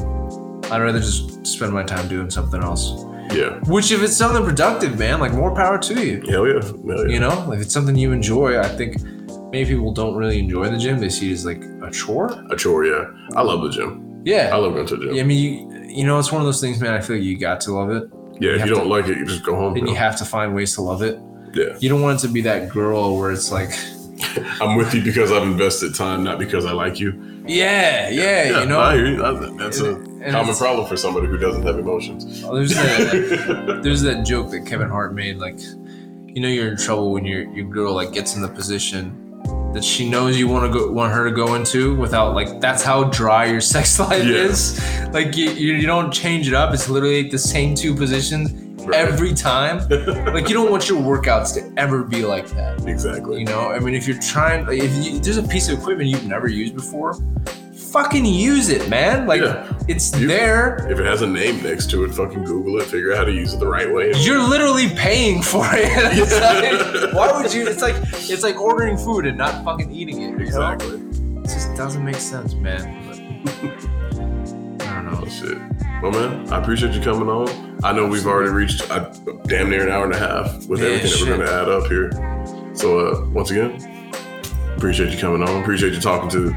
I'd 0.70 0.80
rather 0.82 0.98
just 0.98 1.46
spend 1.46 1.72
my 1.72 1.84
time 1.84 2.08
doing 2.08 2.28
something 2.30 2.60
else. 2.62 3.04
Yeah, 3.34 3.58
Which, 3.66 3.90
if 3.92 4.02
it's 4.02 4.16
something 4.16 4.44
productive, 4.44 4.98
man, 4.98 5.20
like 5.20 5.32
more 5.32 5.54
power 5.54 5.78
to 5.78 5.94
you. 6.06 6.22
hell 6.28 6.46
yeah, 6.46 6.62
hell 6.62 7.06
yeah. 7.08 7.12
You 7.14 7.20
know, 7.20 7.44
like 7.48 7.58
if 7.58 7.66
it's 7.66 7.74
something 7.74 7.96
you 7.96 8.12
enjoy. 8.12 8.58
I 8.58 8.68
think 8.68 9.00
many 9.52 9.64
people 9.64 9.92
don't 9.92 10.14
really 10.16 10.38
enjoy 10.38 10.68
the 10.70 10.78
gym. 10.78 10.98
They 10.98 11.08
see 11.08 11.30
it 11.30 11.34
as 11.34 11.46
like 11.46 11.62
a 11.82 11.90
chore. 11.90 12.28
A 12.50 12.56
chore, 12.56 12.84
yeah. 12.84 13.04
I 13.36 13.42
love 13.42 13.62
the 13.62 13.70
gym. 13.70 14.22
Yeah. 14.24 14.50
I 14.52 14.56
love 14.56 14.74
going 14.74 14.86
to 14.86 14.96
the 14.96 15.06
gym. 15.06 15.14
Yeah, 15.14 15.22
I 15.22 15.24
mean, 15.26 15.38
you, 15.38 15.84
you 15.98 16.04
know, 16.06 16.18
it's 16.18 16.30
one 16.32 16.40
of 16.40 16.46
those 16.46 16.60
things, 16.60 16.80
man. 16.80 16.94
I 16.94 17.00
feel 17.00 17.16
like 17.16 17.24
you 17.24 17.36
got 17.38 17.60
to 17.62 17.72
love 17.72 17.90
it, 17.90 18.08
Yeah, 18.40 18.52
if 18.52 18.64
you 18.66 18.74
don't 18.74 18.88
like 18.88 19.06
it, 19.08 19.18
you 19.18 19.26
just 19.26 19.44
go 19.44 19.56
home. 19.56 19.76
and 19.76 19.88
you 19.88 19.94
have 19.94 20.16
to 20.18 20.24
find 20.24 20.54
ways 20.54 20.74
to 20.76 20.82
love 20.82 21.02
it. 21.02 21.18
yeah, 21.54 21.76
You 21.80 21.88
don't 21.88 22.02
want 22.02 22.18
it 22.22 22.26
to 22.26 22.32
be 22.32 22.40
that 22.42 22.68
girl 22.70 23.18
where 23.18 23.30
it's 23.32 23.50
like, 23.52 23.70
I'm 24.60 24.76
with 24.76 24.94
you 24.94 25.02
because 25.02 25.32
I've 25.32 25.42
invested 25.42 25.94
time, 25.94 26.22
not 26.22 26.38
because 26.38 26.64
I 26.64 26.72
like 26.72 27.00
you. 27.00 27.42
yeah, 27.46 28.08
yeah, 28.08 28.60
you 28.60 28.66
know. 28.66 28.78
I 28.80 28.94
hear 28.94 29.06
you. 29.06 29.16
That- 29.16 29.56
That's 29.58 29.80
a 29.80 29.94
And- 30.22 30.32
common 30.34 30.54
problem 30.54 30.86
for 30.88 30.96
somebody 30.96 31.26
who 31.26 31.36
doesn't 31.38 31.62
have 31.64 31.78
emotions. 31.78 32.42
Oh, 32.44 32.54
there's 32.54 32.74
that, 32.74 33.80
there's 33.82 34.02
that 34.02 34.24
joke 34.24 34.50
that 34.50 34.66
Kevin 34.66 34.88
Hart 34.88 35.14
made. 35.14 35.38
Like, 35.38 35.58
you 35.60 36.40
know, 36.40 36.48
you're 36.48 36.68
in 36.68 36.76
trouble 36.76 37.12
when 37.12 37.24
your 37.24 37.42
your 37.52 37.66
girl 37.68 37.94
like 37.94 38.12
gets 38.12 38.36
in 38.36 38.42
the 38.42 38.48
position 38.48 39.18
that 39.74 39.82
she 39.82 40.08
knows 40.08 40.38
you 40.38 40.46
want 40.48 40.70
to 40.70 40.78
go 40.78 40.90
want 40.92 41.12
her 41.12 41.24
to 41.28 41.34
go 41.34 41.54
into 41.54 41.94
without 41.96 42.34
like 42.34 42.60
that's 42.60 42.82
how 42.82 43.04
dry 43.04 43.46
your 43.46 43.60
sex 43.74 43.98
life 43.98 44.24
Yeah. 44.24 44.34
is. 44.36 44.80
Like 45.12 45.36
you, 45.36 45.50
you 45.50 45.86
don't 45.86 46.12
change 46.12 46.46
it 46.48 46.54
up. 46.54 46.72
It's 46.74 46.88
literally 46.88 47.28
the 47.28 47.38
same 47.38 47.74
two 47.74 47.94
positions 47.94 48.52
Right. 48.82 48.96
every 48.96 49.32
time. 49.32 49.78
Like 50.32 50.48
you 50.48 50.54
don't 50.54 50.70
want 50.70 50.88
your 50.88 51.00
workouts 51.00 51.54
to 51.54 51.72
ever 51.80 52.02
be 52.02 52.24
like 52.24 52.48
that. 52.50 52.84
exactly. 52.88 53.38
You 53.40 53.44
know, 53.44 53.70
I 53.70 53.78
mean, 53.78 53.94
if 53.94 54.08
you're 54.08 54.18
trying, 54.20 54.66
if, 54.70 54.92
you, 55.04 55.16
if 55.16 55.22
there's 55.22 55.36
a 55.36 55.42
piece 55.42 55.68
of 55.68 55.78
equipment 55.78 56.08
you've 56.10 56.26
never 56.26 56.48
used 56.48 56.74
before, 56.74 57.14
fucking 57.92 58.24
use 58.24 58.68
it, 58.70 58.88
man. 58.88 59.26
Like 59.26 59.42
Yeah. 59.42 59.70
it's 59.88 60.18
You- 60.18 60.26
there. 60.26 60.86
If 60.90 60.98
it 60.98 61.04
has 61.06 61.22
a 61.22 61.26
name 61.26 61.62
next 61.62 61.90
to 61.90 62.04
it, 62.04 62.12
fucking 62.14 62.44
Google 62.44 62.78
it, 62.80 62.84
figure 62.86 63.12
out 63.12 63.18
how 63.18 63.24
to 63.24 63.32
use 63.32 63.52
it 63.54 63.60
the 63.60 63.66
right 63.66 63.92
way. 63.92 64.12
You're 64.16 64.42
literally 64.42 64.88
paying 64.90 65.42
for 65.42 65.64
it. 65.72 65.82
Like, 67.02 67.12
why 67.14 67.30
would 67.40 67.52
you? 67.52 67.66
It's 67.68 67.82
like 67.82 67.96
it's 68.12 68.42
like 68.42 68.58
ordering 68.60 68.96
food 68.96 69.26
and 69.26 69.36
not 69.36 69.64
fucking 69.64 69.92
eating 69.92 70.22
it. 70.22 70.30
You 70.30 70.36
know? 70.36 70.42
Exactly. 70.42 70.96
It 70.96 71.42
just 71.44 71.74
doesn't 71.76 72.04
make 72.04 72.16
sense, 72.16 72.54
man. 72.54 73.04
But, 73.06 73.18
I 74.86 74.94
don't 74.94 75.04
know. 75.12 75.20
Oh, 75.22 75.28
shit. 75.28 75.58
Well, 76.02 76.12
man, 76.12 76.52
I 76.52 76.60
appreciate 76.60 76.94
you 76.94 77.00
coming 77.00 77.28
on. 77.28 77.78
I 77.84 77.92
know 77.92 78.06
we've 78.06 78.26
already 78.26 78.50
reached 78.50 78.90
uh, 78.90 79.10
damn 79.46 79.70
near 79.70 79.86
an 79.86 79.92
hour 79.92 80.04
and 80.04 80.14
a 80.14 80.18
half 80.18 80.66
with 80.66 80.80
Yeah, 80.80 80.86
everything 80.88 81.10
that 81.10 81.20
we're 81.20 81.36
going 81.36 81.48
to 81.48 81.52
add 81.54 81.68
up 81.68 81.86
here. 81.86 82.74
So, 82.74 82.98
uh, 83.06 83.28
once 83.30 83.50
again, 83.50 83.72
appreciate 84.76 85.12
you 85.12 85.18
coming 85.18 85.42
on. 85.46 85.60
Appreciate 85.62 85.92
you 85.92 86.00
talking 86.00 86.28
to 86.30 86.52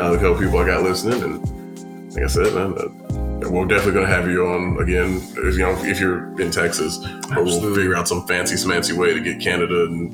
uh, 0.00 0.10
the 0.12 0.18
couple 0.18 0.38
people 0.38 0.58
I 0.58 0.66
got 0.66 0.82
listening. 0.82 1.22
And 1.22 2.12
like 2.14 2.24
I 2.24 2.26
said, 2.26 2.52
man, 2.54 2.74
uh, 2.76 3.48
we're 3.50 3.66
definitely 3.66 3.92
going 3.92 4.06
to 4.06 4.12
have 4.14 4.28
you 4.28 4.46
on 4.46 4.82
again. 4.82 5.16
If, 5.36 5.54
you 5.54 5.60
know, 5.60 5.76
if 5.84 5.98
you're 6.00 6.40
in 6.40 6.50
Texas, 6.50 6.98
or 7.36 7.42
we'll 7.44 7.74
figure 7.74 7.96
out 7.96 8.06
some 8.08 8.26
fancy, 8.26 8.54
smancy 8.56 8.92
way 8.96 9.14
to 9.14 9.20
get 9.20 9.40
Canada 9.40 9.84
and 9.86 10.12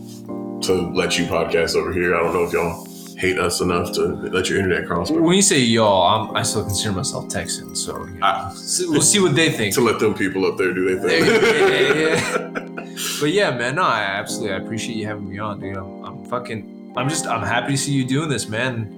to 0.64 0.72
let 0.94 1.18
you 1.18 1.26
podcast 1.26 1.74
over 1.76 1.92
here. 1.92 2.14
I 2.16 2.20
don't 2.20 2.32
know 2.32 2.44
if 2.44 2.52
y'all 2.52 2.86
hate 3.18 3.38
us 3.38 3.60
enough 3.62 3.92
to 3.94 4.00
let 4.06 4.48
your 4.50 4.58
internet 4.58 4.86
cross, 4.86 5.10
but 5.10 5.22
When 5.22 5.36
you 5.36 5.42
say 5.42 5.58
y'all, 5.60 6.02
I'm, 6.28 6.36
I 6.36 6.42
still 6.42 6.64
consider 6.64 6.92
myself 6.92 7.28
Texan, 7.28 7.74
so 7.74 7.98
you 8.04 8.12
know, 8.14 8.18
Ah. 8.22 8.50
we'll 8.88 9.00
see 9.00 9.20
what 9.20 9.34
they 9.34 9.50
think. 9.50 9.74
to 9.74 9.80
let 9.80 9.98
them 9.98 10.12
people 10.14 10.44
up 10.44 10.58
there 10.58 10.72
do 10.74 10.94
their 10.98 11.08
thing. 11.08 11.24
Yeah, 11.24 11.94
yeah, 11.94 12.42
yeah. 12.44 12.82
But 13.20 13.30
yeah, 13.32 13.50
man, 13.56 13.74
no, 13.76 13.82
I 13.82 14.00
absolutely 14.00 14.54
I 14.54 14.58
appreciate 14.58 14.96
you 14.96 15.06
having 15.06 15.28
me 15.30 15.38
on, 15.38 15.60
dude. 15.60 15.76
I'm, 15.76 16.02
I'm 16.04 16.24
fucking, 16.26 16.75
I'm 16.96 17.08
just, 17.08 17.26
I'm 17.26 17.42
happy 17.42 17.72
to 17.72 17.78
see 17.78 17.92
you 17.92 18.04
doing 18.06 18.28
this, 18.30 18.48
man. 18.48 18.92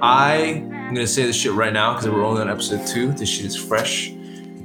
I 0.00 0.36
am 0.36 0.94
gonna 0.94 1.06
say 1.06 1.24
this 1.24 1.36
shit 1.36 1.52
right 1.52 1.72
now 1.72 1.94
because 1.94 2.08
we're 2.08 2.24
only 2.24 2.40
on 2.40 2.48
episode 2.48 2.86
two. 2.86 3.12
This 3.12 3.28
shit 3.28 3.46
is 3.46 3.56
fresh. 3.56 4.10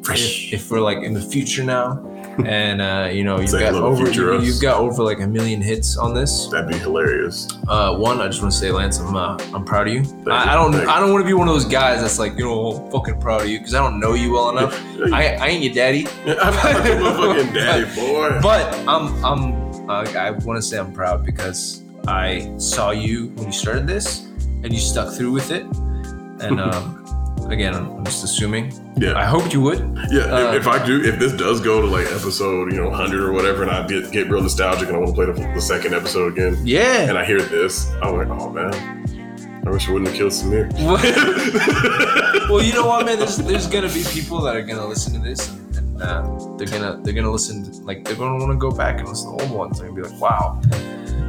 If, 0.10 0.54
if 0.54 0.72
we're 0.72 0.80
like 0.82 1.00
in 1.00 1.14
the 1.14 1.22
future 1.22 1.64
now, 1.64 2.08
and 2.46 2.82
uh, 2.82 3.10
you 3.12 3.24
know 3.24 3.40
you've 3.40 3.52
got 3.52 3.74
over 3.74 4.10
you, 4.10 4.40
you've 4.40 4.62
got 4.62 4.80
over 4.80 5.04
like 5.04 5.20
a 5.20 5.28
million 5.28 5.62
hits 5.62 5.98
on 5.98 6.14
this. 6.14 6.48
That'd 6.48 6.70
be 6.70 6.78
hilarious. 6.78 7.48
Uh, 7.68 7.96
one, 7.98 8.22
I 8.22 8.28
just 8.28 8.42
want 8.42 8.54
to 8.54 8.58
say, 8.58 8.72
Lance, 8.72 9.00
I'm 9.00 9.16
uh, 9.16 9.38
I'm 9.54 9.66
proud 9.66 9.88
of 9.88 9.94
you. 9.94 10.04
I, 10.30 10.54
I 10.54 10.56
don't 10.56 10.74
I 10.76 11.00
don't 11.00 11.12
want 11.12 11.24
to 11.24 11.28
be 11.28 11.34
one 11.34 11.48
of 11.48 11.54
those 11.54 11.66
guys 11.66 12.02
that's 12.02 12.20
like 12.20 12.38
you 12.38 12.46
know 12.46 12.72
I'm 12.72 12.92
fucking 12.92 13.20
proud 13.20 13.42
of 13.42 13.50
you 13.50 13.60
because 13.60 13.74
I 13.74 13.80
don't 13.80 14.00
know 14.00 14.14
you 14.14 14.32
well 14.34 14.50
enough. 14.58 14.82
I, 15.14 15.36
I 15.36 15.48
ain't 15.48 15.64
your 15.64 15.74
daddy, 15.74 16.08
I'm 16.26 16.54
not 16.54 16.86
your 16.86 16.96
motherfucking 16.98 17.54
daddy, 17.54 17.96
boy. 17.96 18.40
but 18.42 18.74
I'm 18.88 19.24
I'm 19.26 19.90
uh, 19.90 20.10
I 20.18 20.32
want 20.32 20.58
to 20.58 20.62
say 20.62 20.78
I'm 20.78 20.94
proud 20.94 21.26
because 21.26 21.81
I 22.08 22.52
saw 22.58 22.92
you 22.92 23.28
when 23.36 23.48
you 23.48 23.52
started 23.54 23.88
this 23.88 24.20
and 24.64 24.72
you 24.74 24.80
stuck 24.80 25.14
through 25.14 25.32
with 25.32 25.52
it. 25.52 25.64
And 26.42 26.60
um, 26.68 26.98
again, 27.50 27.76
I'm 27.76 28.04
just 28.06 28.24
assuming. 28.24 28.72
yeah, 28.98 29.18
I 29.18 29.26
hoped 29.26 29.54
you 29.54 29.62
would. 29.62 29.80
yeah. 30.12 30.22
uh, 30.24 30.54
if, 30.54 30.62
if 30.62 30.68
I 30.68 30.84
do, 30.86 31.04
if 31.04 31.20
this 31.20 31.34
does 31.34 31.62
go 31.62 31.82
to 31.82 31.88
like 31.88 32.08
episode, 32.08 32.72
you 32.74 32.80
know, 32.82 32.90
hundred 32.92 33.22
or 33.24 33.32
whatever, 33.32 33.62
and 33.64 33.72
I 33.72 33.86
get 33.88 34.12
get 34.12 34.30
real 34.30 34.42
nostalgic 34.42 34.88
and 34.88 34.98
I 34.98 35.00
want 35.00 35.10
to 35.10 35.16
play 35.16 35.26
the, 35.26 35.54
the 35.54 35.62
second 35.62 35.94
episode 35.94 36.34
again, 36.34 36.58
Yeah. 36.64 37.10
and 37.10 37.18
I 37.18 37.26
hear 37.26 37.42
this, 37.42 37.90
I'm 38.02 38.18
like, 38.18 38.28
oh 38.30 38.50
man, 38.50 38.74
I 39.66 39.70
wish 39.70 39.88
I 39.88 39.92
wouldn't 39.92 40.10
have 40.10 40.18
killed 40.18 40.32
Samir. 40.32 40.72
well, 42.50 42.62
you 42.64 42.74
know 42.74 42.88
what, 42.88 43.06
man? 43.06 43.20
There's 43.20 43.38
there's 43.38 43.68
gonna 43.68 43.90
be 43.94 44.04
people 44.04 44.42
that 44.42 44.56
are 44.56 44.64
gonna 44.64 44.86
listen 44.88 45.14
to 45.14 45.20
this, 45.20 45.50
and, 45.50 45.76
and 45.78 46.02
uh, 46.02 46.56
they're 46.58 46.68
gonna 46.68 47.00
they're 47.04 47.14
gonna 47.14 47.30
listen. 47.32 47.64
To, 47.72 47.72
like 47.84 48.04
they're 48.04 48.16
gonna 48.16 48.38
want 48.44 48.52
to 48.52 48.58
go 48.58 48.72
back 48.72 49.00
and 49.00 49.08
listen 49.08 49.38
to 49.38 49.44
old 49.44 49.52
ones. 49.52 49.80
They're 49.80 49.90
gonna 49.90 50.02
be 50.02 50.08
like, 50.10 50.20
"Wow? 50.20 50.60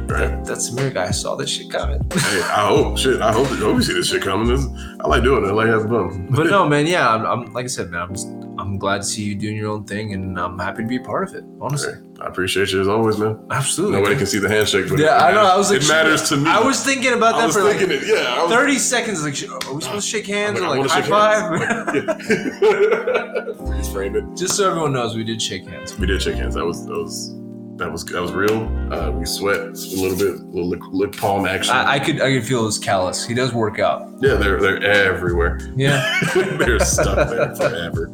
That, 0.07 0.45
that 0.45 0.57
Samir 0.57 0.93
guy 0.93 1.07
I 1.07 1.11
saw 1.11 1.35
this 1.35 1.49
shit 1.49 1.69
coming." 1.71 1.99
Hey, 2.13 2.41
I 2.41 2.67
hope 2.67 2.97
shit. 2.97 3.21
I 3.21 3.31
hope 3.31 3.47
that 3.49 3.59
you 3.59 3.81
see 3.81 3.93
this 3.93 4.07
shit 4.09 4.21
coming. 4.21 4.47
This, 4.47 4.65
I 5.01 5.07
like 5.07 5.23
doing 5.23 5.43
it. 5.43 5.47
I 5.47 5.51
like 5.51 5.67
having 5.67 5.87
fun. 5.89 6.27
but 6.31 6.47
no, 6.47 6.67
man. 6.73 6.85
Yeah, 6.87 7.09
I'm, 7.09 7.25
I'm 7.25 7.53
like 7.53 7.65
I 7.65 7.67
said, 7.67 7.89
man. 7.89 8.01
I'm 8.01 8.13
just 8.13 8.27
I'm 8.59 8.77
glad 8.77 8.97
to 9.01 9.03
see 9.03 9.23
you 9.23 9.35
doing 9.35 9.57
your 9.57 9.71
own 9.71 9.83
thing, 9.85 10.13
and 10.13 10.39
I'm 10.39 10.59
happy 10.59 10.83
to 10.83 10.87
be 10.87 10.97
a 10.97 11.01
part 11.01 11.27
of 11.27 11.33
it. 11.35 11.43
Honestly, 11.59 11.93
I 12.21 12.27
appreciate 12.27 12.71
you 12.71 12.79
as 12.81 12.87
always, 12.87 13.17
man. 13.17 13.39
absolutely. 13.49 13.97
Nobody 13.97 14.15
can 14.15 14.25
see 14.27 14.37
the 14.39 14.47
handshake, 14.47 14.89
but 14.89 14.99
Yeah, 14.99 15.17
I 15.17 15.31
know. 15.31 15.41
I 15.43 15.57
was 15.57 15.71
like, 15.71 15.81
it 15.81 15.87
matters 15.87 16.29
to 16.29 16.37
me. 16.37 16.49
I 16.49 16.59
was 16.61 16.83
thinking 16.83 17.13
about 17.13 17.33
I 17.35 17.47
that 17.47 17.53
for 17.53 17.63
like 17.63 17.81
it. 17.81 17.89
Yeah, 18.05 18.35
I 18.39 18.43
was, 18.43 18.51
30 18.53 18.77
seconds. 18.77 19.23
Like, 19.23 19.33
are 19.65 19.73
we 19.73 19.81
supposed 19.81 20.05
to 20.05 20.17
shake 20.17 20.27
hands 20.27 20.59
I'm 20.59 20.65
or 20.65 20.69
like, 20.77 20.87
like 20.87 20.91
I 20.91 21.01
high 21.01 21.09
five? 21.09 21.93
shake 21.95 22.05
Yeah. 22.61 23.65
Freeze 23.65 23.89
frame 23.91 24.15
it. 24.15 24.23
just 24.37 24.55
so 24.55 24.69
everyone 24.69 24.93
knows, 24.93 25.15
we 25.15 25.23
did 25.23 25.41
shake 25.41 25.67
hands. 25.67 25.97
We 25.97 26.05
did 26.07 26.21
shake 26.21 26.35
hands. 26.35 26.53
That 26.55 26.65
was 26.65 26.85
that 26.85 26.93
was 26.93 27.33
that 27.77 27.91
was 27.91 28.05
that 28.05 28.21
was 28.21 28.31
real. 28.31 28.67
Uh, 28.93 29.11
we 29.11 29.25
sweat 29.25 29.59
a 29.59 29.69
little 29.71 30.17
bit, 30.17 30.39
a 30.39 30.45
little 30.45 30.69
lick, 30.69 30.81
lick 30.91 31.17
palm 31.17 31.45
action. 31.45 31.75
I, 31.75 31.93
I 31.93 31.99
could 31.99 32.21
I 32.21 32.33
could 32.33 32.45
feel 32.45 32.65
his 32.65 32.77
callus. 32.77 33.25
He 33.25 33.33
does 33.33 33.53
work 33.53 33.79
out. 33.79 34.11
yeah, 34.21 34.35
they're 34.35 34.59
they're 34.59 34.81
everywhere. 34.83 35.59
Yeah. 35.75 36.19
they're 36.33 36.79
stuck 36.79 37.29
there 37.29 37.55
forever. 37.55 38.11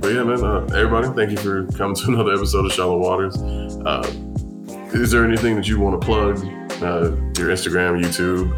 But 0.00 0.08
yeah, 0.14 0.24
man. 0.24 0.44
Uh, 0.44 0.66
everybody, 0.74 1.08
thank 1.14 1.30
you 1.30 1.36
for 1.36 1.66
coming 1.76 1.94
to 1.96 2.08
another 2.08 2.34
episode 2.34 2.66
of 2.66 2.72
Shallow 2.72 2.98
Waters. 2.98 3.36
Uh, 3.36 4.02
is 4.94 5.10
there 5.10 5.24
anything 5.24 5.54
that 5.56 5.68
you 5.68 5.78
want 5.78 6.00
to 6.00 6.04
plug? 6.04 6.38
Uh, 6.82 7.14
your 7.38 7.50
Instagram, 7.50 8.02
YouTube, 8.02 8.50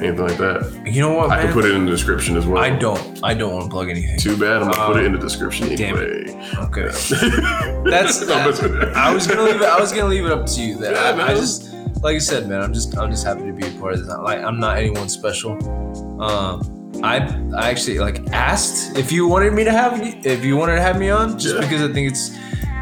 anything 0.00 0.26
like 0.26 0.38
that? 0.38 0.82
You 0.86 1.00
know 1.00 1.12
what, 1.14 1.30
I 1.30 1.36
man? 1.36 1.44
can 1.46 1.52
put 1.54 1.64
it 1.64 1.74
in 1.74 1.84
the 1.84 1.90
description 1.90 2.36
as 2.36 2.46
well. 2.46 2.62
I 2.62 2.70
don't. 2.70 3.20
I 3.22 3.34
don't 3.34 3.52
want 3.52 3.64
to 3.66 3.70
plug 3.70 3.88
anything. 3.90 4.18
Too 4.18 4.36
bad. 4.36 4.62
I'm 4.62 4.70
gonna 4.70 4.86
put 4.92 4.96
it 5.02 5.06
in 5.06 5.12
the 5.12 5.18
description 5.18 5.68
damn 5.76 5.96
it. 5.96 6.28
anyway. 6.30 6.50
Okay. 6.58 6.82
That's. 7.90 8.24
But- 8.24 8.94
I 8.96 9.12
was 9.12 9.26
gonna 9.26 9.42
leave 9.42 9.56
it. 9.56 9.62
I 9.62 9.80
was 9.80 9.92
gonna 9.92 10.08
leave 10.08 10.24
it 10.24 10.32
up 10.32 10.46
to 10.46 10.60
you. 10.62 10.78
That 10.78 10.92
Yeah, 10.94 11.24
I, 11.24 11.30
I 11.32 11.34
just, 11.34 11.72
like 12.02 12.16
I 12.16 12.18
said, 12.18 12.48
man. 12.48 12.60
I'm 12.60 12.72
just, 12.72 12.96
I'm 12.98 13.10
just 13.10 13.24
happy 13.24 13.42
to 13.46 13.52
be 13.52 13.66
a 13.66 13.70
part 13.80 13.94
of 13.94 14.00
this. 14.06 14.08
Like, 14.18 14.40
I'm 14.42 14.58
not 14.60 14.78
anyone 14.78 15.08
special. 15.08 15.52
Um, 16.22 16.80
I, 17.02 17.16
I 17.56 17.70
actually 17.70 17.98
like 17.98 18.26
asked 18.30 18.96
if 18.96 19.10
you 19.10 19.26
wanted 19.26 19.52
me 19.52 19.64
to 19.64 19.72
have, 19.72 20.00
if 20.24 20.44
you 20.44 20.56
wanted 20.56 20.76
to 20.76 20.80
have 20.82 20.98
me 20.98 21.10
on, 21.10 21.38
just 21.38 21.54
Yeah. 21.56 21.60
because 21.60 21.82
I 21.82 21.92
think 21.92 22.10
it's, 22.12 22.30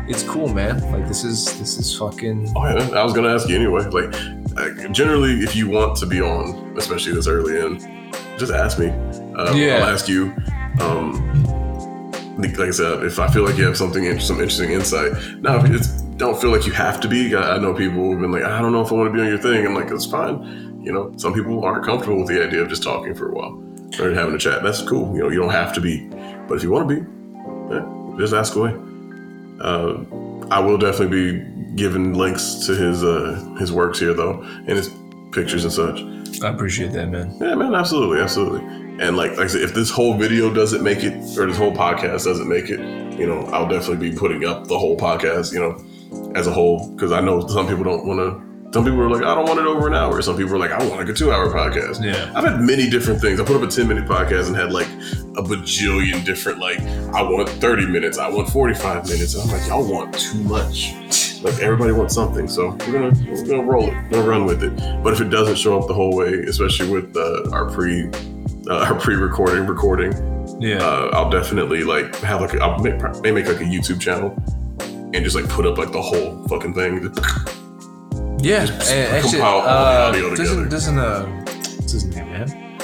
it's 0.09 0.23
cool, 0.23 0.49
man. 0.53 0.81
Like 0.93 1.07
this 1.09 1.25
is, 1.25 1.59
this 1.59 1.79
is 1.79 1.97
fucking. 1.97 2.53
Oh 2.57 2.65
yeah, 2.67 2.99
I 2.99 3.05
was 3.05 3.13
gonna 3.13 3.33
ask 3.35 3.49
you 3.49 3.57
anyway. 3.57 3.85
Like, 3.85 4.15
uh, 4.57 4.89
generally, 4.89 5.41
if 5.41 5.55
you 5.57 5.69
want 5.69 5.97
to 5.99 6.07
be 6.07 6.21
on, 6.21 6.75
especially 6.77 7.13
this 7.15 7.27
early 7.27 7.59
in, 7.61 8.11
just 8.39 8.53
ask 8.53 8.79
me. 8.79 8.89
Uh, 9.37 9.55
Yeah. 9.55 9.77
I'll 9.79 9.93
ask 9.95 10.09
you. 10.09 10.33
Um, 10.81 11.13
like 12.39 12.59
I 12.59 12.71
said, 12.71 13.05
if 13.05 13.19
I 13.19 13.29
feel 13.29 13.45
like 13.45 13.57
you 13.57 13.65
have 13.67 13.77
something, 13.77 14.19
some 14.19 14.37
interesting 14.41 14.73
insight. 14.73 15.13
Now, 15.41 15.63
if 15.65 15.71
it's 15.71 16.03
don't 16.17 16.41
feel 16.41 16.51
like 16.51 16.67
you 16.67 16.73
have 16.73 17.01
to 17.01 17.09
be. 17.09 17.35
I 17.35 17.57
I 17.57 17.59
know 17.59 17.75
people 17.75 18.01
who've 18.03 18.21
been 18.21 18.33
like, 18.33 18.45
I 18.45 18.61
don't 18.61 18.73
know 18.73 18.81
if 18.83 18.91
I 18.91 18.95
want 18.95 19.09
to 19.09 19.13
be 19.13 19.21
on 19.21 19.29
your 19.29 19.39
thing. 19.39 19.67
I'm 19.67 19.75
like, 19.75 19.91
it's 19.91 20.07
fine. 20.07 20.81
You 20.83 20.93
know, 20.93 21.13
some 21.17 21.33
people 21.35 21.65
aren't 21.65 21.85
comfortable 21.85 22.19
with 22.19 22.29
the 22.29 22.45
idea 22.45 22.63
of 22.63 22.69
just 22.69 22.83
talking 22.83 23.15
for 23.15 23.31
a 23.31 23.35
while 23.35 23.63
or 24.01 24.13
having 24.15 24.35
a 24.35 24.39
chat. 24.39 24.63
That's 24.63 24.83
cool. 24.83 25.15
You 25.15 25.23
know, 25.25 25.31
you 25.31 25.39
don't 25.39 25.51
have 25.51 25.73
to 25.75 25.81
be, 25.81 26.09
but 26.49 26.55
if 26.57 26.63
you 26.63 26.71
want 26.71 26.89
to 26.89 26.95
be, 26.95 27.01
yeah, 27.75 28.19
just 28.19 28.35
ask 28.35 28.57
away. 28.57 28.75
Uh, 29.63 30.05
I 30.51 30.61
will 30.61 30.77
definitely 30.77 31.33
be 31.33 31.77
giving 31.77 32.15
links 32.15 32.67
to 32.67 32.75
his 32.75 33.03
uh, 33.03 33.57
his 33.59 33.73
works 33.73 33.99
here 33.99 34.13
though, 34.15 34.43
and 34.43 34.71
his 34.71 34.91
pictures 35.33 35.65
and 35.65 35.73
such. 35.73 36.01
I 36.43 36.49
appreciate 36.51 36.93
that, 36.93 37.09
man. 37.09 37.37
Yeah, 37.41 37.55
man, 37.55 37.75
absolutely, 37.75 38.21
absolutely. 38.21 38.61
And 39.01 39.17
like, 39.17 39.33
like 39.33 39.41
I 39.41 39.47
said, 39.47 39.63
if 39.63 39.75
this 39.75 39.91
whole 39.91 40.15
video 40.15 40.53
doesn't 40.53 40.83
make 40.83 40.99
it, 41.03 41.15
or 41.39 41.47
this 41.47 41.57
whole 41.57 41.73
podcast 41.73 42.25
doesn't 42.25 42.49
make 42.49 42.69
it, 42.69 42.81
you 43.19 43.27
know, 43.27 43.41
I'll 43.53 43.69
definitely 43.69 44.11
be 44.11 44.17
putting 44.17 44.45
up 44.45 44.67
the 44.67 44.79
whole 44.79 44.97
podcast, 44.97 45.53
you 45.53 45.61
know, 45.61 46.33
as 46.35 46.47
a 46.47 46.53
whole, 46.53 46.91
because 46.91 47.13
I 47.13 47.21
know 47.21 47.47
some 47.47 47.67
people 47.67 47.85
don't 47.85 48.07
want 48.07 48.21
to. 48.21 48.52
Some 48.73 48.85
people 48.85 49.01
are 49.03 49.11
like, 49.11 49.23
I 49.23 49.35
don't 49.35 49.47
want 49.47 49.61
it 49.61 49.67
over 49.67 49.87
an 49.87 49.95
hour. 49.95 50.23
Some 50.23 50.37
people 50.39 50.55
are 50.55 50.59
like, 50.59 50.71
I 50.71 50.79
want 50.79 50.97
like 51.01 51.09
a 51.09 51.13
two-hour 51.13 51.49
podcast. 51.53 52.03
Yeah. 52.03 52.33
I've 52.35 52.45
had 52.45 52.61
many 52.63 52.89
different 52.89 53.21
things. 53.21 53.39
I 53.39 53.45
put 53.45 53.55
up 53.57 53.63
a 53.63 53.67
10 53.67 53.87
minute 53.87 54.07
podcast 54.07 54.47
and 54.47 54.57
had 54.57 54.73
like 54.73 54.87
a 55.37 55.43
bajillion 55.43 56.25
different, 56.25 56.59
like, 56.59 56.81
I 57.15 57.21
want 57.23 57.51
30 57.51 57.87
minutes, 57.87 58.17
I 58.17 58.31
want 58.31 58.49
45 58.49 59.05
minutes. 59.09 59.35
And 59.35 59.43
I'm 59.43 59.59
like, 59.59 59.69
y'all 59.69 59.87
want 59.87 60.19
too 60.19 60.43
much. 60.45 60.95
Like, 61.43 61.59
everybody 61.61 61.93
wants 61.93 62.15
something. 62.15 62.49
So 62.49 62.71
we're 62.87 62.93
going 62.93 63.15
to 63.15 63.31
we're 63.31 63.45
gonna 63.47 63.63
roll 63.63 63.89
it, 63.89 63.95
we're 63.95 64.09
going 64.11 64.23
to 64.25 64.29
run 64.31 64.45
with 64.47 64.63
it. 64.65 64.75
But 65.03 65.13
if 65.13 65.21
it 65.21 65.29
doesn't 65.29 65.57
show 65.57 65.79
up 65.79 65.87
the 65.87 65.95
whole 65.95 66.17
way, 66.17 66.33
especially 66.45 66.89
with 66.91 67.15
uh, 67.15 67.51
our 67.53 67.69
pre 67.71 68.09
uh, 68.69 68.87
our 68.87 68.95
pre 68.99 69.17
recording 69.17 69.67
recording, 69.67 70.13
Yeah. 70.63 70.79
uh, 70.79 71.11
I'll 71.13 71.29
definitely 71.31 71.85
like 71.85 72.15
have 72.21 72.41
like, 72.41 72.55
a, 72.55 72.61
I'll 72.63 72.79
make, 72.79 72.99
may 73.23 73.33
make 73.33 73.47
like 73.49 73.61
a 73.61 73.65
YouTube 73.65 74.01
channel 74.01 74.35
and 75.13 75.17
just 75.17 75.37
like 75.37 75.47
put 75.51 75.67
up 75.67 75.77
like 75.77 75.93
the 75.93 76.01
whole 76.01 76.43
fucking 76.49 76.73
thing. 76.73 77.13
Yeah, 78.43 78.67
Just 78.67 78.91
and 78.91 79.15
actually, 79.15 79.31
compile 79.39 79.61
all 79.61 80.13
the 80.13 80.33
uh, 80.33 80.35
doesn't 80.35 80.69
doesn't 80.69 80.99
uh, 80.99 81.27
what's 81.27 81.93
his 81.93 82.05
name, 82.07 82.27
man? 82.33 82.79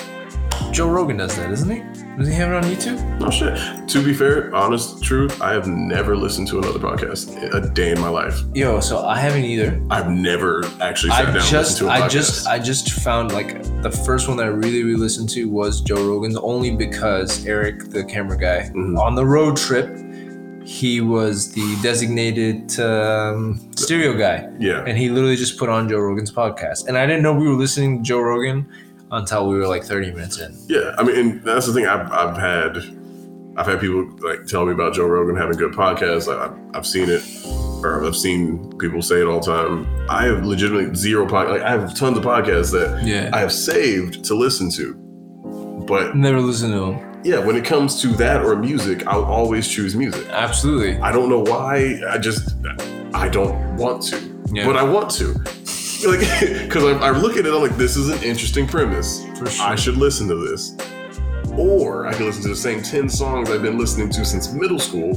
Joe 0.72 0.88
Rogan 0.88 1.16
does 1.16 1.36
that, 1.36 1.48
doesn't 1.48 1.68
he? 1.70 1.82
Does 2.16 2.28
he 2.28 2.34
have 2.34 2.50
it 2.50 2.54
on 2.56 2.62
YouTube? 2.64 3.22
Oh 3.22 3.30
shit. 3.30 3.88
To 3.88 4.04
be 4.04 4.12
fair, 4.12 4.54
honest 4.54 5.02
truth, 5.02 5.40
I 5.40 5.52
have 5.52 5.66
never 5.66 6.16
listened 6.16 6.48
to 6.48 6.58
another 6.58 6.78
podcast 6.78 7.32
a 7.54 7.68
day 7.70 7.90
in 7.92 8.00
my 8.00 8.08
life. 8.08 8.40
Yo, 8.54 8.78
so 8.80 9.04
I 9.04 9.18
haven't 9.18 9.44
either. 9.44 9.80
I've 9.90 10.10
never 10.10 10.64
actually 10.80 11.10
sat 11.10 11.20
I 11.20 11.24
down 11.26 11.36
and 11.36 11.44
just, 11.44 11.52
listened 11.52 11.78
to 11.78 11.86
a 11.86 11.90
podcast. 11.98 12.02
I 12.04 12.08
just, 12.08 12.46
I 12.48 12.58
just 12.58 12.90
found 13.02 13.32
like 13.32 13.62
the 13.82 13.90
first 13.90 14.28
one 14.28 14.36
that 14.38 14.44
I 14.46 14.50
really, 14.50 14.82
really 14.84 14.98
listened 14.98 15.28
to 15.30 15.44
was 15.48 15.80
Joe 15.80 16.04
Rogan's, 16.06 16.36
only 16.36 16.74
because 16.74 17.46
Eric, 17.46 17.90
the 17.90 18.04
camera 18.04 18.36
guy, 18.38 18.70
Mhm. 18.74 18.98
on 18.98 19.14
the 19.14 19.24
road 19.26 19.56
trip, 19.56 19.86
he 20.68 21.00
was 21.00 21.50
the 21.52 21.78
designated 21.82 22.78
um, 22.78 23.58
stereo 23.74 24.12
guy, 24.12 24.46
yeah. 24.58 24.84
and 24.86 24.98
he 24.98 25.08
literally 25.08 25.34
just 25.34 25.58
put 25.58 25.70
on 25.70 25.88
Joe 25.88 25.98
Rogan's 25.98 26.30
podcast, 26.30 26.88
and 26.88 26.98
I 26.98 27.06
didn't 27.06 27.22
know 27.22 27.32
we 27.32 27.48
were 27.48 27.54
listening 27.54 27.98
to 27.98 28.02
Joe 28.02 28.20
Rogan 28.20 28.70
until 29.10 29.48
we 29.48 29.56
were 29.56 29.66
like 29.66 29.82
30 29.82 30.12
minutes 30.12 30.38
in. 30.38 30.54
Yeah. 30.66 30.94
I 30.98 31.04
mean, 31.04 31.16
and 31.16 31.42
that's 31.42 31.66
the 31.66 31.72
thing 31.72 31.86
I've, 31.86 32.12
I've 32.12 32.36
had. 32.36 32.76
I've 33.56 33.66
had 33.66 33.80
people 33.80 34.08
like 34.18 34.46
tell 34.46 34.66
me 34.66 34.72
about 34.72 34.92
Joe 34.92 35.06
Rogan 35.06 35.36
having 35.36 35.56
good 35.56 35.72
podcasts. 35.72 36.26
Like, 36.26 36.50
I've, 36.50 36.76
I've 36.76 36.86
seen 36.86 37.08
it, 37.08 37.22
or 37.82 38.04
I've 38.04 38.14
seen 38.14 38.70
people 38.78 39.00
say 39.00 39.22
it 39.22 39.26
all 39.26 39.40
the 39.40 39.46
time. 39.46 40.06
I 40.10 40.26
have 40.26 40.44
legitimately 40.44 40.94
zero 40.94 41.26
podcast. 41.26 41.50
Like, 41.50 41.62
I 41.62 41.70
have 41.70 41.94
tons 41.96 42.18
of 42.18 42.24
podcasts 42.24 42.72
that 42.72 43.04
Yeah, 43.04 43.30
I 43.32 43.40
have 43.40 43.52
saved 43.52 44.22
to 44.26 44.34
listen 44.34 44.70
to, 44.72 44.94
but 45.88 46.14
never 46.14 46.40
listen 46.40 46.70
to 46.72 46.92
him. 46.92 47.07
Yeah, 47.24 47.38
when 47.38 47.56
it 47.56 47.64
comes 47.64 48.00
to 48.02 48.08
that 48.14 48.42
or 48.44 48.56
music, 48.56 49.06
I'll 49.06 49.24
always 49.24 49.66
choose 49.68 49.94
music. 49.96 50.26
Absolutely. 50.30 50.98
I 51.00 51.12
don't 51.12 51.28
know 51.28 51.40
why. 51.40 52.00
I 52.08 52.18
just 52.18 52.54
I 53.14 53.28
don't 53.28 53.76
want 53.76 54.02
to, 54.04 54.42
Yeah. 54.52 54.66
but 54.66 54.76
I 54.76 54.82
want 54.82 55.10
to. 55.12 55.32
Like, 56.06 56.20
because 56.62 56.84
I, 56.84 57.08
I 57.08 57.10
look 57.10 57.36
at 57.36 57.44
it, 57.46 57.52
I'm 57.52 57.60
like, 57.60 57.76
this 57.76 57.96
is 57.96 58.08
an 58.08 58.22
interesting 58.22 58.66
premise. 58.68 59.24
Sure. 59.36 59.48
I 59.60 59.74
should 59.74 59.96
listen 59.96 60.28
to 60.28 60.36
this, 60.36 60.76
or 61.56 62.06
I 62.06 62.12
can 62.14 62.26
listen 62.26 62.42
to 62.42 62.48
the 62.50 62.56
same 62.56 62.82
ten 62.82 63.08
songs 63.08 63.50
I've 63.50 63.62
been 63.62 63.78
listening 63.78 64.10
to 64.10 64.24
since 64.24 64.52
middle 64.52 64.78
school, 64.78 65.14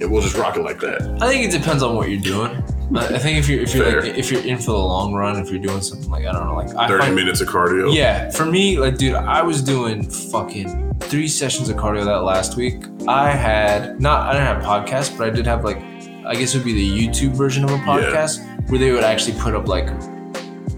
and 0.00 0.10
we'll 0.10 0.22
just 0.22 0.36
rock 0.36 0.56
it 0.56 0.62
like 0.62 0.80
that. 0.80 1.02
I 1.20 1.28
think 1.28 1.44
it 1.52 1.56
depends 1.58 1.82
on 1.82 1.94
what 1.96 2.08
you're 2.10 2.20
doing. 2.20 2.62
I 2.96 3.06
I 3.06 3.18
think 3.18 3.38
if 3.38 3.48
you're 3.48 3.60
if 3.62 3.74
you're 3.74 3.84
Fair. 3.84 4.02
like 4.02 4.14
if 4.18 4.30
you're 4.32 4.42
in 4.44 4.58
for 4.58 4.72
the 4.72 4.78
long 4.78 5.12
run, 5.14 5.40
if 5.40 5.50
you're 5.50 5.60
doing 5.62 5.80
something 5.80 6.10
like 6.10 6.26
I 6.26 6.32
don't 6.32 6.46
know, 6.46 6.54
like 6.56 6.74
I 6.74 6.88
Thirty 6.88 7.04
find, 7.04 7.14
minutes 7.14 7.40
of 7.40 7.48
cardio. 7.48 7.94
Yeah, 7.94 8.30
for 8.30 8.44
me, 8.46 8.78
like 8.78 8.96
dude, 8.98 9.14
I 9.14 9.42
was 9.42 9.62
doing 9.62 10.08
fucking 10.10 10.98
three 11.00 11.28
sessions 11.28 11.68
of 11.68 11.76
cardio 11.76 12.04
that 12.04 12.22
last 12.24 12.56
week. 12.56 12.82
I 13.06 13.30
had 13.30 14.00
not 14.00 14.28
I 14.28 14.32
didn't 14.32 14.46
have 14.46 14.62
podcasts, 14.62 15.16
but 15.16 15.28
I 15.28 15.30
did 15.30 15.46
have 15.46 15.64
like 15.64 15.78
I 16.26 16.34
guess 16.34 16.54
it 16.54 16.58
would 16.58 16.64
be 16.64 16.74
the 16.74 17.06
YouTube 17.08 17.32
version 17.32 17.64
of 17.64 17.70
a 17.70 17.78
podcast 17.78 18.40
where 18.70 18.78
they 18.78 18.92
would 18.92 19.04
actually 19.04 19.38
put 19.40 19.54
up 19.54 19.68
like 19.68 19.88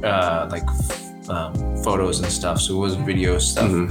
uh 0.02 0.48
like 0.50 0.64
f- 0.68 1.28
um, 1.30 1.54
photos 1.82 2.20
and 2.20 2.30
stuff. 2.30 2.60
So 2.60 2.74
it 2.74 2.78
was 2.78 2.94
video 2.96 3.38
stuff. 3.38 3.70
Mhm. 3.70 3.90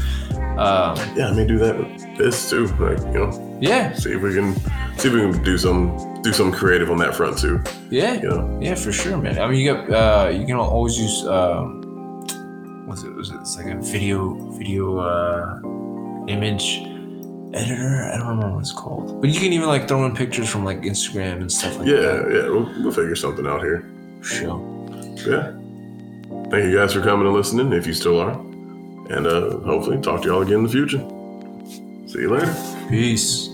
Um, 0.60 0.98
Yeah, 1.18 1.30
I 1.30 1.34
may 1.34 1.48
do 1.48 1.58
that 1.60 1.78
with 1.78 2.18
this 2.18 2.49
too. 2.49 2.68
Like, 2.78 2.99
you 2.99 3.14
know, 3.20 3.51
yeah, 3.62 3.94
see 3.94 4.12
if 4.14 4.22
we 4.22 4.34
can 4.34 4.56
see 4.98 5.08
if 5.08 5.14
we 5.14 5.22
can 5.22 5.44
do 5.44 5.58
some 5.58 6.22
do 6.24 6.34
some 6.34 6.52
creative 6.52 6.92
on 6.92 6.98
that 6.98 7.16
front 7.16 7.38
too. 7.38 7.62
Yeah, 7.90 8.14
You 8.16 8.30
know, 8.30 8.60
yeah, 8.62 8.76
for 8.76 8.92
sure, 8.92 9.18
man. 9.18 9.40
I 9.40 9.48
mean, 9.48 9.60
you 9.60 9.74
got 9.74 9.90
uh, 9.92 10.30
you 10.30 10.46
can 10.46 10.56
always 10.56 10.98
use 11.00 11.26
um, 11.28 11.82
what's 12.86 13.04
it? 13.04 13.14
Was 13.14 13.30
it? 13.32 13.36
It's 13.36 13.58
like 13.58 13.68
a 13.68 13.78
video 13.78 14.34
video 14.52 14.98
uh, 15.00 15.60
image 16.28 16.80
editor. 17.54 18.10
I 18.12 18.18
don't 18.18 18.28
remember 18.28 18.56
what 18.56 18.62
it's 18.62 18.72
called, 18.74 19.22
but 19.22 19.30
you 19.30 19.40
can 19.40 19.54
even 19.54 19.68
like 19.68 19.88
throw 19.88 20.06
in 20.06 20.16
pictures 20.16 20.50
from 20.50 20.66
like 20.66 20.82
Instagram 20.82 21.42
and 21.42 21.52
stuff 21.52 21.78
like 21.78 21.88
yeah, 21.88 21.96
that. 21.98 22.32
yeah, 22.34 22.50
we'll, 22.50 22.66
we'll 22.84 22.92
figure 22.92 23.16
something 23.16 23.46
out 23.48 23.62
here. 23.62 23.90
Sure. 24.22 24.60
Yeah. 25.28 25.54
Thank 26.50 26.66
you 26.66 26.76
guys 26.78 26.94
for 26.94 27.02
coming 27.02 27.26
and 27.28 27.36
listening, 27.36 27.72
if 27.74 27.88
you 27.88 27.94
still 27.94 28.20
are, 28.20 28.32
and 28.32 29.26
uh, 29.26 29.60
hopefully 29.60 30.02
talk 30.02 30.22
to 30.24 30.28
y'all 30.28 30.42
again 30.42 30.60
in 30.60 30.64
the 30.64 30.70
future. 30.70 31.00
See 32.08 32.20
you 32.20 32.30
later. 32.30 32.54
Peace. 32.90 33.51